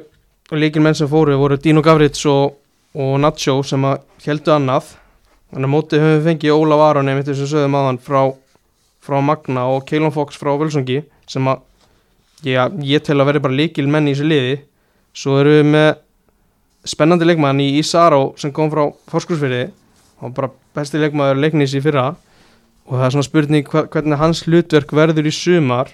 líkin 0.55 0.83
menn 0.85 0.97
sem 0.97 1.09
fóru 1.09 1.35
voru 1.39 1.57
Dino 1.61 1.83
Gavrits 1.85 2.25
og, 2.29 2.55
og 2.95 3.17
Nacho 3.19 3.59
sem 3.67 3.83
að 3.87 4.03
heldu 4.25 4.53
annað. 4.55 4.93
Þannig 5.51 5.67
að 5.67 5.73
mótið 5.73 6.03
höfum 6.03 6.15
við 6.15 6.27
fengið 6.29 6.55
Ólaf 6.55 6.83
Aron 6.85 7.11
einmitt 7.11 7.27
þess 7.29 7.43
að 7.45 7.51
sögðum 7.51 7.77
aðan 7.79 7.99
frá, 8.03 8.21
frá 9.03 9.17
Magna 9.23 9.65
og 9.71 9.85
Keilon 9.87 10.13
Fox 10.15 10.39
frá 10.39 10.53
Völsungi 10.59 11.01
sem 11.29 11.47
að 11.51 11.61
já, 12.45 12.65
ég 12.83 13.03
tel 13.05 13.19
að 13.19 13.29
vera 13.31 13.43
bara 13.43 13.57
líkil 13.59 13.87
menn 13.91 14.09
í 14.09 14.15
þessu 14.15 14.29
liði. 14.29 14.55
Svo 15.15 15.39
erum 15.39 15.59
við 15.59 15.69
með 15.75 15.89
spennandi 16.85 17.27
leikmann 17.27 17.63
í 17.63 17.71
Ísaró 17.79 18.21
sem 18.39 18.53
kom 18.55 18.71
frá 18.73 18.87
Forskursfyrði 19.11 19.67
og 20.23 20.35
bara 20.35 20.51
besti 20.75 21.01
leikmaður 21.01 21.41
leiknis 21.43 21.75
í 21.75 21.83
fyrra. 21.83 22.13
Og 22.85 22.99
það 22.99 23.07
er 23.07 23.15
svona 23.15 23.29
spurning 23.29 23.69
hvernig 23.69 24.21
hans 24.21 24.43
hlutverk 24.45 24.91
verður 24.95 25.27
í 25.27 25.33
sumar. 25.33 25.89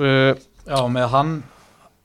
Uh, 0.00 0.32
Já, 0.66 0.80
með 0.90 1.10
hann 1.12 1.34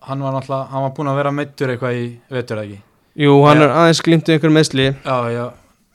hann 0.05 0.21
var 0.21 0.35
náttúrulega, 0.35 0.67
hann 0.69 0.83
var 0.85 0.91
búin 0.97 1.09
að 1.09 1.21
vera 1.21 1.31
meittur 1.33 1.71
eitthvað 1.73 1.97
í 1.97 2.09
vetur 2.29 2.59
eða 2.59 2.67
ekki 2.67 2.94
Jú, 3.15 3.35
hann 3.47 3.61
Já. 3.61 3.63
er 3.63 3.75
aðeins 3.79 4.01
glýmt 4.03 4.29
einhver 4.29 4.51
meðsli 4.51 4.89
Já, 4.91 5.17
já, 5.31 5.45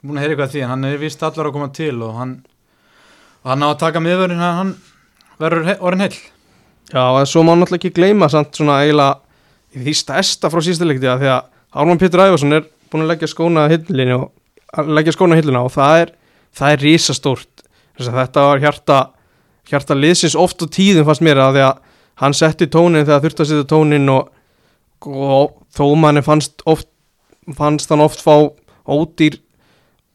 búin 0.00 0.16
að 0.16 0.24
heyra 0.24 0.34
eitthvað 0.34 0.52
því 0.54 0.62
en 0.64 0.70
hann 0.72 0.86
er 0.88 1.00
vist 1.00 1.22
allar 1.26 1.50
að 1.50 1.56
koma 1.56 1.68
til 1.76 1.96
og 2.06 2.14
hann 2.16 2.34
og 3.40 3.50
hann 3.52 3.64
á 3.64 3.68
að 3.70 3.80
taka 3.82 4.02
miðvörðin 4.04 4.44
að 4.44 4.56
hann 4.58 4.70
verður 5.40 5.70
orðin 5.80 6.04
heill. 6.06 6.18
Já, 6.90 7.04
en 7.20 7.28
svo 7.28 7.42
má 7.44 7.52
náttúrulega 7.54 7.80
ekki 7.80 7.92
gleyma 7.96 8.28
samt 8.32 8.56
svona 8.56 8.80
eiginlega 8.84 9.20
í 9.76 9.84
því 9.84 9.94
stærsta 10.00 10.50
frá 10.52 10.60
síðustu 10.64 10.88
leikti 10.88 11.06
því 11.06 11.30
að 11.36 11.48
Ármann 11.70 12.00
Pétur 12.00 12.24
Ævarsson 12.24 12.56
er 12.56 12.66
búin 12.90 13.04
að 13.04 13.12
leggja 13.12 13.30
skóna 13.30 13.66
að 13.66 13.76
hillinu 13.76 14.16
og 14.16 14.80
að 14.80 14.90
leggja 14.98 15.14
skóna 15.14 15.36
að 15.36 15.42
hillinu 15.42 15.62
og 15.62 15.72
það 15.76 16.02
er 16.02 16.12
það 16.56 16.72
er 16.72 16.84
að 18.00 18.16
þetta 18.16 18.44
var 18.48 18.62
hjarta 18.64 18.98
hjarta 19.70 19.94
liðsins 19.94 20.36
oft 20.38 20.62
og 20.64 20.70
tíðum 20.72 21.06
fannst 21.06 21.24
mér 21.24 21.40
að 21.44 21.56
því 21.56 21.64
að 21.68 21.80
hann 22.22 22.36
setti 22.36 22.66
tónin 22.66 23.04
þegar 23.04 23.22
þurfti 23.24 23.44
að 23.44 23.50
setja 23.50 23.68
tónin 23.70 24.12
og, 24.12 24.30
og 25.06 25.52
þó 25.76 25.84
manni 26.00 26.22
fannst 26.24 26.64
oft 26.68 26.88
fannst 27.56 27.90
hann 27.90 28.04
oft 28.04 28.22
fá 28.24 28.34
ódýr 28.90 29.38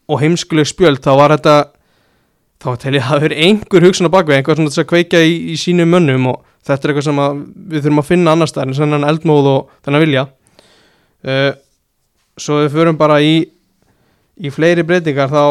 og 0.09 0.21
heimskuleg 0.21 0.67
spjöld 0.69 1.01
þá 1.03 1.11
var 1.17 1.35
þetta 1.35 1.55
þá 2.61 2.69
tel 2.81 2.95
ég 2.97 3.03
að 3.03 3.11
það 3.11 3.23
verið 3.25 3.43
einhver 3.47 3.85
hugsun 3.85 4.09
á 4.09 4.15
bakveg 4.15 4.39
einhver 4.39 4.57
svona 4.57 4.71
þess 4.71 4.83
að 4.83 4.89
kveika 4.91 5.21
í, 5.21 5.35
í 5.53 5.57
sínum 5.59 5.91
mönnum 5.91 6.31
og 6.31 6.41
þetta 6.65 6.87
er 6.87 6.93
eitthvað 6.93 7.07
sem 7.07 7.21
við 7.69 7.85
þurfum 7.85 8.01
að 8.01 8.09
finna 8.09 8.33
annars 8.33 8.53
staðar 8.53 8.71
en 8.71 8.77
svona 8.79 9.11
eldmóð 9.11 9.51
og 9.51 9.75
þennan 9.85 10.03
vilja. 10.05 10.25
Uh, 11.25 11.51
svo 12.37 12.59
við 12.63 12.73
förum 12.73 12.99
bara 12.99 13.19
í 13.21 13.35
í 14.35 14.51
fleiri 14.51 14.83
breytingar 14.85 15.31
þá 15.31 15.43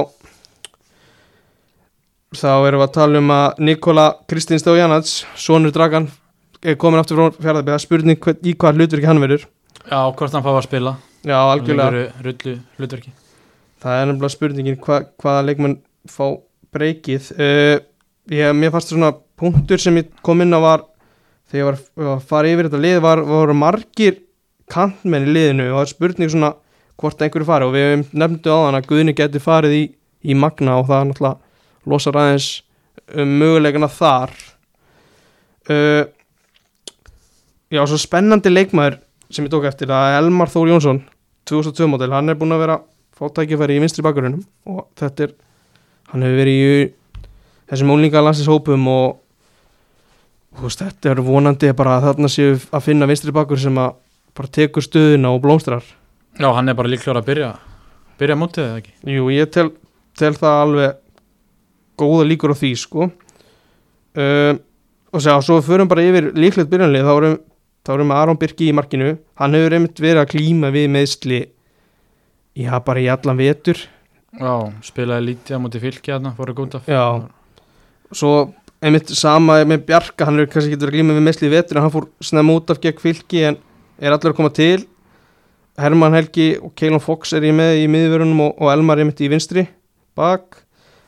þá 2.35 2.51
erum 2.67 2.83
við 2.83 2.87
að 2.89 2.95
tala 2.99 3.23
um 3.23 3.31
að 3.31 3.65
Nikola 3.69 4.07
Kristín 4.31 4.59
Stójanats, 4.59 5.23
sonur 5.39 5.75
Dragan 5.75 6.11
er 6.65 6.79
komin 6.81 6.99
aftur 6.99 7.21
frá 7.21 7.39
fjárðabæða 7.39 7.83
spurning 7.83 8.31
í 8.43 8.57
hvað 8.59 8.81
hlutverki 8.81 9.07
hann 9.07 9.23
verður. 9.23 9.47
Já, 9.85 10.01
hvort 10.11 10.33
hann 10.35 10.43
fá 10.43 10.55
að 10.57 10.65
spila 10.67 10.97
já, 11.25 11.37
algjörlega, 11.41 12.07
Rullu 12.25 12.57
hlutverki. 12.79 13.13
Það 13.85 14.01
er 14.01 14.09
nefnilega 14.09 14.33
spurningin 14.33 14.81
hva, 14.81 15.01
hvaða 15.21 15.45
leikmenn 15.49 15.79
fá 16.09 16.25
breykið. 16.75 17.31
Uh, 17.37 17.77
ég, 18.33 18.53
mér 18.57 18.73
fannst 18.75 18.93
svona 18.93 19.13
punktur 19.41 19.81
sem 19.83 20.01
ég 20.01 20.13
kom 20.25 20.41
inn 20.45 20.57
á 20.57 20.61
var 20.63 20.85
þegar 21.51 21.77
ég 21.77 22.07
var 22.07 22.15
að 22.17 22.29
fara 22.31 22.51
yfir 22.51 22.69
þetta 22.69 22.83
lið 22.83 23.01
var, 23.05 23.23
voru 23.29 23.57
margir 23.57 24.21
kantmenn 24.73 25.29
í 25.29 25.35
liðinu 25.35 25.69
og 25.71 25.77
það 25.77 25.85
er 25.85 25.93
spurning 25.93 26.33
svona 26.33 26.53
hvort 27.01 27.25
einhverju 27.25 27.49
fari. 27.49 27.69
Og 27.69 27.75
við 27.77 28.17
nefndu 28.17 28.55
á 28.55 28.59
þann 28.65 28.81
að 28.81 28.91
Guðni 28.91 29.17
geti 29.19 29.43
farið 29.43 29.77
í, 29.77 29.85
í 30.25 30.37
Magna 30.39 30.79
og 30.81 30.89
það 30.89 31.01
er 31.01 31.09
náttúrulega 31.11 31.91
losar 31.93 32.21
aðeins 32.21 32.51
um 33.13 33.35
möguleikana 33.41 33.91
þar. 33.93 34.37
Uh, 35.69 36.05
já, 37.73 37.83
svo 37.85 37.99
spennandi 38.01 38.53
leikmaður 38.53 39.03
sem 39.33 39.45
ég 39.47 39.53
tók 39.53 39.67
eftir, 39.69 39.91
er 39.91 40.21
Elmar 40.21 40.53
Þór 40.53 40.75
Jónsson 40.75 41.03
2002 41.49 41.89
mótil, 41.91 42.13
hann 42.15 42.33
er 42.33 42.39
búin 42.41 42.55
að 42.55 42.65
vera 42.65 42.79
fóttækifæri 43.19 43.77
í 43.79 43.83
vinstri 43.83 44.05
bakgrunum 44.05 44.45
og 44.71 44.87
þetta 44.99 45.29
er, 45.29 45.35
hann 46.13 46.25
hefur 46.25 46.41
verið 46.41 46.63
í 46.63 46.87
þessum 47.71 47.93
ólíka 47.95 48.23
landslishópum 48.25 48.89
og 48.91 49.21
veist, 50.63 50.83
þetta 50.83 51.13
er 51.13 51.23
vonandi 51.25 51.71
bara 51.77 51.99
að 51.99 52.09
þarna 52.09 52.33
séu 52.33 52.57
að 52.57 52.87
finna 52.89 53.09
vinstri 53.11 53.35
bakkur 53.35 53.61
sem 53.61 53.79
að 53.81 53.95
bara 54.35 54.51
tekur 54.51 54.83
stöðuna 54.83 55.31
og 55.31 55.45
blómstrar. 55.45 55.85
Já, 56.41 56.49
hann 56.51 56.69
er 56.69 56.77
bara 56.79 56.91
líklegur 56.91 57.21
að 57.21 57.29
byrja 57.29 57.53
byrja 58.19 58.37
mótið 58.39 58.65
eða 58.65 58.81
ekki? 58.81 58.95
Jú, 59.15 59.27
ég 59.35 59.51
tel, 59.55 59.69
tel 60.19 60.33
það 60.39 60.61
alveg 60.65 61.01
góða 62.01 62.29
líkur 62.29 62.55
á 62.55 62.57
því 62.59 62.71
sko. 62.79 63.09
Um, 64.15 64.61
og 65.15 65.23
segja, 65.23 65.41
svo 65.47 65.61
förum 65.63 65.91
bara 65.91 66.05
yfir 66.07 66.31
líklegt 66.39 66.71
byrjanlið, 66.71 67.07
þá 67.07 67.15
erum 67.15 67.37
þá 67.85 67.95
erum 67.95 68.13
við 68.13 68.21
Aron 68.21 68.41
Birki 68.41 68.71
í 68.71 68.77
markinu. 68.77 69.17
Hann 69.41 69.57
hefur 69.57 69.77
einmitt 69.77 70.01
verið 70.01 70.23
að 70.23 70.31
klíma 70.33 70.71
við 70.75 70.89
meðsli 70.95 71.41
já, 72.57 72.73
bara 72.85 73.03
í 73.03 73.09
allan 73.13 73.41
vetur. 73.41 73.81
Já, 74.35 74.55
spilaði 74.83 75.29
lítið 75.29 75.59
á 75.59 75.63
móti 75.63 75.83
fylki 75.83 76.11
hérna, 76.11 76.33
fóru 76.35 76.55
gónd 76.57 76.75
af 76.75 76.89
Já. 76.91 77.23
svo 78.11 78.51
einmitt 78.83 79.13
sama 79.15 79.61
með 79.69 79.85
Bjarka, 79.87 80.27
hann 80.27 80.41
er 80.41 80.49
kannski 80.51 80.73
ekki 80.73 80.81
verið 80.81 80.91
að 80.91 80.97
glíma 80.97 81.15
við 81.15 81.27
meðsli 81.29 81.47
í 81.47 81.53
vetur 81.53 81.79
en 81.79 81.87
hann 81.87 81.95
fór 81.95 82.09
snemma 82.25 82.57
út 82.59 82.73
af 82.75 82.81
gegn 82.83 83.03
fylki 83.03 83.45
en 83.51 83.61
er 84.01 84.11
allir 84.11 84.33
að 84.33 84.39
koma 84.41 84.51
til. 84.55 84.87
Herman 85.79 86.15
Helgi 86.15 86.49
og 86.63 86.75
Keilon 86.79 87.03
Fox 87.03 87.33
er 87.35 87.47
ég 87.47 87.55
með 87.55 87.81
í 87.83 87.87
miðverunum 87.91 88.43
og, 88.47 88.59
og 88.63 88.73
Elmar 88.75 89.01
er 89.03 89.09
mitt 89.09 89.23
í 89.23 89.31
vinstri 89.31 89.67
bak. 90.19 90.61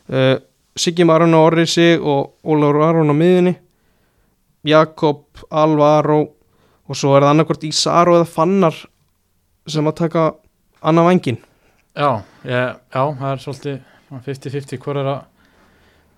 Uh, 0.07 0.39
Siggi 0.79 1.07
Maron 1.07 1.35
á 1.35 1.41
orrið 1.41 1.71
sig 1.73 1.99
og 1.99 2.37
Ólafur 2.47 2.85
Aron 2.85 3.11
á 3.11 3.17
miðinni 3.17 3.57
Jakob, 4.67 5.25
Alvaro 5.51 6.36
og 6.87 6.99
svo 6.99 7.17
er 7.17 7.27
það 7.27 7.33
annarkvort 7.35 7.67
Ísaro 7.69 8.17
eða 8.21 8.31
Fannar 8.31 8.81
sem 9.67 9.87
að 9.87 9.99
taka 10.05 10.31
annað 10.87 11.09
vangin 11.11 11.43
Já, 11.97 12.21
já, 12.45 12.77
það 12.93 13.31
er 13.31 13.41
svolítið 13.41 13.77
50-50 14.27 14.81
hvor 14.85 14.99
er 15.01 15.07
að 15.09 15.23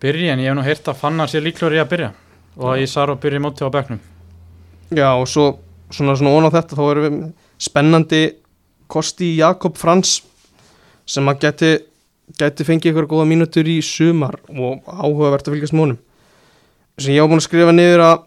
byrja 0.03 0.33
en 0.35 0.41
ég 0.43 0.51
hef 0.51 0.57
nú 0.59 0.65
heyrt 0.67 0.89
að 0.91 0.99
fannar 0.99 1.31
sér 1.31 1.45
líklegur 1.47 1.77
í 1.77 1.79
að 1.79 1.93
byrja. 1.93 2.09
Og 2.59 2.73
að 2.73 2.83
Ísar 2.83 3.13
og 3.13 3.21
byrja 3.23 3.43
mótið 3.45 3.71
á 3.71 3.75
bekknum. 3.77 4.01
Já 4.91 5.09
og 5.13 5.29
svo 5.31 5.47
svona 5.95 6.17
svona 6.19 6.35
ón 6.35 6.49
á 6.51 6.57
þetta 6.57 6.79
þá 6.79 6.83
erum 6.89 7.07
við 7.07 7.21
spennandi 7.63 8.23
kosti 8.91 9.31
Jakob 9.39 9.79
Frans 9.79 10.17
sem 11.07 11.31
að 11.31 11.45
geti, 11.47 11.71
geti 12.43 12.67
fengið 12.67 12.91
ykkur 12.93 13.09
góða 13.15 13.29
mínútur 13.31 13.71
í 13.71 13.79
sumar 13.79 14.35
og 14.51 14.83
áhugavert 14.83 15.47
að 15.47 15.55
fylgjast 15.55 15.77
með 15.77 15.85
honum. 15.85 16.01
Sem 16.99 17.15
ég 17.15 17.23
á 17.23 17.31
búin 17.31 17.39
að 17.39 17.47
skrifa 17.47 17.77
niður 17.77 18.03
að 18.09 18.27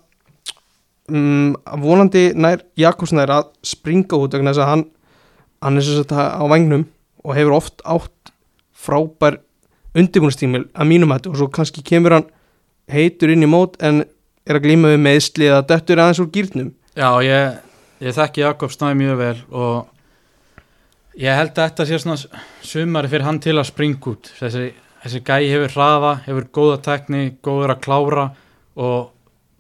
um, 1.12 1.54
vonandi 1.84 2.32
nær 2.34 2.64
Jakobsnær 2.80 3.34
að 3.36 3.52
springa 3.68 4.18
út 4.18 4.34
vegna 4.36 4.54
þess 4.54 4.64
að 4.64 4.72
hann, 4.72 4.84
hann 5.62 5.78
er 5.78 5.88
sem 5.88 6.00
sagt 6.00 6.16
á 6.16 6.44
vagnum 6.50 6.88
og 7.22 7.38
hefur 7.38 7.58
oft 7.60 7.84
átt 7.86 8.34
frábær 8.82 9.42
undirbúinnstímil 9.98 10.66
að 10.72 10.90
mínum 10.90 11.12
hættu 11.14 11.34
og 11.34 11.40
svo 11.40 11.50
kannski 11.54 11.84
kemur 11.86 12.18
hann 12.18 12.30
heitur 12.92 13.32
inn 13.34 13.46
í 13.46 13.50
mót 13.50 13.78
en 13.84 14.06
er 14.48 14.58
að 14.58 14.66
glíma 14.66 14.94
við 14.94 15.04
meðsli 15.06 15.50
eða 15.52 15.66
dettur 15.70 16.02
aðeins 16.02 16.24
úr 16.24 16.32
gýrnum 16.34 16.72
Já, 16.98 17.08
ég, 17.24 17.60
ég 18.04 18.16
þekki 18.18 18.44
Jakob 18.44 18.74
Snæði 18.74 18.98
mjög 19.00 19.20
vel 19.22 19.36
og 19.56 19.92
ég 21.20 21.38
held 21.38 21.54
að 21.56 21.70
þetta 21.70 21.88
sé 21.88 22.00
svona 22.02 22.42
sumari 22.66 23.12
fyrir 23.12 23.28
hann 23.28 23.40
til 23.44 23.58
að 23.58 23.70
springa 23.70 24.12
út. 24.12 24.32
Þessi, 24.40 24.72
þessi 25.04 25.22
gæi 25.28 25.50
hefur 25.52 25.76
hraða, 25.76 26.14
hefur 26.26 26.48
góða 26.58 26.82
tekni, 26.88 27.24
góður 27.44 27.76
að 27.76 27.84
klára 27.86 28.26
og 28.76 29.12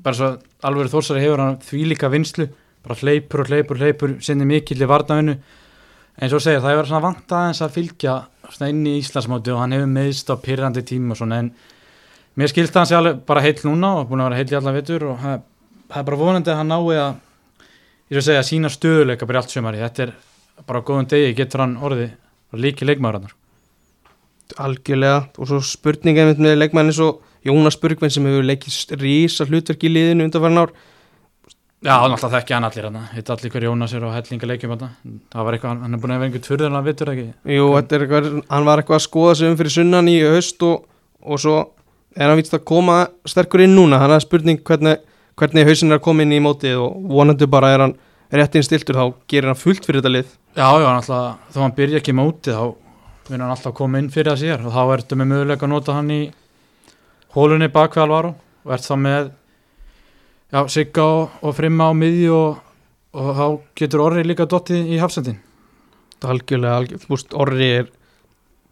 bara 0.02 0.18
svo 0.18 0.32
alveg 0.67 0.91
þórsari 0.91 1.23
hefur 1.23 1.41
hann 1.43 1.57
því 1.65 1.81
líka 1.91 2.09
vinslu 2.11 2.47
bara 2.81 2.97
hleypur 2.97 3.43
og 3.43 3.51
hleypur 3.51 3.77
og 3.77 3.83
hleypur 3.85 4.15
sinni 4.25 4.47
mikill 4.49 4.81
í 4.81 4.89
varnaðinu 4.89 5.38
eins 6.21 6.35
og 6.35 6.43
segja 6.43 6.61
það 6.61 6.75
hefur 6.75 6.89
svona 6.89 7.05
vant 7.07 7.35
aðeins 7.38 7.61
að 7.65 7.75
fylgja 7.77 8.15
inn 8.67 8.81
í 8.89 8.97
Íslandsmóti 8.99 9.53
og 9.53 9.61
hann 9.61 9.75
hefur 9.75 9.91
meðst 9.91 10.31
á 10.33 10.35
pyrrandi 10.41 10.83
tíma 10.85 11.15
og 11.15 11.21
svona 11.21 11.41
en 11.41 11.51
mér 12.38 12.51
skilst 12.51 12.77
hann 12.77 12.89
sé 12.89 12.99
bara 13.27 13.43
heill 13.45 13.59
núna 13.67 13.95
og 14.01 14.09
búin 14.09 14.23
að 14.23 14.31
vera 14.31 14.41
heill 14.41 14.53
í 14.53 14.57
allan 14.59 14.77
vetur 14.77 15.07
og 15.11 15.19
það, 15.21 15.43
það 15.91 16.01
er 16.01 16.09
bara 16.09 16.21
vonandi 16.21 16.51
að 16.51 16.59
hann 16.61 16.73
nái 16.73 16.97
að 17.01 17.13
ég 18.11 18.19
að 18.19 18.27
segja 18.27 18.47
sína 18.47 18.71
stöðuleika 18.71 19.27
bara 19.29 19.43
allt 19.43 19.53
sömari 19.53 19.81
þetta 19.81 20.07
er 20.07 20.15
bara 20.67 20.81
á 20.83 20.88
góðum 20.88 21.07
degi 21.11 21.35
getur 21.38 21.63
hann 21.63 21.77
orðið 21.79 22.11
líki 22.59 22.88
leikmaður 22.88 23.21
hann 23.21 23.38
algjörlega 24.59 25.19
og 25.38 25.47
svo 25.47 25.61
spurninga 25.63 26.27
með 26.33 26.57
leikmæni 26.59 26.95
svo 26.95 27.13
Jónas 27.45 27.77
Burgvinn 27.81 28.13
sem 28.13 28.26
hefur 28.30 28.45
leikist 28.45 28.93
rísa 29.01 29.47
hlutverk 29.49 29.84
í 29.88 29.91
liðinu 29.91 30.27
undanfærin 30.27 30.61
ár. 30.61 30.73
Já, 31.81 31.95
hann 31.97 32.13
alltaf 32.13 32.30
þekki 32.35 32.53
hann 32.53 32.65
allir 32.68 32.85
hann 32.85 32.97
hitt 33.15 33.30
allir 33.34 33.49
hver 33.49 33.63
Jónas 33.65 33.93
er 33.97 34.03
og 34.05 34.13
hellinga 34.13 34.49
leikjum 34.51 34.76
hann 34.76 34.91
það 35.34 35.45
var 35.47 35.55
eitthvað, 35.57 35.80
hann 35.81 35.97
er 35.97 36.01
búin 36.03 36.11
að 36.13 36.19
vera 36.19 36.27
einhvern 36.27 36.43
tvörðurlega 36.45 36.85
vitur 36.85 37.09
ekki? 37.15 37.23
Jú, 37.55 37.63
þetta 37.73 37.95
er 37.97 38.03
eitthvað, 38.05 38.27
hann 38.51 38.68
var 38.68 38.81
eitthvað 38.81 38.99
að 38.99 39.05
skoða 39.07 39.31
sig 39.39 39.49
um 39.49 39.55
fyrir 39.57 39.73
sunnan 39.73 40.11
í 40.11 40.13
haust 40.22 40.65
og, 40.68 40.84
og 41.26 41.41
svo 41.41 41.55
er 42.13 42.30
hann 42.30 42.38
vist 42.38 42.53
að 42.53 42.68
koma 42.69 42.97
sterkur 43.26 43.63
inn 43.65 43.73
núna. 43.73 43.97
Þannig 44.03 44.19
að 44.19 44.26
spurning 44.27 44.61
hvernig, 44.68 45.01
hvernig 45.41 45.65
hausin 45.72 45.89
er 45.89 45.97
að 45.97 46.05
koma 46.05 46.27
inn 46.27 46.35
í 46.38 46.41
mótið 46.45 46.84
og 46.84 47.09
vonandi 47.15 47.49
bara 47.49 47.73
er 47.73 47.85
hann 47.88 47.95
rétt 48.30 48.59
inn 48.59 48.68
stiltur 48.68 48.99
þá 48.99 49.18
gerir 49.31 49.49
hann 49.49 49.59
fullt 49.59 49.88
fyrir 49.88 50.03
þetta 50.03 50.13
lið. 50.13 50.30
Já, 50.53 50.68
já, 50.68 50.85
hann 50.85 50.99
alltaf, 50.99 51.49
þó 51.49 51.59
hann 51.63 51.76
byrja 51.81 52.03
ekki 52.03 52.13
í 52.13 52.19
móti 52.22 52.53
þá 52.53 52.63
vil 53.31 53.39
hann 53.39 53.55
alltaf 53.55 53.73
koma 53.73 53.97
inn 53.97 54.11
fyrir 54.13 54.35
það 54.35 54.41
sér 54.43 54.68
og 54.68 54.76
þá 54.76 54.95
ertu 54.99 55.18
með 55.18 55.31
möguleika 55.34 55.65
að 55.65 55.73
nota 55.73 55.97
hann 55.97 56.13
í 56.13 56.22
hólunni 57.35 57.69
bak 57.71 57.95
við 57.95 58.03
Alvaro 58.05 58.33
og 58.65 58.73
ert 58.75 58.87
þá 58.87 58.95
með 59.01 59.31
já, 60.51 60.67
Sigga 60.67 61.05
og, 61.05 61.39
og 61.41 61.55
Frimma 61.57 61.89
á 61.89 61.93
miðju 61.95 62.35
og, 62.35 62.59
og 63.15 63.31
þá 63.37 63.45
getur 63.81 64.05
orri 64.07 64.25
líka 64.27 64.49
dottið 64.49 64.91
í 64.91 64.99
hafsendin 65.01 65.39
er 66.21 66.35
algjörlega, 66.35 66.75
algjörlega, 66.77 67.05
þú 67.05 67.15
veist, 67.15 67.33
Orri 67.33 67.69
er 67.79 67.87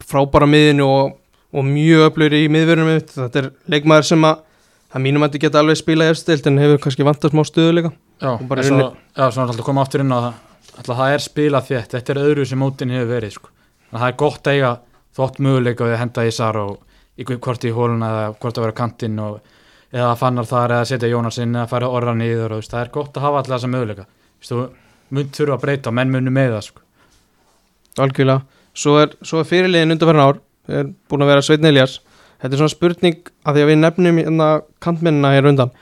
frábæra 0.09 0.47
miðinu 0.49 0.85
og, 0.85 1.15
og 1.53 1.65
mjög 1.65 2.05
öflur 2.09 2.35
í 2.37 2.43
miðverðunum 2.51 2.91
mitt. 2.93 3.13
Þetta 3.15 3.41
er 3.41 3.49
leikmaður 3.73 4.09
sem 4.11 4.27
að, 4.29 4.43
það 4.93 5.03
mínum 5.05 5.25
að 5.25 5.31
þetta 5.31 5.41
geta 5.45 5.63
alveg 5.63 5.79
spilað 5.79 6.11
í 6.11 6.13
efstild 6.15 6.49
en 6.49 6.61
hefur 6.61 6.83
kannski 6.85 7.07
vantast 7.07 7.37
en 8.61 8.67
svo, 8.67 8.77
unnið. 8.77 9.01
já, 9.15 9.23
svo 9.31 9.41
er 9.41 9.53
alltaf 9.53 9.65
koma 9.65 9.85
aftur 9.85 10.03
inn 10.03 10.13
á 10.13 10.19
það 10.19 10.45
alltaf 10.79 10.99
það 10.99 11.13
er 11.13 11.23
spilað 11.23 11.67
þétt, 11.69 11.93
þetta 11.95 12.13
er 12.13 12.21
öðru 12.23 12.45
sem 12.47 12.59
mótin 12.59 12.93
hefur 12.93 13.11
verið 13.13 13.33
sko. 13.35 13.51
það 13.91 14.07
er 14.07 14.17
gott 14.19 14.47
að 14.47 14.57
eiga 14.57 14.71
þótt 15.19 15.41
möguleika 15.43 15.87
við 15.87 15.95
að 15.95 16.01
henda 16.03 16.25
í 16.25 16.33
Sar 16.35 16.59
og 16.59 16.77
hvort 17.25 17.65
í 17.65 17.73
hóluna 17.75 18.09
eða 18.09 18.27
hvort 18.39 18.57
að 18.57 18.65
vera 18.67 18.77
kantinn 18.77 19.19
eða 19.19 20.13
fannar 20.19 20.47
þar 20.47 20.77
eða 20.77 20.89
setja 20.91 21.09
Jónas 21.11 21.39
inn 21.41 21.55
eða 21.55 21.69
færa 21.71 21.89
orra 21.89 22.13
niður 22.15 22.57
og 22.57 22.63
það 22.63 22.83
er 22.83 22.93
gott 22.93 23.17
að 23.17 23.25
hafa 23.25 23.41
alltaf 23.41 23.57
þessa 23.57 23.71
möguleika 23.73 24.05
Þú 24.39 24.59
mynd 25.15 25.33
þurfa 25.35 25.57
að 25.57 25.63
breyta, 25.65 25.91
menn 25.91 26.13
munu 26.13 26.31
með 26.33 26.53
það 26.55 26.65
sko. 26.67 26.83
Algjörlega. 27.99 28.59
Svo 28.77 28.95
er, 29.01 29.15
er 29.19 29.47
fyrirliðin 29.49 29.95
undanferðin 29.95 30.23
ár, 30.23 30.39
er 30.69 30.91
búin 31.09 31.25
að 31.25 31.31
vera 31.33 31.45
Sveitn 31.45 31.67
Elias. 31.69 31.97
Þetta 32.39 32.55
er 32.55 32.61
svona 32.61 32.73
spurning 32.73 33.31
að 33.43 33.57
því 33.57 33.63
að 33.63 33.71
við 33.71 33.79
nefnum 33.81 34.19
hérna 34.21 34.49
kantmennina 34.85 35.33
hér 35.35 35.49
undan. 35.51 35.73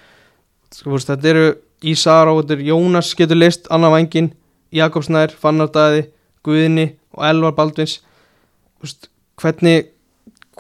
Veist, 0.74 1.12
þetta 1.12 1.32
eru 1.34 1.48
Ísar 1.86 2.32
og 2.32 2.50
Jónas 2.66 3.12
getur 3.18 3.38
list, 3.38 3.68
Anna 3.70 3.92
Vangin, 3.94 4.32
Jakobsnær, 4.74 5.36
Fannardæði, 5.38 6.08
Guðni 6.48 6.88
og 7.14 7.28
Elvar 7.28 7.54
Baldvins. 7.60 8.00
Veist, 8.82 9.12
hvernig, 9.38 9.92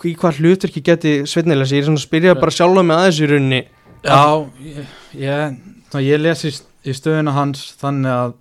í 0.05 0.13
hvað 0.19 0.41
hlutverki 0.41 0.83
geti 0.85 1.13
Sveitn 1.29 1.53
Elias? 1.53 1.73
Ég 1.73 1.81
er 1.81 1.87
svona 1.87 2.01
að 2.01 2.05
spyrja 2.05 2.35
bara 2.37 2.53
sjálfa 2.53 2.83
mig 2.85 2.97
aðeins 2.97 3.21
í 3.21 3.29
rauninni. 3.31 3.61
Já, 4.05 4.21
ég, 4.61 4.91
ég, 5.17 5.57
ná, 5.93 5.97
ég 6.03 6.21
lesi 6.21 6.51
í, 6.51 6.57
í 6.85 6.95
stöðuna 6.95 7.33
hans 7.35 7.63
þannig 7.81 8.13
að 8.13 8.35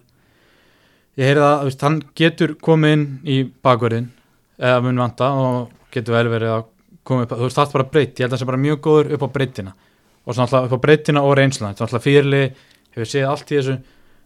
ég 1.16 1.30
heyrði 1.30 1.46
að 1.46 1.64
veist, 1.70 1.84
hann 1.86 1.98
getur 2.18 2.54
komið 2.62 2.96
inn 2.96 3.06
í 3.24 3.38
bakverðin 3.64 4.10
eða 4.60 4.84
mun 4.84 5.00
vanta 5.00 5.32
og 5.40 5.90
getur 5.94 6.18
vel 6.18 6.28
verið 6.32 6.54
að 6.58 6.64
koma 7.06 7.24
upp, 7.24 7.34
þú 7.34 7.46
veist, 7.46 7.58
það 7.58 7.66
er 7.66 7.76
bara 7.78 7.90
breytt, 7.94 8.14
ég 8.16 8.24
held 8.26 8.32
að 8.32 8.36
það 8.36 8.42
sé 8.42 8.50
bara 8.50 8.62
mjög 8.66 8.80
góður 8.84 9.12
upp 9.16 9.24
á 9.24 9.28
breyttina 9.36 9.74
og 10.26 10.34
svona 10.34 10.46
alltaf 10.46 10.66
upp 10.66 10.76
á 10.76 10.84
breyttina 10.84 11.22
og 11.24 11.36
reynslan, 11.38 11.72
þetta 11.72 11.84
er 11.84 11.88
alltaf 11.88 12.04
fyrirli 12.04 12.42
hefur 12.96 13.10
séð 13.10 13.28
allt 13.30 13.52
í 13.52 13.58
þessu 13.60 13.76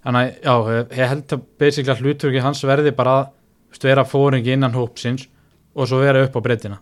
þannig 0.07 0.21
að, 0.21 0.31
já, 0.47 0.85
ég 0.97 1.11
held 1.13 1.35
að 1.37 1.43
basically 1.61 1.95
að 1.95 2.05
hlutverki 2.05 2.45
hans 2.45 2.65
verði 2.67 2.95
bara 2.97 3.17
að 3.21 3.85
vera 3.85 4.07
fóringi 4.09 4.57
innan 4.57 4.75
hópsins 4.75 5.29
og 5.77 5.87
svo 5.87 6.01
vera 6.03 6.25
upp 6.25 6.35
á 6.35 6.41
breyttina 6.43 6.81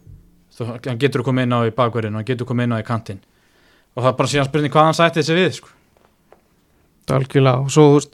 þú, 0.58 0.68
hann 0.74 1.00
getur 1.00 1.24
komið 1.26 1.48
inn 1.48 1.56
á 1.56 1.60
í 1.64 1.74
bakverðin 1.74 2.16
og 2.16 2.22
hann 2.22 2.28
getur 2.28 2.48
komið 2.48 2.68
inn 2.68 2.76
á 2.76 2.82
í 2.82 2.86
kantinn 2.86 3.20
og 3.98 4.04
það 4.04 4.10
er 4.12 4.16
bara 4.20 4.30
síðan 4.32 4.48
spurning 4.48 4.72
hvað 4.74 4.88
hann 4.88 4.96
sætti 4.98 5.22
þessi 5.22 5.36
við 5.36 5.52
sko. 5.56 5.70
Algjörlega. 7.16 7.64
Og 7.64 7.72
svo, 7.72 7.86
veist, 7.96 8.12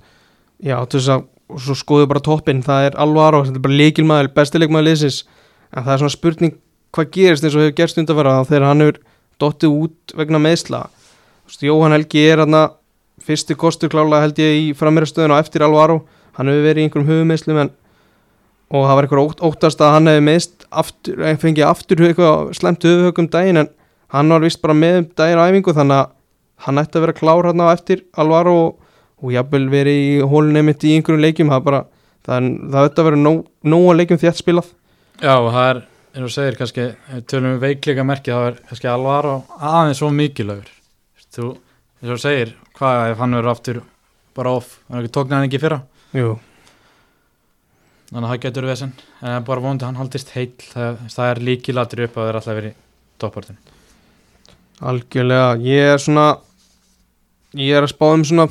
já, 0.65 0.77
að, 0.81 1.25
og 1.51 1.61
svo 1.61 1.77
skoðu 1.77 2.09
bara 2.09 2.23
toppinn, 2.25 2.63
það 2.65 2.89
er 2.89 2.99
Alvaro, 3.05 3.43
þetta 3.45 3.61
er 3.61 3.65
bara 3.67 3.81
leikilmaður, 3.81 4.31
bestileikmaður 4.37 4.89
liðsins. 4.89 5.19
En 5.75 5.85
það 5.85 5.93
er 5.95 6.03
svona 6.03 6.15
spurning 6.15 6.57
hvað 6.95 7.11
gerist 7.17 7.45
eins 7.45 7.59
og 7.59 7.65
hefur 7.65 7.77
gerst 7.81 8.01
undanfæra 8.01 8.35
þegar 8.49 8.67
hann 8.71 8.85
hefur 8.85 9.01
dottið 9.43 9.77
út 9.83 10.17
vegna 10.17 10.41
meðsla. 10.41 10.83
Jóhann 11.61 11.93
Helgi 11.93 12.23
er 12.31 12.45
hann 12.45 12.59
fyrsti 13.25 13.57
kostur 13.59 13.93
klálega 13.93 14.25
held 14.25 14.41
ég 14.41 14.61
í 14.63 14.67
frammeirastöðun 14.79 15.35
og 15.35 15.43
eftir 15.43 15.67
Alvaro. 15.67 16.05
Hann 16.39 16.49
hefur 16.51 16.65
verið 16.65 16.81
í 16.81 16.87
einhverjum 16.89 17.11
höfumeðslum 17.11 17.61
en 17.61 17.75
og 18.75 18.89
það 18.89 18.97
var 18.97 19.07
eitthvað 19.07 19.29
ótt, 19.29 19.43
óttast 19.47 19.83
að 19.85 19.93
hann 19.95 20.11
hefði 20.11 20.23
meðst 20.27 20.67
aftur, 20.83 21.21
eh, 21.23 21.37
fengið 21.39 21.67
aftur 21.69 22.05
eitthvað 22.09 22.53
slemt 22.59 22.87
höfuhögum 22.87 23.31
daginn 23.31 23.63
en 23.63 23.71
hann 24.15 24.35
var 24.35 24.43
vist 24.43 24.63
bara 24.63 24.75
með 24.75 24.99
um 24.99 25.09
daginn 25.21 25.43
á 25.43 25.47
æfingu 25.47 25.75
þannig 25.77 26.01
að 26.01 26.13
hann 26.67 26.81
ætti 26.83 26.99
að 26.99 27.05
vera 27.07 27.19
klár 27.19 27.49
hann 27.51 27.63
á 27.63 27.67
eftir 27.71 28.05
Alvaro 28.19 28.55
og, 28.65 28.79
og 29.23 29.35
jafnvel 29.35 29.69
verið 29.71 30.01
í 30.01 30.13
hólunni 30.27 30.65
mitt 30.67 30.87
í 30.87 30.95
einhverjum 30.97 31.23
leikjum 31.23 31.53
það, 31.55 31.67
bara, 31.69 31.83
það, 32.27 32.49
það 32.75 32.89
ætti 32.89 33.03
að 33.03 33.11
vera 33.11 33.21
nóg, 33.23 33.43
nóg 33.63 33.89
að 33.93 33.99
leikjum 34.01 34.23
þétt 34.25 34.41
spilað. 34.41 34.71
Já, 35.23 35.35
og 35.35 35.51
það 35.55 35.69
er, 35.71 35.83
eins 36.15 36.27
og 36.27 36.35
segir 36.35 36.59
kannski, 36.59 36.87
tölum 37.31 37.55
við 37.55 37.67
veikleika 37.69 38.07
merki 38.07 38.35
það 38.35 38.49
er 38.49 38.59
kannski 38.71 38.91
alvar 38.91 39.31
og 39.31 39.61
aðeins 39.61 40.03
svo 40.03 40.11
mikilögur 40.15 40.73
þú, 41.35 41.53
eins 42.03 42.15
og 42.17 42.23
segir 42.23 42.57
hvað 42.79 43.13
ef 43.13 43.23
hann 43.23 43.39
verður 43.39 43.55
aftur 43.55 43.85
bara 44.35 44.57
off, 44.59 44.81
hann 44.91 45.07
hann 45.07 45.47
ekki 45.47 45.63
fyrra? 45.63 45.85
Jú. 46.15 46.35
Þannig 48.15 48.29
að 48.29 48.33
það 48.33 48.43
getur 48.47 48.67
við 48.69 48.73
þess 48.73 48.87
en 48.87 49.45
bara 49.49 49.61
vonandi 49.65 49.85
hann 49.89 49.99
haldist 49.99 50.31
heill. 50.37 50.53
Það, 50.71 50.99
það 51.17 51.31
er 51.33 51.41
líkilatur 51.51 52.05
upp 52.07 52.17
að 52.19 52.23
það 52.23 52.31
er 52.33 52.39
alltaf 52.41 52.59
verið 52.61 52.77
toppartin 53.19 53.59
algjörlega, 54.85 55.51
ég 55.65 55.93
er 55.95 56.03
svona 56.03 56.27
ég 57.55 57.77
er 57.79 57.85
að 57.87 57.93
spá 57.95 58.07
um 58.13 58.25
svona 58.27 58.49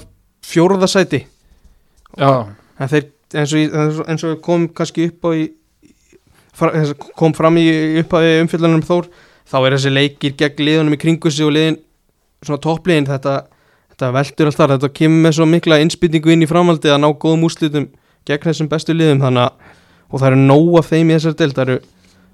fjórðasæti 0.47 1.23
Já, 2.19 2.29
en 2.79 2.91
þeir, 2.91 3.07
eins 3.33 3.53
og, 3.57 4.03
eins 4.07 4.23
og- 4.27 4.41
kom 4.45 4.67
kannski 4.69 5.07
upp 5.09 5.25
á 5.25 5.29
í 5.33 5.43
kom 7.17 7.33
fram 7.33 7.57
í 7.57 7.65
upphafi 8.03 8.35
umfyllanum 8.43 8.83
Þór 8.85 9.07
þá 9.49 9.55
er 9.65 9.75
þessi 9.75 9.91
leikir 9.93 10.35
gegn 10.37 10.61
liðunum 10.67 10.93
í 10.95 10.99
kringu 11.01 11.31
sig 11.31 11.45
og 11.47 11.55
liðin 11.55 11.79
svona 12.43 12.61
toppliðin 12.61 13.07
þetta, 13.09 13.33
þetta 13.93 14.11
veldur 14.13 14.51
alltaf 14.51 14.71
þetta 14.75 14.91
kemur 14.93 15.23
með 15.25 15.35
svo 15.39 15.47
mikla 15.49 15.79
innspýtingu 15.81 16.33
inn 16.33 16.45
í 16.45 16.49
framhaldi 16.49 16.91
að 16.93 17.01
ná 17.03 17.09
góðum 17.17 17.47
úrslitum 17.49 17.89
gegn 18.27 18.49
þessum 18.49 18.69
bestu 18.71 18.95
liðum 18.95 19.23
þannig 19.23 19.47
að 19.47 19.71
og 20.13 20.21
það 20.21 20.29
eru 20.29 20.41
nóg 20.45 20.75
af 20.79 20.89
þeim 20.91 21.09
í 21.09 21.15
þessar 21.17 21.37
deild. 21.39 21.55
Það 21.57 21.63
eru, 21.65 21.77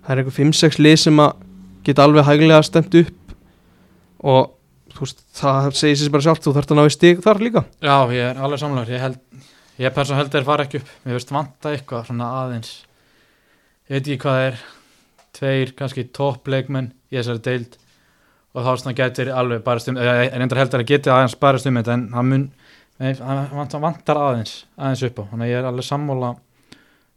það 0.04 0.14
eru 0.14 0.24
eitthvað 0.24 0.40
5-6 0.40 0.80
lið 0.84 0.98
sem 1.06 1.22
að 1.24 1.46
geta 1.88 2.06
alveg 2.06 2.28
hæglega 2.28 2.66
stemt 2.68 2.98
upp 3.00 3.36
og 4.20 4.50
þú 4.92 5.06
veist, 5.06 5.22
það 5.40 5.70
segir 5.80 6.00
sér 6.02 6.12
bara 6.12 6.26
sjálft 6.26 6.44
þú 6.44 6.54
þarft 6.58 6.74
að 6.74 6.80
ná 6.80 6.84
í 6.84 6.96
stig 6.96 7.22
þar 7.24 7.40
líka. 7.46 7.64
Já, 7.80 7.96
ég 8.12 8.26
er 8.26 8.42
alveg 8.44 8.60
samlegur 8.60 8.92
ég 8.92 9.04
held, 9.06 9.46
ég 9.80 9.96
persónu 9.96 10.20
held 10.20 10.34
þeir 10.34 10.48
fara 10.50 10.66
ekki 10.68 10.82
upp. 10.82 10.92
Mér 11.06 11.20
veist 11.20 11.32
vanta 11.32 11.72
eitthvað 11.72 12.10
svona 12.10 12.32
aðeins. 12.42 12.74
Ég 13.88 13.96
veit 13.96 14.02
ekki 14.04 14.22
hvað 14.26 14.40
það 14.40 14.50
er. 14.50 14.66
Tveir 15.40 15.72
kannski 15.78 16.04
toppleikmenn 16.12 16.92
í 17.14 17.16
þessari 17.16 17.46
deild. 17.46 17.78
Og 18.58 18.66
þá 18.66 18.92
getur 18.98 19.30
alveg 19.32 19.64
bara 19.64 19.80
stum 19.80 20.00
ég 20.02 20.34
reyndar 20.34 20.60
heldur 20.60 20.84
að 20.84 20.90
geti 20.90 21.12
aðeins 21.14 21.38
bara 21.40 21.62
stum 21.62 21.78
en 21.80 22.10
hann 22.12 22.28
mun 22.28 22.48
nei, 23.00 23.14
hann 23.16 23.82
vantar, 23.84 24.20
aðeins 24.20 24.64
aðeins 24.78 25.04
upp 25.08 25.20
á, 25.20 25.24
þannig 25.32 25.48
að 25.48 25.52
ég 25.52 25.60
er 25.62 25.68
alveg 25.70 25.88
sammála 25.88 26.32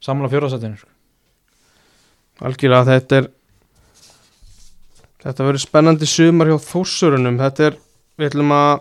sammála 0.03 0.33
fjórðasættinu 0.33 0.81
sko. 0.81 0.91
Algjörlega 2.43 2.89
þetta 2.91 3.23
er 3.23 3.31
Þetta 5.23 5.45
verður 5.47 5.63
spennandi 5.63 6.07
sumar 6.11 6.49
hjá 6.51 6.57
þóssurunum 6.65 7.37
Þetta 7.39 7.67
er, 7.69 7.77
við 8.19 8.33
ætlum 8.33 8.55
að 8.57 8.73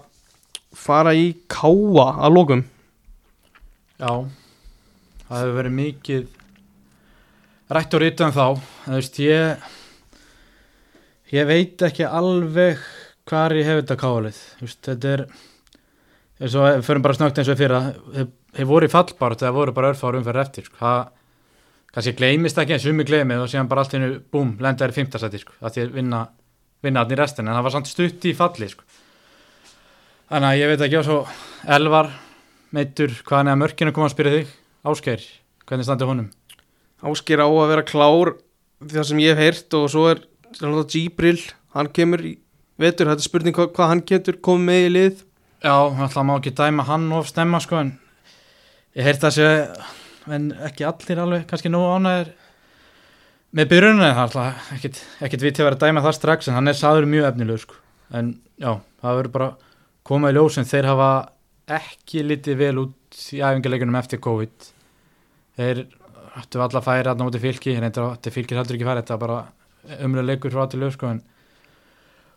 fara 0.74 1.12
í 1.14 1.28
káa 1.52 2.08
að 2.26 2.34
lókum 2.34 2.64
já. 4.02 4.14
Það 5.28 5.38
hefur 5.38 5.58
verið 5.60 5.76
mikið 5.78 6.24
rætt 7.72 7.94
og 7.96 8.02
rítan 8.02 8.34
þá. 8.36 8.46
Þú 8.88 8.96
veist 8.98 9.20
ég 9.22 9.70
ég 11.32 11.48
veit 11.48 11.86
ekki 11.88 12.08
alveg 12.08 12.82
hvar 13.30 13.56
ég 13.56 13.68
hef 13.70 13.84
þetta 13.84 14.00
káalið 14.02 14.42
Þú 14.58 14.66
veist, 14.66 14.82
þetta 14.90 15.14
er 15.14 15.26
eins 16.42 16.56
og 16.58 16.84
förum 16.86 17.04
bara 17.06 17.14
snögt 17.14 17.38
eins 17.38 17.50
og 17.52 17.58
fyrir 17.60 17.78
það 17.78 18.30
þeir 18.56 18.70
voru 18.70 18.88
í 18.88 18.92
fallbárat 18.92 19.44
það 19.44 19.58
voru 19.60 19.74
bara 19.78 19.92
örfár 19.94 20.18
umferð 20.18 20.42
eftir 20.42 20.66
sko. 20.66 20.78
það 20.80 21.02
kannski 21.94 22.16
gleymist 22.18 22.58
ekki 22.58 22.74
en 22.74 22.82
sumi 22.82 23.06
gleymið 23.06 23.44
og 23.44 23.52
síðan 23.52 23.70
bara 23.70 23.84
allt 23.84 23.94
hennu 23.94 24.16
búm 24.34 24.56
lenda 24.60 24.86
er 24.86 24.94
í 24.94 24.98
fimmtasæti 24.98 25.42
sko, 25.44 25.54
að 25.62 25.78
að 25.86 25.94
vinna 26.82 27.04
allir 27.04 27.20
restin 27.20 27.48
en 27.48 27.54
það 27.54 27.68
var 27.68 27.76
samt 27.76 27.92
stutt 27.92 28.26
í 28.26 28.34
falli 28.34 28.70
sko. 28.72 28.84
þannig 30.32 30.50
að 30.50 30.60
ég 30.62 30.72
veit 30.72 30.86
ekki 30.88 30.98
og 30.98 31.06
svo 31.06 31.20
Elvar 31.78 32.10
meittur 32.72 33.14
hvaðan 33.22 33.54
eða 33.54 33.62
mörkinu 33.62 33.94
koma 33.94 34.10
að 34.10 34.16
spyrja 34.16 34.38
þig 34.40 34.58
Ásgeir, 34.82 35.26
hvernig 35.70 35.86
standið 35.86 36.10
honum? 36.10 36.30
Áskir 37.06 37.38
á 37.38 37.46
að 37.46 37.70
vera 37.70 37.86
klár 37.86 38.32
það 38.82 39.10
sem 39.12 39.20
ég 39.22 39.38
hef 39.38 39.44
heyrt 39.46 39.76
og 39.78 39.90
svo 39.94 40.08
er 40.10 40.24
Gibril, 40.90 41.38
hann 41.76 41.92
kemur 41.94 42.24
í 42.26 42.40
vetur, 42.82 43.12
þetta 43.12 43.22
er 43.22 43.28
spurning 43.28 43.54
hvað 43.54 43.92
hann 43.92 44.02
getur 44.02 44.40
komið 44.42 44.66
með 44.66 44.88
í 44.88 44.90
lið 44.96 45.22
Já, 45.62 45.74
alltaf 45.74 46.24
má 46.26 46.38
ekki 46.40 46.56
dæma 46.58 46.86
hann 46.88 47.12
of 47.14 47.28
stemma 47.30 47.60
sko 47.62 47.84
en 47.84 47.92
ég 48.98 49.06
heyrt 49.06 49.22
það 49.22 49.36
sé 49.36 49.50
en 50.34 50.48
ekki 50.68 50.88
allir 50.90 51.22
alveg 51.22 51.44
kannski 51.50 51.70
nógu 51.70 51.92
ánæður 52.00 52.32
með 53.58 53.70
byrjunni 53.74 54.08
það 54.08 54.22
alltaf 54.24 54.72
ekkit, 54.78 55.02
ekkit 55.28 55.46
við 55.46 55.54
til 55.54 55.64
að 55.64 55.68
vera 55.70 55.78
að 55.78 55.86
dæma 55.86 56.04
það 56.06 56.18
strax 56.18 56.50
en 56.50 56.58
hann 56.58 56.72
er 56.72 56.78
saður 56.80 57.08
mjög 57.12 57.28
efnilegur 57.30 57.64
sko. 57.66 57.80
En 58.16 58.34
já, 58.58 58.72
það 59.04 59.18
verður 59.20 59.34
bara 59.36 59.50
koma 60.08 60.32
í 60.32 60.36
ljós 60.36 60.58
en 60.60 60.70
þeir 60.72 60.88
hafa 60.90 61.10
ekki 61.78 62.24
litið 62.26 62.60
vel 62.60 62.76
út 62.86 63.24
í 63.36 63.42
æfingarleikunum 63.44 64.00
eftir 64.00 64.22
COVID. 64.24 64.70
Þeir 65.60 65.84
ættu 66.42 66.64
alla 66.64 66.80
að 66.80 66.88
færa 66.88 67.14
að 67.14 67.22
nóti 67.22 67.44
fylki 67.44 67.76
reyndar 67.78 68.08
að 68.16 68.32
fylkir 68.34 68.60
heldur 68.60 68.80
ekki 68.80 68.88
færa 68.88 69.04
þetta 69.04 69.20
bara 69.22 69.42
umlega 70.00 70.30
leikur 70.30 70.54
frá 70.56 70.66
til 70.72 70.82
lög 70.82 70.96
sko 70.96 71.12
en 71.12 71.22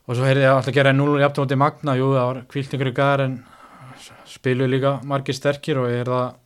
og 0.05 0.17
svo 0.17 0.27
heyrði 0.27 0.45
ég 0.45 0.53
alltaf 0.53 0.73
að 0.73 0.79
gera 0.79 0.93
0 0.93 1.19
í 1.21 1.27
aftóndi 1.27 1.59
magna, 1.59 1.97
jú 1.97 2.11
það 2.13 2.29
var 2.29 2.41
kviltingur 2.53 2.91
í 2.91 2.95
gar 2.97 3.25
en 3.25 3.39
spilu 4.29 4.69
líka 4.69 4.99
margir 5.07 5.37
sterkir 5.37 5.81
og 5.81 5.91
ég 5.93 6.05
er 6.05 6.11
það 6.11 6.41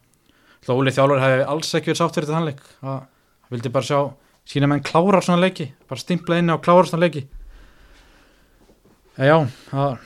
Óli 0.68 0.92
Þjálfur 0.92 1.22
hefði 1.22 1.44
alls 1.48 1.74
ekki 1.78 1.92
verið 1.92 2.00
sátt 2.02 2.16
fyrir 2.16 2.28
þetta 2.28 2.38
hannleik 2.38 2.62
það 2.82 2.98
vildi 3.54 3.72
bara 3.72 3.88
sjá 3.88 4.00
sína 4.48 4.68
menn 4.68 4.84
klára 4.84 5.20
svona 5.24 5.42
leiki 5.46 5.70
bara 5.88 6.02
stimpla 6.02 6.38
inn 6.40 6.52
á 6.52 6.56
klára 6.60 6.86
svona 6.88 7.06
leiki. 7.06 7.24
En 9.18 9.28
já, 9.28 9.36
það 9.72 9.98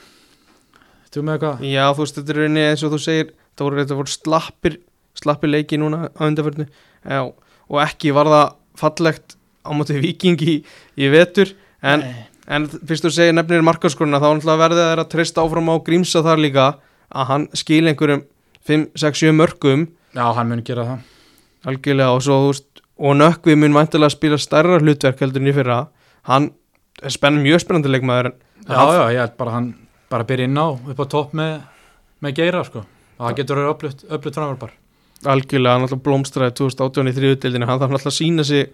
Þú 1.13 1.21
með 1.21 1.35
eitthvað? 1.35 1.59
Já, 1.69 1.83
þú 1.93 2.05
er 2.05 2.37
rauninni 2.39 2.61
eins 2.71 2.83
og 2.83 2.93
þú 2.95 2.99
segir 3.03 3.27
það 3.53 3.65
voru, 3.67 3.79
þetta 3.83 3.97
voru 3.99 4.13
slappir 4.13 4.77
slappir 5.19 5.51
leiki 5.51 5.77
núna 5.77 6.07
á 6.09 6.21
undarförnu 6.25 6.65
Já, 6.65 7.19
og 7.21 7.81
ekki 7.83 8.13
var 8.17 8.29
það 8.31 8.55
fallegt 8.81 9.35
á 9.61 9.69
móti 9.77 9.99
viking 10.01 10.41
í, 10.41 10.55
í 10.97 11.09
vetur 11.13 11.53
en, 11.85 12.01
Nei. 12.01 12.23
En 12.47 12.67
fyrst 12.67 13.05
þú 13.05 13.11
segir 13.13 13.35
nefnir 13.35 13.63
markaskoruna 13.65 14.19
þá 14.21 14.27
verði 14.59 14.81
það 14.81 15.01
að 15.03 15.09
treysta 15.13 15.43
áfram 15.43 15.71
á 15.71 15.75
grímsa 15.85 16.23
þar 16.25 16.43
líka 16.43 16.67
að 17.13 17.29
hann 17.29 17.47
skil 17.55 17.85
einhverjum 17.87 18.23
5, 18.67 18.85
6, 18.99 19.23
7 19.29 19.35
mörgum 19.37 19.87
Já, 20.13 20.27
hann 20.37 20.49
mun 20.49 20.61
gera 20.65 20.85
það. 20.85 20.99
Algjörlega 21.65 22.13
og 22.13 22.21
svo 22.21 22.37
og 23.03 23.15
nökkvi 23.17 23.55
mun 23.57 23.73
væntilega 23.73 24.13
spila 24.13 24.37
stærra 24.37 24.77
hlutverk 24.77 25.23
heldur 25.23 25.41
en 25.41 25.49
í 25.49 25.53
fyrra. 25.55 25.77
Hann 26.29 26.51
er 27.01 27.13
spenn, 27.13 27.41
mjög 27.41 27.63
spennandi 27.63 27.89
leikmaður 27.89 28.35
Já, 28.67 28.83
já, 28.93 29.03
ég 29.15 29.19
held 29.23 29.35
bara 29.39 29.57
hann 29.57 29.73
bara 30.13 30.27
byrja 30.29 30.45
inn 30.45 30.61
á 30.61 30.67
upp 30.69 31.01
á 31.01 31.05
topp 31.09 31.33
með, 31.35 31.57
með 32.21 32.37
geira 32.37 32.63
sko. 32.67 32.85
Og 33.17 33.25
það 33.25 33.37
getur 33.41 33.59
verið 33.59 33.73
öflutt, 33.73 34.05
öflutt 34.13 34.37
framverðbar 34.37 34.79
algjörlega 35.29 35.77
hann 35.77 35.85
alltaf 35.87 36.01
blómstraði 36.03 36.55
2018 36.59 37.09
í 37.09 37.15
þriðutildinu 37.17 37.67
hann 37.69 37.81
þarf 37.81 37.95
alltaf 37.97 38.11
að 38.11 38.17
sína 38.17 38.45
sig 38.47 38.65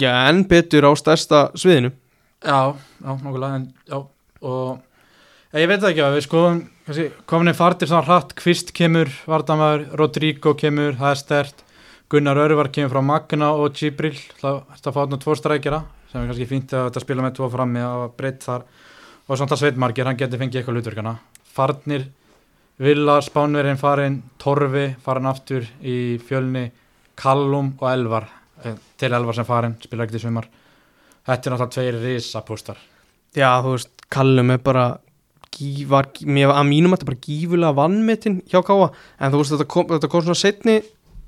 já, 0.00 0.10
enn 0.28 0.44
betur 0.48 0.88
á 0.88 0.92
stærsta 0.98 1.42
sviðinu 1.58 1.92
Já, 2.40 2.72
já, 2.72 3.10
nokkulega 3.20 3.56
en, 3.58 3.66
já, 3.84 3.98
og 4.40 5.58
ég 5.60 5.68
veit 5.68 5.80
það 5.82 5.90
ekki 5.90 6.04
að 6.06 6.14
við 6.16 6.22
skoðum 6.24 6.60
komin 7.28 7.52
í 7.52 7.56
fartir 7.56 7.90
svona 7.90 8.06
hratt 8.06 8.32
Kvist 8.38 8.72
kemur, 8.76 9.10
Vardamæður, 9.28 9.82
Rodrigo 10.00 10.54
kemur 10.56 10.96
það 10.96 11.10
er 11.12 11.20
stert, 11.20 11.64
Gunnar 12.10 12.40
Örvar 12.40 12.70
kemur 12.72 12.94
frá 12.94 13.04
Magna 13.04 13.50
og 13.52 13.76
Gibril 13.76 14.16
það 14.40 14.62
er 14.62 14.80
að 14.80 14.94
fá 14.94 15.00
þarna 15.02 15.18
tvo 15.20 15.36
strækjara 15.36 15.82
sem 16.10 16.22
er 16.22 16.30
kannski 16.30 16.48
fínt 16.48 16.72
að 16.74 16.86
þetta 16.88 17.02
spila 17.04 17.26
með 17.26 17.36
tvo 17.36 17.50
frammi 17.52 17.82
að 17.84 18.06
breytt 18.16 18.46
þar 18.46 18.64
og 18.64 19.36
svona 19.36 19.52
það 19.52 19.60
Sveitmarkir, 19.62 20.08
hann 20.08 20.18
getur 20.18 20.40
fengið 20.40 20.60
eitthvað 20.60 20.78
hlutverkana. 20.80 21.12
Farnir, 21.54 22.06
Villa, 22.82 23.18
Spánverinn 23.22 23.78
farin, 23.78 24.16
Torfi 24.40 24.88
farin 25.04 25.28
aftur 25.30 25.68
í 25.84 26.16
fjölni 26.24 26.64
Kallum 27.20 27.74
og 27.76 27.86
Elvar 27.92 28.26
eh, 28.64 28.80
til 28.98 29.12
Elvar 29.12 29.36
sem 29.36 29.46
farin, 29.46 29.76
spila 29.84 30.06
ekkert 30.06 30.18
í 30.18 30.24
sumar 30.24 30.48
Þetta 31.30 31.46
er 31.46 31.54
náttúrulega 31.54 31.74
tveir 31.76 31.98
risapústar 32.02 32.78
já, 33.38 33.50
þú 33.62 33.76
veist, 33.76 33.90
Callum 34.10 34.50
er 34.56 34.58
bara 34.66 34.84
var, 35.90 36.06
mér, 36.26 36.50
að 36.54 36.66
mínum 36.70 36.94
þetta 36.94 37.06
bara 37.10 37.20
gífulega 37.26 37.76
vannmetinn 37.76 38.38
hjá 38.50 38.60
Káa 38.66 38.88
en 39.20 39.32
þú 39.34 39.40
veist, 39.42 39.52
þetta 39.54 39.66
kom, 39.70 39.86
þetta 39.92 40.10
kom 40.10 40.24
svona 40.26 40.40
setni 40.40 40.76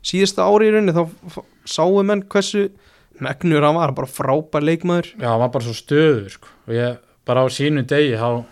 síðasta 0.03 0.47
ári 0.49 0.71
í 0.71 0.73
rauninni, 0.75 0.95
þá 0.97 1.05
f- 1.31 1.45
sáu 1.71 2.01
menn 2.07 2.25
hversu 2.33 2.65
megnur 3.23 3.63
hann 3.63 3.77
var, 3.79 3.93
bara 3.95 4.11
frábær 4.11 4.65
leikmaður 4.67 5.13
Já, 5.21 5.29
hann 5.31 5.43
var 5.45 5.53
bara 5.55 5.67
svo 5.69 5.77
stöður 5.79 6.31
sko. 6.35 6.49
og 6.67 6.75
ég 6.75 6.97
bara 7.29 7.45
á 7.45 7.47
sínu 7.55 7.85
degi 7.87 8.17
þá 8.19 8.43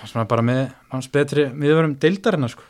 fannst 0.00 0.16
maður 0.18 0.30
bara 0.32 0.46
með 0.48 0.62
hans 0.94 1.10
betri 1.14 1.44
miðurum 1.54 1.94
deildarinnar 2.02 2.50
sko. 2.54 2.64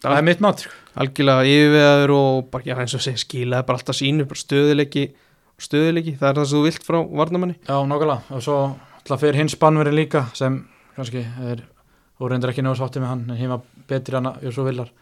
það 0.00 0.16
er 0.20 0.26
mitt 0.28 0.40
mat 0.44 0.62
sko. 0.64 0.72
algjörlega 1.02 1.50
yfirvegaður 1.50 2.14
og 2.16 2.50
bara, 2.52 2.64
já, 2.70 2.76
eins 2.80 2.94
og 2.96 3.04
segja, 3.04 3.20
skilaði 3.26 3.66
bara 3.68 3.80
alltaf 3.82 3.98
sínu 3.98 4.24
bara 4.30 4.40
stöðuleiki, 4.40 5.06
stöðuleiki 5.62 6.16
það 6.20 6.28
er 6.28 6.38
það 6.40 6.48
sem 6.50 6.58
þú 6.58 6.66
vilt 6.66 6.86
frá 6.86 6.98
varnamanni 7.22 7.56
Já, 7.58 7.76
nokkulega 7.88 8.36
og 8.36 8.44
svo 8.44 8.58
alltaf 8.98 9.22
fyrir 9.22 9.40
hins 9.40 9.56
spannveri 9.56 9.94
líka 9.94 10.26
sem 10.36 10.60
kannski 10.96 11.24
er 11.24 11.64
og 12.20 12.30
reyndir 12.30 12.52
ekki 12.52 12.64
náðu 12.64 12.80
sátti 12.82 13.02
með 13.02 13.12
hann 13.12 13.26
en 13.30 13.40
heima 13.40 13.60
betri 13.88 14.16
hann 14.18 14.30
að 14.32 14.48
svo 14.52 14.68
villar 14.68 14.92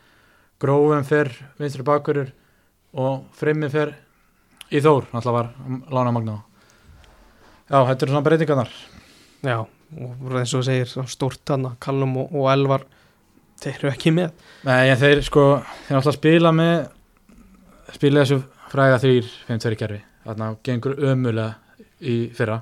grófum 0.62 1.06
fer 1.06 1.30
vinstri 1.58 1.86
bakverður 1.86 2.32
og 2.94 3.24
fremmi 3.38 3.70
fer 3.70 3.94
í 4.70 4.82
þór 4.82 5.10
alltaf 5.12 5.34
var 5.34 5.54
lána 5.90 6.14
magna 6.14 6.42
Já, 7.64 7.78
þetta 7.88 8.04
eru 8.04 8.12
svona 8.12 8.24
breytingarnar. 8.26 8.72
Já, 9.44 9.56
og 9.64 10.34
eins 10.36 10.52
og 10.56 10.64
segir 10.66 10.90
að 11.00 11.70
Callum 11.80 12.18
og, 12.20 12.34
og 12.36 12.50
Elvar 12.52 12.84
þeir 13.62 13.78
eru 13.78 13.88
ekki 13.88 14.12
með. 14.12 14.34
Nei, 14.68 14.90
en 14.92 15.00
þeir 15.00 15.22
sko, 15.24 15.44
þeir 15.86 15.96
náttúrulega 15.96 16.18
spila 16.18 16.52
með 16.52 17.94
spila 17.94 18.24
þessu 18.24 18.38
fræga 18.72 18.98
þrýr 19.00 19.30
5-2 19.48 19.78
kerfi, 19.80 20.00
þarna 20.24 20.54
gengur 20.64 20.96
ömulega 20.98 21.54
í 22.00 22.16
fyrra. 22.34 22.60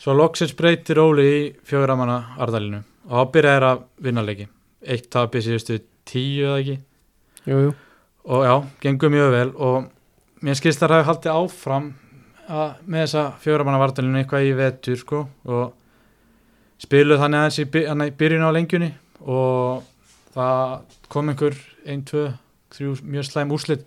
Svo 0.00 0.14
loksins 0.16 0.54
breytir 0.56 1.00
Óli 1.02 1.26
í 1.28 1.40
fjöguramanna 1.68 2.36
ardalinu 2.40 2.82
og 3.10 3.16
þá 3.16 3.32
byrja 3.34 3.54
þeir 3.56 3.66
að 3.68 3.82
vinna 4.06 4.24
leiki. 4.24 4.46
Eitt 4.80 5.10
tapir 5.12 5.44
síðustu 5.44 5.80
tíu 6.08 6.46
eða 6.46 6.60
ekki? 6.62 6.76
Jú, 7.48 7.58
jú. 7.66 7.74
og 8.24 8.44
já, 8.44 8.54
gengur 8.84 9.12
mjög 9.12 9.30
vel 9.32 9.50
og 9.56 9.90
mér 10.44 10.56
skilst 10.58 10.80
þar 10.80 10.98
hafi 10.98 11.08
haldið 11.08 11.36
áfram 11.36 11.86
að, 12.48 12.74
með 12.84 13.04
þessa 13.04 13.22
fjöguramanna 13.40 13.84
ardalinu 13.86 14.20
eitthvað 14.20 14.48
í 14.48 14.56
vetur 14.58 15.00
sko 15.00 15.22
og 15.48 15.72
spiluð 16.80 17.22
þannig 17.22 17.40
aðeins 17.40 17.60
í, 17.60 17.66
í 17.66 18.16
byrjun 18.20 18.44
á 18.44 18.56
lengjunni 18.56 18.90
og 19.20 19.88
það 20.34 20.98
kom 21.12 21.32
einhver 21.32 21.56
1, 21.84 22.04
2, 22.08 22.26
3 22.76 22.92
mjög 23.04 23.28
slæm 23.28 23.56
úrslit 23.56 23.84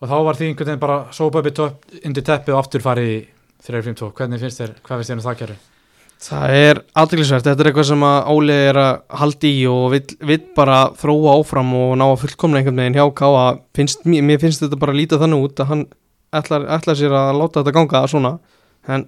og 0.00 0.08
þá 0.08 0.16
var 0.26 0.38
því 0.38 0.50
einhvern 0.50 0.70
veginn 0.70 0.84
bara 0.84 1.00
sópa 1.16 1.42
upp 1.42 1.50
í 1.50 1.56
topp 1.56 1.98
undir 2.04 2.26
teppið 2.26 2.56
og 2.56 2.62
aftur 2.62 2.84
farið 2.84 3.10
í 3.10 3.18
3-5-2 3.66 4.12
hvernig 4.16 4.40
finnst 4.40 4.62
þér, 4.62 4.78
hvað 4.84 5.02
finnst 5.02 5.12
þér 5.12 5.20
um 5.20 5.26
það 5.26 5.40
kæri? 5.42 5.58
það 6.20 6.54
er 6.56 6.80
aðdeglisvert, 7.00 7.46
þetta 7.46 7.62
er 7.62 7.68
eitthvað 7.70 7.86
sem 7.88 8.02
að 8.04 8.18
Óli 8.34 8.56
er 8.68 8.78
að 8.80 9.20
haldi 9.22 9.50
í 9.56 9.62
og 9.70 9.86
vill, 9.94 10.16
vill 10.28 10.42
bara 10.56 10.80
þróa 11.00 11.38
áfram 11.38 11.70
og 11.78 11.94
ná 11.96 12.04
að 12.10 12.18
fullkomna 12.26 12.60
einhvern 12.60 12.82
veginn 12.82 12.98
hjá 12.98 13.06
Káa 13.16 13.46
finnst, 13.76 14.04
mér, 14.04 14.26
mér 14.28 14.42
finnst 14.42 14.60
þetta 14.60 14.78
bara 14.80 14.92
að 14.92 15.00
líta 15.00 15.20
þannig 15.20 15.46
út 15.46 15.62
að 15.64 15.70
hann 15.72 15.86
ætlar, 16.36 16.66
ætlar 16.76 16.98
sér 16.98 17.16
að 17.16 17.40
láta 17.40 17.62
þetta 17.62 17.74
ganga 17.76 18.02
svona. 18.10 18.34
En 18.88 19.06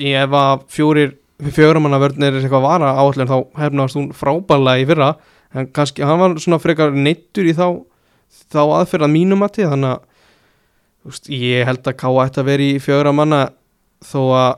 ef 0.00 0.36
að 0.40 0.64
fjórir 0.72 1.14
fjöguramanna 1.44 2.00
vörnir 2.00 2.32
er 2.32 2.40
eitthvað 2.40 2.64
vara 2.64 2.94
áallin 2.96 3.28
þá 3.28 3.36
hefnast 3.60 3.98
hún 3.98 4.08
frábælega 4.16 4.82
í 4.82 4.88
fyrra. 4.88 5.10
En 5.56 5.68
kannski, 5.72 6.04
hann 6.04 6.20
var 6.20 6.38
svona 6.40 6.60
frekar 6.62 6.96
neittur 6.96 7.48
í 7.48 7.54
þá, 7.56 7.68
þá 8.52 8.60
aðferða 8.64 9.08
mínum 9.12 9.44
að 9.46 9.56
til 9.58 9.70
þannig 9.72 9.94
að 9.94 10.04
veist, 11.06 11.30
ég 11.30 11.66
held 11.68 11.82
að 11.86 11.98
Káa 12.02 12.26
ætti 12.26 12.42
að 12.42 12.48
vera 12.50 12.66
í 12.66 12.78
fjöguramanna 12.82 13.40
þó 14.06 14.22
að 14.36 14.52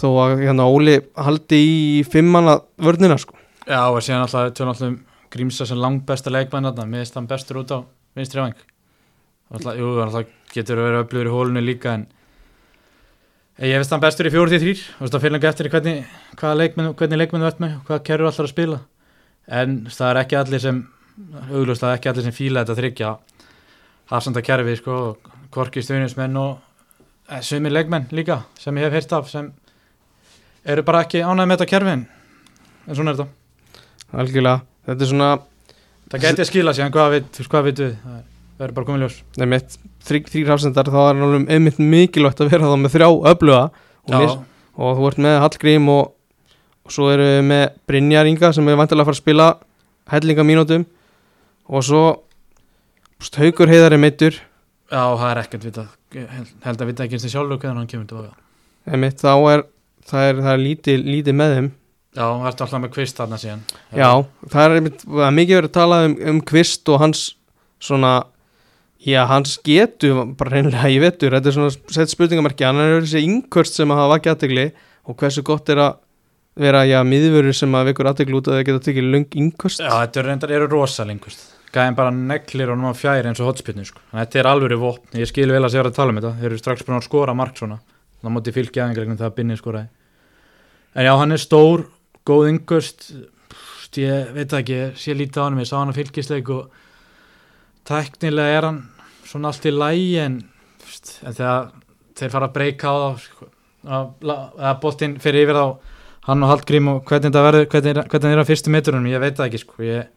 þó 0.00 0.08
að 0.22 0.34
hérna 0.44 0.68
Óli 0.70 0.96
haldi 1.18 1.60
í 1.60 2.02
fimmanna 2.06 2.60
vörnina 2.78 3.18
sko. 3.18 3.34
Já 3.66 3.82
og 3.90 4.02
síðan 4.02 4.26
alltaf 4.26 4.52
tjóðan 4.54 4.74
alltaf 4.74 4.88
um 4.90 4.98
Grímsa 5.30 5.66
sem 5.66 5.78
langt 5.78 6.02
besta 6.08 6.30
leikmann 6.30 6.66
þarna, 6.66 6.88
miðist 6.90 7.14
hann 7.14 7.28
bestur 7.30 7.60
út 7.60 7.70
á 7.70 7.78
vinstri 8.18 8.42
vang. 8.42 8.56
Alltaf, 9.54 9.76
jú, 9.78 9.92
alltaf 10.02 10.30
getur 10.50 10.80
verið 10.82 11.04
öflugur 11.04 11.30
í 11.30 11.34
hólunni 11.34 11.62
líka 11.62 11.92
en 11.94 12.06
ég 13.62 13.78
veist 13.78 13.94
hann 13.94 14.02
bestur 14.02 14.26
í 14.26 14.32
4-3 14.34 14.72
og 14.98 15.10
það 15.12 15.22
fyrir 15.22 15.34
lengi 15.36 15.50
eftir 15.50 15.70
hvernig, 15.70 16.08
leikmenn 16.58 16.94
þú 16.94 17.50
ert 17.50 17.62
með 17.62 17.76
og 17.76 17.84
hvaða 17.90 18.06
kerru 18.08 18.30
allar 18.30 18.48
að 18.48 18.54
spila. 18.54 18.80
En 19.46 19.76
það 19.90 20.10
er 20.10 20.20
ekki 20.24 20.38
allir 20.40 20.64
sem 20.64 20.82
auglust 21.50 21.82
er 21.86 21.96
ekki 21.96 22.10
allir 22.10 22.26
sem 22.26 22.34
fíla 22.36 22.64
þetta 22.64 22.78
þryggja 22.80 23.10
hafsanda 24.10 24.42
kerfi 24.42 24.76
sko 24.80 24.96
korki 25.54 25.82
stuðnismenn 25.84 26.38
og 26.40 26.58
eh, 27.30 27.40
sumir 27.46 27.74
leikmenn 27.74 28.08
líka 28.14 28.42
sem 28.58 28.76
ég 28.78 28.88
hef 28.88 28.98
heyrt 28.98 29.12
af 29.18 29.30
sem 29.30 29.52
eru 30.64 30.82
bara 30.86 31.04
ekki 31.06 31.22
ánægð 31.22 31.46
með 31.50 31.56
þetta 31.58 31.70
kerfi 31.74 31.94
en 31.96 32.96
svona 32.96 33.12
er 33.14 33.20
þetta. 33.20 33.30
Algjörlega, 34.20 34.60
þetta 34.88 35.06
er 35.06 35.10
svona 35.12 35.30
Það 36.10 36.24
gæti 36.24 36.42
að 36.42 36.48
skila 36.48 36.72
sig, 36.74 36.82
en 36.84 36.92
hvað 36.92 37.12
veitu 37.14 37.84
er- 37.86 37.98
það 38.58 38.64
er 38.66 38.72
bara 38.74 38.86
komið 38.86 39.02
ljós. 39.04 39.18
Nefnitt 39.38 39.76
þrýr 40.04 40.48
hafsendar 40.50 40.88
þá 40.90 40.98
er 41.04 41.20
hann 41.20 41.44
einmitt 41.48 41.78
mikilvægt 41.78 42.40
að 42.42 42.50
vera 42.50 42.66
þá 42.66 42.76
með 42.82 42.94
þrjá 42.96 43.08
öfluga. 43.30 43.60
Og, 44.10 44.42
og 44.74 44.96
þú 44.98 45.06
ert 45.06 45.20
með 45.22 45.36
Hallgrím 45.44 45.86
og, 45.92 46.10
og 46.84 46.90
svo 46.92 47.12
eru 47.12 47.22
við 47.28 47.44
með 47.46 47.64
Brynjar 47.86 48.26
Inga 48.26 48.50
sem 48.52 48.66
er 48.68 48.80
vantilega 48.80 49.06
að 49.06 49.10
fara 49.12 49.16
að 49.16 49.22
spila 49.22 49.46
hellinga 50.10 50.46
mínútum 50.48 50.86
og 51.70 51.86
svo 51.86 52.04
pst, 53.20 53.38
Haukur 53.38 53.70
Heiðar 53.70 53.94
er 53.94 54.02
meittur 54.02 54.38
já, 54.90 55.02
það 55.02 55.28
er 55.30 55.42
ekkert 55.44 55.66
vitað. 55.68 55.90
Ég 56.16 56.30
held, 56.64 56.80
að 56.80 56.88
vita 56.90 57.04
ekki 57.04 57.18
eins 57.18 57.26
og 57.28 57.34
sjálfur 57.34 57.60
hvernig 57.62 57.82
hann 57.82 57.90
kemur 57.90 58.08
tilbaka. 58.10 58.48
Einmitt 58.90 59.22
þá 59.22 59.34
er 59.52 59.62
það 60.10 60.26
er, 60.26 60.40
það 60.40 60.52
er 60.52 60.64
lítið, 60.64 61.06
lítið 61.06 61.38
með 61.38 61.54
þeim. 61.56 61.70
Já, 62.10 62.24
það 62.26 62.48
ertu 62.50 62.64
alltaf 62.64 62.82
með 62.82 62.92
kvist 62.96 63.20
þarna 63.20 63.38
síðan? 63.38 63.62
Já, 63.94 64.08
það 64.50 64.64
er 64.64 64.90
það 65.04 65.24
er 65.28 65.36
mikið 65.36 65.58
verið 65.60 65.70
að 65.70 65.76
tala 65.76 66.00
um, 66.08 66.16
um 66.32 66.40
kvist 66.50 66.90
og 66.90 67.02
hans 67.04 67.22
svona, 67.80 68.14
já, 69.06 69.20
hans 69.30 69.54
getu 69.64 70.10
bara 70.40 70.56
reynilega 70.56 70.90
í 70.90 70.98
vetur, 71.04 71.36
þetta 71.36 71.52
er 71.52 71.56
svona 71.56 71.94
sett 71.94 72.10
spurningamerki, 72.10 72.66
hann 72.66 72.82
er 72.82 72.96
þessi 73.04 73.22
yngkvörst 73.28 73.78
sem 73.78 73.94
að 73.94 74.02
hafa 74.02 74.14
vakið 74.16 74.34
aðtegli 74.34 74.66
og 75.06 75.18
hversu 75.22 75.46
gott 75.46 75.70
er 75.70 75.84
að 75.84 76.02
vera, 76.60 76.82
já, 76.88 76.98
miðvörur 77.06 77.54
sem 77.56 77.78
að 77.78 77.92
vekur 77.92 78.10
aðtegli 78.10 78.40
út 78.40 78.50
að 78.50 78.58
það 78.58 78.66
geta 78.66 78.84
tekið 78.88 79.08
löng 79.14 79.38
yngkvörst 79.44 79.84
Já, 79.86 79.92
þetta 79.94 80.20
er 80.20 80.30
reyndar 80.32 80.56
eru 80.58 80.68
rosalingust 80.74 81.46
Gæðin 81.70 81.96
bara 81.98 82.10
neglir 82.10 82.72
og 82.72 82.80
náma 82.80 82.90
fjæri 82.98 83.30
eins 83.30 83.40
og 83.42 83.52
hotspilni 83.52 83.84
sko. 83.86 84.02
Þetta 84.10 84.40
er 84.40 84.48
alvöru 84.50 84.80
vopn, 84.80 85.14
ég 85.20 85.30
skil 85.30 85.52
vel 85.52 85.62
að 85.62 85.76
sér 85.76 85.86
að 85.86 85.96
tala 86.00 86.10
um 86.10 86.18
þetta. 86.18 86.32
Þeir 86.40 86.50
eru 86.50 86.58
strax 86.58 86.86
búin 86.86 86.98
að 86.98 87.06
skora 87.06 87.36
mark 87.38 87.60
svona. 87.60 87.78
Það 88.20 88.34
móti 88.34 88.54
fylgja 88.56 88.88
aðeins 88.88 89.20
þegar 89.20 89.36
Binni 89.36 89.58
skoraði. 89.58 89.88
En 90.98 91.06
já, 91.06 91.12
hann 91.20 91.36
er 91.36 91.40
stór, 91.40 91.86
góð 92.26 92.48
yngust 92.50 93.12
Ég 93.98 94.28
veit 94.36 94.50
það 94.50 94.60
ekki, 94.60 94.78
ég 95.10 95.16
lítið 95.18 95.42
á 95.42 95.44
hann 95.44 95.58
Ég 95.58 95.66
sá 95.66 95.76
hann 95.80 95.90
að 95.90 95.98
fylgisleik 95.98 96.50
og 96.54 96.76
Tæknilega 97.88 98.58
er 98.58 98.66
hann 98.68 98.82
svona 99.26 99.50
allt 99.50 99.66
í 99.66 99.72
lægi 99.74 100.18
en, 100.22 100.36
en 101.26 101.34
þegar 101.34 101.70
þeir 102.18 102.32
fara 102.34 102.48
að 102.50 102.54
breyka 102.54 102.92
á 102.92 102.94
þá 103.00 103.24
sko, 103.24 103.48
að, 103.86 104.76
boltinn 104.82 105.16
fyrir 105.22 105.46
yfir 105.46 105.58
þá 105.58 105.64
hann 106.28 106.44
og 106.44 106.52
Hallgrím 106.52 106.90
og 106.92 107.00
hvernig 107.08 107.34
það 107.34 107.46
verður 107.48 107.68
hvernig, 107.72 108.00
það 108.12 108.28
er 108.30 108.42
á 108.42 108.50
fyrstu 108.50 108.74
metrunum, 108.74 109.08
ég 109.10 109.22
veit 109.22 109.38
það 109.38 109.48
ekki 109.48 109.62
sko. 109.62 109.78
ég, 109.86 110.10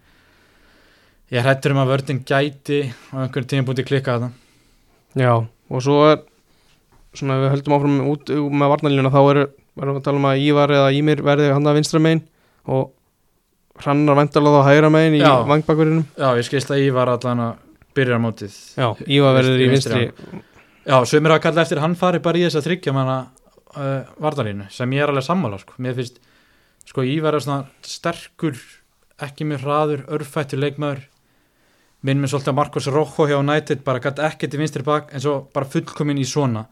ég 1.33 1.41
hrættur 1.45 1.73
um 1.73 1.81
að 1.81 1.91
vördin 1.93 2.21
gæti 2.27 2.79
á 3.09 3.25
einhverjum 3.25 3.49
tíma 3.49 3.67
búti 3.67 3.85
klikka 3.87 4.17
þetta 4.19 5.23
Já, 5.23 5.33
og 5.45 5.83
svo 5.85 5.99
er 6.11 6.21
svona 7.17 7.39
við 7.41 7.53
höldum 7.55 7.75
áfram 7.77 7.99
út 8.09 8.31
með 8.33 8.71
varnalínu 8.73 9.11
þá 9.13 9.21
er, 9.21 9.39
verðum 9.77 9.97
við 9.97 10.01
að 10.01 10.07
tala 10.07 10.21
um 10.21 10.27
að 10.29 10.43
Ívar 10.47 10.73
eða 10.73 10.93
Ímir 10.97 11.21
verði 11.25 11.51
hann 11.53 11.69
að 11.69 11.77
vinstra 11.79 12.01
megin 12.01 12.23
og 12.69 12.91
hrannar 13.83 14.17
vendalega 14.17 14.61
þá 14.63 14.69
hægra 14.69 14.89
megin 14.93 15.17
í 15.19 15.21
Já. 15.21 15.33
vangbakurinnum 15.49 16.07
já, 16.17 16.27
ég 16.37 16.47
skilst 16.47 16.73
að 16.73 16.83
Ívar 16.87 17.13
allan 17.13 17.43
að 17.47 17.53
byrja 17.93 18.17
mótið. 18.21 18.57
Já, 18.77 18.87
Ívar 19.05 19.37
verður 19.37 19.61
í 19.61 19.69
Vinstri, 19.69 20.03
Já, 20.83 20.97
sömur 21.07 21.35
að 21.35 21.43
kalla 21.45 21.63
eftir 21.63 21.79
hann 21.79 21.93
fari 21.95 22.19
bara 22.23 22.41
í 22.41 22.43
þess 22.47 22.59
að 22.59 22.65
tryggja 22.67 22.93
manna 22.95 23.17
uh, 23.77 24.09
vardarínu 24.21 24.65
sem 24.73 24.93
ég 24.97 25.05
er 25.05 25.13
alveg 25.13 25.25
sammála 25.25 25.61
sko. 25.61 25.77
mér 25.77 25.95
finnst, 25.97 26.17
sko 26.89 27.05
Ívar 27.07 27.37
er 27.37 27.45
svona 27.45 27.87
sterkur, 27.87 28.57
ekki 29.21 29.47
mjög 29.47 29.63
hraður 29.67 30.05
örfættur 30.17 30.59
leikmaður 30.59 31.05
minn 32.03 32.19
með 32.21 32.33
svolítið 32.33 32.51
að 32.51 32.57
Marcos 32.59 32.89
Rojo 32.91 33.27
hjá 33.29 33.37
United 33.39 33.83
bara 33.85 34.01
gætt 34.03 34.19
ekkert 34.27 34.57
í 34.57 34.59
vinstri 34.61 34.83
bak 34.87 35.13
en 35.13 35.23
svo 35.23 35.37
bara 35.53 35.69
fullkominn 35.69 36.19
í 36.19 36.25
svona. 36.27 36.65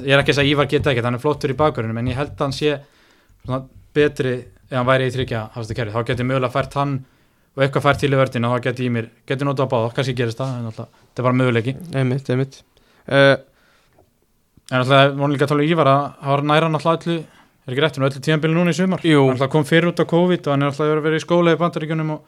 Ég 0.00 0.12
er 0.12 0.22
ekki 0.22 0.34
að 0.34 0.40
segja 0.40 0.54
Ívar 0.54 0.68
geta 0.70 0.92
ekkert, 0.92 1.08
hann 1.08 1.18
er 1.18 1.22
flottur 1.22 1.52
í 1.52 1.56
bakverðinu 1.58 2.00
en 2.00 2.12
ég 2.12 2.20
held 2.20 2.36
að 2.36 2.44
hann 2.46 2.56
sé 2.56 2.76
svona 3.44 3.62
betri 3.94 4.34
ef 4.40 4.76
hann 4.76 4.88
væri 4.88 5.08
í 5.08 5.14
tryggja 5.14 5.48
þá 5.54 5.98
geti 6.08 6.24
mögulega 6.24 6.52
fært 6.52 6.76
hann 6.80 6.94
og 7.54 7.62
eitthvað 7.64 7.84
fært 7.84 8.00
til 8.02 8.12
í 8.12 8.18
vördinu 8.18 8.48
og 8.48 8.56
þá 8.56 8.68
geti 8.68 8.88
Ímir, 8.88 9.10
geti 9.28 9.46
notað 9.46 9.68
á 9.68 9.72
báða, 9.74 9.90
kannski 9.94 10.16
gerist 10.18 10.40
það 10.40 10.54
en 10.58 10.70
alltaf, 10.70 10.88
þetta 11.04 11.22
er 11.22 11.26
bara 11.28 11.38
möguleiki. 11.38 11.74
Einmitt, 11.94 12.30
einmitt. 12.32 12.62
Uh, 13.04 13.36
En 14.72 14.80
alltaf, 14.80 15.12
að 15.12 15.42
tala 15.44 15.60
um 15.60 15.68
Ívar 15.68 15.88
að 15.90 16.04
hann 16.24 16.30
var 16.32 16.42
næra 16.48 16.68
náttúrulega 16.72 17.04
öllu, 17.04 17.16
er 17.66 17.74
ekki 17.74 17.82
rétt, 17.84 17.96
hann 17.98 18.06
er 18.06 18.12
öllu 18.14 18.22
tíðanbílu 18.24 18.54
núna 18.56 18.72
í 18.72 18.76
sumar. 18.78 19.02
Hann 19.04 19.34
alltaf 19.34 19.50
kom 19.52 19.66
fyrir 19.68 19.90
út 19.90 20.00
á 20.00 20.08
COVID 20.08 20.46
og 20.48 20.54
hann 20.54 20.64
er 20.64 20.70
alltaf 20.72 20.92
verið 21.04 21.18
í 21.20 21.24
skóla 21.24 21.52
í 21.52 21.58
bandaríkjunum 21.60 22.14
og 22.14 22.22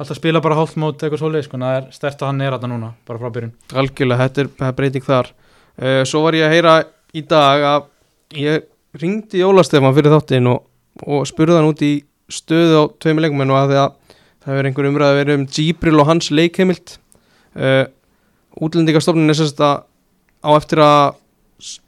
alltaf 0.00 0.18
spila 0.18 0.42
bara 0.42 0.58
hálft 0.58 0.78
mót 0.80 1.02
eitthvað 1.02 1.22
svoleið, 1.22 1.46
sko, 1.46 1.60
það 1.62 1.78
er 1.78 1.88
stert 1.94 2.22
að 2.22 2.30
hann 2.30 2.44
er 2.44 2.56
alltaf 2.56 2.70
núna, 2.72 2.92
bara 3.06 3.20
frá 3.22 3.32
byrjun. 3.34 3.52
Algjörlega, 3.82 4.28
þetta 4.28 4.44
er, 4.44 4.76
breyting 4.78 5.06
þar 5.06 5.30
uh, 5.30 6.02
Svo 6.08 6.24
var 6.26 6.38
ég 6.38 6.46
að 6.48 6.54
heyra 6.56 6.76
í 7.14 7.22
dag 7.30 7.66
að 7.70 7.86
ég 8.40 8.66
ringdi 8.98 9.42
Jólastefan 9.42 9.94
fyrir 9.96 10.14
þáttinn 10.14 10.50
og, 10.50 10.64
og 11.06 11.26
spurði 11.30 11.58
hann 11.58 11.70
út 11.70 11.84
í 11.86 11.94
stöðu 12.32 12.80
á 12.80 12.84
tveimur 13.02 13.26
leikumenn 13.26 13.52
og 13.54 13.60
að 13.60 13.76
að 13.78 13.90
það 14.44 14.52
hefur 14.52 14.68
einhver 14.68 14.88
umræði 14.90 15.18
verið 15.20 15.38
um 15.38 15.44
Gibril 15.56 16.00
og 16.00 16.08
hans 16.08 16.30
leikheimild 16.34 16.96
uh, 17.56 17.84
Útlendingastofnun 18.54 19.32
er 19.32 19.38
sérst 19.38 19.60
að 19.64 19.84
á 20.44 20.50
eftir 20.54 20.82
að 20.84 21.14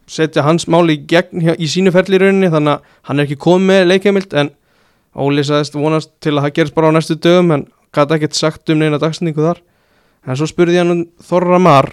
setja 0.07 0.45
hans 0.47 0.67
máli 0.71 0.97
í 0.97 1.03
gegn 1.11 1.43
í 1.59 1.69
sínu 1.69 1.93
ferli 1.95 2.19
í 2.19 2.23
rauninni 2.23 2.51
þannig 2.53 2.77
að 2.77 2.95
hann 3.09 3.21
er 3.21 3.27
ekki 3.27 3.43
komið 3.43 3.69
með 3.73 3.89
leikheimild 3.91 4.37
en 4.39 4.53
Óli 5.17 5.41
sagðist 5.49 5.77
vonast 5.77 6.11
til 6.21 6.35
að 6.35 6.45
það 6.45 6.55
gerist 6.59 6.75
bara 6.77 6.91
á 6.93 6.97
næstu 6.97 7.17
dögum 7.17 7.55
en 7.55 7.63
gæti 7.97 8.17
ekkert 8.17 8.39
sagt 8.39 8.73
um 8.73 8.81
neina 8.81 9.01
dagsendingu 9.03 9.45
þar. 9.45 9.63
En 10.27 10.39
svo 10.39 10.49
spurði 10.51 10.81
hann 10.81 10.93
um 10.93 11.05
Þorra 11.23 11.61
Mar 11.63 11.93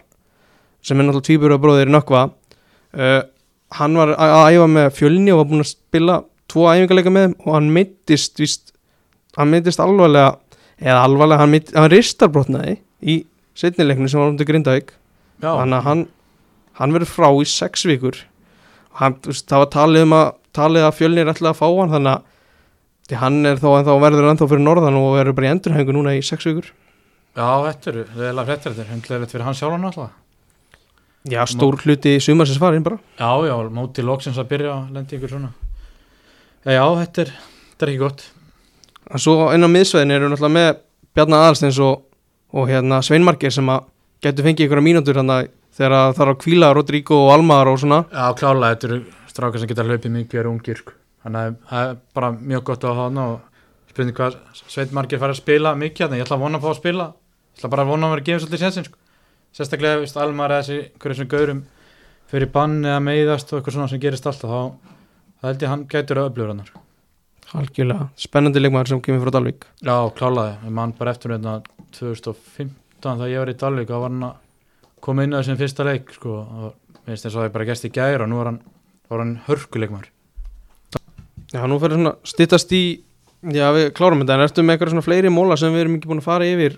sem 0.83 0.99
er 0.99 1.07
náttúrulega 1.07 1.29
tvíbura 1.29 1.59
bróðir 1.61 1.91
í 1.91 1.93
Nökkva 1.95 2.25
uh, 2.27 3.21
hann 3.77 3.97
var 3.97 4.13
að 4.17 4.55
æfa 4.55 4.69
með 4.69 4.89
fjölni 4.97 5.33
og 5.33 5.41
var 5.41 5.49
búinn 5.49 5.63
að 5.63 5.71
spila 5.71 6.17
tvo 6.51 6.65
æfingarleika 6.69 7.13
með 7.13 7.35
og 7.45 7.53
hann 7.55 7.69
meittist 7.73 8.41
víst, 8.41 8.73
hann 9.37 9.51
meittist 9.53 9.81
alvarlega 9.81 10.35
eða 10.83 11.05
alvarlega, 11.07 11.41
hann, 11.41 11.53
meitt, 11.53 11.71
hann 11.75 11.89
ristarbrotnaði 11.93 12.77
í 13.01 13.23
setnileiknu 13.57 14.09
sem 14.09 14.21
var 14.21 14.33
undir 14.33 14.47
Grindavík. 14.49 14.93
Já, 15.43 15.51
þannig 15.51 15.77
að 15.79 15.87
hann, 15.87 16.05
hann 16.79 16.95
verður 16.95 17.11
frá 17.13 17.27
í 17.39 17.47
sex 17.49 17.85
vikur. 17.87 18.19
Og 18.93 19.01
hann, 19.01 19.17
það 19.23 19.63
var 19.63 19.71
talið 19.77 20.07
um 20.07 20.15
að 20.17 20.27
talið 20.53 20.87
að 20.87 20.97
fjölni 20.99 21.23
er 21.23 21.31
alltaf 21.31 21.53
að 21.53 21.59
fá 21.61 21.67
hann 21.79 21.93
þannig 21.95 22.13
að 22.13 22.31
því 23.09 23.19
hann 23.19 23.39
er 23.45 23.59
þá 23.61 23.69
ennþá 23.79 23.95
verður 24.03 24.29
ennþá 24.31 24.47
fyrir 24.51 24.63
norðan 24.63 24.99
og 24.99 25.13
verður 25.17 25.37
bara 25.37 25.49
í 25.49 25.53
endurhengu 25.53 25.95
núna 25.95 26.15
í 26.15 26.21
sex 26.25 26.47
vikur 26.47 26.69
já, 27.33 27.47
þetta 27.67 27.91
eru, 27.91 28.03
það 28.13 28.23
er 28.23 28.29
alveg 28.33 28.49
fréttir 28.51 28.75
þetta, 28.75 28.91
hundlega 28.91 29.31
fyrir 29.31 29.47
hann 29.47 29.57
sjálfan 29.57 29.89
alltaf. 29.89 30.11
Já, 31.23 31.39
stór 31.47 31.77
hluti 31.79 32.17
sumarsins 32.19 32.59
farin 32.59 32.83
bara 32.83 32.97
Já, 33.15 33.29
já, 33.47 33.53
móti 33.71 34.03
loksins 34.03 34.37
að 34.41 34.49
byrja 34.49 34.73
að 34.75 34.97
lendi 34.97 35.17
ykkur 35.17 35.31
svona. 35.31 35.51
Já, 36.65 36.71
já, 36.75 36.83
þetta 36.99 37.23
er, 37.23 37.31
þetta 37.71 37.85
er 37.85 37.91
ekki 37.93 38.01
gott. 38.01 38.25
En 39.13 39.23
svo 39.23 39.35
inn 39.55 39.63
á 39.63 39.69
miðsveðin 39.71 40.15
eru 40.17 40.31
náttúrulega 40.31 40.57
með 40.57 40.81
Bjarnar 41.15 41.45
Aðalsteins 41.45 41.79
og, 41.83 42.03
og 42.51 42.67
hérna 42.71 42.99
Sveinmarkir 43.03 43.53
sem 43.55 43.71
að 43.71 43.87
getur 44.23 44.47
fengið 44.47 44.67
ykkur 44.67 44.83
mínútur 44.83 45.19
hann 45.21 45.31
að 45.31 45.47
þegar 45.73 45.95
að 45.99 46.11
það 46.17 46.25
er 46.25 46.33
að 46.33 46.41
kvíla 46.43 46.73
Rodrigo 46.75 47.21
og 47.25 47.31
Almar 47.37 47.71
og 47.71 47.79
svona 47.81 48.03
Já, 48.11 48.27
klálega, 48.39 48.75
þetta 48.75 48.89
eru 48.91 48.99
strákar 49.31 49.63
sem 49.63 49.71
geta 49.71 49.87
hlaupið 49.87 50.15
mikið 50.19 50.43
og 50.43 50.51
ungir, 50.53 50.83
sko. 50.83 50.97
Þannig 51.23 51.41
að 51.43 51.57
það 51.69 51.89
er 51.89 51.97
bara 52.19 52.31
mjög 52.35 52.63
gott 52.69 52.83
að 52.83 52.93
hafa 52.97 53.07
hann 53.07 53.21
og 53.23 53.33
spurning 53.93 54.17
hvað 54.17 54.37
Sveit 54.63 54.95
Margir 54.95 55.21
fara 55.21 55.35
að 55.35 55.41
spila 55.41 55.75
mikið, 55.79 56.05
þannig 56.05 56.21
ég 56.21 56.27
ætla 56.27 56.37
að 56.39 56.45
vona 56.45 56.59
að 56.59 56.65
fá 56.65 56.71
að 56.71 56.79
spila. 56.81 57.07
Ég 57.53 57.61
ætla 57.61 57.71
bara 57.73 57.85
að 57.85 57.91
vona 57.93 58.07
að 58.07 58.13
vera 58.13 58.23
að 58.23 58.29
gefa 58.29 58.43
svolítið 58.43 58.63
sensin, 58.65 58.87
sko. 58.89 58.99
Sérstaklega, 59.53 59.99
veist, 60.01 60.17
Almar 60.17 60.55
eða 60.55 60.65
þessi, 60.65 60.79
hverju 60.99 61.19
sem 61.19 61.29
gaurum 61.29 61.59
fyrir 62.31 62.49
bann 62.55 62.79
eða 62.81 63.01
meiðast 63.05 63.51
og 63.53 63.59
eitthvað 63.59 63.77
svona 63.77 63.91
sem 63.91 64.01
gerist 64.01 64.25
alltaf, 64.25 64.49
þá, 64.49 64.95
þá 65.37 65.45
held 65.47 65.61
ég 65.61 65.67
að 65.67 65.73
hann 65.75 65.85
gætur 65.93 66.21
að 66.23 66.29
öflugur 66.31 66.53
hann. 66.55 66.63
Algjörlega, 67.53 68.07
spennandi 68.17 68.63
leikmaður 68.63 68.89
sem 68.95 69.01
kemur 69.05 69.21
frá 69.21 69.35
Dalvík 69.35 69.67
Já, 69.85 69.93
klálega, 70.17 70.55
ég 70.65 70.73
man 70.73 70.93
bara 70.97 71.11
eftir 71.13 71.35
hérna 71.35 71.59
2015 71.93 72.71
þegar 73.03 73.29
ég 73.29 73.43
var 73.43 73.51
í 73.51 73.55
Dalvík 73.61 73.91
og 73.93 74.01
var 74.07 74.09
hann 74.09 74.25
að 74.25 74.39
koma 75.05 75.27
inn 75.27 75.35
á 75.35 75.39
þessum 75.43 75.59
fyrsta 75.59 75.85
leik, 75.85 76.09
sko, 76.17 76.39
og 76.41 76.97
mér 77.03 77.11
finnst 77.11 77.27
þess 77.27 77.37
að 77.37 77.45
ég 77.45 77.53
bara 77.59 77.67
gæst 77.69 77.85
í 77.85 77.93
gæri 77.93 78.25
og 78.25 78.31
nú 78.31 78.41
var 78.41 78.49
hann, 78.49 78.59
var 79.11 79.21
hann 79.21 79.35
hörkuleikmar. 79.45 80.09
Já, 81.53 81.61
nú 81.69 81.77
fyrir 81.81 81.97
svona 81.99 82.15
styttast 82.27 82.71
í 82.73 82.83
Já, 83.43 83.67
við 83.75 83.89
klárum 83.97 84.21
þetta, 84.23 84.37
en 84.37 84.45
ertu 84.45 84.63
með 84.63 84.77
eitthvað 84.77 84.93
svona 84.93 85.03
fleiri 85.03 85.29
móla 85.33 85.57
sem 85.59 85.73
við 85.75 85.81
erum 85.83 85.95
ekki 85.97 86.07
búin 86.07 86.21
að 86.21 86.27
fara 86.29 86.45
yfir 86.47 86.77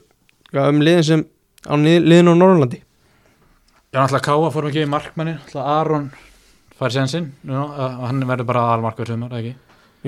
já, 0.52 0.62
um 0.66 0.80
liðin 0.82 1.04
sem 1.06 1.22
á 1.70 1.74
liðin 1.78 2.32
á 2.32 2.34
Norrlandi 2.34 2.80
Já, 3.94 4.00
náttúrulega 4.02 4.26
Káa 4.26 4.50
fórum 4.52 4.72
ekki 4.72 4.82
í 4.82 4.90
markmanni, 4.90 5.36
náttúrulega 5.38 5.76
Aron 5.80 6.08
fær 6.76 6.90
að- 6.92 7.76
að 7.80 8.02
hann 8.10 8.26
verður 8.28 8.46
bara 8.50 8.64
aðalmarkaður 8.74 9.08
sumar, 9.14 9.30
eða 9.30 9.40
ekki? 9.46 9.56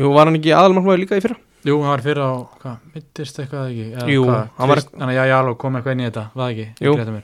Jú, 0.01 0.09
var 0.13 0.25
hann 0.27 0.35
ekki 0.41 0.51
aðalmarkmaður 0.57 0.99
líka 1.03 1.15
í 1.17 1.23
fyrra? 1.23 1.37
Jú, 1.67 1.77
hann 1.81 1.89
var 1.93 2.01
fyrir 2.03 2.21
á, 2.25 2.31
hvað, 2.59 2.77
mittist 2.95 3.39
eitthvað 3.39 3.69
ekki? 3.71 3.85
Eða 3.95 4.09
Jú, 4.11 4.25
hvað, 4.25 4.49
hann 4.57 4.69
var- 4.69 4.83
Þannig 4.97 5.13
að 5.13 5.17
já, 5.17 5.25
já, 5.31 5.53
kom 5.57 5.73
eitthvað 5.77 5.91
inn 5.95 5.99
í 6.03 6.09
þetta, 6.09 6.25
var 6.35 6.43
það 6.43 6.51
ekki? 6.57 6.67
Gleymdi 6.81 7.13
mér. 7.15 7.23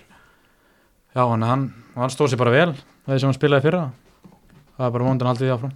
Já, 1.13 1.21
hann, 1.29 1.41
hann, 1.41 1.73
hann 1.95 2.09
stóð 2.09 2.29
sér 2.31 2.37
bara 2.37 2.51
vel, 2.51 2.73
það 3.07 3.19
sem 3.19 3.27
hann 3.29 3.37
spilaði 3.39 3.61
fyrir 3.67 3.79
það. 3.81 3.91
Það 4.77 4.85
er 4.87 4.91
bara 4.95 5.03
vondan 5.09 5.27
aldrei 5.33 5.49
áfram. 5.53 5.73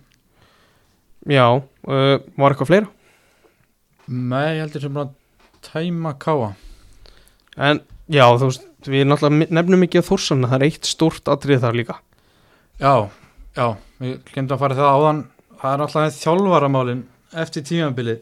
Já, 1.26 1.46
uh, 1.58 2.16
var 2.38 2.54
eitthvað 2.54 2.70
fleira? 2.70 2.90
Nei, 4.08 4.58
ég 4.58 4.62
heldur 4.64 4.86
sem 4.86 4.94
bara 4.96 5.10
tæma 5.66 6.14
Káa. 6.22 6.54
En 7.58 7.82
já, 8.08 8.24
þú 8.38 8.52
veist, 8.52 8.68
við 8.88 9.08
náttúrulega 9.10 9.58
nefnum 9.58 9.84
ekki 9.88 10.02
að 10.02 10.10
Þórsanna, 10.12 10.52
það 10.52 10.62
er 10.62 10.68
eitt 10.70 10.88
stórt 10.88 11.32
atrið 11.34 11.64
þar 11.66 11.80
líka 11.80 11.98
Já, 12.78 13.10
já, 13.58 13.68
við 13.98 14.20
glemdum 14.30 14.54
að 14.54 14.62
fara 14.62 14.76
í 14.76 14.78
það 14.78 14.96
áðan, 14.96 15.22
það 15.58 15.72
er 15.74 15.84
alltaf 15.88 16.18
þjálfaramálin 16.22 17.00
eftir 17.42 17.64
tímabilið. 17.66 18.20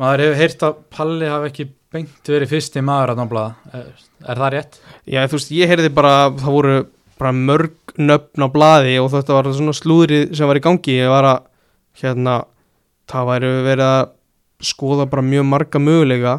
Maður 0.00 0.22
hefur 0.24 0.40
heyrt 0.40 0.64
að 0.64 0.78
Palli 0.96 1.28
hafi 1.28 1.50
ekki 1.50 1.66
beint 1.94 2.30
verið 2.32 2.50
fyrsti 2.50 2.82
maður 2.82 3.12
að 3.12 3.20
námblaða, 3.20 3.74
er, 3.76 3.90
er 4.24 4.40
það 4.40 4.52
rétt? 4.56 4.78
Já, 5.04 5.20
þú 5.28 5.38
veist, 5.38 5.52
ég 5.54 5.70
heyrði 5.70 5.92
bara 5.94 6.14
að 6.24 6.40
það 6.40 6.56
voru 6.56 6.78
bara 7.20 7.34
mörg 7.36 7.94
nöfn 8.00 8.42
á 8.42 8.48
blaði 8.50 8.96
og 9.02 9.10
þetta 9.12 9.36
var 9.36 9.50
svona 9.54 9.76
slúðrið 9.76 10.32
sem 10.34 10.50
var 10.50 10.58
í 10.58 10.64
gangi 10.64 10.96
ég 10.96 11.12
var 11.12 11.28
að, 11.28 11.44
hérna 12.00 12.38
það 13.10 13.28
væri 13.30 13.50
verið 13.68 13.84
að 13.88 14.04
skoða 14.64 15.06
bara 15.10 15.22
mjög 15.26 15.44
marga 15.50 15.80
möguleika. 15.82 16.34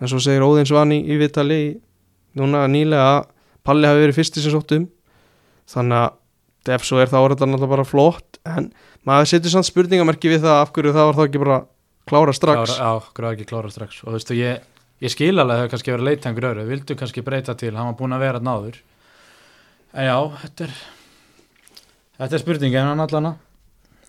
En 0.00 0.08
svo 0.08 0.20
segir 0.22 0.44
Óðinn 0.46 0.68
Svani 0.68 1.02
í 1.04 1.18
viðtali 1.20 1.58
í- 1.68 1.76
núna 2.38 2.64
nýlega 2.70 3.20
að 3.20 3.26
Palli 3.64 3.86
hafi 3.86 4.00
verið 4.06 4.16
fyrsti 4.16 4.40
sem 4.40 4.54
sótt 4.54 4.72
um. 4.72 4.86
Þannig 5.68 5.98
að 6.00 6.74
ef 6.74 6.84
svo 6.88 6.98
er 7.02 7.10
er 7.28 7.34
þetta 7.34 7.46
náttúrulega 7.50 7.74
bara 7.74 7.84
flott. 7.84 8.38
En 8.48 8.72
maður 9.06 9.28
setur 9.28 9.50
samt 9.52 9.68
spurningamerki 9.68 10.32
við 10.32 10.40
það 10.46 10.62
af 10.62 10.72
hverju 10.72 10.94
það 10.96 11.06
var 11.10 11.18
þá 11.18 11.24
ekki 11.28 11.42
bara 11.44 11.58
klára 12.08 12.32
strax. 12.32 12.78
Já, 12.78 12.92
var 13.12 13.34
ekki 13.36 13.46
klára 13.50 13.70
strax. 13.70 14.00
Og 14.04 14.08
þú 14.10 14.16
veist, 14.16 14.30
og 14.32 14.40
ég, 14.40 14.60
ég 15.04 15.12
skil 15.12 15.34
alveg 15.36 15.44
að 15.44 15.50
það 15.50 15.60
hefur 15.60 15.72
kannski 15.74 15.92
verið 15.94 16.08
einhver 16.30 16.48
öru, 16.50 16.64
vildu 16.70 16.96
kannski 16.96 17.22
breyta 17.26 17.54
til, 17.54 17.74
hann 17.76 17.90
var 17.92 17.98
búin 18.00 18.16
að 18.16 18.24
vera 18.24 18.40
náður 18.40 18.80
en 19.90 20.06
já, 20.06 20.16
þetta 20.44 20.64
er 20.68 20.74
þetta 22.20 22.36
er 22.36 22.42
spurning, 22.44 22.74
en 22.78 22.90
hann 22.92 23.02
allan 23.02 23.30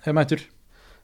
hefur 0.03 0.17
mættur 0.17 0.43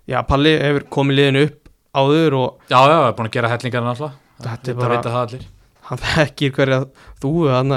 Já, 0.08 0.22
Palli 0.28 0.54
hefur 0.56 0.86
komið 0.98 1.20
liðinu 1.20 1.46
upp 1.48 1.72
áður 1.98 2.36
og 2.38 2.70
já, 2.72 2.78
já, 2.80 2.98
er 2.98 3.16
búin 3.18 3.28
að 3.28 3.34
gera 3.34 3.52
hellingar 3.52 3.88
alltaf. 3.92 4.20
Þetta 4.44 4.72
er 4.72 4.78
bara 4.78 5.00
það 5.04 5.18
allir. 5.22 5.48
hann 5.88 6.04
þekkir 6.06 6.54
hverja 6.56 6.78
þú 7.24 7.32
hann 7.52 7.74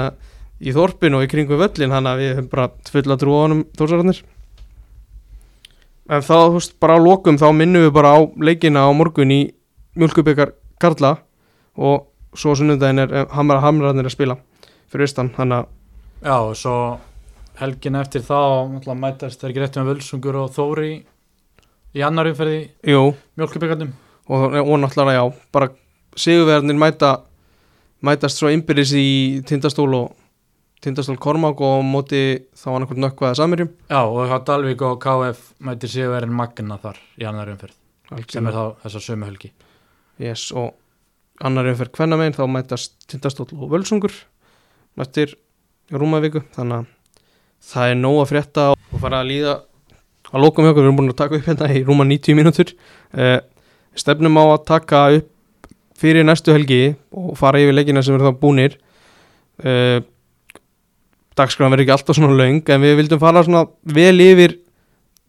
í 0.61 0.75
þorpinu 0.75 1.19
og 1.19 1.25
í 1.25 1.31
kringum 1.31 1.59
völlin 1.59 1.95
hann 1.95 2.07
að 2.07 2.21
við 2.21 2.31
höfum 2.35 2.51
bara 2.51 2.69
fulla 2.91 3.17
trú 3.19 3.35
á 3.35 3.41
honum 3.41 3.65
þórsararnir. 3.75 4.21
En 6.11 6.23
þá 6.23 6.35
þú 6.37 6.55
veist 6.55 6.77
bara 6.83 6.95
á 6.95 6.99
lokum 7.01 7.39
þá 7.41 7.47
minnum 7.55 7.87
við 7.87 7.93
bara 7.97 8.15
á 8.15 8.19
leikina 8.39 8.87
á 8.87 8.89
morgun 8.95 9.35
í 9.35 9.41
mjölkubikar 9.99 10.55
Karla 10.79 11.17
og 11.75 12.07
svo 12.35 12.55
sunnudaginn 12.55 13.03
er 13.03 13.13
eh, 13.13 13.29
hamra 13.35 13.59
hamrarnir 13.63 14.07
að 14.07 14.15
spila 14.15 14.37
fyrir 14.91 15.07
austan 15.07 15.31
hann 15.35 15.55
að 15.55 15.65
já, 16.23 16.35
og 16.35 16.55
svo 16.55 16.75
helgin 17.59 17.99
eftir 17.99 18.23
þá 18.23 18.93
mætast 18.95 19.43
þeir 19.43 19.63
rétt 19.63 19.79
með 19.79 19.91
Völsungur 19.91 20.39
og 20.41 20.53
Þóri 20.55 20.93
í, 21.95 22.03
annar 22.05 22.31
umferði 22.31 22.61
Jú, 22.87 23.11
mjölkubikandum 23.39 23.91
og, 24.31 24.57
og 24.61 24.79
náttúrulega 24.81 25.19
já 25.19 25.25
bara 25.53 25.69
sigurverðinir 26.19 26.79
mæta 26.79 27.11
mætast 28.05 28.41
svo 28.41 28.51
innbyrðis 28.51 28.95
í 28.97 29.07
tindastól 29.47 29.91
og 29.97 30.17
tindastól 30.81 31.19
Kormák 31.21 31.61
og 31.61 31.83
móti 31.85 32.23
þá 32.57 32.67
annarkvæmt 32.73 33.03
nökkvaða 33.05 33.37
samirjum 33.37 33.69
Já, 33.89 34.01
og 34.01 34.23
þá 34.31 34.37
Dalvík 34.47 34.81
og 34.87 34.97
KF 35.03 35.43
mætir 35.61 35.93
Sigurverðin 35.93 36.35
Magna 36.35 36.79
þar 36.81 36.99
í 37.21 37.27
annar 37.29 37.51
umferð 37.53 37.77
sem 38.31 38.47
er 38.49 38.55
þá 38.55 38.63
þessa 38.83 38.99
sömu 39.05 39.27
helgi. 39.29 39.51
Yes, 40.19 40.49
og 40.51 40.73
annar 41.39 41.69
umferð 41.71 41.93
hvenna 41.95 42.17
megin 42.19 42.35
þá 42.35 42.43
mætast 42.51 42.97
tindastól 43.09 43.47
og 43.55 43.69
völsungur 43.71 44.15
mættir 44.99 45.37
rúma 45.93 46.19
viku 46.23 46.43
þannig 46.55 46.81
að 46.81 46.89
það 47.71 47.93
er 47.93 47.99
nóg 48.01 48.17
að 48.23 48.31
frétta 48.33 48.65
og 48.73 48.97
fara 48.99 49.21
að 49.21 49.31
líða 49.31 49.55
að 50.31 50.45
lókum 50.45 50.65
hjá 50.65 50.71
okkur, 50.71 50.81
við 50.81 50.89
erum 50.89 50.99
búin 50.99 51.11
að 51.11 51.19
taka 51.21 51.37
upp 51.37 51.49
hérna 51.49 51.69
í 51.75 51.83
rúma 51.87 52.07
90 52.07 52.37
mínútur. 52.39 52.73
Uh, 53.11 53.37
stefnum 53.97 54.39
á 54.39 54.43
að 54.47 54.65
taka 54.69 55.03
upp 55.19 55.29
fyrir 56.01 56.25
næstu 56.25 56.55
helgi 56.55 56.95
og 57.13 57.35
fara 57.37 57.61
yfir 57.61 57.77
leikina 57.77 58.03
sem 58.03 58.15
eru 58.17 58.31
þá 58.31 58.41
búnir. 58.41 58.79
Uh, 59.61 60.01
dagskræðan 61.37 61.75
verður 61.75 61.85
ekki 61.85 61.95
alltaf 61.95 62.17
svona 62.17 62.35
löng 62.37 62.73
en 62.73 62.83
við 62.83 62.97
vildum 62.99 63.21
fara 63.21 63.43
svona 63.45 63.63
vel 63.95 64.17
yfir 64.23 64.57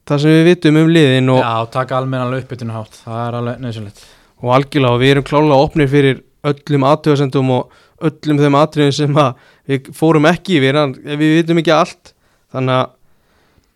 það 0.09 0.24
sem 0.24 0.35
við 0.35 0.49
vitum 0.51 0.81
um 0.81 0.91
liðin 0.91 1.31
og, 1.31 1.43
Já, 1.45 1.70
taka 1.77 2.01
almennalega 2.01 2.43
uppbytinu 2.43 2.74
hátt, 2.74 2.99
það 3.05 3.20
er 3.23 3.37
alveg 3.39 3.62
nöðsynlegt 3.62 4.03
og 4.43 4.55
algjörlega 4.57 4.97
og 4.97 5.03
við 5.03 5.12
erum 5.15 5.27
klálega 5.29 5.66
opnir 5.69 5.91
fyrir 5.91 6.23
öllum 6.51 6.87
aðtöðasendum 6.89 7.53
og 7.55 7.77
öllum 8.09 8.41
þeim 8.43 8.59
atriðum 8.59 8.97
sem 8.97 9.20
að 9.23 9.45
við 9.70 9.93
fórum 9.95 10.27
ekki 10.27 10.59
yfir, 10.59 10.79
við 11.07 11.37
vitum 11.39 11.61
ekki 11.62 11.74
allt. 11.77 12.12
Þannig 12.53 12.81
að 12.81 12.91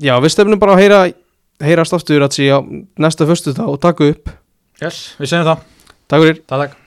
já, 0.03 0.15
við 0.23 0.35
stefnum 0.35 0.63
bara 0.63 0.77
að 0.77 0.83
heyra 0.85 1.05
heyrast 1.65 1.97
aftur 1.97 2.25
að 2.27 2.35
á 2.53 2.59
næsta 3.01 3.29
föstu 3.29 3.55
og 3.65 3.79
taka 3.81 4.11
upp. 4.13 4.35
Yes, 4.83 5.15
við 5.21 5.33
segjum 5.33 5.49
það, 5.53 5.63
Takk 6.07 6.27
fyrir. 6.27 6.43
Takk, 6.45 6.67
takk 6.67 6.86